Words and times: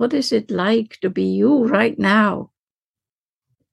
What 0.00 0.14
is 0.14 0.32
it 0.32 0.50
like 0.50 0.96
to 1.02 1.10
be 1.10 1.24
you 1.24 1.66
right 1.66 1.98
now? 1.98 2.52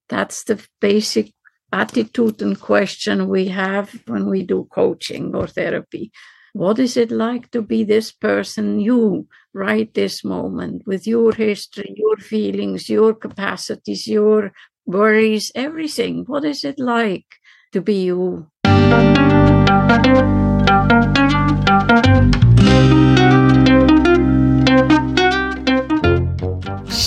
That's 0.09 0.43
the 0.43 0.61
basic 0.81 1.31
attitude 1.71 2.41
and 2.41 2.59
question 2.59 3.29
we 3.29 3.47
have 3.47 4.01
when 4.07 4.29
we 4.29 4.43
do 4.43 4.67
coaching 4.69 5.33
or 5.33 5.47
therapy. 5.47 6.11
What 6.51 6.79
is 6.79 6.97
it 6.97 7.11
like 7.11 7.49
to 7.51 7.61
be 7.61 7.85
this 7.85 8.11
person, 8.11 8.81
you, 8.81 9.29
right 9.53 9.93
this 9.93 10.25
moment, 10.25 10.83
with 10.85 11.07
your 11.07 11.31
history, 11.31 11.93
your 11.95 12.17
feelings, 12.17 12.89
your 12.89 13.13
capacities, 13.13 14.05
your 14.05 14.51
worries, 14.85 15.49
everything? 15.55 16.25
What 16.27 16.43
is 16.43 16.65
it 16.65 16.77
like 16.77 17.39
to 17.71 17.79
be 17.79 18.03
you? 18.03 18.47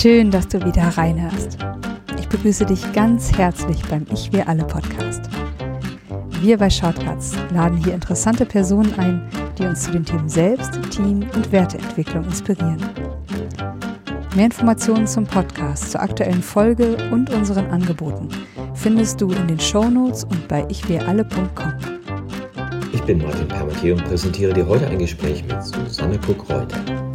Schön, 0.01 0.31
dass 0.31 0.47
du 0.47 0.59
wieder 0.65 0.81
reinhörst. 0.97 1.59
Ich 2.17 2.27
begrüße 2.27 2.65
dich 2.65 2.91
ganz 2.91 3.37
herzlich 3.37 3.83
beim 3.87 4.03
Ich 4.11 4.33
Wir 4.33 4.49
Alle 4.49 4.63
Podcast. 4.63 5.21
Wir 6.41 6.57
bei 6.57 6.71
Shortcuts 6.71 7.35
laden 7.53 7.77
hier 7.77 7.93
interessante 7.93 8.47
Personen 8.47 8.91
ein, 8.97 9.21
die 9.59 9.63
uns 9.63 9.83
zu 9.83 9.91
den 9.91 10.03
Themen 10.03 10.27
Selbst, 10.27 10.71
Team 10.89 11.27
und 11.35 11.51
Werteentwicklung 11.51 12.23
inspirieren. 12.23 12.83
Mehr 14.35 14.45
Informationen 14.45 15.05
zum 15.05 15.27
Podcast, 15.27 15.91
zur 15.91 16.01
aktuellen 16.01 16.41
Folge 16.41 16.97
und 17.11 17.29
unseren 17.29 17.67
Angeboten 17.67 18.27
findest 18.73 19.21
du 19.21 19.31
in 19.31 19.49
den 19.49 19.59
Shownotes 19.59 20.23
und 20.23 20.47
bei 20.47 20.65
ichwiralle.com. 20.67 21.73
Ich 22.91 23.03
bin 23.03 23.19
Martin 23.19 23.47
Permatier 23.47 23.93
und 23.93 24.03
präsentiere 24.05 24.51
dir 24.51 24.67
heute 24.67 24.87
ein 24.87 24.97
Gespräch 24.97 25.43
mit 25.43 25.61
Susanne 25.63 26.17
Cook-Reuter. 26.27 27.10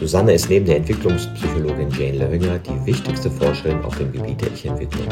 Susanne 0.00 0.32
ist 0.32 0.48
neben 0.48 0.64
der 0.64 0.76
Entwicklungspsychologin 0.76 1.90
Jane 1.90 2.16
Levinger 2.16 2.58
die 2.58 2.86
wichtigste 2.86 3.30
Forscherin 3.30 3.84
auf 3.84 3.98
dem 3.98 4.10
Gebiet 4.10 4.40
der 4.40 4.48
Ich-Entwicklung. 4.50 5.06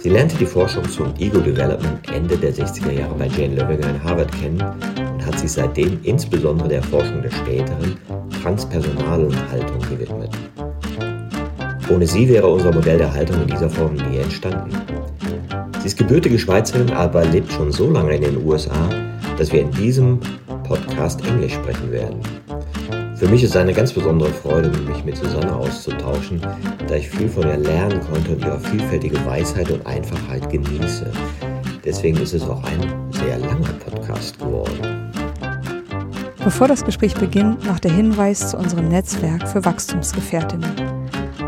Sie 0.00 0.08
lernte 0.08 0.34
die 0.38 0.46
Forschung 0.46 0.88
zum 0.88 1.14
Ego 1.18 1.40
Development 1.40 2.00
Ende 2.10 2.38
der 2.38 2.54
60er 2.54 2.90
Jahre 2.90 3.14
bei 3.14 3.26
Jane 3.26 3.54
Levinger 3.54 3.90
in 3.90 4.02
Harvard 4.02 4.32
kennen 4.32 4.62
und 4.96 5.26
hat 5.26 5.38
sich 5.38 5.52
seitdem 5.52 5.98
insbesondere 6.04 6.70
der 6.70 6.82
Forschung 6.82 7.20
der 7.20 7.30
späteren 7.32 7.98
transpersonalen 8.42 9.50
Haltung 9.50 9.80
gewidmet. 9.82 10.30
Ohne 11.90 12.06
sie 12.06 12.26
wäre 12.30 12.48
unser 12.48 12.72
Modell 12.72 12.96
der 12.96 13.12
Haltung 13.12 13.42
in 13.42 13.48
dieser 13.48 13.68
Form 13.68 13.92
nie 13.92 14.16
entstanden. 14.16 14.70
Sie 15.80 15.88
ist 15.88 15.98
gebürtige 15.98 16.38
Schweizerin, 16.38 16.90
aber 16.92 17.26
lebt 17.26 17.52
schon 17.52 17.70
so 17.70 17.90
lange 17.90 18.16
in 18.16 18.22
den 18.22 18.46
USA, 18.46 18.88
dass 19.36 19.52
wir 19.52 19.60
in 19.60 19.70
diesem 19.72 20.18
Podcast 20.64 21.22
Englisch 21.26 21.52
sprechen 21.52 21.92
werden. 21.92 22.20
Für 23.22 23.28
mich 23.28 23.44
ist 23.44 23.50
es 23.50 23.56
eine 23.56 23.72
ganz 23.72 23.92
besondere 23.92 24.30
Freude, 24.30 24.68
mich 24.80 25.04
mit 25.04 25.16
Susanne 25.16 25.54
auszutauschen, 25.54 26.40
da 26.88 26.96
ich 26.96 27.08
viel 27.08 27.28
von 27.28 27.46
ihr 27.46 27.56
lernen 27.56 28.00
konnte 28.00 28.32
und 28.32 28.44
ihre 28.44 28.58
vielfältige 28.58 29.24
Weisheit 29.24 29.70
und 29.70 29.86
Einfachheit 29.86 30.50
genieße. 30.50 31.08
Deswegen 31.84 32.16
ist 32.16 32.34
es 32.34 32.42
auch 32.42 32.60
ein 32.64 32.80
sehr 33.12 33.38
langer 33.38 33.74
Podcast 33.74 34.40
geworden. 34.40 35.12
Bevor 36.42 36.66
das 36.66 36.84
Gespräch 36.84 37.14
beginnt, 37.14 37.64
noch 37.64 37.78
der 37.78 37.92
Hinweis 37.92 38.50
zu 38.50 38.58
unserem 38.58 38.88
Netzwerk 38.88 39.48
für 39.48 39.64
Wachstumsgefährtinnen. 39.64 40.72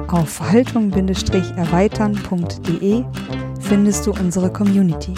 Auf 0.07 0.41
haltung-erweitern.de 0.41 3.05
findest 3.59 4.07
du 4.07 4.13
unsere 4.13 4.53
Community 4.53 5.15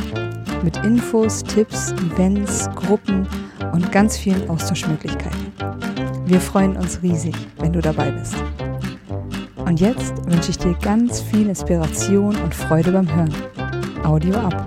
mit 0.63 0.79
Infos, 0.79 1.43
Tipps, 1.43 1.93
Events, 2.15 2.71
Gruppen 2.77 3.29
und 3.75 3.93
ganz 3.93 4.17
vielen 4.17 4.49
Austauschmöglichkeiten. 4.49 5.46
Wir 6.27 6.41
freuen 6.41 6.77
uns 6.77 7.05
riesig, 7.05 7.37
wenn 7.59 7.73
du 7.73 7.81
dabei 7.81 8.11
bist. 8.11 8.35
Und 9.65 9.79
jetzt 9.79 10.13
wünsche 10.27 10.51
ich 10.51 10.59
dir 10.59 10.75
ganz 10.75 11.21
viel 11.21 11.49
Inspiration 11.49 12.35
und 12.35 12.53
Freude 12.53 12.91
beim 12.91 13.09
Hören. 13.09 13.33
Audio 14.05 14.35
ab. 14.35 14.67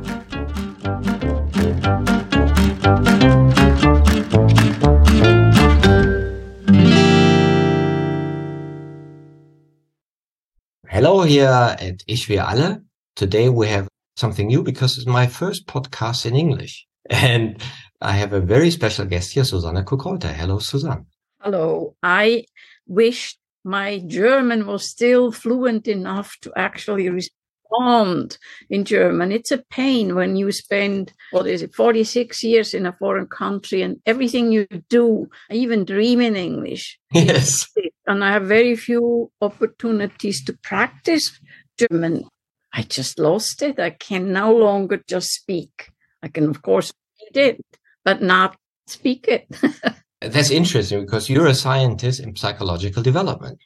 Hello 10.88 11.26
here 11.26 11.78
at 11.78 12.04
Ich 12.06 12.30
Wir 12.30 12.48
Alle. 12.48 12.86
Today 13.16 13.50
we 13.50 13.68
have 13.68 13.90
something 14.18 14.48
new 14.48 14.64
because 14.64 14.98
it's 14.98 15.06
my 15.06 15.28
first 15.28 15.68
podcast 15.68 16.26
in 16.26 16.36
English. 16.36 16.88
And 17.10 17.62
I 18.00 18.14
have 18.14 18.34
a 18.34 18.40
very 18.40 18.72
special 18.72 19.06
guest 19.08 19.34
here, 19.34 19.44
Susanne 19.44 19.84
Kukreuter. 19.84 20.30
Hello, 20.30 20.60
Susanne. 20.60 21.06
Hello. 21.42 21.96
I 22.04 22.46
wish 22.86 23.38
my 23.64 24.00
German 24.00 24.68
was 24.68 24.90
still 24.90 25.32
fluent 25.32 25.88
enough 25.88 26.36
to 26.42 26.52
actually 26.58 27.10
respond 27.10 28.38
in 28.70 28.84
German. 28.84 29.32
It's 29.32 29.52
a 29.52 29.64
pain 29.70 30.16
when 30.16 30.36
you 30.36 30.52
spend, 30.52 31.14
what 31.32 31.48
is 31.48 31.62
it, 31.62 31.74
46 31.74 32.44
years 32.44 32.74
in 32.74 32.86
a 32.86 32.92
foreign 32.92 33.28
country 33.28 33.82
and 33.82 34.02
everything 34.06 34.52
you 34.52 34.68
do, 34.90 35.30
I 35.50 35.54
even 35.54 35.86
dream 35.86 36.20
in 36.22 36.36
English. 36.36 37.00
Yes. 37.14 37.68
And 38.06 38.24
I 38.24 38.32
have 38.32 38.48
very 38.48 38.76
few 38.76 39.32
opportunities 39.40 40.44
to 40.46 40.54
practice 40.64 41.40
German. 41.78 42.28
I 42.74 42.82
just 42.82 43.20
lost 43.20 43.62
it. 43.62 43.80
I 43.80 43.92
can 43.92 44.34
no 44.34 44.52
longer 44.54 45.02
just 45.08 45.30
speak. 45.30 45.92
I 46.24 46.28
can, 46.28 46.50
of 46.50 46.62
course, 46.64 46.92
read 47.22 47.38
it, 47.38 47.66
but 48.04 48.22
not 48.22 48.58
speak 48.88 49.28
it. 49.28 49.48
That's 50.22 50.52
interesting 50.52 51.06
because 51.06 51.30
you're 51.30 51.48
a 51.48 51.54
scientist 51.56 52.20
in 52.20 52.36
psychological 52.36 53.02
development. 53.02 53.60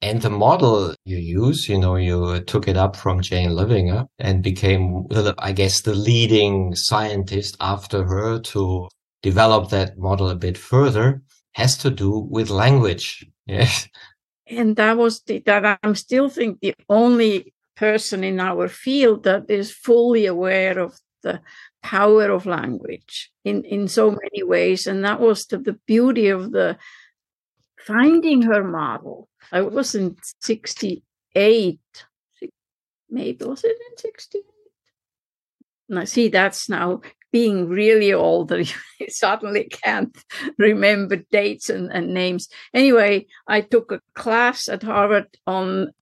And 0.00 0.22
the 0.22 0.30
model 0.30 0.94
you 1.04 1.18
use, 1.18 1.68
you 1.68 1.76
know, 1.76 1.96
you 1.96 2.40
took 2.44 2.68
it 2.68 2.76
up 2.76 2.94
from 2.94 3.20
Jane 3.20 3.50
Loevinger 3.50 4.06
and 4.18 4.42
became, 4.42 5.06
I 5.38 5.52
guess, 5.52 5.82
the 5.82 5.94
leading 5.94 6.74
scientist 6.76 7.56
after 7.60 8.04
her 8.04 8.38
to 8.38 8.88
develop 9.22 9.70
that 9.70 9.98
model 9.98 10.28
a 10.28 10.36
bit 10.36 10.56
further 10.56 11.22
has 11.52 11.76
to 11.78 11.90
do 11.90 12.10
with 12.18 12.50
language. 12.50 13.26
Yes. 13.48 13.88
And 14.46 14.76
that 14.76 14.98
was 14.98 15.22
the, 15.22 15.38
that 15.46 15.78
I'm 15.82 15.94
still 15.94 16.28
think 16.28 16.60
the 16.60 16.74
only 16.90 17.54
person 17.76 18.22
in 18.22 18.40
our 18.40 18.68
field 18.68 19.24
that 19.24 19.48
is 19.48 19.72
fully 19.72 20.26
aware 20.26 20.78
of 20.78 20.98
the 21.22 21.40
power 21.88 22.30
of 22.30 22.44
language 22.44 23.30
in, 23.46 23.64
in 23.64 23.88
so 23.88 24.10
mm-hmm. 24.10 24.18
many 24.22 24.42
ways. 24.42 24.86
And 24.86 25.02
that 25.04 25.20
was 25.20 25.46
the, 25.46 25.56
the 25.56 25.78
beauty 25.86 26.28
of 26.28 26.52
the 26.52 26.76
finding 27.86 28.42
her 28.42 28.62
model. 28.62 29.28
I 29.50 29.62
was 29.62 29.94
in 29.94 30.16
68, 30.42 31.80
maybe 33.08 33.44
was 33.44 33.64
it 33.64 33.76
in 33.90 33.96
68? 33.96 34.44
Now, 35.88 36.04
see, 36.04 36.28
that's 36.28 36.68
now 36.68 37.00
being 37.32 37.68
really 37.68 38.12
old 38.12 38.48
that 38.48 38.58
you 39.00 39.06
suddenly 39.08 39.64
can't 39.64 40.14
remember 40.58 41.16
dates 41.32 41.70
and, 41.70 41.90
and 41.90 42.12
names. 42.12 42.48
Anyway, 42.74 43.26
I 43.46 43.62
took 43.62 43.92
a 43.92 44.02
class 44.14 44.68
at 44.68 44.82
Harvard 44.82 45.28
on 45.46 45.92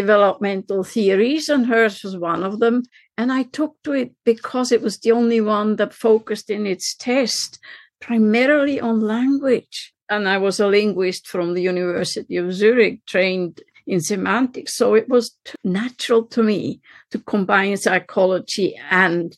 developmental 0.00 0.84
theories, 0.84 1.48
and 1.48 1.66
hers 1.66 2.02
was 2.04 2.16
one 2.18 2.42
of 2.42 2.58
them. 2.60 2.82
And 3.16 3.32
I 3.32 3.44
took 3.44 3.72
to 3.84 3.92
it 3.92 4.12
because 4.24 4.70
it 4.70 4.82
was 4.82 4.98
the 4.98 5.12
only 5.12 5.40
one 5.40 5.76
that 5.76 5.94
focused 5.94 6.50
in 6.50 6.66
its 6.66 6.94
test 6.94 7.58
primarily 8.00 8.78
on 8.78 9.00
language. 9.00 9.94
And 10.10 10.28
I 10.28 10.38
was 10.38 10.60
a 10.60 10.66
linguist 10.66 11.26
from 11.26 11.54
the 11.54 11.62
University 11.62 12.36
of 12.36 12.52
Zurich, 12.52 13.04
trained 13.06 13.62
in 13.86 14.00
semantics. 14.00 14.76
So 14.76 14.94
it 14.94 15.08
was 15.08 15.34
natural 15.64 16.24
to 16.34 16.42
me 16.42 16.80
to 17.10 17.18
combine 17.18 17.76
psychology 17.78 18.78
and 18.90 19.36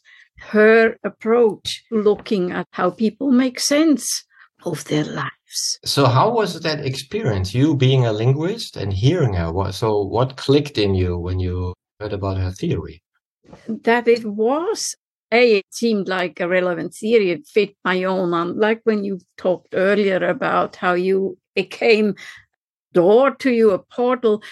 her 0.55 0.97
approach, 1.05 1.85
looking 1.91 2.51
at 2.53 2.67
how 2.73 2.91
people 2.91 3.31
make 3.31 3.61
sense 3.61 4.25
of 4.65 4.85
their 4.85 5.05
lives. 5.49 5.79
So, 5.85 6.07
how 6.07 6.31
was 6.31 6.61
that 6.61 6.85
experience? 6.85 7.55
You 7.55 7.77
being 7.77 8.07
a 8.07 8.13
linguist 8.13 8.77
and 8.77 8.93
hearing 8.93 9.35
her. 9.35 9.73
So, 9.73 10.03
what 10.03 10.37
clicked 10.37 10.79
in 10.79 10.95
you 10.95 11.19
when 11.19 11.41
you 11.41 11.75
heard 12.01 12.13
about 12.13 12.37
her 12.39 12.51
theory? 12.51 13.03
That 13.67 14.09
it 14.09 14.25
was 14.25 14.95
a, 15.33 15.59
it 15.59 15.67
seemed 15.71 16.09
like 16.09 16.41
a 16.41 16.49
relevant 16.49 16.95
theory. 16.95 17.31
It 17.31 17.47
fit 17.47 17.77
my 17.85 18.05
own. 18.05 18.35
Um, 18.35 18.59
like 18.59 18.81
when 18.85 19.05
you 19.05 19.21
talked 19.37 19.75
earlier 19.75 20.27
about 20.29 20.77
how 20.77 20.95
you 20.95 21.39
became 21.55 22.15
door 22.93 23.35
to 23.37 23.51
you, 23.51 23.71
a 23.71 23.79
portal. 23.79 24.43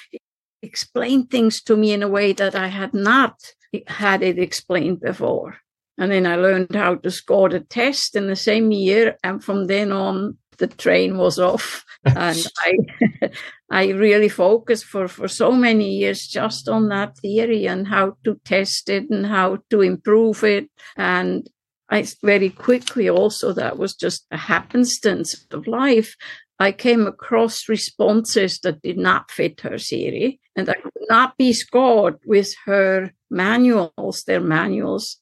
Explained 0.63 1.31
things 1.31 1.63
to 1.63 1.77
me 1.77 1.93
in 1.93 2.03
a 2.03 2.09
way 2.09 2.33
that 2.33 2.57
I 2.57 2.69
had 2.69 2.93
not 2.93 3.53
had 3.87 4.23
it 4.23 4.39
explained 4.39 5.01
before. 5.01 5.59
And 5.99 6.11
then 6.11 6.27
I 6.27 6.37
learned 6.37 6.75
how 6.75 6.97
to 6.97 7.11
score 7.11 7.49
the 7.49 7.61
test 7.61 8.17
in 8.17 8.27
the 8.27 8.37
same 8.37 8.73
year. 8.73 9.17
And 9.23 9.43
from 9.43 9.67
then 9.67 9.93
on, 9.93 10.37
the 10.59 10.67
train 10.67 11.19
was 11.19 11.39
off. 11.39 11.85
and 12.05 12.47
I, 12.59 13.31
I 13.71 13.89
really 13.91 14.29
focused 14.29 14.85
for, 14.85 15.09
for 15.09 15.29
so 15.29 15.53
many 15.53 15.91
years 15.91 16.27
just 16.27 16.69
on 16.69 16.89
that 16.89 17.19
theory 17.19 17.67
and 17.67 17.89
how 17.89 18.17
to 18.25 18.41
test 18.45 18.89
it 18.89 19.11
and 19.11 19.27
how 19.27 19.59
to 19.71 19.81
improve 19.81 20.45
it. 20.45 20.69
And 20.97 21.49
I 21.91 22.07
very 22.23 22.51
quickly 22.51 23.09
also, 23.09 23.53
that 23.53 23.79
was 23.79 23.95
just 23.95 24.27
a 24.31 24.37
happenstance 24.37 25.47
of 25.51 25.67
life, 25.67 26.17
I 26.59 26.73
came 26.73 27.07
across 27.07 27.69
responses 27.69 28.61
that 28.61 28.83
did 28.83 28.97
not 28.97 29.31
fit 29.31 29.61
her 29.61 29.79
theory, 29.79 30.41
and 30.57 30.69
I 30.69 30.75
could 30.75 31.07
not 31.11 31.37
be 31.37 31.53
scored 31.53 32.17
with 32.25 32.55
her 32.65 33.13
manuals, 33.31 34.25
their 34.27 34.41
manuals 34.41 35.19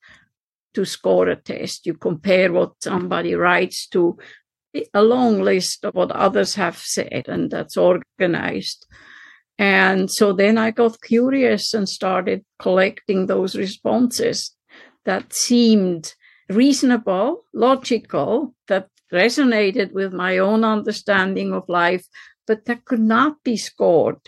to 0.75 0.85
score 0.85 1.29
a 1.29 1.37
test. 1.37 1.87
You 1.87 1.95
compare 1.95 2.53
what 2.53 2.75
somebody 2.83 3.35
writes 3.35 3.89
to 3.89 4.17
a 4.93 5.03
long 5.03 5.41
list 5.41 5.85
of 5.85 5.95
what 5.95 6.11
others 6.11 6.55
have 6.55 6.77
said, 6.79 7.25
and 7.29 7.51
that's 7.51 7.77
organized. 7.77 8.87
And 9.59 10.11
so 10.11 10.33
then 10.33 10.59
I 10.59 10.71
got 10.73 11.01
curious 11.03 11.75
and 11.75 11.89
started 11.89 12.45
collecting 12.59 13.27
those 13.27 13.55
responses 13.55 14.55
that 15.05 15.33
seemed 15.33 16.15
reasonable, 16.49 17.45
logical, 17.53 18.55
that 18.69 18.89
resonated 19.13 19.93
with 19.93 20.13
my 20.13 20.39
own 20.39 20.65
understanding 20.65 21.53
of 21.53 21.69
life, 21.69 22.07
but 22.47 22.65
that 22.65 22.85
could 22.85 23.01
not 23.01 23.43
be 23.45 23.57
scored 23.57 24.19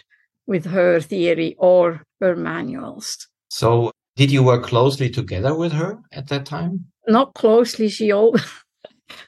with 0.47 0.67
her 0.67 1.01
theory 1.01 1.57
or 1.59 2.03
her 2.21 2.37
manuals. 2.37 3.27
So, 3.49 3.91
did 4.15 4.31
you 4.31 4.43
work 4.43 4.65
closely 4.65 5.11
together 5.11 5.55
with 5.55 5.73
her 5.73 5.99
at 6.13 6.29
that 6.29 6.47
time? 6.47 6.87
Not 7.09 7.35
closely. 7.35 7.89
She 7.89 8.13
always. 8.13 8.45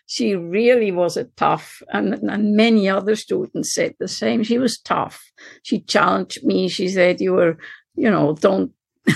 she 0.06 0.34
really 0.34 0.92
was 0.92 1.16
a 1.16 1.25
tough, 1.25 1.82
and, 1.92 2.14
and 2.14 2.56
many 2.56 2.88
other 2.88 3.16
students 3.16 3.75
said 3.75 3.94
the 3.98 4.08
same. 4.08 4.42
She 4.42 4.58
was 4.58 4.78
tough. 4.78 5.22
She 5.62 5.80
challenged 5.80 6.44
me. 6.44 6.69
She 6.69 6.88
said, 6.88 7.20
"You 7.20 7.32
were, 7.34 7.58
you 7.94 8.10
know, 8.10 8.34
don't 8.34 8.72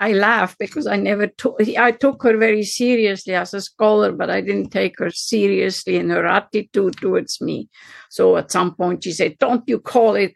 I 0.00 0.14
laugh 0.14 0.56
because 0.58 0.86
I 0.86 0.96
never 0.96 1.26
took, 1.26 1.60
I 1.60 1.92
took 1.92 2.22
her 2.22 2.34
very 2.38 2.62
seriously 2.62 3.34
as 3.34 3.52
a 3.52 3.60
scholar, 3.60 4.12
but 4.12 4.30
I 4.30 4.40
didn't 4.40 4.70
take 4.70 4.98
her 4.98 5.10
seriously 5.10 5.96
in 5.96 6.08
her 6.08 6.26
attitude 6.26 6.96
towards 6.96 7.42
me. 7.42 7.68
So 8.08 8.38
at 8.38 8.50
some 8.50 8.74
point 8.74 9.04
she 9.04 9.12
said, 9.12 9.36
don't 9.36 9.62
you 9.68 9.78
call 9.78 10.16
it 10.16 10.32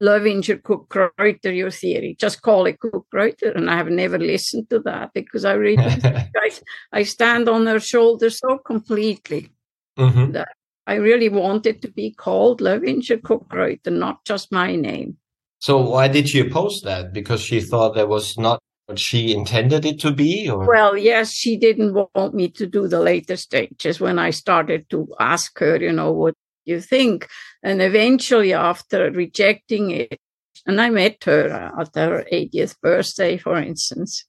Loevinger 0.00 0.62
Cook-Greuter, 0.62 1.50
your 1.50 1.72
theory, 1.72 2.16
just 2.20 2.42
call 2.42 2.66
it 2.66 2.78
Cook-Greuter. 2.78 3.50
And 3.56 3.68
I 3.68 3.76
have 3.76 3.88
never 3.88 4.16
listened 4.16 4.70
to 4.70 4.78
that 4.80 5.10
because 5.12 5.44
I 5.44 5.54
really, 5.54 5.82
I, 6.04 6.52
I, 6.92 7.02
stand 7.02 7.48
on 7.48 7.66
her 7.66 7.80
shoulders 7.80 8.38
so 8.38 8.58
completely 8.58 9.50
mm-hmm. 9.98 10.30
that 10.32 10.54
I 10.86 10.94
really 10.94 11.28
wanted 11.28 11.82
to 11.82 11.88
be 11.88 12.12
called 12.12 12.60
Loevinger 12.60 13.20
Cook-Greuter, 13.24 13.90
not 13.90 14.24
just 14.24 14.52
my 14.52 14.76
name. 14.76 15.16
So 15.58 15.78
why 15.78 16.06
did 16.06 16.28
she 16.28 16.40
oppose 16.40 16.80
that? 16.82 17.12
Because 17.12 17.40
she 17.40 17.60
thought 17.60 17.96
there 17.96 18.06
was 18.06 18.38
not 18.38 18.62
what 18.90 18.98
she 18.98 19.32
intended 19.32 19.86
it 19.86 20.00
to 20.00 20.10
be? 20.10 20.50
Or? 20.50 20.66
Well, 20.66 20.96
yes, 20.96 21.32
she 21.32 21.56
didn't 21.56 21.94
want 21.94 22.34
me 22.34 22.48
to 22.50 22.66
do 22.66 22.88
the 22.88 23.00
later 23.00 23.36
stages 23.36 24.00
when 24.00 24.18
I 24.18 24.30
started 24.30 24.90
to 24.90 25.06
ask 25.20 25.56
her, 25.60 25.76
you 25.76 25.92
know, 25.92 26.10
what 26.10 26.34
you 26.64 26.80
think. 26.80 27.28
And 27.62 27.80
eventually, 27.80 28.52
after 28.52 29.10
rejecting 29.12 29.92
it, 29.92 30.18
and 30.66 30.80
I 30.80 30.90
met 30.90 31.22
her 31.24 31.48
at 31.78 31.94
her 31.94 32.24
80th 32.32 32.80
birthday, 32.80 33.38
for 33.38 33.56
instance, 33.56 34.24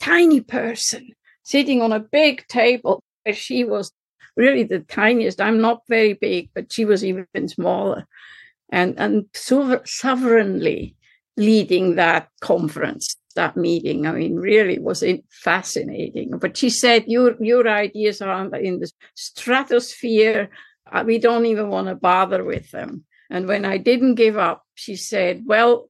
tiny 0.00 0.42
person 0.42 1.08
sitting 1.42 1.80
on 1.80 1.92
a 1.92 2.00
big 2.00 2.46
table 2.48 3.02
where 3.24 3.34
she 3.34 3.64
was 3.64 3.90
really 4.36 4.62
the 4.62 4.80
tiniest. 4.80 5.40
I'm 5.40 5.60
not 5.60 5.80
very 5.88 6.12
big, 6.12 6.50
but 6.54 6.72
she 6.72 6.84
was 6.84 7.02
even 7.02 7.48
smaller. 7.48 8.06
And, 8.70 8.98
and 8.98 9.24
sovereignly 9.34 10.94
leading 11.38 11.94
that 11.94 12.28
conference 12.42 13.16
that 13.38 13.56
meeting. 13.56 14.06
I 14.06 14.12
mean, 14.12 14.36
really 14.36 14.78
was 14.78 15.04
fascinating. 15.30 16.28
But 16.42 16.56
she 16.56 16.70
said, 16.70 17.04
"Your 17.06 17.36
your 17.52 17.66
ideas 17.68 18.20
are 18.20 18.54
in 18.56 18.80
the 18.80 18.90
stratosphere. 19.14 20.50
Uh, 20.92 21.04
we 21.06 21.18
don't 21.18 21.46
even 21.46 21.68
want 21.68 21.88
to 21.88 21.94
bother 21.94 22.42
with 22.44 22.70
them." 22.70 23.04
And 23.30 23.46
when 23.46 23.64
I 23.64 23.78
didn't 23.78 24.16
give 24.16 24.36
up, 24.36 24.58
she 24.74 24.96
said, 24.96 25.44
"Well." 25.46 25.88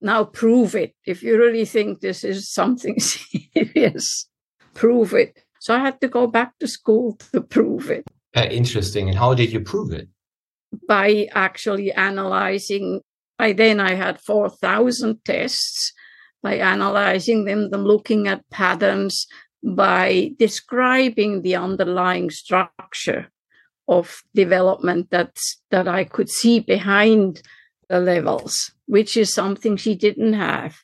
Now 0.00 0.24
prove 0.24 0.74
it. 0.74 0.92
If 1.06 1.22
you 1.22 1.38
really 1.38 1.64
think 1.64 2.00
this 2.00 2.24
is 2.24 2.52
something 2.52 3.00
serious, 3.54 4.28
prove 4.74 5.14
it. 5.14 5.32
So 5.60 5.74
I 5.74 5.78
had 5.78 5.98
to 6.02 6.08
go 6.08 6.26
back 6.26 6.50
to 6.58 6.68
school 6.68 7.16
to 7.32 7.40
prove 7.40 7.90
it. 7.90 8.04
Uh, 8.36 8.48
interesting. 8.50 9.08
And 9.08 9.16
how 9.16 9.32
did 9.32 9.50
you 9.50 9.60
prove 9.60 9.94
it? 9.94 10.08
By 10.86 11.28
actually 11.32 11.90
analyzing. 11.92 13.00
By 13.38 13.54
then, 13.54 13.80
I 13.80 13.94
had 13.94 14.20
4,000 14.20 15.24
tests 15.24 15.93
by 16.44 16.56
analyzing 16.56 17.46
them, 17.46 17.70
them 17.70 17.84
looking 17.84 18.28
at 18.28 18.48
patterns, 18.50 19.26
by 19.64 20.30
describing 20.38 21.40
the 21.40 21.56
underlying 21.56 22.30
structure 22.30 23.28
of 23.88 24.22
development 24.34 25.10
that 25.10 25.38
that 25.70 25.88
I 25.88 26.04
could 26.04 26.28
see 26.28 26.60
behind 26.60 27.42
the 27.88 27.98
levels, 27.98 28.72
which 28.86 29.16
is 29.16 29.32
something 29.32 29.76
she 29.76 29.94
didn't 29.94 30.34
have. 30.34 30.76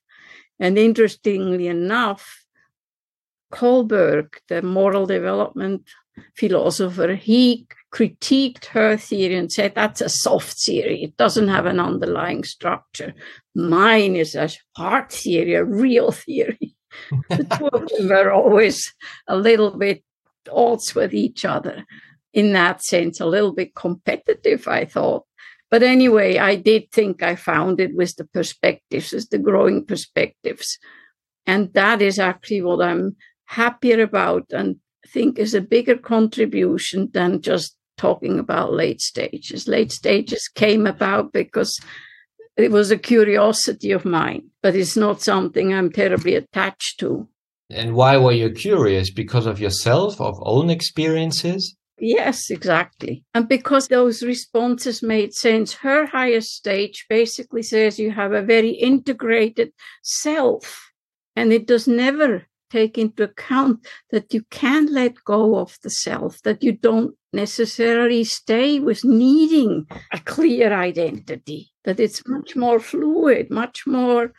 And 0.59 0.79
interestingly 0.79 1.69
enough, 1.69 2.25
Kohlberg, 3.53 4.37
the 4.49 4.63
moral 4.63 5.07
development 5.07 5.83
philosopher, 6.35 7.15
he 7.15 7.67
critiqued 7.93 8.67
her 8.67 8.97
theory 8.97 9.35
and 9.35 9.51
said 9.51 9.75
that's 9.75 10.01
a 10.01 10.09
soft 10.09 10.59
theory. 10.59 11.03
It 11.03 11.17
doesn't 11.17 11.49
have 11.49 11.67
an 11.67 11.81
underlying 11.81 12.45
structure. 12.45 13.15
Mine 13.55 14.17
is 14.17 14.35
a 14.35 14.49
hard 14.77 15.11
theory, 15.11 15.55
a 15.55 15.65
real 15.65 16.13
theory. 16.27 16.75
the 17.29 17.45
two 17.59 17.69
of 17.69 17.89
them 17.89 18.09
were 18.09 18.33
always 18.33 18.93
a 19.27 19.37
little 19.37 19.77
bit 19.77 20.03
odds 20.51 20.95
with 20.95 21.15
each 21.15 21.45
other 21.45 21.85
in 22.33 22.53
that 22.53 22.83
sense, 22.83 23.21
a 23.21 23.27
little 23.27 23.53
bit 23.53 23.75
competitive, 23.75 24.69
I 24.69 24.85
thought. 24.85 25.25
But 25.71 25.83
anyway, 25.83 26.39
I 26.39 26.57
did 26.57 26.91
think 26.91 27.23
I 27.23 27.37
found 27.37 27.81
it 27.81 27.95
with 27.95 28.17
the 28.17 28.25
perspectives, 28.25 29.13
with 29.13 29.31
the 29.31 29.39
growing 29.39 29.85
perspectives. 29.85 30.79
And 31.47 31.73
that 31.75 32.03
is 32.03 32.19
actually 32.19 32.63
what 32.63 32.83
I'm 32.83 33.17
happier 33.47 34.01
about 34.03 34.47
and 34.51 34.77
think 35.09 35.39
is 35.39 35.55
a 35.55 35.61
bigger 35.61 35.97
contribution 35.97 37.11
than 37.13 37.41
just 37.41 37.77
talking 38.01 38.39
about 38.39 38.73
late 38.73 39.03
stages. 39.03 39.69
Late 39.69 39.93
stages 39.93 40.49
came 40.49 40.87
about 40.87 41.33
because 41.33 41.79
it 42.57 42.71
was 42.71 42.91
a 42.91 42.97
curiosity 42.97 43.93
of 43.93 44.07
mine, 44.07 44.45
but 44.63 44.75
it's 44.75 44.97
not 44.97 45.21
something 45.21 45.75
I'm 45.75 45.93
terribly 45.93 46.35
attached 46.35 46.99
to. 47.01 47.29
And 47.69 47.95
why 47.95 48.17
were 48.17 48.33
you 48.33 48.51
curious? 48.51 49.11
Because 49.11 49.47
of 49.47 49.61
yourself, 49.61 50.21
of 50.21 50.37
own 50.41 50.71
experiences? 50.71 51.77
Yes, 51.99 52.51
exactly. 52.51 53.23
And 53.35 53.47
because 53.47 53.89
those 53.89 54.23
responses 54.23 55.03
made 55.03 55.35
sense, 55.35 55.75
her 55.75 56.07
highest 56.07 56.55
stage 56.55 57.05
basically 57.11 57.63
says 57.63 57.99
you 57.99 58.13
have 58.13 58.33
a 58.33 58.43
very 58.43 58.71
integrated 58.71 59.73
self, 60.03 60.91
and 61.37 61.53
it 61.53 61.67
does 61.67 61.87
never 61.87 62.47
take 62.71 62.97
into 62.97 63.25
account 63.25 63.87
that 64.11 64.33
you 64.33 64.43
can 64.51 64.87
let 64.87 65.23
go 65.25 65.57
of 65.57 65.77
the 65.83 65.91
self, 65.91 66.41
that 66.43 66.63
you 66.63 66.73
don't 66.73 67.15
necessarily 67.33 68.25
stay 68.25 68.81
with 68.81 69.05
needing 69.05 69.87
a 70.13 70.19
clear 70.21 70.73
identity, 70.73 71.71
that 71.85 72.01
it's 72.01 72.23
mm. 72.23 72.39
much 72.39 72.57
more 72.57 72.81
fluid, 72.81 73.51
much 73.51 73.87
more 73.87 74.33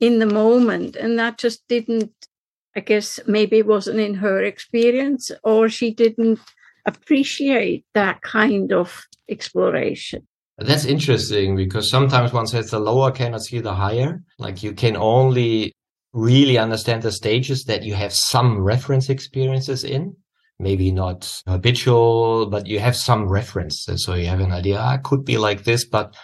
in 0.00 0.18
the 0.18 0.26
moment. 0.26 0.96
And 0.96 1.18
that 1.18 1.38
just 1.38 1.62
didn't, 1.68 2.12
I 2.76 2.80
guess, 2.80 3.20
maybe 3.26 3.58
it 3.58 3.66
wasn't 3.66 4.00
in 4.00 4.14
her 4.14 4.42
experience, 4.42 5.30
or 5.44 5.68
she 5.68 5.94
didn't 5.94 6.40
appreciate 6.86 7.84
that 7.94 8.22
kind 8.22 8.72
of 8.72 9.04
exploration. 9.28 10.26
That's 10.58 10.84
interesting 10.84 11.56
because 11.56 11.90
sometimes 11.90 12.32
one 12.32 12.46
says 12.46 12.70
the 12.70 12.78
lower 12.78 13.10
cannot 13.10 13.42
see 13.42 13.60
the 13.60 13.74
higher. 13.74 14.22
Like 14.38 14.62
you 14.62 14.72
can 14.72 14.96
only 14.96 15.72
really 16.12 16.58
understand 16.58 17.02
the 17.02 17.12
stages 17.12 17.64
that 17.64 17.84
you 17.84 17.94
have 17.94 18.12
some 18.12 18.58
reference 18.60 19.08
experiences 19.08 19.82
in 19.82 20.14
maybe 20.62 20.92
not 20.92 21.42
habitual, 21.46 22.46
but 22.46 22.66
you 22.66 22.78
have 22.78 22.96
some 22.96 23.28
references. 23.28 24.04
So 24.04 24.14
you 24.14 24.26
have 24.26 24.40
an 24.40 24.52
idea, 24.52 24.78
I 24.78 24.94
ah, 24.94 24.98
could 24.98 25.24
be 25.24 25.36
like 25.36 25.64
this, 25.64 25.84
but 25.84 26.14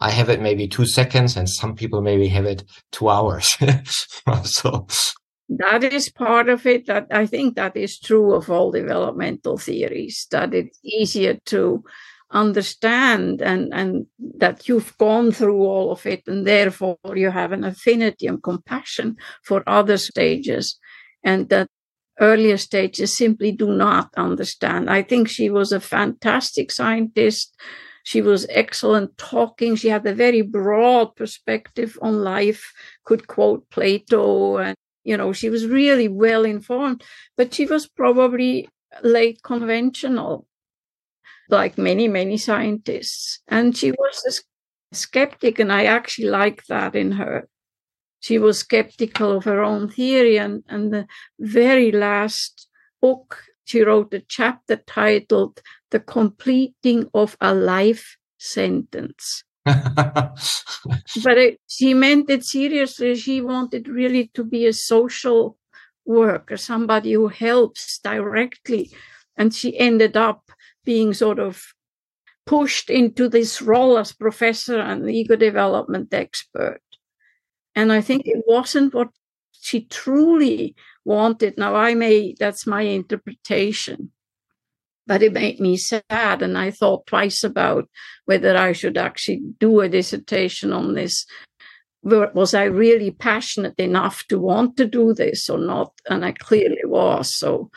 I 0.00 0.10
have 0.10 0.28
it 0.28 0.40
maybe 0.40 0.68
two 0.68 0.86
seconds 0.86 1.36
and 1.36 1.48
some 1.48 1.74
people 1.74 2.00
maybe 2.00 2.28
have 2.28 2.46
it 2.46 2.64
two 2.92 3.08
hours. 3.08 3.56
so 4.44 4.86
that 5.48 5.82
is 5.84 6.10
part 6.10 6.48
of 6.48 6.66
it. 6.66 6.86
That 6.86 7.06
I 7.10 7.26
think 7.26 7.56
that 7.56 7.76
is 7.76 7.98
true 7.98 8.34
of 8.34 8.50
all 8.50 8.70
developmental 8.70 9.58
theories, 9.58 10.26
that 10.30 10.54
it's 10.54 10.78
easier 10.84 11.38
to 11.46 11.82
understand 12.30 13.40
and, 13.40 13.72
and 13.72 14.06
that 14.36 14.68
you've 14.68 14.96
gone 14.98 15.32
through 15.32 15.62
all 15.62 15.90
of 15.90 16.04
it 16.04 16.22
and 16.26 16.46
therefore 16.46 16.98
you 17.14 17.30
have 17.30 17.52
an 17.52 17.64
affinity 17.64 18.26
and 18.26 18.42
compassion 18.42 19.16
for 19.42 19.62
other 19.66 19.96
stages 19.96 20.78
and 21.24 21.48
that 21.48 21.68
earlier 22.20 22.56
stages 22.56 23.16
simply 23.16 23.52
do 23.52 23.72
not 23.72 24.10
understand. 24.16 24.90
I 24.90 25.02
think 25.02 25.28
she 25.28 25.50
was 25.50 25.72
a 25.72 25.80
fantastic 25.80 26.72
scientist. 26.72 27.54
She 28.02 28.22
was 28.22 28.46
excellent 28.48 29.18
talking. 29.18 29.76
She 29.76 29.88
had 29.88 30.06
a 30.06 30.14
very 30.14 30.42
broad 30.42 31.14
perspective 31.16 31.98
on 32.00 32.24
life, 32.24 32.72
could 33.04 33.26
quote 33.26 33.68
Plato, 33.70 34.58
and, 34.58 34.76
you 35.04 35.16
know, 35.16 35.32
she 35.32 35.50
was 35.50 35.66
really 35.66 36.08
well 36.08 36.44
informed, 36.44 37.04
but 37.36 37.54
she 37.54 37.66
was 37.66 37.86
probably 37.88 38.68
late 39.02 39.42
conventional. 39.42 40.46
like 41.50 41.78
many, 41.78 42.08
many 42.08 42.36
scientists. 42.36 43.40
And 43.48 43.76
she 43.76 43.92
was 43.92 44.44
a 44.92 44.94
skeptic, 44.94 45.58
and 45.58 45.72
I 45.72 45.84
actually 45.84 46.28
like 46.28 46.64
that 46.66 46.94
in 46.94 47.12
her. 47.12 47.48
She 48.20 48.38
was 48.38 48.58
skeptical 48.58 49.36
of 49.36 49.44
her 49.44 49.62
own 49.62 49.88
theory, 49.88 50.38
and, 50.38 50.64
and 50.68 50.92
the 50.92 51.06
very 51.38 51.92
last 51.92 52.68
book, 53.00 53.44
she 53.64 53.82
wrote 53.82 54.12
a 54.14 54.20
chapter 54.20 54.76
titled 54.76 55.60
The 55.90 56.00
Completing 56.00 57.08
of 57.14 57.36
a 57.40 57.54
Life 57.54 58.16
Sentence. 58.38 59.44
but 59.64 61.38
it, 61.38 61.60
she 61.66 61.94
meant 61.94 62.30
it 62.30 62.44
seriously. 62.44 63.14
She 63.14 63.40
wanted 63.40 63.88
really 63.88 64.30
to 64.34 64.44
be 64.44 64.66
a 64.66 64.72
social 64.72 65.58
worker, 66.06 66.56
somebody 66.56 67.12
who 67.12 67.28
helps 67.28 67.98
directly. 67.98 68.90
And 69.36 69.54
she 69.54 69.78
ended 69.78 70.16
up 70.16 70.50
being 70.84 71.12
sort 71.14 71.38
of 71.38 71.62
pushed 72.46 72.88
into 72.88 73.28
this 73.28 73.60
role 73.60 73.98
as 73.98 74.12
professor 74.12 74.78
and 74.80 75.08
ego 75.10 75.36
development 75.36 76.12
expert. 76.14 76.80
And 77.74 77.92
I 77.92 78.00
think 78.00 78.22
it 78.26 78.44
wasn't 78.46 78.94
what 78.94 79.08
she 79.52 79.84
truly 79.84 80.74
wanted. 81.04 81.56
Now, 81.56 81.74
I 81.74 81.94
may, 81.94 82.34
that's 82.38 82.66
my 82.66 82.82
interpretation, 82.82 84.10
but 85.06 85.22
it 85.22 85.32
made 85.32 85.60
me 85.60 85.76
sad. 85.76 86.42
And 86.42 86.56
I 86.58 86.70
thought 86.70 87.06
twice 87.06 87.44
about 87.44 87.88
whether 88.24 88.56
I 88.56 88.72
should 88.72 88.98
actually 88.98 89.42
do 89.58 89.80
a 89.80 89.88
dissertation 89.88 90.72
on 90.72 90.94
this. 90.94 91.26
Was 92.02 92.54
I 92.54 92.64
really 92.64 93.10
passionate 93.10 93.78
enough 93.78 94.24
to 94.28 94.38
want 94.38 94.76
to 94.76 94.86
do 94.86 95.12
this 95.12 95.50
or 95.50 95.58
not? 95.58 95.92
And 96.08 96.24
I 96.24 96.32
clearly 96.32 96.84
was. 96.84 97.34
So 97.34 97.70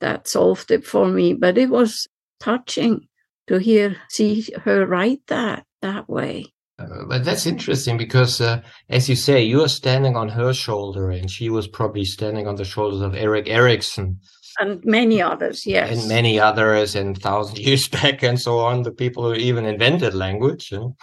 that 0.00 0.28
solved 0.28 0.70
it 0.70 0.84
for 0.84 1.06
me. 1.06 1.34
But 1.34 1.58
it 1.58 1.70
was 1.70 2.06
touching 2.40 3.08
to 3.46 3.58
hear 3.58 3.96
see 4.08 4.46
her 4.64 4.86
write 4.86 5.22
that 5.28 5.64
that 5.80 6.08
way. 6.08 6.52
Uh, 6.78 7.04
but 7.08 7.24
that's 7.24 7.46
interesting 7.46 7.96
because, 7.96 8.40
uh, 8.40 8.60
as 8.88 9.08
you 9.08 9.16
say, 9.16 9.42
you 9.42 9.62
are 9.62 9.68
standing 9.68 10.16
on 10.16 10.28
her 10.28 10.52
shoulder, 10.52 11.10
and 11.10 11.30
she 11.30 11.50
was 11.50 11.66
probably 11.66 12.04
standing 12.04 12.46
on 12.46 12.54
the 12.54 12.64
shoulders 12.64 13.00
of 13.00 13.14
Erik 13.14 13.48
Erikson 13.48 14.20
and 14.58 14.84
many 14.84 15.22
others. 15.22 15.66
Yes, 15.66 15.98
and 15.98 16.08
many 16.08 16.38
others, 16.38 16.94
and 16.94 17.20
thousand 17.20 17.58
years 17.66 17.88
back, 17.88 18.22
and 18.22 18.40
so 18.40 18.58
on. 18.58 18.82
The 18.82 18.92
people 18.92 19.24
who 19.24 19.34
even 19.34 19.64
invented 19.64 20.14
language. 20.14 20.70
You 20.70 20.78
know? 20.78 20.96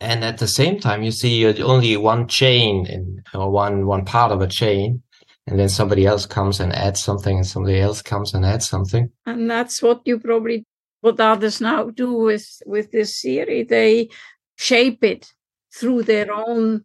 And 0.00 0.24
at 0.24 0.38
the 0.38 0.48
same 0.48 0.80
time, 0.80 1.02
you 1.02 1.12
see 1.12 1.46
only 1.62 1.96
one 1.96 2.28
chain 2.28 2.86
in 2.86 3.22
or 3.32 3.50
one 3.50 3.86
one 3.86 4.04
part 4.04 4.32
of 4.32 4.40
a 4.40 4.46
chain, 4.46 5.02
and 5.46 5.58
then 5.58 5.68
somebody 5.68 6.06
else 6.06 6.26
comes 6.26 6.60
and 6.60 6.72
adds 6.72 7.02
something, 7.02 7.36
and 7.36 7.46
somebody 7.46 7.80
else 7.80 8.02
comes 8.02 8.34
and 8.34 8.44
adds 8.44 8.68
something. 8.68 9.10
And 9.26 9.50
that's 9.50 9.82
what 9.82 10.02
you 10.04 10.18
probably 10.18 10.66
what 11.00 11.20
others 11.20 11.60
now 11.60 11.90
do 11.90 12.12
with 12.12 12.46
with 12.64 12.90
this 12.90 13.20
theory 13.20 13.62
they 13.62 14.08
shape 14.56 15.02
it 15.02 15.32
through 15.74 16.02
their 16.04 16.32
own 16.32 16.84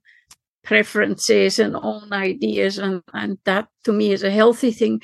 preferences 0.63 1.57
and 1.59 1.75
own 1.75 2.11
ideas 2.11 2.77
and 2.77 3.01
and 3.13 3.38
that 3.45 3.67
to 3.83 3.91
me 3.91 4.11
is 4.11 4.23
a 4.23 4.31
healthy 4.31 4.71
thing. 4.71 5.01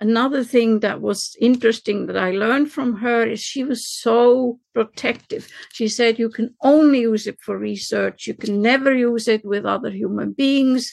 Another 0.00 0.44
thing 0.44 0.80
that 0.80 1.00
was 1.00 1.36
interesting 1.40 2.06
that 2.06 2.16
i 2.16 2.30
learned 2.30 2.70
from 2.70 2.96
her 2.96 3.24
is 3.24 3.40
she 3.40 3.64
was 3.64 3.86
so 3.86 4.58
protective. 4.74 5.48
She 5.72 5.88
said 5.88 6.18
you 6.18 6.28
can 6.28 6.54
only 6.62 7.00
use 7.00 7.26
it 7.26 7.38
for 7.40 7.56
research. 7.56 8.26
You 8.26 8.34
can 8.34 8.60
never 8.60 8.94
use 8.94 9.28
it 9.28 9.44
with 9.44 9.64
other 9.64 9.90
human 9.90 10.32
beings. 10.32 10.92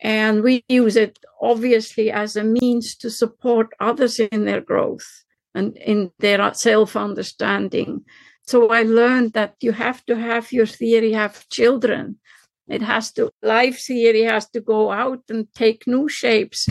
And 0.00 0.42
we 0.42 0.64
use 0.68 0.96
it 0.96 1.18
obviously 1.40 2.10
as 2.10 2.36
a 2.36 2.42
means 2.42 2.96
to 2.96 3.10
support 3.10 3.68
others 3.78 4.18
in 4.18 4.44
their 4.44 4.60
growth 4.60 5.08
and 5.54 5.76
in 5.76 6.10
their 6.18 6.52
self 6.54 6.96
understanding. 6.96 8.04
So 8.46 8.68
I 8.68 8.82
learned 8.82 9.32
that 9.34 9.54
you 9.60 9.72
have 9.72 10.04
to 10.06 10.16
have 10.16 10.52
your 10.52 10.66
theory 10.66 11.12
have 11.12 11.48
children. 11.48 12.18
It 12.68 12.82
has 12.82 13.12
to, 13.12 13.30
life 13.42 13.80
theory 13.80 14.22
has 14.22 14.48
to 14.50 14.60
go 14.60 14.90
out 14.90 15.22
and 15.28 15.46
take 15.54 15.86
new 15.86 16.08
shapes, 16.08 16.68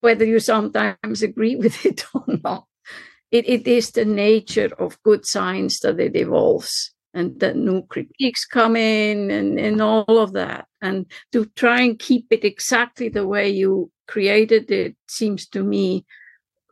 whether 0.00 0.24
you 0.24 0.40
sometimes 0.40 1.22
agree 1.22 1.56
with 1.64 1.84
it 1.84 2.04
or 2.14 2.24
not. 2.42 2.66
It, 3.30 3.48
it 3.48 3.66
is 3.66 3.92
the 3.92 4.04
nature 4.04 4.70
of 4.78 5.02
good 5.02 5.24
science 5.24 5.80
that 5.80 6.00
it 6.00 6.16
evolves 6.16 6.92
and 7.14 7.38
that 7.40 7.56
new 7.56 7.82
critiques 7.82 8.44
come 8.44 8.76
in 8.76 9.30
and, 9.30 9.58
and 9.58 9.80
all 9.80 10.18
of 10.18 10.32
that. 10.32 10.66
And 10.80 11.06
to 11.32 11.44
try 11.56 11.82
and 11.82 11.98
keep 11.98 12.26
it 12.30 12.44
exactly 12.44 13.08
the 13.08 13.26
way 13.26 13.48
you 13.48 13.90
created 14.08 14.70
it 14.70 14.96
seems 15.08 15.46
to 15.48 15.62
me 15.62 16.04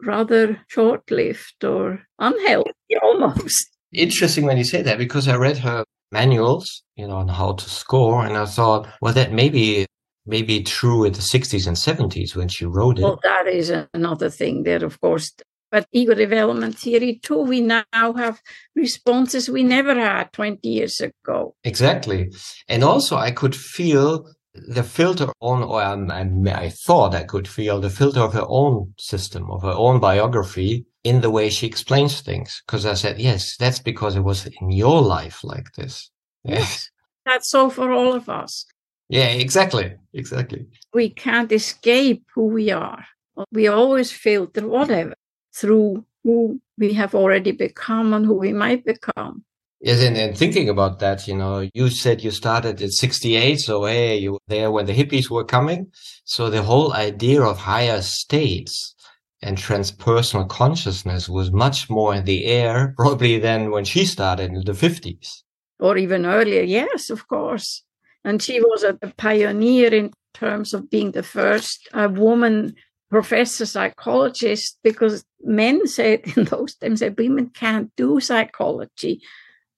rather 0.05 0.61
short 0.69 1.11
lived 1.11 1.65
or 1.65 2.03
unhealthy 2.19 2.73
almost. 3.03 3.78
Interesting 3.93 4.45
when 4.45 4.59
you 4.59 4.65
say 4.65 4.83
that 4.83 4.99
because 4.99 5.29
I 5.29 5.37
read 5.37 5.59
her 5.59 5.85
manuals, 6.13 6.83
you 6.97 7.07
know, 7.07 7.17
on 7.17 7.29
how 7.29 7.53
to 7.53 7.71
score, 7.71 8.25
and 8.25 8.37
I 8.37 8.47
thought, 8.47 8.89
well, 9.01 9.15
that 9.15 9.33
maybe 9.33 9.87
maybe 10.27 10.63
true 10.63 11.05
in 11.05 11.13
the 11.15 11.21
60s 11.21 11.67
and 11.67 11.77
70s 11.77 12.37
when 12.37 12.49
she 12.49 12.67
wrote 12.67 12.99
it. 12.99 13.03
Well, 13.03 13.19
that 13.23 13.47
is 13.47 13.73
another 13.95 14.29
thing 14.29 14.63
there, 14.63 14.85
of 14.85 15.01
course. 15.01 15.33
But 15.71 15.87
ego 15.93 16.15
development 16.15 16.79
theory 16.79 17.19
too, 17.23 17.41
we 17.43 17.61
now 17.61 17.85
have 17.93 18.41
responses 18.75 19.49
we 19.49 19.63
never 19.63 19.95
had 19.95 20.33
20 20.33 20.67
years 20.67 21.01
ago. 21.01 21.55
Exactly. 21.65 22.31
And 22.69 22.85
also 22.85 23.17
I 23.17 23.31
could 23.31 23.57
feel 23.57 24.31
the 24.55 24.83
filter 24.83 25.29
on, 25.41 25.63
or 25.63 25.83
um, 25.83 26.11
I 26.11 26.71
thought 26.71 27.15
I 27.15 27.25
could 27.25 27.47
feel 27.47 27.81
the 27.81 27.91
filter 27.91 28.21
of 28.21 28.33
her 28.33 28.47
own 28.49 28.95
system, 28.99 29.51
of 29.51 29.63
her 29.63 29.75
own 29.75 30.01
biography 30.01 30.87
in 31.05 31.21
the 31.21 31.31
way 31.31 31.49
she 31.51 31.67
explains 31.67 32.21
things. 32.21 32.63
Because 32.67 32.87
I 32.87 32.95
said, 32.95 33.19
yes, 33.19 33.57
that's 33.57 33.79
because 33.79 34.17
it 34.17 34.25
was 34.25 34.47
in 34.47 34.71
your 34.71 35.01
life 35.03 35.43
like 35.45 35.73
this. 35.75 36.11
Yes. 36.45 36.91
That's 37.27 37.51
so 37.51 37.69
for 37.69 37.93
all 37.93 38.15
of 38.15 38.31
us. 38.31 38.65
Yeah, 39.11 39.29
exactly. 39.29 39.95
Exactly. 40.15 40.67
We 40.95 41.11
can't 41.11 41.53
escape 41.53 42.25
who 42.35 42.47
we 42.47 42.71
are. 42.71 43.05
We 43.53 43.69
always 43.69 44.11
filter 44.11 44.67
whatever 44.67 45.15
through 45.55 46.07
who 46.25 46.61
we 46.79 46.95
have 46.95 47.15
already 47.15 47.53
become 47.53 48.15
and 48.15 48.25
who 48.25 48.35
we 48.35 48.53
might 48.53 48.85
become. 48.85 49.45
Yes, 49.81 50.03
and, 50.03 50.17
and 50.17 50.37
thinking 50.37 50.69
about 50.69 50.99
that, 50.99 51.29
you 51.29 51.37
know, 51.37 51.69
you 51.73 51.89
said 51.89 52.25
you 52.25 52.33
started 52.33 52.83
at 52.83 52.91
68, 52.91 53.61
so 53.61 53.85
hey, 53.85 54.17
you 54.17 54.33
were 54.33 54.39
there 54.49 54.73
when 54.73 54.87
the 54.87 54.93
hippies 54.93 55.31
were 55.31 55.45
coming. 55.45 55.93
So 56.25 56.51
the 56.51 56.63
whole 56.63 56.93
idea 56.95 57.43
of 57.43 57.59
higher 57.59 58.03
states 58.03 58.95
and 59.43 59.57
transpersonal 59.57 60.49
consciousness 60.49 61.29
was 61.29 61.53
much 61.53 61.89
more 61.89 62.15
in 62.15 62.25
the 62.25 62.47
air, 62.47 62.95
probably 62.97 63.39
than 63.39 63.71
when 63.71 63.85
she 63.85 64.05
started 64.05 64.51
in 64.51 64.65
the 64.65 64.73
50s. 64.73 65.43
Or 65.79 65.97
even 65.97 66.27
earlier, 66.27 66.63
yes, 66.63 67.09
of 67.11 67.29
course. 67.29 67.85
And 68.25 68.43
she 68.43 68.61
was 68.61 68.83
a 68.83 68.95
pioneer 69.17 69.95
in 69.95 70.13
terms 70.35 70.75
of 70.75 70.91
being 70.91 71.13
the 71.13 71.23
first 71.23 71.89
uh, 71.93 72.09
woman 72.11 72.75
professor 73.11 73.65
psychologist 73.65 74.79
because 74.83 75.25
men 75.43 75.87
said 75.87 76.21
in 76.37 76.45
those 76.45 76.75
times 76.75 77.01
that 77.01 77.17
women 77.17 77.51
can't 77.51 77.95
do 77.97 78.21
psychology 78.21 79.23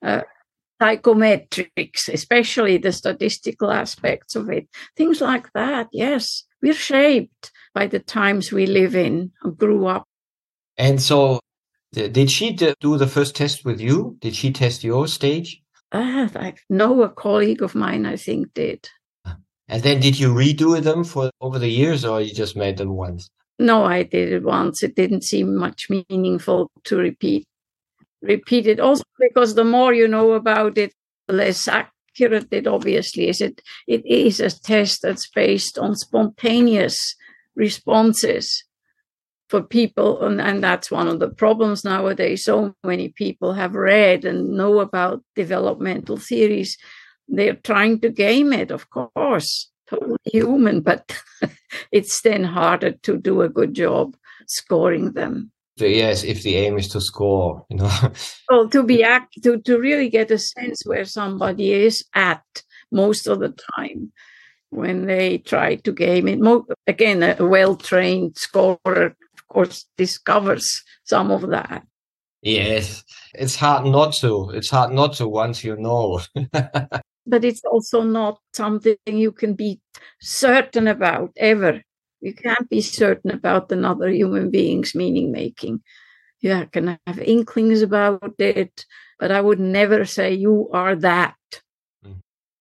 uh, 0.03 0.23
psychometrics, 0.81 2.09
especially 2.09 2.79
the 2.79 2.93
statistical 2.93 3.71
aspects 3.71 4.35
of 4.35 4.49
it. 4.49 4.67
Things 4.97 5.21
like 5.21 5.53
that. 5.53 5.89
Yes, 5.93 6.45
we're 6.63 6.73
shaped 6.73 7.53
by 7.75 7.87
the 7.87 7.99
times 7.99 8.53
we 8.53 8.67
live 8.67 8.95
in 8.95 9.33
and 9.43 9.57
grew 9.57 9.87
up. 9.87 10.05
And 10.77 11.01
so, 11.01 11.41
did 11.93 12.31
she 12.31 12.53
do 12.53 12.97
the 12.97 13.07
first 13.07 13.37
test 13.37 13.65
with 13.65 13.81
you? 13.81 14.17
Did 14.21 14.35
she 14.35 14.53
test 14.53 14.85
your 14.85 15.07
stage? 15.07 15.63
Uh, 15.93 16.29
I 16.35 16.55
know 16.69 17.03
a 17.03 17.09
colleague 17.09 17.63
of 17.63 17.75
mine, 17.75 18.07
I 18.07 18.17
think, 18.17 18.55
did. 18.55 18.89
And 19.69 19.83
then 19.83 20.01
did 20.01 20.19
you 20.19 20.33
redo 20.33 20.81
them 20.83 21.05
for 21.05 21.31
over 21.41 21.59
the 21.59 21.69
years 21.69 22.05
or 22.05 22.21
you 22.21 22.35
just 22.35 22.57
made 22.57 22.77
them 22.77 22.91
once? 22.91 23.29
No, 23.59 23.85
I 23.85 24.03
did 24.03 24.33
it 24.33 24.43
once. 24.43 24.83
It 24.83 24.97
didn't 24.97 25.23
seem 25.23 25.55
much 25.55 25.89
meaningful 25.91 26.71
to 26.85 26.97
repeat 26.97 27.47
repeat 28.23 28.67
it 28.67 28.81
also 28.81 29.05
because 29.19 29.55
the 29.55 29.65
more 29.65 29.95
you 29.95 30.07
know 30.07 30.33
about 30.33 30.77
it, 30.77 30.93
the 31.27 31.35
less 31.35 31.69
accurate 31.69 32.49
it 32.51 32.67
obviously 32.67 33.29
is. 33.29 33.41
It, 33.41 33.63
it 33.87 34.05
is 34.05 34.41
a 34.41 34.51
test 34.51 35.03
that's 35.03 35.29
based 35.31 35.79
on 35.79 35.95
spontaneous 35.95 37.15
responses 37.57 38.65
for 39.49 39.63
people. 39.63 40.25
And, 40.25 40.41
and 40.41 40.63
that's 40.63 40.91
one 40.91 41.09
of 41.09 41.19
the 41.19 41.29
problems 41.29 41.85
nowadays. 41.85 42.45
So 42.45 42.75
many 42.85 43.09
people 43.09 43.53
have 43.53 43.75
read 43.75 44.25
and 44.25 44.51
know 44.51 44.81
about 44.81 45.23
developmental 45.35 46.17
theories. 46.17 46.77
They're 47.29 47.55
trying 47.55 48.01
to 48.01 48.11
game 48.11 48.53
it, 48.53 48.71
of 48.71 48.91
course, 48.91 49.71
totally 49.89 50.19
human, 50.25 50.81
but 50.81 51.17
it's 51.93 52.21
then 52.23 52.45
harder 52.45 52.93
to 52.93 53.17
do 53.17 53.43
a 53.43 53.49
good 53.49 53.75
job 53.75 54.17
scoring 54.47 55.13
them 55.13 55.53
yes, 55.89 56.25
if 56.25 56.43
the 56.43 56.57
aim 56.57 56.79
is 56.79 56.89
to 56.89 57.01
score, 57.01 57.65
you 57.71 57.77
know. 57.79 57.91
well, 58.51 58.69
to 58.69 58.83
be 58.83 59.03
act 59.03 59.43
to 59.43 59.61
to 59.61 59.79
really 59.79 60.09
get 60.09 60.31
a 60.31 60.39
sense 60.39 60.83
where 60.85 61.05
somebody 61.05 61.73
is 61.73 62.05
at 62.15 62.43
most 62.93 63.27
of 63.27 63.41
the 63.41 63.55
time 63.77 64.13
when 64.71 65.07
they 65.07 65.39
try 65.39 65.77
to 65.77 65.93
game 65.93 66.29
it. 66.29 66.41
Again, 66.87 67.23
a 67.23 67.37
well 67.45 67.77
trained 67.77 68.37
scorer, 68.37 68.79
of 68.87 69.49
course, 69.49 69.87
discovers 69.97 70.83
some 71.05 71.31
of 71.31 71.49
that. 71.51 71.85
Yes, 72.43 73.05
it's 73.35 73.57
hard 73.57 73.85
not 73.85 74.15
to. 74.21 74.51
It's 74.55 74.71
hard 74.71 74.93
not 74.93 75.15
to 75.15 75.29
once 75.29 75.63
you 75.63 75.77
know. 75.77 76.21
but 77.27 77.45
it's 77.45 77.63
also 77.65 78.03
not 78.03 78.39
something 78.55 78.97
you 79.07 79.33
can 79.33 79.55
be 79.55 79.81
certain 80.21 80.89
about 80.89 81.33
ever. 81.37 81.83
You 82.21 82.35
can't 82.35 82.69
be 82.69 82.81
certain 82.81 83.31
about 83.31 83.73
another 83.73 84.09
human 84.09 84.51
being's 84.51 84.95
meaning 84.95 85.33
making. 85.33 85.83
You 86.41 86.67
can 86.73 86.99
have 87.07 87.19
inklings 87.19 87.83
about 87.83 88.35
it, 88.39 88.87
but 89.19 89.31
I 89.31 89.41
would 89.41 89.61
never 89.61 90.07
say 90.07 90.33
you 90.33 90.71
are 90.73 90.97
that. 90.97 91.35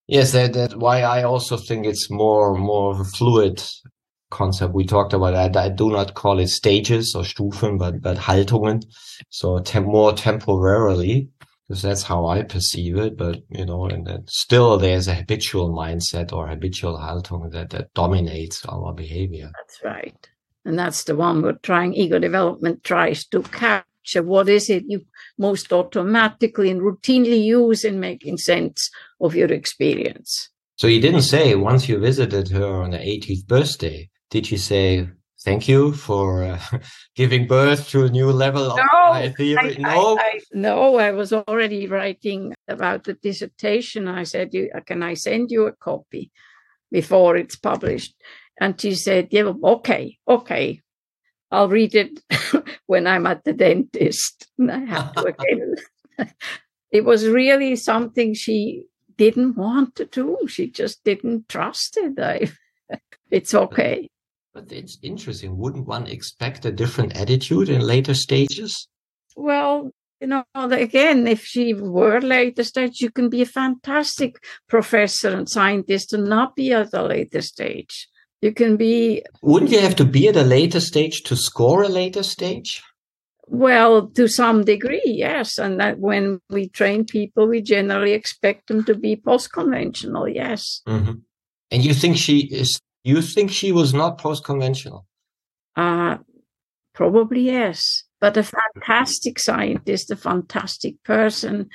Yes, 0.09 0.31
that, 0.31 0.53
that's 0.53 0.75
why 0.75 1.03
I 1.03 1.21
also 1.21 1.55
think 1.55 1.85
it's 1.85 2.09
more 2.09 2.55
more 2.55 2.91
of 2.93 2.99
a 2.99 3.03
fluid 3.03 3.63
concept. 4.31 4.73
We 4.73 4.83
talked 4.83 5.13
about 5.13 5.33
that. 5.33 5.55
I 5.55 5.69
do 5.69 5.91
not 5.91 6.15
call 6.15 6.39
it 6.39 6.47
stages 6.47 7.13
or 7.13 7.21
Stufen, 7.21 7.77
but 7.77 8.01
but 8.01 8.17
Haltungen. 8.17 8.81
So 9.29 9.59
tem- 9.59 9.83
more 9.83 10.11
temporarily, 10.13 11.29
because 11.67 11.83
that's 11.83 12.01
how 12.01 12.25
I 12.25 12.41
perceive 12.41 12.97
it. 12.97 13.17
But 13.17 13.37
you 13.49 13.67
know, 13.67 13.85
and 13.85 14.27
still 14.27 14.79
there's 14.79 15.07
a 15.07 15.13
habitual 15.13 15.69
mindset 15.69 16.33
or 16.33 16.47
habitual 16.47 16.97
Haltung 16.97 17.51
that 17.51 17.69
that 17.69 17.93
dominates 17.93 18.65
our 18.65 18.91
behavior. 18.95 19.51
That's 19.57 19.83
right, 19.83 20.27
and 20.65 20.77
that's 20.79 21.03
the 21.03 21.15
one 21.15 21.43
we're 21.43 21.53
trying. 21.61 21.93
Ego 21.93 22.17
development 22.17 22.83
tries 22.83 23.27
to 23.27 23.43
capture. 23.43 23.85
What 24.15 24.49
is 24.49 24.69
it 24.69 24.83
you 24.87 25.05
most 25.37 25.71
automatically 25.71 26.69
and 26.69 26.81
routinely 26.81 27.43
use 27.43 27.83
in 27.83 27.99
making 27.99 28.37
sense 28.37 28.89
of 29.19 29.35
your 29.35 29.51
experience? 29.51 30.49
So 30.77 30.87
you 30.87 31.01
didn't 31.01 31.23
say 31.23 31.55
once 31.55 31.89
you 31.89 31.99
visited 31.99 32.49
her 32.49 32.81
on 32.81 32.91
the 32.91 32.97
80th 32.97 33.45
birthday, 33.47 34.09
did 34.29 34.49
you 34.49 34.57
say 34.57 35.09
thank 35.43 35.67
you 35.67 35.93
for 35.93 36.43
uh, 36.43 36.59
giving 37.15 37.47
birth 37.47 37.89
to 37.89 38.05
a 38.05 38.09
new 38.09 38.31
level 38.31 38.71
of 38.71 38.77
no, 38.77 39.09
my 39.09 39.29
theory? 39.29 39.77
I, 39.77 39.81
no, 39.81 40.17
I, 40.17 40.21
I, 40.21 40.39
no, 40.53 40.95
I 40.95 41.11
was 41.11 41.33
already 41.33 41.87
writing 41.87 42.53
about 42.67 43.03
the 43.03 43.13
dissertation. 43.13 44.07
I 44.07 44.23
said, 44.23 44.51
"Can 44.85 45.03
I 45.03 45.15
send 45.15 45.51
you 45.51 45.67
a 45.67 45.73
copy 45.73 46.31
before 46.91 47.35
it's 47.35 47.55
published?" 47.57 48.15
And 48.59 48.79
she 48.79 48.95
said, 48.95 49.27
"Yeah, 49.31 49.51
okay, 49.63 50.17
okay, 50.27 50.81
I'll 51.51 51.69
read 51.69 51.95
it 51.95 52.21
when 52.87 53.07
I'm 53.07 53.25
at 53.25 53.43
the 53.43 53.53
dentist." 53.53 54.47
I 54.69 54.79
have 54.79 55.13
to 55.13 55.25
again. 55.39 55.75
it 56.91 57.05
was 57.05 57.27
really 57.27 57.75
something 57.75 58.33
she 58.33 58.83
didn't 59.17 59.57
want 59.57 59.95
to 59.95 60.05
do. 60.05 60.37
She 60.47 60.69
just 60.69 61.03
didn't 61.03 61.49
trust 61.49 61.97
it. 61.97 62.19
I, 62.19 62.51
it's 63.31 63.53
okay. 63.53 64.09
But 64.53 64.71
it's 64.71 64.97
interesting. 65.03 65.57
Wouldn't 65.57 65.87
one 65.87 66.07
expect 66.07 66.65
a 66.65 66.71
different 66.71 67.15
attitude 67.15 67.69
in 67.69 67.81
later 67.81 68.13
stages? 68.13 68.87
Well, 69.35 69.91
you 70.19 70.27
know, 70.27 70.43
again, 70.55 71.27
if 71.27 71.45
she 71.45 71.73
were 71.73 72.19
later 72.19 72.63
stage, 72.63 72.99
you 72.99 73.09
can 73.09 73.29
be 73.29 73.41
a 73.41 73.45
fantastic 73.45 74.43
professor 74.67 75.29
and 75.29 75.47
scientist 75.47 76.13
and 76.13 76.25
not 76.25 76.55
be 76.55 76.73
at 76.73 76.93
a 76.93 77.03
later 77.03 77.41
stage. 77.41 78.07
You 78.41 78.53
can 78.53 78.77
be. 78.77 79.23
Wouldn't 79.41 79.71
you 79.71 79.79
have 79.79 79.95
to 79.97 80.05
be 80.05 80.27
at 80.27 80.35
a 80.35 80.43
later 80.43 80.79
stage 80.79 81.23
to 81.23 81.35
score 81.35 81.83
a 81.83 81.89
later 81.89 82.23
stage? 82.23 82.81
Well, 83.47 84.07
to 84.09 84.27
some 84.27 84.63
degree, 84.63 85.01
yes. 85.05 85.57
And 85.57 85.79
that 85.79 85.99
when 85.99 86.39
we 86.49 86.69
train 86.69 87.03
people, 87.03 87.47
we 87.47 87.61
generally 87.61 88.13
expect 88.13 88.67
them 88.67 88.83
to 88.85 88.95
be 88.95 89.15
post 89.15 89.51
conventional, 89.51 90.27
yes. 90.27 90.81
Mm-hmm. 90.87 91.13
And 91.71 91.85
you 91.85 91.93
think 91.93 92.17
she 92.17 92.47
is 92.51 92.79
you 93.03 93.21
think 93.21 93.51
she 93.51 93.71
was 93.71 93.93
not 93.93 94.17
post 94.17 94.43
conventional? 94.43 95.05
Uh, 95.75 96.17
probably 96.93 97.41
yes. 97.41 98.03
But 98.21 98.37
a 98.37 98.43
fantastic 98.43 99.39
scientist, 99.39 100.11
a 100.11 100.15
fantastic 100.15 101.01
person, 101.03 101.69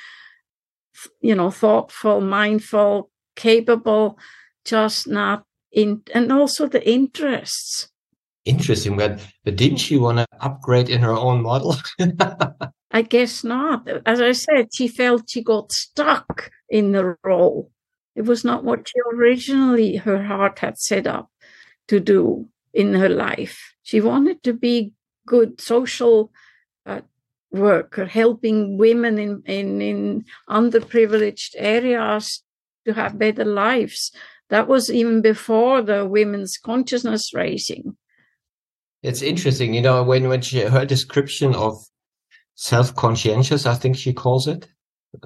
you 1.21 1.35
know, 1.35 1.51
thoughtful, 1.51 2.21
mindful, 2.21 3.11
capable, 3.35 4.19
just 4.65 5.09
not 5.09 5.45
in, 5.75 6.03
and 6.15 6.33
also 6.33 6.67
the 6.67 6.89
interests. 6.89 7.89
Interesting, 8.45 8.97
but, 8.97 9.21
but 9.45 9.57
didn't 9.57 9.79
she 9.79 9.97
want 9.97 10.19
to 10.19 10.27
upgrade 10.41 10.89
in 10.89 11.01
her 11.01 11.13
own 11.13 11.43
model? 11.43 11.77
I 12.91 13.03
guess 13.03 13.43
not. 13.43 13.89
As 14.07 14.21
I 14.21 14.33
said, 14.33 14.69
she 14.73 14.87
felt 14.87 15.29
she 15.29 15.43
got 15.43 15.73
stuck 15.73 16.51
in 16.69 16.93
the 16.93 17.17
role. 17.25 17.71
It 18.15 18.23
was 18.23 18.45
not 18.45 18.65
what 18.65 18.89
she 18.89 18.95
originally, 19.15 19.97
her 19.97 20.23
heart 20.23 20.61
had 20.61 20.79
set 20.79 21.07
up 21.07 21.31
to 21.89 21.99
do 22.01 22.49
in 22.73 22.95
her 22.95 23.09
life. 23.09 23.75
She 23.83 24.01
wanted 24.01 24.43
to 24.45 24.53
be 24.53 24.93
good 25.27 25.61
social 25.61 26.31
uh, 26.87 27.01
worker, 27.51 28.05
helping 28.05 28.79
women 28.79 29.19
in, 29.19 29.43
in, 29.47 29.81
in 29.81 30.25
underprivileged 30.49 31.55
areas 31.57 32.43
to 32.85 32.93
have 32.93 33.19
better 33.19 33.45
lives. 33.45 34.13
That 34.51 34.69
was 34.69 34.91
even 34.91 35.23
before 35.23 35.83
the 35.83 36.07
women's 36.07 36.59
consciousness 36.59 37.33
raising. 37.35 37.97
It's 39.03 39.23
interesting, 39.23 39.75
you 39.75 39.83
know, 39.83 40.03
when, 40.03 40.29
when 40.29 40.41
she, 40.43 40.61
her 40.61 40.85
description 40.87 41.55
of 41.55 41.77
self-conscientious, 42.55 43.67
I 43.67 43.75
think 43.75 43.97
she 43.97 44.13
calls 44.13 44.47
it, 44.47 44.69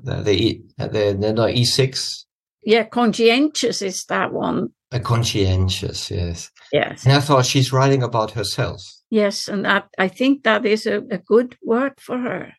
the, 0.02 0.22
the, 0.22 0.62
the, 0.78 0.86
the 0.86 1.32
E6 1.32 2.24
yeah, 2.68 2.84
conscientious 2.84 3.80
is 3.80 4.04
that 4.10 4.32
one. 4.32 4.68
A 4.92 5.00
conscientious, 5.00 6.10
yes. 6.10 6.50
Yes. 6.72 7.04
And 7.04 7.14
I 7.14 7.20
thought 7.20 7.46
she's 7.46 7.72
writing 7.72 8.02
about 8.02 8.32
herself. 8.32 8.82
Yes, 9.10 9.48
and 9.48 9.64
that, 9.64 9.88
I 9.98 10.08
think 10.08 10.42
that 10.42 10.66
is 10.66 10.86
a, 10.86 10.98
a 11.10 11.16
good 11.16 11.56
word 11.62 11.94
for 11.98 12.18
her. 12.18 12.52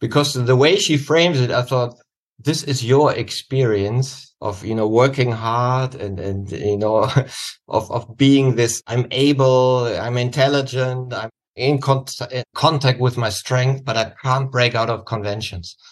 Because 0.00 0.34
the 0.34 0.56
way 0.56 0.76
she 0.76 0.96
frames 0.96 1.40
it, 1.40 1.50
I 1.50 1.62
thought 1.62 1.94
this 2.38 2.62
is 2.64 2.84
your 2.84 3.12
experience 3.14 4.34
of 4.40 4.64
you 4.64 4.74
know 4.74 4.86
working 4.86 5.32
hard 5.32 5.94
and 5.94 6.20
and 6.20 6.50
you 6.52 6.78
know 6.78 7.08
of 7.68 7.90
of 7.90 8.16
being 8.16 8.54
this 8.54 8.82
i'm 8.86 9.06
able 9.10 9.86
i'm 10.00 10.16
intelligent 10.16 11.12
i'm 11.12 11.30
in, 11.56 11.80
con- 11.80 12.04
in 12.30 12.44
contact 12.54 13.00
with 13.00 13.16
my 13.16 13.28
strength 13.28 13.84
but 13.84 13.96
i 13.96 14.12
can't 14.22 14.52
break 14.52 14.74
out 14.74 14.90
of 14.90 15.04
conventions 15.04 15.76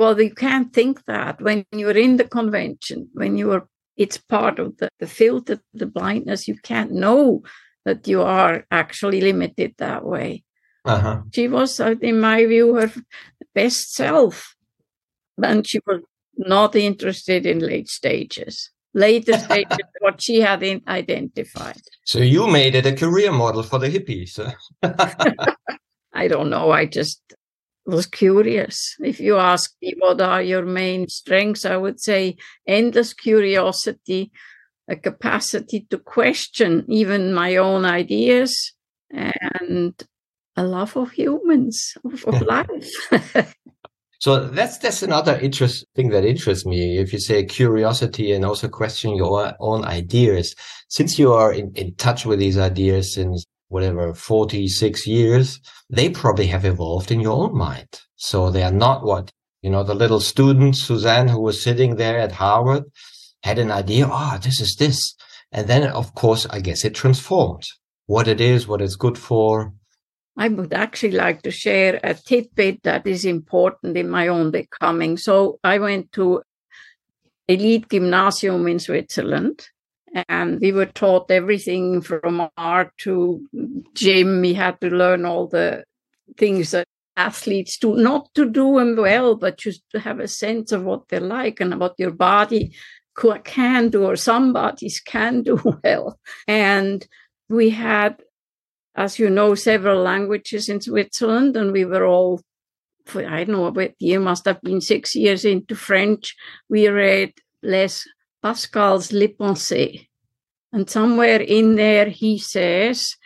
Well, 0.00 0.18
you 0.18 0.32
can't 0.32 0.72
think 0.72 1.04
that 1.04 1.42
when 1.42 1.66
you're 1.72 1.90
in 1.90 2.16
the 2.16 2.24
convention, 2.24 3.10
when 3.12 3.36
you 3.36 3.52
are, 3.52 3.68
it's 3.98 4.16
part 4.16 4.58
of 4.58 4.78
the, 4.78 4.88
the 4.98 5.06
filter, 5.06 5.60
the 5.74 5.84
blindness, 5.84 6.48
you 6.48 6.56
can't 6.56 6.90
know 6.90 7.42
that 7.84 8.08
you 8.08 8.22
are 8.22 8.64
actually 8.70 9.20
limited 9.20 9.74
that 9.76 10.02
way. 10.06 10.42
Uh-huh. 10.86 11.20
She 11.34 11.48
was, 11.48 11.80
uh, 11.80 11.96
in 12.00 12.18
my 12.18 12.46
view, 12.46 12.76
her 12.76 12.90
best 13.54 13.92
self. 13.92 14.56
And 15.42 15.66
she 15.66 15.80
was 15.86 16.00
not 16.36 16.74
interested 16.76 17.46
in 17.46 17.58
late 17.58 17.88
stages. 17.88 18.70
Later 18.94 19.38
stages, 19.38 19.78
what 20.00 20.20
she 20.20 20.40
had 20.40 20.62
identified. 20.88 21.80
So 22.04 22.18
you 22.18 22.46
made 22.46 22.74
it 22.74 22.86
a 22.86 22.92
career 22.92 23.32
model 23.32 23.62
for 23.62 23.78
the 23.78 23.88
hippies. 23.88 24.38
I 26.12 26.28
don't 26.28 26.50
know. 26.50 26.70
I 26.72 26.86
just 26.86 27.22
was 27.86 28.06
curious. 28.06 28.96
If 29.00 29.20
you 29.20 29.38
ask 29.38 29.72
me 29.80 29.94
what 29.98 30.20
are 30.20 30.42
your 30.42 30.64
main 30.64 31.08
strengths, 31.08 31.64
I 31.64 31.76
would 31.76 32.00
say 32.00 32.36
endless 32.66 33.14
curiosity, 33.14 34.32
a 34.88 34.96
capacity 34.96 35.86
to 35.90 35.98
question 35.98 36.84
even 36.88 37.32
my 37.32 37.56
own 37.56 37.84
ideas, 37.84 38.72
and 39.10 39.94
a 40.56 40.64
love 40.64 40.96
of 40.96 41.12
humans, 41.12 41.94
of, 42.04 42.24
of 42.24 42.42
life. 42.54 43.54
So 44.20 44.48
that's 44.48 44.76
that's 44.76 45.02
another 45.02 45.38
interesting 45.38 45.88
thing 45.96 46.10
that 46.10 46.26
interests 46.26 46.66
me. 46.66 46.98
If 46.98 47.10
you 47.12 47.18
say 47.18 47.42
curiosity 47.44 48.32
and 48.32 48.44
also 48.44 48.68
question 48.68 49.16
your 49.16 49.54
own 49.58 49.82
ideas, 49.86 50.54
since 50.88 51.18
you 51.18 51.32
are 51.32 51.54
in, 51.54 51.72
in 51.74 51.94
touch 51.94 52.26
with 52.26 52.38
these 52.38 52.58
ideas 52.58 53.14
since 53.14 53.46
whatever, 53.68 54.12
46 54.12 55.06
years, 55.06 55.58
they 55.88 56.10
probably 56.10 56.48
have 56.48 56.66
evolved 56.66 57.10
in 57.10 57.20
your 57.20 57.32
own 57.32 57.56
mind. 57.56 57.88
So 58.16 58.50
they 58.50 58.62
are 58.62 58.70
not 58.70 59.04
what, 59.04 59.30
you 59.62 59.70
know, 59.70 59.84
the 59.84 59.94
little 59.94 60.20
student, 60.20 60.76
Suzanne, 60.76 61.28
who 61.28 61.40
was 61.40 61.62
sitting 61.62 61.96
there 61.96 62.18
at 62.18 62.32
Harvard, 62.32 62.84
had 63.42 63.58
an 63.58 63.70
idea, 63.70 64.06
oh, 64.10 64.38
this 64.42 64.60
is 64.60 64.76
this. 64.76 65.14
And 65.50 65.66
then, 65.66 65.84
of 65.90 66.14
course, 66.14 66.46
I 66.50 66.60
guess 66.60 66.84
it 66.84 66.94
transformed 66.94 67.64
what 68.06 68.28
it 68.28 68.40
is, 68.40 68.68
what 68.68 68.82
it's 68.82 68.96
good 68.96 69.16
for. 69.16 69.72
I 70.40 70.48
would 70.48 70.72
actually 70.72 71.12
like 71.12 71.42
to 71.42 71.50
share 71.50 72.00
a 72.02 72.14
tidbit 72.14 72.84
that 72.84 73.06
is 73.06 73.26
important 73.26 73.98
in 73.98 74.08
my 74.08 74.28
own 74.28 74.50
becoming. 74.50 75.18
So 75.18 75.60
I 75.62 75.78
went 75.78 76.12
to 76.12 76.42
elite 77.46 77.90
gymnasium 77.90 78.66
in 78.66 78.78
Switzerland 78.78 79.68
and 80.30 80.58
we 80.58 80.72
were 80.72 80.86
taught 80.86 81.30
everything 81.30 82.00
from 82.00 82.48
art 82.56 82.90
to 83.00 83.46
gym. 83.92 84.40
We 84.40 84.54
had 84.54 84.80
to 84.80 84.88
learn 84.88 85.26
all 85.26 85.46
the 85.46 85.84
things 86.38 86.70
that 86.70 86.86
athletes 87.18 87.76
do, 87.76 87.96
not 87.96 88.32
to 88.34 88.48
do 88.48 88.78
them 88.78 88.96
well, 88.96 89.34
but 89.34 89.58
just 89.58 89.82
to 89.90 90.00
have 90.00 90.20
a 90.20 90.28
sense 90.28 90.72
of 90.72 90.84
what 90.84 91.06
they're 91.08 91.20
like 91.20 91.60
and 91.60 91.78
what 91.78 91.96
your 91.98 92.12
body 92.12 92.74
can 93.44 93.90
do 93.90 94.06
or 94.06 94.16
some 94.16 94.54
bodies 94.54 95.00
can 95.00 95.42
do 95.42 95.60
well. 95.84 96.18
And 96.48 97.06
we 97.50 97.68
had 97.68 98.22
as 98.94 99.18
you 99.18 99.30
know, 99.30 99.54
several 99.54 100.02
languages 100.02 100.68
in 100.68 100.80
Switzerland, 100.80 101.56
and 101.56 101.72
we 101.72 101.84
were 101.84 102.04
all, 102.04 102.40
for, 103.06 103.26
I 103.26 103.44
don't 103.44 103.56
know, 103.56 103.70
the 103.70 103.94
year 103.98 104.20
must 104.20 104.44
have 104.44 104.60
been 104.62 104.80
six 104.80 105.14
years 105.14 105.44
into 105.44 105.74
French. 105.74 106.34
We 106.68 106.88
read 106.88 107.32
Les 107.62 108.06
Pascal's 108.42 109.12
Les 109.12 109.28
Pensées. 109.28 110.08
And 110.72 110.88
somewhere 110.88 111.40
in 111.40 111.76
there, 111.76 112.08
he 112.08 112.38
says, 112.38 113.16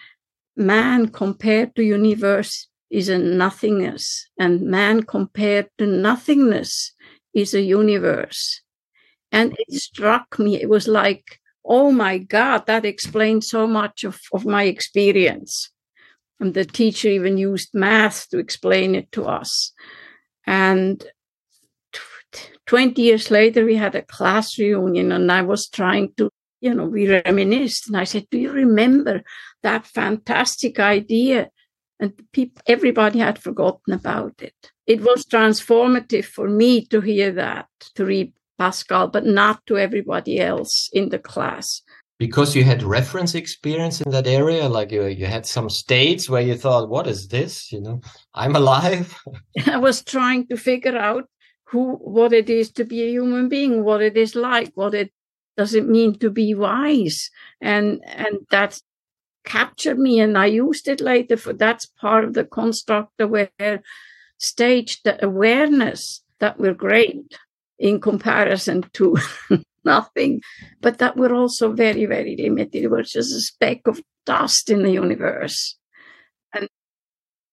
man 0.56 1.08
compared 1.08 1.74
to 1.76 1.82
universe 1.82 2.68
is 2.90 3.08
a 3.08 3.18
nothingness, 3.18 4.28
and 4.38 4.62
man 4.62 5.02
compared 5.02 5.68
to 5.78 5.86
nothingness 5.86 6.92
is 7.34 7.54
a 7.54 7.60
universe. 7.60 8.62
And 9.32 9.56
it 9.58 9.72
struck 9.72 10.38
me, 10.38 10.60
it 10.62 10.68
was 10.68 10.86
like, 10.86 11.40
oh 11.64 11.90
my 11.90 12.18
God, 12.18 12.66
that 12.66 12.84
explains 12.84 13.48
so 13.48 13.66
much 13.66 14.04
of, 14.04 14.20
of 14.32 14.44
my 14.44 14.64
experience. 14.64 15.70
And 16.40 16.52
the 16.52 16.64
teacher 16.64 17.08
even 17.08 17.38
used 17.38 17.70
math 17.72 18.28
to 18.30 18.38
explain 18.38 18.94
it 18.94 19.10
to 19.12 19.24
us. 19.24 19.72
And 20.46 21.04
20 22.66 23.00
years 23.00 23.30
later, 23.30 23.64
we 23.64 23.76
had 23.76 23.94
a 23.94 24.02
class 24.02 24.58
reunion, 24.58 25.12
and 25.12 25.30
I 25.30 25.42
was 25.42 25.68
trying 25.68 26.12
to, 26.16 26.30
you 26.60 26.74
know, 26.74 26.86
we 26.86 27.08
reminisced. 27.08 27.88
And 27.88 27.96
I 27.96 28.04
said, 28.04 28.26
Do 28.30 28.38
you 28.38 28.50
remember 28.50 29.22
that 29.62 29.86
fantastic 29.86 30.80
idea? 30.80 31.50
And 32.00 32.12
people, 32.32 32.62
everybody 32.66 33.20
had 33.20 33.38
forgotten 33.38 33.94
about 33.94 34.34
it. 34.42 34.54
It 34.86 35.00
was 35.02 35.24
transformative 35.24 36.24
for 36.24 36.48
me 36.48 36.84
to 36.86 37.00
hear 37.00 37.30
that, 37.32 37.68
to 37.94 38.04
read 38.04 38.32
Pascal, 38.58 39.08
but 39.08 39.26
not 39.26 39.64
to 39.66 39.78
everybody 39.78 40.40
else 40.40 40.88
in 40.92 41.08
the 41.08 41.18
class. 41.18 41.82
Because 42.18 42.54
you 42.54 42.62
had 42.62 42.82
reference 42.82 43.34
experience 43.34 44.00
in 44.00 44.10
that 44.12 44.26
area, 44.26 44.68
like 44.68 44.92
you, 44.92 45.06
you 45.06 45.26
had 45.26 45.46
some 45.46 45.68
states 45.68 46.30
where 46.30 46.42
you 46.42 46.54
thought, 46.54 46.88
what 46.88 47.06
is 47.06 47.28
this? 47.28 47.72
You 47.72 47.80
know, 47.80 48.00
I'm 48.34 48.54
alive. 48.54 49.18
I 49.66 49.78
was 49.78 50.02
trying 50.02 50.46
to 50.48 50.56
figure 50.56 50.96
out 50.96 51.24
who, 51.64 51.94
what 51.96 52.32
it 52.32 52.48
is 52.48 52.70
to 52.72 52.84
be 52.84 53.02
a 53.02 53.10
human 53.10 53.48
being, 53.48 53.82
what 53.82 54.00
it 54.00 54.16
is 54.16 54.36
like, 54.36 54.70
what 54.74 54.94
it 54.94 55.12
does 55.56 55.74
it 55.74 55.88
mean 55.88 56.18
to 56.20 56.30
be 56.30 56.54
wise. 56.54 57.30
And, 57.60 58.00
and 58.06 58.38
that 58.50 58.80
captured 59.44 59.98
me 59.98 60.20
and 60.20 60.38
I 60.38 60.46
used 60.46 60.88
it 60.88 61.00
later 61.00 61.36
for 61.36 61.52
that's 61.52 61.86
part 61.86 62.24
of 62.24 62.34
the 62.34 62.44
construct 62.44 63.20
aware 63.20 63.82
stage, 64.38 65.02
the 65.02 65.22
awareness 65.24 66.22
that 66.38 66.58
we're 66.58 66.74
great 66.74 67.34
in 67.78 68.00
comparison 68.00 68.84
to 68.94 69.16
nothing, 69.84 70.40
but 70.80 70.98
that 70.98 71.16
we're 71.16 71.34
also 71.34 71.72
very, 71.72 72.06
very 72.06 72.36
limited. 72.36 72.90
We're 72.90 73.02
just 73.02 73.34
a 73.34 73.40
speck 73.40 73.86
of 73.86 74.00
dust 74.26 74.70
in 74.70 74.82
the 74.82 74.92
universe. 74.92 75.76
And 76.52 76.68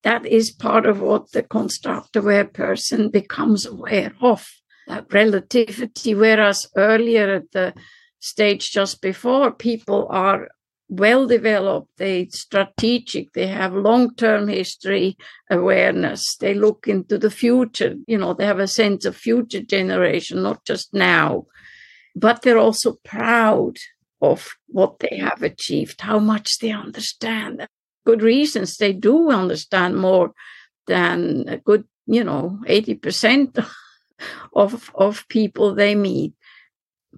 that 0.03 0.25
is 0.25 0.51
part 0.51 0.85
of 0.85 1.01
what 1.01 1.31
the 1.31 1.43
construct 1.43 2.15
aware 2.15 2.45
person 2.45 3.09
becomes 3.09 3.65
aware 3.65 4.13
of 4.21 4.47
that 4.87 5.13
relativity. 5.13 6.15
Whereas 6.15 6.67
earlier 6.75 7.35
at 7.35 7.51
the 7.51 7.73
stage 8.19 8.71
just 8.71 9.01
before, 9.01 9.51
people 9.51 10.07
are 10.09 10.47
well 10.91 11.25
developed, 11.25 11.97
they 11.97 12.27
strategic, 12.27 13.31
they 13.31 13.47
have 13.47 13.73
long 13.73 14.13
term 14.13 14.49
history 14.49 15.17
awareness, 15.49 16.35
they 16.35 16.53
look 16.53 16.85
into 16.85 17.17
the 17.17 17.31
future, 17.31 17.95
you 18.07 18.17
know, 18.17 18.33
they 18.33 18.45
have 18.45 18.59
a 18.59 18.67
sense 18.67 19.05
of 19.05 19.15
future 19.15 19.61
generation, 19.61 20.43
not 20.43 20.65
just 20.65 20.93
now. 20.93 21.45
But 22.13 22.41
they're 22.41 22.57
also 22.57 22.97
proud 23.05 23.77
of 24.21 24.49
what 24.67 24.99
they 24.99 25.15
have 25.15 25.41
achieved, 25.41 26.01
how 26.01 26.19
much 26.19 26.59
they 26.59 26.71
understand. 26.71 27.65
Good 28.05 28.21
reasons 28.21 28.75
they 28.75 28.91
do 28.91 29.31
understand 29.31 29.95
more 29.95 30.33
than 30.87 31.45
a 31.47 31.57
good, 31.57 31.85
you 32.05 32.25
know, 32.25 32.59
80% 32.67 33.65
of, 34.53 34.91
of 34.93 35.25
people 35.29 35.73
they 35.73 35.95
meet. 35.95 36.33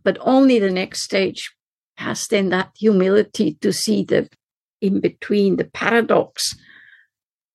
But 0.03 0.19
only 0.21 0.59
the 0.59 0.71
next 0.71 1.01
stage 1.01 1.51
has 1.97 2.27
then 2.27 2.49
that 2.49 2.71
humility 2.75 3.55
to 3.61 3.71
see 3.71 4.03
the 4.03 4.29
in 4.81 4.99
between 4.99 5.55
the 5.55 5.65
paradox, 5.65 6.53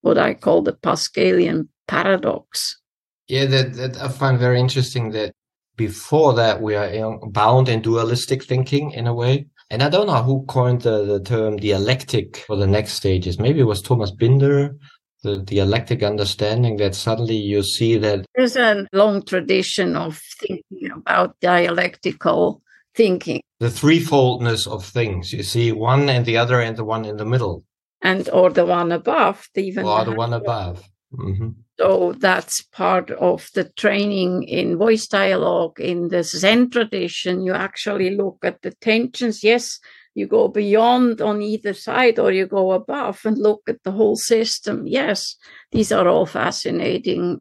what 0.01 0.17
I 0.17 0.35
call 0.35 0.63
the 0.63 0.73
Pascalian 0.73 1.69
paradox. 1.87 2.81
Yeah, 3.29 3.45
that, 3.47 3.75
that 3.75 3.97
I 3.99 4.09
find 4.09 4.39
very 4.39 4.59
interesting 4.59 5.11
that 5.11 5.33
before 5.77 6.33
that 6.35 6.63
we 6.63 6.75
are 6.75 7.19
bound 7.29 7.69
in 7.69 7.83
dualistic 7.83 8.45
thinking 8.45 8.91
in 8.93 9.07
a 9.07 9.15
way. 9.15 9.47
And 9.71 9.83
I 9.83 9.91
don't 9.91 10.07
know 10.07 10.23
who 10.23 10.45
coined 10.47 10.83
the, 10.83 11.05
the 11.05 11.21
term 11.21 11.59
dialectic 11.59 12.39
for 12.39 12.57
the 12.57 12.67
next 12.67 12.95
stages. 12.95 13.39
Maybe 13.39 13.61
it 13.61 13.65
was 13.65 13.83
Thomas 13.83 14.11
Binder, 14.11 14.75
the 15.23 15.39
dialectic 15.39 16.03
understanding 16.03 16.79
that 16.79 16.95
suddenly 16.95 17.37
you 17.37 17.63
see 17.63 17.99
that 17.99 18.25
there's 18.35 18.57
a 18.57 18.87
long 18.93 19.23
tradition 19.23 19.97
of 19.97 20.21
thinking 20.41 20.91
about 20.95 21.39
dialectical 21.41 22.63
thinking. 22.95 23.43
The 23.61 23.69
threefoldness 23.69 24.67
of 24.67 24.85
things. 24.85 25.33
You 25.33 25.43
see 25.43 25.73
one 25.73 26.09
and 26.09 26.25
the 26.25 26.37
other 26.37 26.61
and 26.61 26.77
the 26.77 26.85
one 26.85 27.05
in 27.05 27.17
the 27.17 27.25
middle. 27.25 27.65
And 28.03 28.29
or 28.31 28.51
the 28.51 28.65
one 28.65 28.93
above, 28.93 29.49
the 29.55 29.63
even 29.63 29.85
or 29.85 30.05
the 30.05 30.13
one 30.13 30.33
above. 30.33 30.89
Mm-hmm. 31.13 31.49
So 31.79 32.15
that's 32.19 32.63
part 32.63 33.11
of 33.11 33.49
the 33.55 33.65
training 33.65 34.45
in 34.45 34.79
voice 34.79 35.07
dialogue 35.07 35.81
in 35.81 36.09
the 36.09 36.23
Zen 36.23 36.71
tradition. 36.71 37.43
You 37.43 37.55
actually 37.55 38.11
look 38.17 38.39
at 38.43 38.63
the 38.63 38.73
tensions. 38.73 39.43
Yes, 39.43 39.81
you 40.15 40.27
go 40.27 40.49
beyond 40.49 41.21
on 41.21 41.41
either 41.41 41.75
side 41.75 42.19
or 42.19 42.33
you 42.33 42.47
go 42.47 42.73
above 42.73 43.21
and 43.25 43.39
look 43.39 43.63
at 43.69 43.83
the 43.85 43.93
whole 43.93 44.17
system. 44.17 44.87
Yes, 44.87 45.37
these 45.71 45.93
are 45.93 46.09
all 46.09 46.27
fascinating 46.27 47.41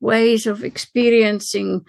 ways 0.00 0.46
of 0.46 0.64
experiencing 0.64 1.82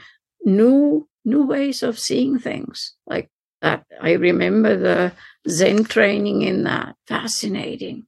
new 0.46 1.08
new 1.24 1.46
ways 1.46 1.84
of 1.84 2.00
seeing 2.00 2.38
things 2.38 2.96
like 3.06 3.30
that. 3.62 3.86
I 4.02 4.14
remember 4.14 4.78
the 4.78 5.14
Zen 5.50 5.84
training 5.84 6.42
in 6.42 6.64
that. 6.64 6.96
Fascinating. 7.08 8.06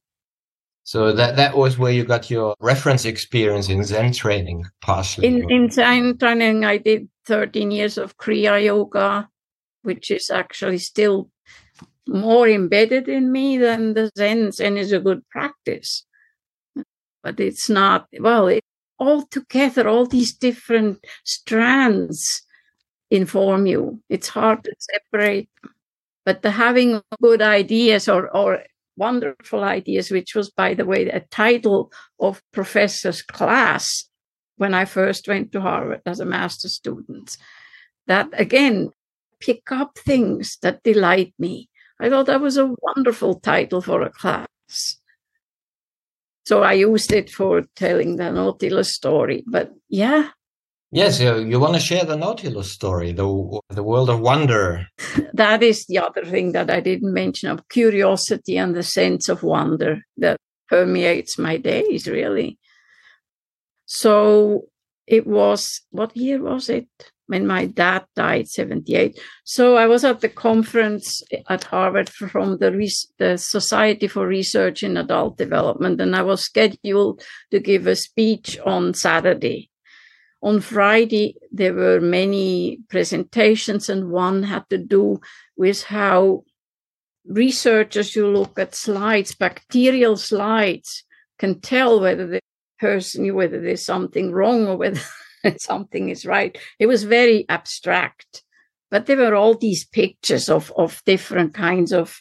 So 0.84 1.12
that 1.12 1.36
that 1.36 1.56
was 1.56 1.78
where 1.78 1.92
you 1.92 2.04
got 2.04 2.30
your 2.30 2.54
reference 2.60 3.06
experience 3.06 3.70
in 3.70 3.84
Zen 3.84 4.12
training, 4.12 4.66
partially. 4.82 5.26
In 5.26 5.50
in 5.50 5.70
Zen 5.70 6.18
training, 6.18 6.64
I 6.64 6.76
did 6.76 7.08
13 7.26 7.70
years 7.70 7.96
of 7.96 8.18
Kriya 8.18 8.62
Yoga, 8.62 9.28
which 9.82 10.10
is 10.10 10.28
actually 10.30 10.78
still 10.78 11.30
more 12.06 12.46
embedded 12.46 13.08
in 13.08 13.32
me 13.32 13.56
than 13.56 13.94
the 13.94 14.10
Zen. 14.18 14.52
Zen 14.52 14.76
is 14.76 14.92
a 14.92 15.00
good 15.00 15.26
practice, 15.30 16.04
but 17.22 17.40
it's 17.40 17.70
not. 17.70 18.06
Well, 18.20 18.48
it, 18.48 18.62
all 18.98 19.22
together, 19.22 19.88
all 19.88 20.06
these 20.06 20.34
different 20.36 21.04
strands 21.24 22.43
inform 23.14 23.66
you. 23.66 24.00
It's 24.08 24.28
hard 24.28 24.64
to 24.64 24.72
separate. 24.78 25.48
But 26.24 26.42
the 26.42 26.50
having 26.50 27.02
good 27.22 27.42
ideas 27.42 28.08
or, 28.08 28.34
or 28.34 28.64
wonderful 28.96 29.62
ideas, 29.62 30.10
which 30.10 30.34
was, 30.34 30.50
by 30.50 30.74
the 30.74 30.84
way, 30.84 31.08
a 31.08 31.20
title 31.20 31.92
of 32.18 32.42
professor's 32.52 33.22
class 33.22 34.08
when 34.56 34.72
I 34.72 34.84
first 34.84 35.28
went 35.28 35.52
to 35.52 35.60
Harvard 35.60 36.02
as 36.06 36.20
a 36.20 36.24
master 36.24 36.68
student, 36.68 37.36
that 38.06 38.28
again, 38.32 38.90
pick 39.40 39.70
up 39.70 39.98
things 39.98 40.56
that 40.62 40.82
delight 40.82 41.34
me. 41.38 41.68
I 42.00 42.08
thought 42.08 42.26
that 42.26 42.40
was 42.40 42.56
a 42.56 42.74
wonderful 42.80 43.40
title 43.40 43.80
for 43.80 44.02
a 44.02 44.10
class. 44.10 44.48
So 46.46 46.62
I 46.62 46.74
used 46.74 47.12
it 47.12 47.30
for 47.30 47.62
telling 47.74 48.16
the 48.16 48.30
Nautilus 48.30 48.94
story. 48.94 49.44
But 49.46 49.72
yeah, 49.88 50.30
Yes, 50.94 51.20
uh, 51.20 51.24
you, 51.24 51.48
you 51.48 51.58
want 51.58 51.74
to 51.74 51.80
share 51.80 52.04
the 52.04 52.16
Nautilus 52.16 52.70
story, 52.70 53.10
the 53.10 53.26
the 53.68 53.82
world 53.82 54.08
of 54.08 54.20
wonder. 54.20 54.86
That 55.34 55.60
is 55.64 55.86
the 55.86 55.98
other 55.98 56.24
thing 56.24 56.52
that 56.52 56.70
I 56.70 56.78
didn't 56.78 57.12
mention 57.12 57.50
of 57.50 57.68
curiosity 57.68 58.56
and 58.56 58.76
the 58.76 58.84
sense 58.84 59.28
of 59.28 59.42
wonder 59.42 60.02
that 60.18 60.38
permeates 60.68 61.36
my 61.36 61.56
days, 61.56 62.06
really. 62.06 62.58
So 63.86 64.66
it 65.08 65.26
was, 65.26 65.80
what 65.90 66.16
year 66.16 66.40
was 66.40 66.68
it? 66.68 66.86
When 67.26 67.44
my 67.44 67.66
dad 67.66 68.04
died, 68.14 68.46
78. 68.46 69.18
So 69.42 69.76
I 69.76 69.88
was 69.88 70.04
at 70.04 70.20
the 70.20 70.28
conference 70.28 71.22
eh, 71.32 71.42
at 71.48 71.64
Harvard 71.64 72.08
from 72.08 72.58
the, 72.58 72.70
the 73.18 73.36
Society 73.36 74.06
for 74.06 74.28
Research 74.28 74.84
in 74.84 74.96
Adult 74.96 75.38
Development, 75.38 76.00
and 76.00 76.14
I 76.14 76.22
was 76.22 76.44
scheduled 76.44 77.24
to 77.50 77.58
give 77.58 77.88
a 77.88 77.96
speech 77.96 78.58
on 78.64 78.94
Saturday 78.94 79.70
on 80.44 80.60
Friday, 80.60 81.36
there 81.50 81.72
were 81.72 82.00
many 82.02 82.78
presentations, 82.90 83.88
and 83.88 84.10
one 84.10 84.42
had 84.42 84.68
to 84.68 84.76
do 84.76 85.20
with 85.56 85.84
how 85.84 86.44
researchers 87.26 88.12
who 88.12 88.26
look 88.26 88.58
at 88.58 88.74
slides, 88.74 89.34
bacterial 89.34 90.18
slides, 90.18 91.04
can 91.38 91.60
tell 91.60 91.98
whether 91.98 92.26
the 92.26 92.40
person, 92.78 93.34
whether 93.34 93.58
there's 93.58 93.86
something 93.86 94.32
wrong 94.32 94.66
or 94.66 94.76
whether 94.76 95.00
something 95.56 96.10
is 96.10 96.26
right. 96.26 96.58
It 96.78 96.88
was 96.88 97.04
very 97.04 97.46
abstract, 97.48 98.44
but 98.90 99.06
there 99.06 99.16
were 99.16 99.34
all 99.34 99.54
these 99.54 99.86
pictures 99.86 100.50
of, 100.50 100.70
of 100.76 101.02
different 101.06 101.54
kinds 101.54 101.90
of 101.90 102.20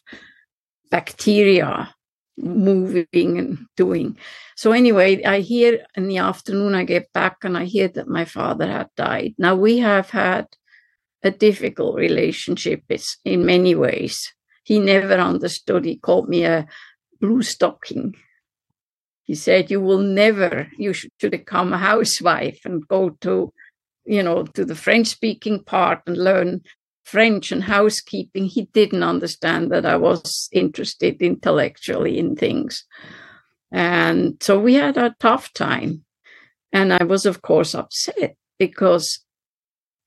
bacteria 0.90 1.94
moving 2.38 3.38
and 3.38 3.66
doing. 3.78 4.18
So 4.56 4.72
anyway, 4.72 5.24
I 5.24 5.40
hear 5.40 5.86
in 5.96 6.08
the 6.08 6.18
afternoon 6.18 6.76
I 6.76 6.84
get 6.84 7.12
back 7.14 7.38
and 7.44 7.58
I 7.58 7.66
hear 7.66 7.88
that 7.90 8.08
my 8.08 8.26
father 8.26 8.68
had 8.68 8.90
died. 8.96 9.36
Now 9.38 9.56
we 9.56 9.80
have 9.80 10.10
had 10.10 10.48
a 11.24 11.32
difficult 11.32 11.96
relationship 11.96 12.84
in 13.24 13.46
many 13.46 13.76
ways. 13.76 14.34
He 14.64 14.80
never 14.80 15.16
understood. 15.16 15.86
He 15.86 15.98
called 15.98 16.30
me 16.30 16.44
a 16.46 16.68
blue 17.20 17.42
stocking. 17.42 18.16
He 19.24 19.36
said, 19.36 19.72
You 19.72 19.82
will 19.82 20.00
never, 20.00 20.70
you 20.78 20.94
should, 20.94 21.12
should 21.20 21.32
become 21.32 21.72
a 21.72 21.78
housewife 21.78 22.62
and 22.66 22.88
go 22.88 23.12
to, 23.22 23.54
you 24.06 24.24
know, 24.24 24.44
to 24.44 24.66
the 24.66 24.76
French 24.76 25.08
speaking 25.08 25.64
part 25.64 26.02
and 26.06 26.18
learn 26.18 26.62
French 27.04 27.52
and 27.52 27.64
housekeeping, 27.64 28.46
he 28.46 28.64
didn't 28.74 29.04
understand 29.04 29.72
that 29.72 29.86
I 29.86 29.98
was 29.98 30.50
interested 30.52 31.22
intellectually 31.22 32.18
in 32.18 32.36
things. 32.36 32.86
And 33.72 34.38
so 34.42 34.60
we 34.60 34.76
had 34.76 34.98
a 34.98 35.16
tough 35.20 35.52
time. 35.54 36.06
And 36.72 36.94
I 36.94 37.04
was, 37.04 37.26
of 37.26 37.42
course, 37.42 37.76
upset 37.76 38.36
because 38.58 39.20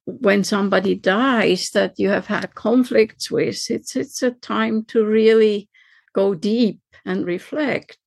when 0.04 0.44
somebody 0.44 0.94
dies 0.94 1.70
that 1.74 1.94
you 1.96 2.08
have 2.08 2.26
had 2.26 2.54
conflicts 2.54 3.30
with, 3.30 3.70
it's 3.70 3.94
it's 3.96 4.22
a 4.22 4.32
time 4.32 4.84
to 4.86 5.04
really 5.04 5.68
go 6.12 6.34
deep 6.34 6.80
and 7.04 7.26
reflect. 7.26 7.98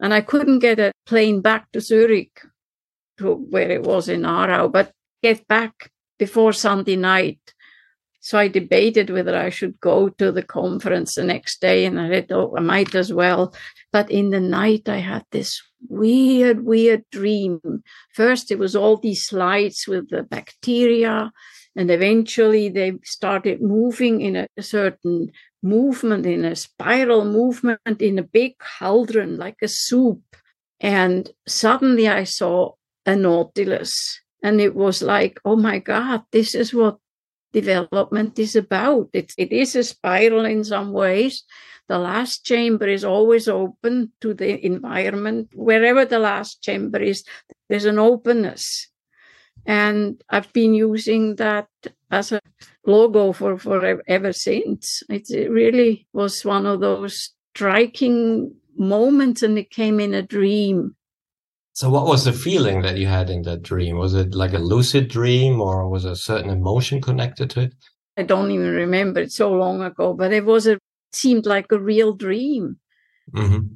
And 0.00 0.12
I 0.14 0.20
couldn't 0.20 0.58
get 0.58 0.80
a 0.80 0.92
plane 1.06 1.40
back 1.40 1.70
to 1.72 1.80
Zurich, 1.80 2.40
to 3.18 3.34
where 3.34 3.70
it 3.70 3.82
was 3.82 4.08
in 4.08 4.22
Aarau, 4.22 4.70
but 4.70 4.92
get 5.22 5.46
back 5.46 5.90
before 6.18 6.52
Sunday 6.52 6.96
night 6.96 7.53
so 8.24 8.38
I 8.38 8.48
debated 8.48 9.10
whether 9.10 9.36
I 9.36 9.50
should 9.50 9.78
go 9.80 10.08
to 10.08 10.32
the 10.32 10.42
conference 10.42 11.14
the 11.14 11.24
next 11.24 11.60
day, 11.60 11.84
and 11.84 12.00
I 12.00 12.22
thought 12.22 12.52
oh, 12.52 12.56
I 12.56 12.60
might 12.60 12.94
as 12.94 13.12
well. 13.12 13.54
But 13.92 14.10
in 14.10 14.30
the 14.30 14.40
night, 14.40 14.88
I 14.88 14.96
had 14.96 15.26
this 15.30 15.60
weird, 15.90 16.64
weird 16.64 17.04
dream. 17.12 17.60
First, 18.14 18.50
it 18.50 18.58
was 18.58 18.74
all 18.74 18.96
these 18.96 19.26
slides 19.26 19.84
with 19.86 20.08
the 20.08 20.22
bacteria, 20.22 21.32
and 21.76 21.90
eventually 21.90 22.70
they 22.70 22.94
started 23.04 23.60
moving 23.60 24.22
in 24.22 24.36
a 24.36 24.48
certain 24.62 25.30
movement, 25.62 26.24
in 26.24 26.46
a 26.46 26.56
spiral 26.56 27.26
movement, 27.26 28.00
in 28.00 28.18
a 28.18 28.22
big 28.22 28.54
cauldron, 28.56 29.36
like 29.36 29.58
a 29.60 29.68
soup. 29.68 30.22
And 30.80 31.28
suddenly 31.46 32.08
I 32.08 32.24
saw 32.24 32.72
a 33.04 33.16
nautilus. 33.16 34.18
And 34.42 34.62
it 34.62 34.74
was 34.74 35.02
like, 35.02 35.38
oh 35.44 35.56
my 35.56 35.78
God, 35.78 36.22
this 36.32 36.54
is 36.54 36.72
what 36.72 36.98
development 37.54 38.38
is 38.38 38.56
about. 38.56 39.08
It, 39.12 39.32
it 39.38 39.52
is 39.52 39.74
a 39.76 39.84
spiral 39.84 40.44
in 40.44 40.64
some 40.64 40.92
ways. 40.92 41.44
The 41.88 41.98
last 41.98 42.44
chamber 42.44 42.88
is 42.88 43.04
always 43.04 43.48
open 43.48 44.12
to 44.20 44.34
the 44.34 44.64
environment. 44.64 45.50
Wherever 45.54 46.04
the 46.04 46.18
last 46.18 46.62
chamber 46.62 46.98
is, 46.98 47.24
there's 47.68 47.84
an 47.84 47.98
openness. 47.98 48.88
And 49.66 50.22
I've 50.28 50.52
been 50.52 50.74
using 50.74 51.36
that 51.36 51.68
as 52.10 52.32
a 52.32 52.40
logo 52.86 53.32
for, 53.32 53.58
for 53.58 54.02
ever 54.06 54.32
since. 54.32 55.02
It, 55.08 55.30
it 55.30 55.50
really 55.50 56.06
was 56.12 56.44
one 56.44 56.66
of 56.66 56.80
those 56.80 57.30
striking 57.54 58.54
moments, 58.76 59.42
and 59.42 59.58
it 59.58 59.70
came 59.70 60.00
in 60.00 60.12
a 60.12 60.22
dream. 60.22 60.96
So, 61.74 61.90
what 61.90 62.06
was 62.06 62.24
the 62.24 62.32
feeling 62.32 62.82
that 62.82 62.98
you 62.98 63.08
had 63.08 63.28
in 63.30 63.42
that 63.42 63.62
dream? 63.62 63.98
Was 63.98 64.14
it 64.14 64.32
like 64.34 64.52
a 64.52 64.58
lucid 64.58 65.08
dream, 65.08 65.60
or 65.60 65.88
was 65.88 66.04
a 66.04 66.14
certain 66.14 66.50
emotion 66.50 67.00
connected 67.00 67.50
to 67.50 67.62
it? 67.62 67.74
I 68.16 68.22
don't 68.22 68.52
even 68.52 68.70
remember. 68.70 69.20
It's 69.20 69.36
so 69.36 69.50
long 69.50 69.82
ago, 69.82 70.14
but 70.14 70.32
it 70.32 70.44
was 70.44 70.68
a 70.68 70.78
seemed 71.12 71.46
like 71.46 71.72
a 71.72 71.78
real 71.78 72.12
dream. 72.12 72.76
Mm-hmm. 73.34 73.66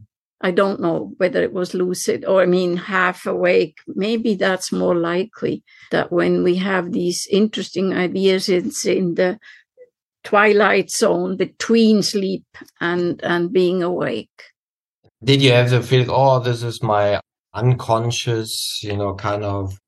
I 0.40 0.52
don't 0.52 0.80
know 0.80 1.12
whether 1.16 1.42
it 1.42 1.52
was 1.52 1.74
lucid 1.74 2.24
or 2.24 2.42
I 2.42 2.46
mean 2.46 2.76
half 2.76 3.26
awake. 3.26 3.78
Maybe 3.88 4.34
that's 4.34 4.70
more 4.70 4.94
likely 4.94 5.64
that 5.90 6.12
when 6.12 6.44
we 6.44 6.56
have 6.56 6.92
these 6.92 7.26
interesting 7.30 7.92
ideas, 7.92 8.48
it's 8.48 8.86
in 8.86 9.14
the 9.14 9.40
twilight 10.22 10.90
zone 10.90 11.36
between 11.36 12.02
sleep 12.02 12.46
and 12.80 13.20
and 13.24 13.52
being 13.52 13.82
awake. 13.82 14.44
Did 15.24 15.42
you 15.42 15.50
ever 15.50 15.82
feel, 15.82 16.12
oh, 16.12 16.38
this 16.38 16.62
is 16.62 16.80
my 16.80 17.20
unconscious, 17.58 18.80
you 18.82 18.96
know, 18.96 19.14
kind 19.14 19.44
of 19.44 19.78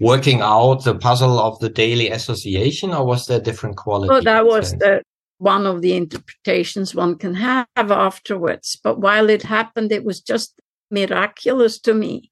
working 0.00 0.40
out 0.40 0.84
the 0.84 0.94
puzzle 0.94 1.38
of 1.38 1.58
the 1.60 1.68
daily 1.68 2.10
association, 2.10 2.92
or 2.92 3.04
was 3.06 3.26
there 3.26 3.40
different 3.40 3.76
quality? 3.76 4.10
Well, 4.10 4.22
that 4.22 4.46
was 4.46 4.72
the 4.72 5.02
one 5.38 5.66
of 5.66 5.82
the 5.82 5.94
interpretations 5.94 6.94
one 6.94 7.16
can 7.16 7.34
have 7.34 7.66
afterwards. 7.76 8.78
But 8.82 9.00
while 9.00 9.28
it 9.28 9.42
happened, 9.42 9.92
it 9.92 10.04
was 10.04 10.20
just 10.20 10.54
miraculous 10.90 11.78
to 11.80 11.94
me 11.94 12.30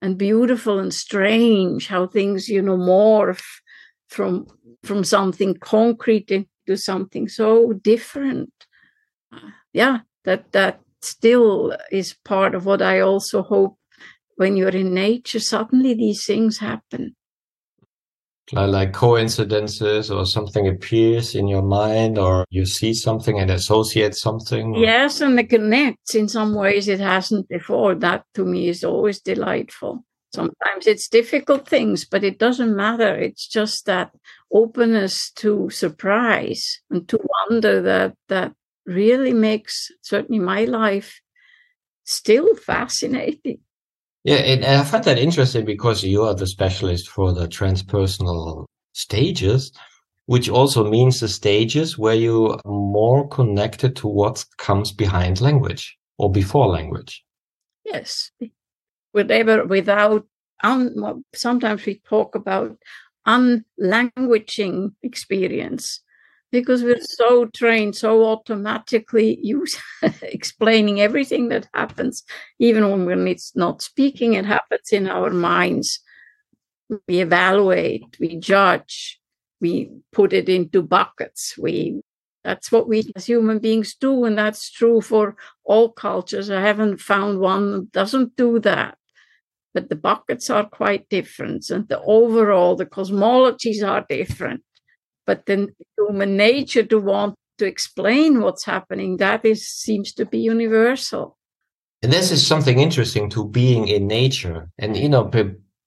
and 0.00 0.18
beautiful 0.18 0.78
and 0.78 0.92
strange 0.92 1.88
how 1.88 2.06
things, 2.06 2.48
you 2.48 2.62
know, 2.62 2.76
morph 2.76 3.44
from 4.08 4.46
from 4.84 5.02
something 5.02 5.54
concrete 5.54 6.30
into 6.30 6.76
something 6.76 7.28
so 7.28 7.72
different. 7.72 8.52
Uh, 9.32 9.50
yeah, 9.72 9.98
that 10.24 10.52
that 10.52 10.80
still 11.04 11.76
is 11.90 12.16
part 12.24 12.54
of 12.54 12.66
what 12.66 12.82
I 12.82 13.00
also 13.00 13.42
hope 13.42 13.78
when 14.36 14.56
you're 14.56 14.68
in 14.68 14.94
nature, 14.94 15.40
suddenly 15.40 15.94
these 15.94 16.24
things 16.26 16.58
happen. 16.58 17.14
Like 18.52 18.92
coincidences 18.92 20.10
or 20.10 20.26
something 20.26 20.68
appears 20.68 21.34
in 21.34 21.48
your 21.48 21.62
mind 21.62 22.18
or 22.18 22.44
you 22.50 22.66
see 22.66 22.92
something 22.92 23.40
and 23.40 23.50
associate 23.50 24.14
something. 24.14 24.74
Yes, 24.74 25.22
and 25.22 25.38
it 25.40 25.48
connects 25.48 26.14
in 26.14 26.28
some 26.28 26.54
ways 26.54 26.86
it 26.86 27.00
hasn't 27.00 27.48
before. 27.48 27.94
That 27.94 28.24
to 28.34 28.44
me 28.44 28.68
is 28.68 28.84
always 28.84 29.20
delightful. 29.20 30.04
Sometimes 30.34 30.86
it's 30.86 31.08
difficult 31.08 31.66
things, 31.66 32.04
but 32.04 32.22
it 32.22 32.38
doesn't 32.38 32.76
matter. 32.76 33.14
It's 33.14 33.46
just 33.46 33.86
that 33.86 34.10
openness 34.52 35.30
to 35.36 35.70
surprise 35.70 36.80
and 36.90 37.08
to 37.08 37.18
wonder 37.48 37.80
that 37.80 38.14
that 38.28 38.52
really 38.86 39.32
makes 39.32 39.90
certainly 40.02 40.40
my 40.40 40.64
life 40.64 41.20
still 42.04 42.54
fascinating. 42.54 43.58
Yeah, 44.24 44.36
and 44.36 44.64
I 44.64 44.82
find 44.84 45.04
that 45.04 45.18
interesting 45.18 45.64
because 45.64 46.02
you 46.02 46.22
are 46.22 46.34
the 46.34 46.46
specialist 46.46 47.08
for 47.08 47.32
the 47.32 47.46
transpersonal 47.46 48.64
stages, 48.92 49.70
which 50.26 50.48
also 50.48 50.88
means 50.88 51.20
the 51.20 51.28
stages 51.28 51.98
where 51.98 52.14
you 52.14 52.48
are 52.48 52.60
more 52.64 53.28
connected 53.28 53.96
to 53.96 54.08
what 54.08 54.44
comes 54.56 54.92
behind 54.92 55.40
language 55.40 55.98
or 56.16 56.30
before 56.30 56.68
language. 56.68 57.22
Yes, 57.84 58.30
whatever 59.12 59.66
without 59.66 60.26
un, 60.62 61.24
sometimes 61.34 61.84
we 61.84 62.00
talk 62.08 62.34
about 62.34 62.78
unlanguaging 63.26 64.94
experience 65.02 66.00
because 66.54 66.84
we're 66.84 67.00
so 67.00 67.46
trained, 67.46 67.96
so 67.96 68.24
automatically 68.26 69.40
use 69.42 69.76
explaining 70.22 71.00
everything 71.00 71.48
that 71.48 71.68
happens, 71.74 72.22
even 72.60 73.04
when 73.04 73.26
it's 73.26 73.56
not 73.56 73.82
speaking, 73.82 74.34
it 74.34 74.46
happens 74.46 74.92
in 74.92 75.08
our 75.08 75.30
minds. 75.30 75.98
We 77.08 77.18
evaluate, 77.18 78.04
we 78.20 78.36
judge, 78.36 79.18
we 79.60 79.90
put 80.12 80.32
it 80.32 80.48
into 80.48 80.80
buckets. 80.80 81.58
We 81.58 82.02
that's 82.44 82.70
what 82.70 82.86
we 82.86 83.10
as 83.16 83.26
human 83.26 83.58
beings 83.58 83.96
do, 83.96 84.24
and 84.24 84.38
that's 84.38 84.70
true 84.70 85.00
for 85.00 85.34
all 85.64 85.90
cultures. 85.90 86.50
I 86.50 86.60
haven't 86.60 87.00
found 87.00 87.40
one 87.40 87.72
that 87.72 87.90
doesn't 87.90 88.36
do 88.36 88.60
that. 88.60 88.96
But 89.72 89.88
the 89.88 89.96
buckets 89.96 90.50
are 90.50 90.68
quite 90.68 91.08
different, 91.08 91.68
and 91.70 91.88
the 91.88 92.00
overall, 92.02 92.76
the 92.76 92.86
cosmologies 92.86 93.82
are 93.84 94.06
different 94.08 94.62
but 95.26 95.46
then 95.46 95.74
human 95.96 96.36
nature 96.36 96.84
to 96.84 96.98
want 96.98 97.34
to 97.58 97.66
explain 97.66 98.40
what's 98.40 98.64
happening 98.64 99.16
that 99.18 99.44
is 99.44 99.66
seems 99.66 100.12
to 100.12 100.24
be 100.24 100.38
universal. 100.38 101.36
And 102.02 102.12
this 102.12 102.30
is 102.30 102.46
something 102.46 102.80
interesting 102.80 103.30
to 103.30 103.48
being 103.48 103.88
in 103.88 104.06
nature. 104.06 104.68
And 104.78 104.96
you 104.96 105.08
know 105.08 105.30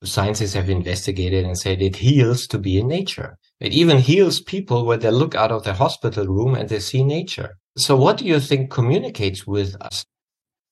scientists 0.04 0.54
have 0.54 0.70
investigated 0.70 1.44
and 1.44 1.58
said 1.58 1.82
it 1.82 1.96
heals 1.96 2.46
to 2.48 2.58
be 2.58 2.78
in 2.78 2.88
nature. 2.88 3.36
It 3.60 3.72
even 3.72 3.98
heals 3.98 4.40
people 4.40 4.86
when 4.86 5.00
they 5.00 5.10
look 5.10 5.34
out 5.34 5.52
of 5.52 5.64
the 5.64 5.74
hospital 5.74 6.26
room 6.26 6.54
and 6.54 6.68
they 6.68 6.78
see 6.78 7.02
nature. 7.02 7.56
So 7.76 7.96
what 7.96 8.18
do 8.18 8.24
you 8.24 8.40
think 8.40 8.70
communicates 8.70 9.46
with 9.46 9.76
us? 9.80 10.04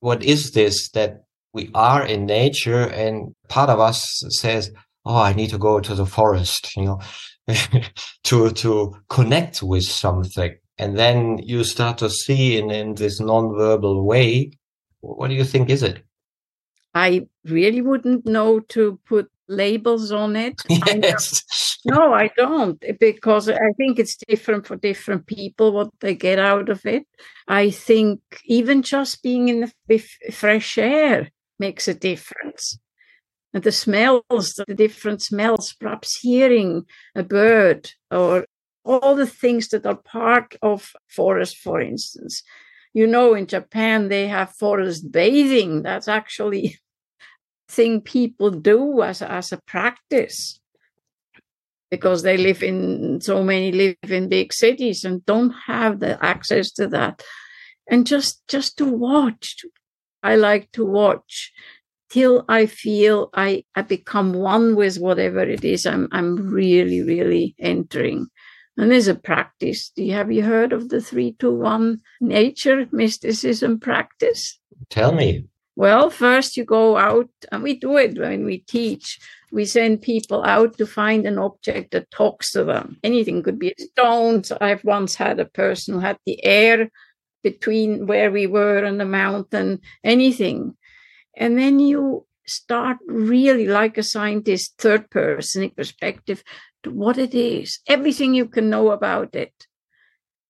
What 0.01 0.23
is 0.23 0.53
this 0.53 0.91
that 0.91 1.25
we 1.53 1.71
are 1.75 2.07
in 2.07 2.27
nature? 2.27 2.89
And 2.89 3.35
part 3.49 3.71
of 3.71 3.81
us 3.81 4.23
says 4.31 4.71
oh 5.07 5.17
i 5.17 5.33
need 5.33 5.51
to 5.51 5.59
go 5.59 5.81
to 5.81 5.95
the 5.95 6.07
forest 6.07 6.77
you 6.77 6.85
know 6.85 7.01
to 8.25 8.51
to 8.51 8.95
connect 9.09 9.63
with 9.63 9.85
something 9.85 10.55
and 10.79 10.99
then 10.99 11.39
you 11.39 11.65
start 11.65 11.97
to 11.99 12.11
see 12.11 12.59
in, 12.59 12.71
in 12.71 12.95
this 12.95 13.21
non-verbal 13.21 14.05
way 14.05 14.51
what 15.01 15.29
do 15.29 15.35
you 15.35 15.45
think 15.45 15.71
is 15.71 15.83
it 15.83 16.05
i 16.95 17.27
really 17.45 17.81
wouldn't 17.81 18.27
know 18.27 18.61
to 18.61 18.99
put 19.07 19.31
labels 19.49 20.13
on 20.13 20.37
it 20.37 20.61
yes 20.69 21.43
no, 21.87 22.13
I 22.13 22.31
don't, 22.37 22.83
because 22.99 23.49
I 23.49 23.73
think 23.77 24.01
it's 24.01 24.17
different 24.29 24.67
for 24.67 24.75
different 24.75 25.27
people 25.27 25.73
what 25.73 25.91
they 26.01 26.17
get 26.17 26.41
out 26.41 26.69
of 26.69 26.85
it. 26.85 27.07
I 27.47 27.71
think 27.71 28.21
even 28.45 28.83
just 28.83 29.23
being 29.23 29.49
in 29.49 29.71
the 29.87 29.99
fresh 30.33 30.79
air 30.79 31.31
makes 31.61 31.87
a 31.87 31.95
difference. 31.95 32.77
And 33.57 33.65
the 33.65 33.73
smells, 33.73 34.53
the 34.69 34.75
different 34.75 35.23
smells, 35.23 35.73
perhaps 35.81 36.19
hearing 36.21 36.85
a 37.15 37.23
bird 37.23 37.91
or 38.11 38.45
all 38.85 39.15
the 39.15 39.27
things 39.27 39.69
that 39.69 39.87
are 39.87 39.97
part 39.97 40.57
of 40.61 40.93
forest, 41.09 41.57
for 41.57 41.81
instance. 41.81 42.43
You 42.93 43.07
know, 43.07 43.33
in 43.33 43.47
Japan, 43.47 44.09
they 44.09 44.29
have 44.29 44.51
forest 44.51 45.11
bathing. 45.11 45.81
That's 45.81 46.07
actually 46.07 46.79
thing 47.71 48.03
people 48.03 48.51
do 48.51 49.01
as, 49.01 49.23
as 49.23 49.53
a 49.53 49.61
practice 49.67 50.61
because 51.91 52.25
they 52.25 52.37
live 52.37 52.63
in 52.63 53.23
so 53.23 53.43
many 53.43 53.73
live 53.73 53.97
in 54.11 54.29
big 54.29 54.53
cities 54.53 55.03
and 55.03 55.25
don't 55.25 55.55
have 55.67 56.01
the 56.01 56.23
access 56.23 56.71
to 56.73 56.87
that 56.89 57.23
and 57.91 58.07
just 58.07 58.47
just 58.49 58.77
to 58.77 58.85
watch 58.85 59.65
i 60.23 60.35
like 60.35 60.71
to 60.73 60.85
watch 60.85 61.53
till 62.09 62.45
i 62.49 62.67
feel 62.67 63.31
i 63.35 63.63
i 63.75 63.83
become 63.83 64.33
one 64.33 64.77
with 64.77 64.99
whatever 64.99 65.41
it 65.41 65.65
is 65.65 65.87
i'm 65.87 66.09
i'm 66.13 66.37
really 66.49 67.03
really 67.03 67.55
entering 67.59 68.27
and 68.77 68.91
there's 68.91 69.09
a 69.09 69.15
practice 69.15 69.91
do 69.91 70.05
you 70.05 70.13
have 70.13 70.31
you 70.31 70.43
heard 70.43 70.73
of 70.73 70.89
the 70.89 71.01
321 71.01 72.01
nature 72.21 72.87
mysticism 72.93 73.79
practice 73.79 74.59
tell 74.91 75.13
me 75.13 75.47
well, 75.77 76.09
first 76.09 76.57
you 76.57 76.65
go 76.65 76.97
out, 76.97 77.29
and 77.53 77.63
we 77.63 77.79
do 77.79 77.99
it 77.99 78.19
when 78.19 78.47
we 78.47 78.61
teach. 78.61 79.21
We 79.53 79.67
send 79.67 80.01
people 80.01 80.43
out 80.43 80.79
to 80.79 80.87
find 80.87 81.27
an 81.27 81.39
object 81.39 81.91
that 81.91 82.11
talks 82.11 82.51
to 82.53 82.65
them. 82.65 82.97
Anything 83.05 83.43
could 83.43 83.59
be 83.59 83.75
a 83.79 83.83
stone. 83.83 84.43
So 84.43 84.57
I've 84.59 84.83
once 84.85 85.15
had 85.15 85.39
a 85.39 85.45
person 85.45 85.95
who 85.95 86.01
had 86.01 86.17
the 86.25 86.43
air 86.43 86.89
between 87.43 88.07
where 88.07 88.31
we 88.31 88.47
were 88.47 88.85
and 88.85 88.99
the 88.99 89.05
mountain, 89.05 89.81
anything. 90.03 90.75
And 91.37 91.59
then 91.59 91.79
you 91.79 92.27
start 92.47 92.99
really 93.07 93.67
like 93.67 93.99
a 93.99 94.03
scientist, 94.03 94.75
third 94.79 95.11
person 95.11 95.71
perspective 95.71 96.43
to 96.83 96.91
what 96.91 97.19
it 97.19 97.35
is, 97.35 97.81
everything 97.87 98.35
you 98.35 98.47
can 98.47 98.71
know 98.71 98.91
about 98.91 99.35
it. 99.35 99.53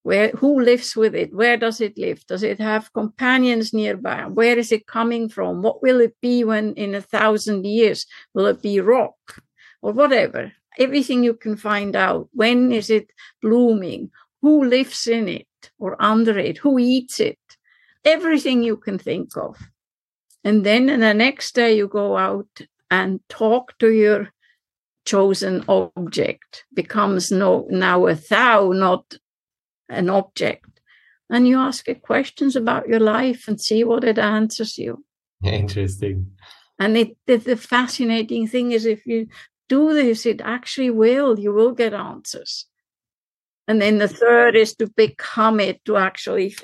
Where 0.03 0.31
who 0.31 0.61
lives 0.61 0.95
with 0.95 1.17
it? 1.17 1.35
Where 1.35 1.57
does 1.57 1.81
it 1.81 1.99
live? 1.99 2.25
Does 2.27 2.45
it 2.45 2.61
have 2.61 2.93
companions 2.93 3.73
nearby? 3.73 4.27
Where 4.27 4.57
is 4.57 4.71
it 4.71 4.87
coming 4.87 5.29
from? 5.29 5.63
What 5.63 5.83
will 5.83 6.01
it 6.01 6.15
be 6.23 6.45
when 6.45 6.75
in 6.75 6.95
a 6.95 7.01
thousand 7.01 7.67
years 7.67 8.07
will 8.33 8.47
it 8.47 8.63
be 8.63 8.79
rock? 8.79 9.43
Or 9.83 9.93
whatever. 9.93 10.53
Everything 10.79 11.25
you 11.25 11.35
can 11.35 11.57
find 11.57 11.97
out. 11.97 12.29
When 12.33 12.71
is 12.71 12.89
it 12.89 13.11
blooming? 13.43 14.11
Who 14.43 14.65
lives 14.65 15.09
in 15.09 15.29
it 15.29 15.49
or 15.79 16.01
under 16.01 16.39
it? 16.39 16.59
Who 16.59 16.79
eats 16.79 17.19
it? 17.19 17.39
Everything 18.05 18.63
you 18.63 18.77
can 18.77 18.99
think 18.99 19.37
of 19.37 19.59
and 20.47 20.65
then 20.65 20.87
the 20.87 21.13
next 21.13 21.57
day 21.57 21.77
you 21.77 21.89
go 21.89 22.17
out 22.17 22.61
and 22.89 23.19
talk 23.29 23.77
to 23.81 23.91
your 23.91 24.29
chosen 25.05 25.65
object 25.69 26.65
becomes 26.73 27.33
no 27.33 27.67
now 27.69 28.07
a 28.07 28.15
thou 28.15 28.71
not 28.71 29.19
an 29.89 30.09
object 30.09 30.81
and 31.29 31.49
you 31.49 31.59
ask 31.59 31.89
it 31.89 32.03
questions 32.03 32.55
about 32.55 32.89
your 32.89 33.01
life 33.01 33.49
and 33.49 33.61
see 33.61 33.83
what 33.83 34.05
it 34.05 34.19
answers 34.19 34.79
you. 34.79 35.05
Interesting. 35.45 36.31
And 36.79 36.97
it, 36.97 37.17
the, 37.27 37.37
the 37.37 37.57
fascinating 37.57 38.47
thing 38.47 38.73
is 38.73 38.87
if 38.87 39.07
you 39.07 39.27
do 39.69 39.93
this, 39.93 40.27
it 40.27 40.41
actually 40.45 40.91
will, 40.91 41.41
you 41.41 41.53
will 41.53 41.73
get 41.73 41.95
answers. 41.95 42.67
And 43.67 43.83
then 43.83 43.99
the 43.99 44.09
third 44.09 44.55
is 44.55 44.77
to 44.77 44.87
become 44.87 45.59
it, 45.59 45.85
to 45.87 45.97
actually, 45.97 46.55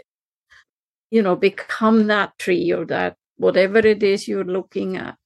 you 1.10 1.22
know, 1.22 1.34
become 1.34 2.06
that 2.06 2.38
tree 2.38 2.70
or 2.70 2.84
that 2.86 3.16
whatever 3.42 3.78
it 3.78 4.02
is 4.02 4.28
you're 4.28 4.44
looking 4.44 4.96
at. 4.96 5.16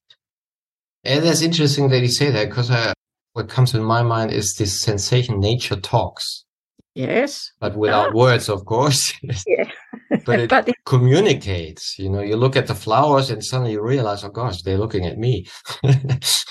And 1.04 1.22
that's 1.22 1.42
interesting 1.42 1.90
that 1.90 2.00
you 2.00 2.08
say 2.08 2.30
that 2.30 2.48
because 2.48 2.70
uh, 2.70 2.94
what 3.34 3.50
comes 3.50 3.74
in 3.74 3.84
my 3.84 4.02
mind 4.02 4.32
is 4.32 4.54
this 4.54 4.80
sensation 4.80 5.38
nature 5.38 5.76
talks. 5.76 6.44
Yes. 6.94 7.52
But 7.60 7.76
without 7.76 8.08
ah. 8.08 8.16
words, 8.16 8.48
of 8.48 8.64
course. 8.64 9.12
yeah. 9.46 9.70
but 10.24 10.40
it 10.40 10.50
but 10.56 10.70
communicates. 10.86 11.98
You 11.98 12.08
know, 12.08 12.22
you 12.22 12.36
look 12.36 12.56
at 12.56 12.66
the 12.66 12.74
flowers 12.74 13.30
and 13.30 13.44
suddenly 13.44 13.72
you 13.72 13.82
realize, 13.82 14.24
oh 14.24 14.30
gosh, 14.30 14.62
they're 14.62 14.78
looking 14.78 15.04
at 15.04 15.18
me. 15.18 15.46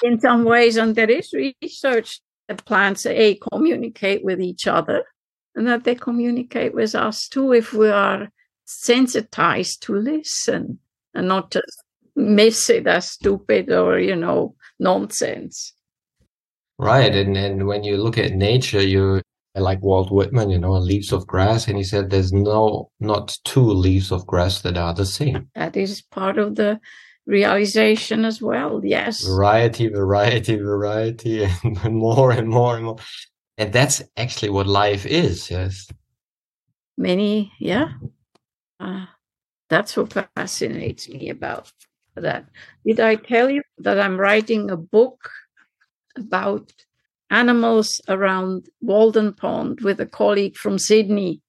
in 0.03 0.19
some 0.19 0.43
ways, 0.43 0.77
and 0.77 0.95
there 0.95 1.09
is 1.09 1.33
research 1.33 2.21
that 2.47 2.63
plants 2.65 3.07
a 3.07 3.39
communicate 3.51 4.23
with 4.23 4.39
each 4.39 4.67
other 4.67 5.03
and 5.55 5.67
that 5.67 5.83
they 5.83 5.95
communicate 5.95 6.75
with 6.75 6.93
us 6.93 7.27
too 7.27 7.53
if 7.53 7.73
we 7.73 7.89
are 7.89 8.29
sensitized 8.65 9.81
to 9.81 9.95
listen 9.95 10.79
and 11.15 11.27
not 11.27 11.51
just 11.51 11.83
miss 12.15 12.69
it 12.69 12.87
as 12.87 13.09
stupid 13.09 13.71
or, 13.71 13.99
you 13.99 14.15
know, 14.15 14.55
nonsense. 14.79 15.73
Right. 16.77 17.15
And 17.15 17.37
and 17.37 17.67
when 17.67 17.83
you 17.83 17.97
look 17.97 18.17
at 18.17 18.33
nature, 18.33 18.81
you 18.81 19.21
like 19.55 19.81
Walt 19.81 20.11
Whitman, 20.11 20.49
you 20.49 20.59
know, 20.59 20.73
leaves 20.73 21.11
of 21.11 21.25
grass, 21.27 21.67
and 21.67 21.77
he 21.77 21.83
said 21.83 22.09
there's 22.09 22.33
no 22.33 22.91
not 22.99 23.37
two 23.45 23.63
leaves 23.63 24.11
of 24.11 24.27
grass 24.27 24.61
that 24.61 24.77
are 24.77 24.93
the 24.93 25.05
same. 25.05 25.49
That 25.55 25.77
is 25.77 26.01
part 26.01 26.37
of 26.37 26.55
the 26.55 26.79
realization 27.25 28.25
as 28.25 28.41
well. 28.41 28.81
Yes, 28.83 29.25
variety, 29.25 29.87
variety, 29.87 30.57
variety, 30.57 31.47
and 31.63 31.95
more 31.95 32.31
and 32.31 32.49
more 32.49 32.75
and 32.75 32.85
more, 32.85 32.97
and 33.57 33.71
that's 33.71 34.01
actually 34.17 34.49
what 34.49 34.67
life 34.67 35.05
is. 35.05 35.49
Yes, 35.49 35.87
many, 36.97 37.51
yeah. 37.59 37.93
Uh, 38.79 39.05
that's 39.69 39.97
what 39.97 40.13
fascinates 40.35 41.09
me 41.09 41.29
about 41.29 41.71
that. 42.15 42.45
Did 42.85 42.99
I 42.99 43.15
tell 43.15 43.49
you 43.49 43.61
that 43.79 43.99
I'm 43.99 44.17
writing 44.17 44.69
a 44.69 44.77
book 44.77 45.29
about 46.17 46.71
animals 47.29 48.01
around 48.07 48.67
Walden 48.81 49.33
Pond 49.33 49.81
with 49.81 49.99
a 49.99 50.05
colleague 50.05 50.55
from 50.55 50.77
Sydney. 50.77 51.41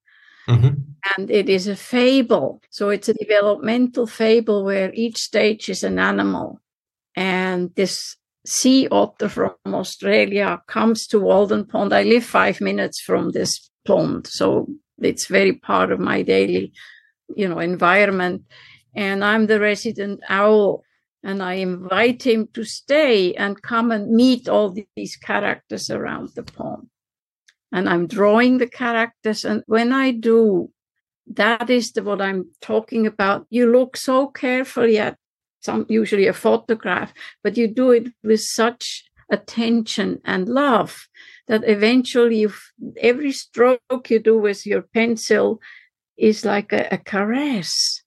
Mm-hmm. 0.49 0.81
And 1.17 1.31
it 1.31 1.49
is 1.49 1.67
a 1.67 1.75
fable. 1.75 2.61
So 2.69 2.89
it's 2.89 3.09
a 3.09 3.13
developmental 3.13 4.07
fable 4.07 4.63
where 4.63 4.91
each 4.93 5.17
stage 5.17 5.69
is 5.69 5.83
an 5.83 5.99
animal. 5.99 6.59
And 7.15 7.73
this 7.75 8.17
sea 8.45 8.87
otter 8.91 9.29
from 9.29 9.55
Australia 9.65 10.61
comes 10.67 11.07
to 11.07 11.19
Walden 11.19 11.65
Pond. 11.65 11.93
I 11.93 12.03
live 12.03 12.23
five 12.23 12.61
minutes 12.61 13.01
from 13.01 13.31
this 13.31 13.69
pond. 13.85 14.27
So 14.27 14.67
it's 14.99 15.27
very 15.27 15.53
part 15.53 15.91
of 15.91 15.99
my 15.99 16.21
daily, 16.21 16.71
you 17.35 17.47
know, 17.47 17.59
environment. 17.59 18.43
And 18.95 19.23
I'm 19.23 19.47
the 19.47 19.59
resident 19.59 20.21
owl 20.27 20.83
and 21.23 21.43
I 21.43 21.55
invite 21.55 22.23
him 22.23 22.47
to 22.53 22.63
stay 22.63 23.33
and 23.35 23.61
come 23.61 23.91
and 23.91 24.11
meet 24.11 24.47
all 24.47 24.75
these 24.95 25.15
characters 25.15 25.89
around 25.89 26.29
the 26.35 26.43
pond. 26.43 26.87
And 27.71 27.89
I'm 27.89 28.07
drawing 28.07 28.59
the 28.59 28.67
characters. 28.67 29.43
And 29.43 29.63
when 29.67 29.91
I 29.91 30.11
do, 30.11 30.71
that 31.33 31.69
is 31.69 31.91
the, 31.91 32.03
what 32.03 32.21
I'm 32.21 32.49
talking 32.61 33.05
about. 33.05 33.45
You 33.49 33.69
look 33.71 33.97
so 33.97 34.27
carefully 34.27 34.97
at 34.99 35.17
some, 35.59 35.85
usually 35.89 36.27
a 36.27 36.33
photograph, 36.33 37.13
but 37.43 37.57
you 37.57 37.67
do 37.67 37.91
it 37.91 38.07
with 38.23 38.41
such 38.41 39.03
attention 39.29 40.21
and 40.23 40.47
love 40.47 41.07
that 41.47 41.63
eventually 41.65 42.47
every 43.01 43.31
stroke 43.31 44.09
you 44.09 44.19
do 44.19 44.37
with 44.37 44.65
your 44.65 44.81
pencil 44.81 45.59
is 46.17 46.45
like 46.45 46.73
a, 46.73 46.87
a 46.91 46.97
caress 46.97 48.01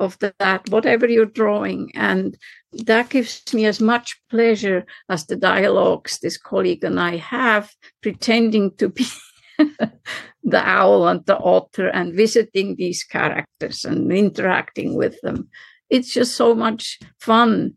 of 0.00 0.18
that, 0.18 0.68
whatever 0.70 1.06
you're 1.06 1.26
drawing. 1.26 1.92
And 1.94 2.36
that 2.72 3.10
gives 3.10 3.42
me 3.52 3.66
as 3.66 3.80
much 3.80 4.20
pleasure 4.30 4.86
as 5.08 5.26
the 5.26 5.36
dialogues 5.36 6.18
this 6.18 6.38
colleague 6.38 6.82
and 6.82 6.98
I 6.98 7.16
have, 7.16 7.70
pretending 8.02 8.74
to 8.76 8.88
be 8.88 9.06
the 9.58 10.68
owl 10.68 11.06
and 11.06 11.24
the 11.26 11.38
otter 11.38 11.88
and 11.88 12.14
visiting 12.14 12.76
these 12.76 13.04
characters 13.04 13.84
and 13.84 14.10
interacting 14.10 14.94
with 14.94 15.20
them. 15.20 15.48
It's 15.90 16.12
just 16.12 16.34
so 16.34 16.54
much 16.54 16.98
fun. 17.20 17.74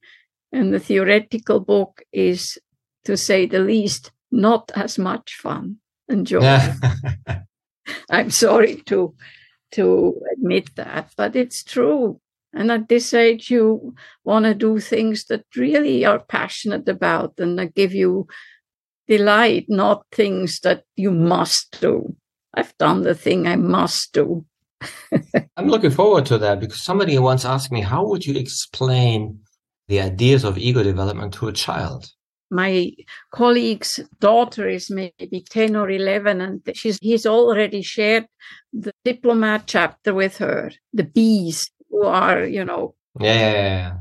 And 0.51 0.73
the 0.73 0.79
theoretical 0.79 1.59
book 1.59 2.03
is, 2.13 2.57
to 3.05 3.17
say 3.17 3.45
the 3.47 3.59
least, 3.59 4.11
not 4.31 4.71
as 4.75 4.97
much 4.97 5.35
fun 5.41 5.77
and 6.07 6.25
joy. 6.25 6.59
I'm 8.09 8.29
sorry 8.29 8.77
to 8.85 9.13
to 9.73 10.21
admit 10.33 10.75
that, 10.75 11.11
but 11.17 11.35
it's 11.35 11.63
true. 11.63 12.19
And 12.53 12.71
at 12.71 12.87
this 12.87 13.13
age, 13.13 13.49
you 13.49 13.95
want 14.23 14.45
to 14.45 14.53
do 14.53 14.79
things 14.79 15.25
that 15.25 15.45
really 15.55 16.05
are 16.05 16.19
passionate 16.19 16.87
about 16.87 17.33
and 17.39 17.57
that 17.57 17.73
give 17.73 17.93
you 17.93 18.27
delight, 19.07 19.65
not 19.67 20.05
things 20.11 20.59
that 20.59 20.83
you 20.95 21.11
must 21.11 21.79
do. 21.81 22.15
I've 22.53 22.77
done 22.77 23.01
the 23.01 23.15
thing 23.15 23.47
I 23.47 23.55
must 23.55 24.13
do. 24.13 24.45
I'm 25.57 25.67
looking 25.67 25.91
forward 25.91 26.25
to 26.27 26.37
that 26.39 26.59
because 26.59 26.81
somebody 26.81 27.17
once 27.17 27.45
asked 27.45 27.71
me, 27.71 27.81
how 27.81 28.05
would 28.05 28.25
you 28.25 28.35
explain 28.35 29.39
the 29.87 30.01
ideas 30.01 30.43
of 30.43 30.57
ego 30.57 30.83
development 30.83 31.33
to 31.35 31.47
a 31.47 31.53
child? 31.53 32.07
My 32.53 32.91
colleague's 33.31 33.99
daughter 34.19 34.67
is 34.67 34.89
maybe 34.89 35.43
10 35.49 35.75
or 35.75 35.89
11 35.89 36.41
and 36.41 36.61
she's 36.73 36.97
he's 37.01 37.25
already 37.25 37.81
shared 37.81 38.25
the 38.71 38.93
diplomat 39.03 39.63
chapter 39.65 40.13
with 40.13 40.37
her 40.37 40.71
the 40.93 41.03
bees 41.03 41.69
who 41.89 42.03
are 42.03 42.43
you 42.43 42.63
know. 42.63 42.95
Yeah 43.19 43.97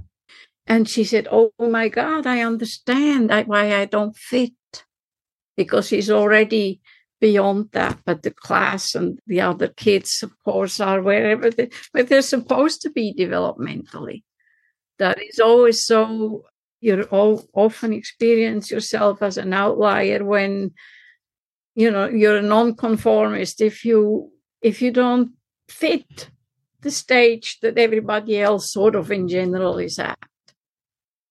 and 0.67 0.89
she 0.89 1.05
said 1.05 1.27
oh 1.31 1.53
my 1.59 1.89
god 1.89 2.27
i 2.27 2.41
understand 2.41 3.31
why 3.47 3.75
i 3.75 3.85
don't 3.85 4.17
fit 4.17 4.53
because 5.57 5.89
she's 5.89 6.11
already 6.11 6.81
beyond 7.23 7.69
that 7.73 7.99
but 8.05 8.23
the 8.25 8.33
class 8.33 8.97
and 8.97 9.19
the 9.29 9.41
other 9.41 9.69
kids 9.69 10.23
of 10.25 10.33
course 10.45 10.81
are 10.81 11.01
wherever 11.01 11.51
they, 11.51 11.71
where 11.93 12.03
they're 12.03 12.21
supposed 12.21 12.83
to 12.83 12.91
be 12.91 13.15
developmentally. 13.15 14.25
That 14.99 15.23
is 15.23 15.39
always 15.39 15.87
so 15.87 16.45
you 16.83 17.03
all 17.05 17.49
often 17.55 17.93
experience 17.93 18.71
yourself 18.71 19.23
as 19.23 19.39
an 19.39 19.55
outlier 19.55 20.25
when 20.25 20.73
you 21.75 21.91
know 21.91 22.09
you're 22.09 22.39
a 22.39 22.43
nonconformist 22.43 23.61
if 23.61 23.85
you 23.85 24.31
if 24.61 24.83
you 24.83 24.91
don't 24.91 25.31
fit 25.69 26.29
the 26.83 26.91
stage 26.91 27.59
that 27.61 27.79
everybody 27.79 28.39
else 28.41 28.73
sort 28.73 28.95
of 28.97 29.11
in 29.11 29.29
general 29.29 29.79
is 29.79 29.99
at 29.99 30.19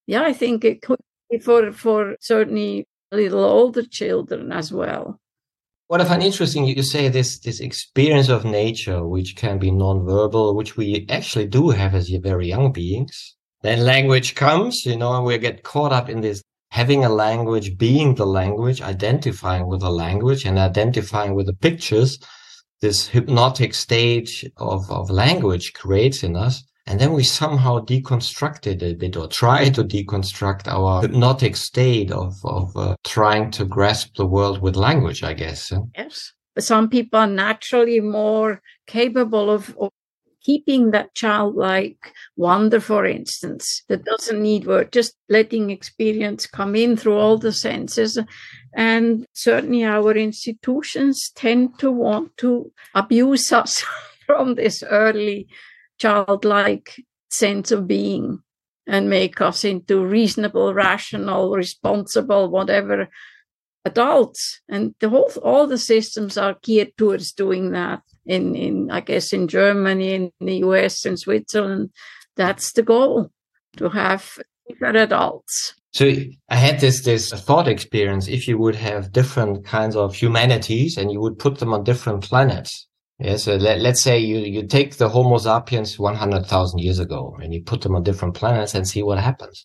yeah 0.07 0.23
i 0.23 0.33
think 0.33 0.63
it 0.63 0.81
could 0.81 0.99
be 1.29 1.37
for 1.37 1.71
for 1.71 2.15
certainly 2.21 2.87
little 3.11 3.43
older 3.43 3.83
children 3.83 4.51
as 4.51 4.71
well 4.71 5.19
what 5.87 5.99
I 5.99 6.05
find 6.05 6.23
interesting, 6.23 6.63
you 6.63 6.83
say 6.83 7.09
this 7.09 7.39
this 7.39 7.59
experience 7.59 8.29
of 8.29 8.45
nature, 8.45 9.05
which 9.05 9.35
can 9.35 9.59
be 9.59 9.71
non-verbal, 9.71 10.55
which 10.55 10.77
we 10.77 11.05
actually 11.09 11.47
do 11.47 11.67
have 11.71 11.93
as 11.93 12.07
very 12.07 12.47
young 12.47 12.71
beings. 12.71 13.35
Then 13.61 13.85
language 13.85 14.35
comes, 14.35 14.85
you 14.85 14.97
know, 14.97 15.13
and 15.13 15.25
we 15.25 15.37
get 15.37 15.63
caught 15.63 15.91
up 15.91 16.09
in 16.09 16.21
this 16.21 16.41
having 16.71 17.03
a 17.03 17.09
language, 17.09 17.77
being 17.77 18.15
the 18.15 18.25
language, 18.25 18.81
identifying 18.81 19.67
with 19.67 19.81
the 19.81 19.91
language 19.91 20.45
and 20.45 20.57
identifying 20.57 21.35
with 21.35 21.45
the 21.45 21.53
pictures. 21.53 22.17
This 22.81 23.07
hypnotic 23.07 23.75
stage 23.75 24.43
of, 24.57 24.89
of 24.89 25.11
language 25.11 25.73
creates 25.73 26.23
in 26.23 26.35
us. 26.35 26.63
And 26.87 26.99
then 26.99 27.13
we 27.13 27.23
somehow 27.23 27.79
deconstruct 27.79 28.65
it 28.65 28.81
a 28.81 28.95
bit 28.95 29.15
or 29.15 29.27
try 29.27 29.69
to 29.69 29.83
deconstruct 29.83 30.67
our 30.67 31.01
hypnotic 31.01 31.55
state 31.55 32.11
of, 32.11 32.33
of 32.43 32.75
uh, 32.75 32.95
trying 33.05 33.51
to 33.51 33.65
grasp 33.65 34.15
the 34.15 34.25
world 34.25 34.61
with 34.61 34.75
language, 34.75 35.23
I 35.23 35.33
guess. 35.33 35.71
Yes. 35.95 36.33
Some 36.57 36.89
people 36.89 37.19
are 37.19 37.27
naturally 37.27 37.99
more 37.99 38.61
capable 38.87 39.51
of, 39.51 39.75
of 39.77 39.91
keeping 40.43 40.91
that 40.91 41.13
childlike 41.15 42.13
wonder, 42.35 42.79
for 42.79 43.05
instance, 43.05 43.83
that 43.87 44.03
doesn't 44.03 44.41
need 44.41 44.65
work, 44.65 44.91
just 44.91 45.15
letting 45.29 45.69
experience 45.69 46.47
come 46.47 46.75
in 46.75 46.97
through 46.97 47.17
all 47.17 47.37
the 47.37 47.53
senses. 47.53 48.17
And 48.73 49.25
certainly 49.33 49.83
our 49.83 50.13
institutions 50.13 51.31
tend 51.35 51.79
to 51.79 51.91
want 51.91 52.35
to 52.37 52.71
abuse 52.93 53.51
us 53.51 53.83
from 54.25 54.55
this 54.55 54.83
early 54.83 55.47
childlike 55.99 56.95
sense 57.29 57.71
of 57.71 57.87
being 57.87 58.41
and 58.87 59.09
make 59.09 59.39
us 59.39 59.63
into 59.63 60.03
reasonable, 60.03 60.73
rational, 60.73 61.51
responsible, 61.51 62.49
whatever 62.49 63.07
adults. 63.85 64.61
And 64.69 64.95
the 64.99 65.09
whole, 65.09 65.31
all 65.43 65.67
the 65.67 65.77
systems 65.77 66.37
are 66.37 66.57
geared 66.61 66.95
towards 66.97 67.31
doing 67.31 67.71
that 67.71 68.01
in, 68.25 68.55
in 68.55 68.91
I 68.91 69.01
guess 69.01 69.33
in 69.33 69.47
Germany, 69.47 70.13
in 70.13 70.31
the 70.39 70.57
US, 70.57 71.05
and 71.05 71.19
Switzerland. 71.19 71.91
That's 72.35 72.71
the 72.73 72.83
goal 72.83 73.31
to 73.77 73.89
have 73.89 74.37
different 74.67 74.97
adults. 74.97 75.75
So 75.93 76.13
I 76.49 76.55
had 76.55 76.79
this 76.79 77.03
this 77.03 77.31
thought 77.31 77.67
experience. 77.67 78.27
If 78.27 78.47
you 78.47 78.57
would 78.57 78.75
have 78.75 79.11
different 79.11 79.65
kinds 79.65 79.95
of 79.95 80.15
humanities 80.15 80.97
and 80.97 81.11
you 81.11 81.19
would 81.19 81.37
put 81.37 81.59
them 81.59 81.73
on 81.73 81.83
different 81.83 82.23
planets. 82.23 82.87
Yeah, 83.19 83.35
so 83.35 83.55
let, 83.55 83.81
let's 83.81 84.01
say 84.01 84.17
you, 84.17 84.39
you 84.39 84.65
take 84.65 84.95
the 84.95 85.07
Homo 85.07 85.37
sapiens 85.37 85.99
100,000 85.99 86.79
years 86.79 86.97
ago 86.97 87.37
and 87.39 87.53
you 87.53 87.61
put 87.61 87.81
them 87.81 87.95
on 87.95 88.01
different 88.01 88.33
planets 88.33 88.73
and 88.73 88.87
see 88.87 89.03
what 89.03 89.19
happens. 89.19 89.63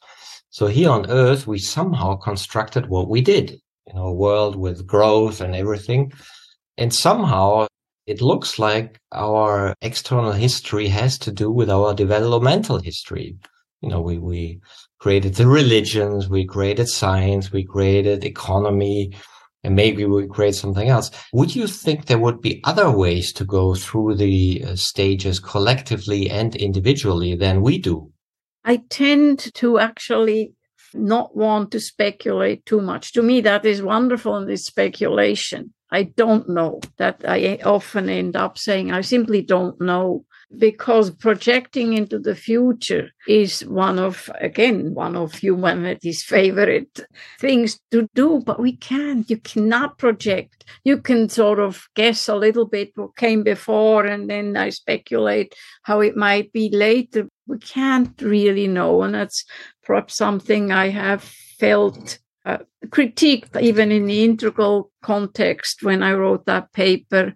So 0.51 0.67
here 0.67 0.91
on 0.91 1.11
Earth, 1.11 1.47
we 1.47 1.59
somehow 1.59 2.17
constructed 2.17 2.91
what 2.91 3.09
we 3.09 3.23
did, 3.23 3.59
you 3.87 3.95
know, 3.95 4.13
world 4.13 4.57
with 4.57 4.87
growth 4.87 5.41
and 5.41 5.55
everything. 5.55 6.13
And 6.77 6.93
somehow 6.93 7.67
it 8.07 8.21
looks 8.21 8.59
like 8.59 9.01
our 9.13 9.75
external 9.83 10.33
history 10.33 10.89
has 10.89 11.19
to 11.19 11.33
do 11.33 11.51
with 11.51 11.71
our 11.71 11.95
developmental 11.95 12.79
history. 12.79 13.37
You 13.81 13.89
know, 13.89 14.01
we, 14.01 14.19
we 14.19 14.61
created 14.99 15.35
the 15.35 15.47
religions, 15.47 16.29
we 16.29 16.47
created 16.47 16.89
science, 16.89 17.53
we 17.53 17.65
created 17.65 18.25
economy, 18.25 19.13
and 19.65 19.75
maybe 19.75 20.05
we 20.05 20.29
create 20.29 20.55
something 20.55 20.89
else. 20.89 21.11
Would 21.33 21.57
you 21.57 21.67
think 21.67 22.07
there 22.07 22.19
would 22.19 22.41
be 22.41 22.61
other 22.65 22.91
ways 22.91 23.33
to 23.35 23.45
go 23.45 23.75
through 23.75 24.15
the 24.15 24.65
uh, 24.65 24.77
stages 24.77 25.41
collectively 25.41 26.31
and 26.31 26.55
individually 26.55 27.35
than 27.35 27.63
we 27.63 27.79
do? 27.79 28.13
I 28.65 28.83
tend 28.89 29.53
to 29.55 29.79
actually 29.79 30.53
not 30.95 31.37
want 31.37 31.71
to 31.73 31.81
speculate 31.81 32.65
too 32.67 32.81
much. 32.81 33.13
To 33.13 33.23
me, 33.23 33.41
that 33.43 33.65
is 33.65 33.83
wonderful 33.83 34.37
in 34.37 34.47
this 34.47 34.67
speculation. 34.67 35.73
I 35.91 36.03
don't 36.03 36.49
know 36.49 36.81
that 36.97 37.23
I 37.27 37.59
often 37.65 38.09
end 38.09 38.35
up 38.37 38.59
saying, 38.59 38.91
I 38.91 39.03
simply 39.03 39.43
don't 39.43 39.81
know 39.81 40.25
because 40.59 41.11
projecting 41.11 41.93
into 41.93 42.19
the 42.19 42.35
future 42.35 43.11
is 43.27 43.65
one 43.67 43.99
of, 43.99 44.31
again, 44.41 44.95
one 44.95 45.17
of 45.17 45.35
humanity's 45.35 46.23
favorite 46.23 47.01
things 47.41 47.81
to 47.91 48.09
do, 48.15 48.43
but 48.45 48.61
we 48.61 48.77
can't. 48.77 49.29
You 49.29 49.39
cannot 49.39 49.99
project. 49.99 50.65
You 50.85 50.99
can 50.99 51.29
sort 51.29 51.59
of 51.59 51.89
guess 51.95 52.29
a 52.29 52.37
little 52.37 52.67
bit 52.67 52.93
what 52.95 53.17
came 53.17 53.43
before, 53.43 54.07
and 54.07 54.31
then 54.31 54.57
I 54.57 54.71
speculate 54.71 55.55
how 55.83 56.01
it 56.01 56.17
might 56.17 56.53
be 56.53 56.71
later. 56.71 57.29
We 57.49 57.59
can't 57.59 58.21
really 58.21 58.67
know. 58.69 59.03
And 59.03 59.15
that's 59.15 59.45
perhaps 59.87 60.17
something 60.17 60.73
I 60.73 60.89
have 60.89 61.23
felt 61.23 62.19
uh, 62.45 62.59
critiqued 62.87 63.61
even 63.61 63.93
in 63.93 64.07
the 64.07 64.25
integral 64.25 64.91
context 65.03 65.83
when 65.83 66.03
I 66.03 66.13
wrote 66.13 66.47
that 66.47 66.73
paper 66.73 67.35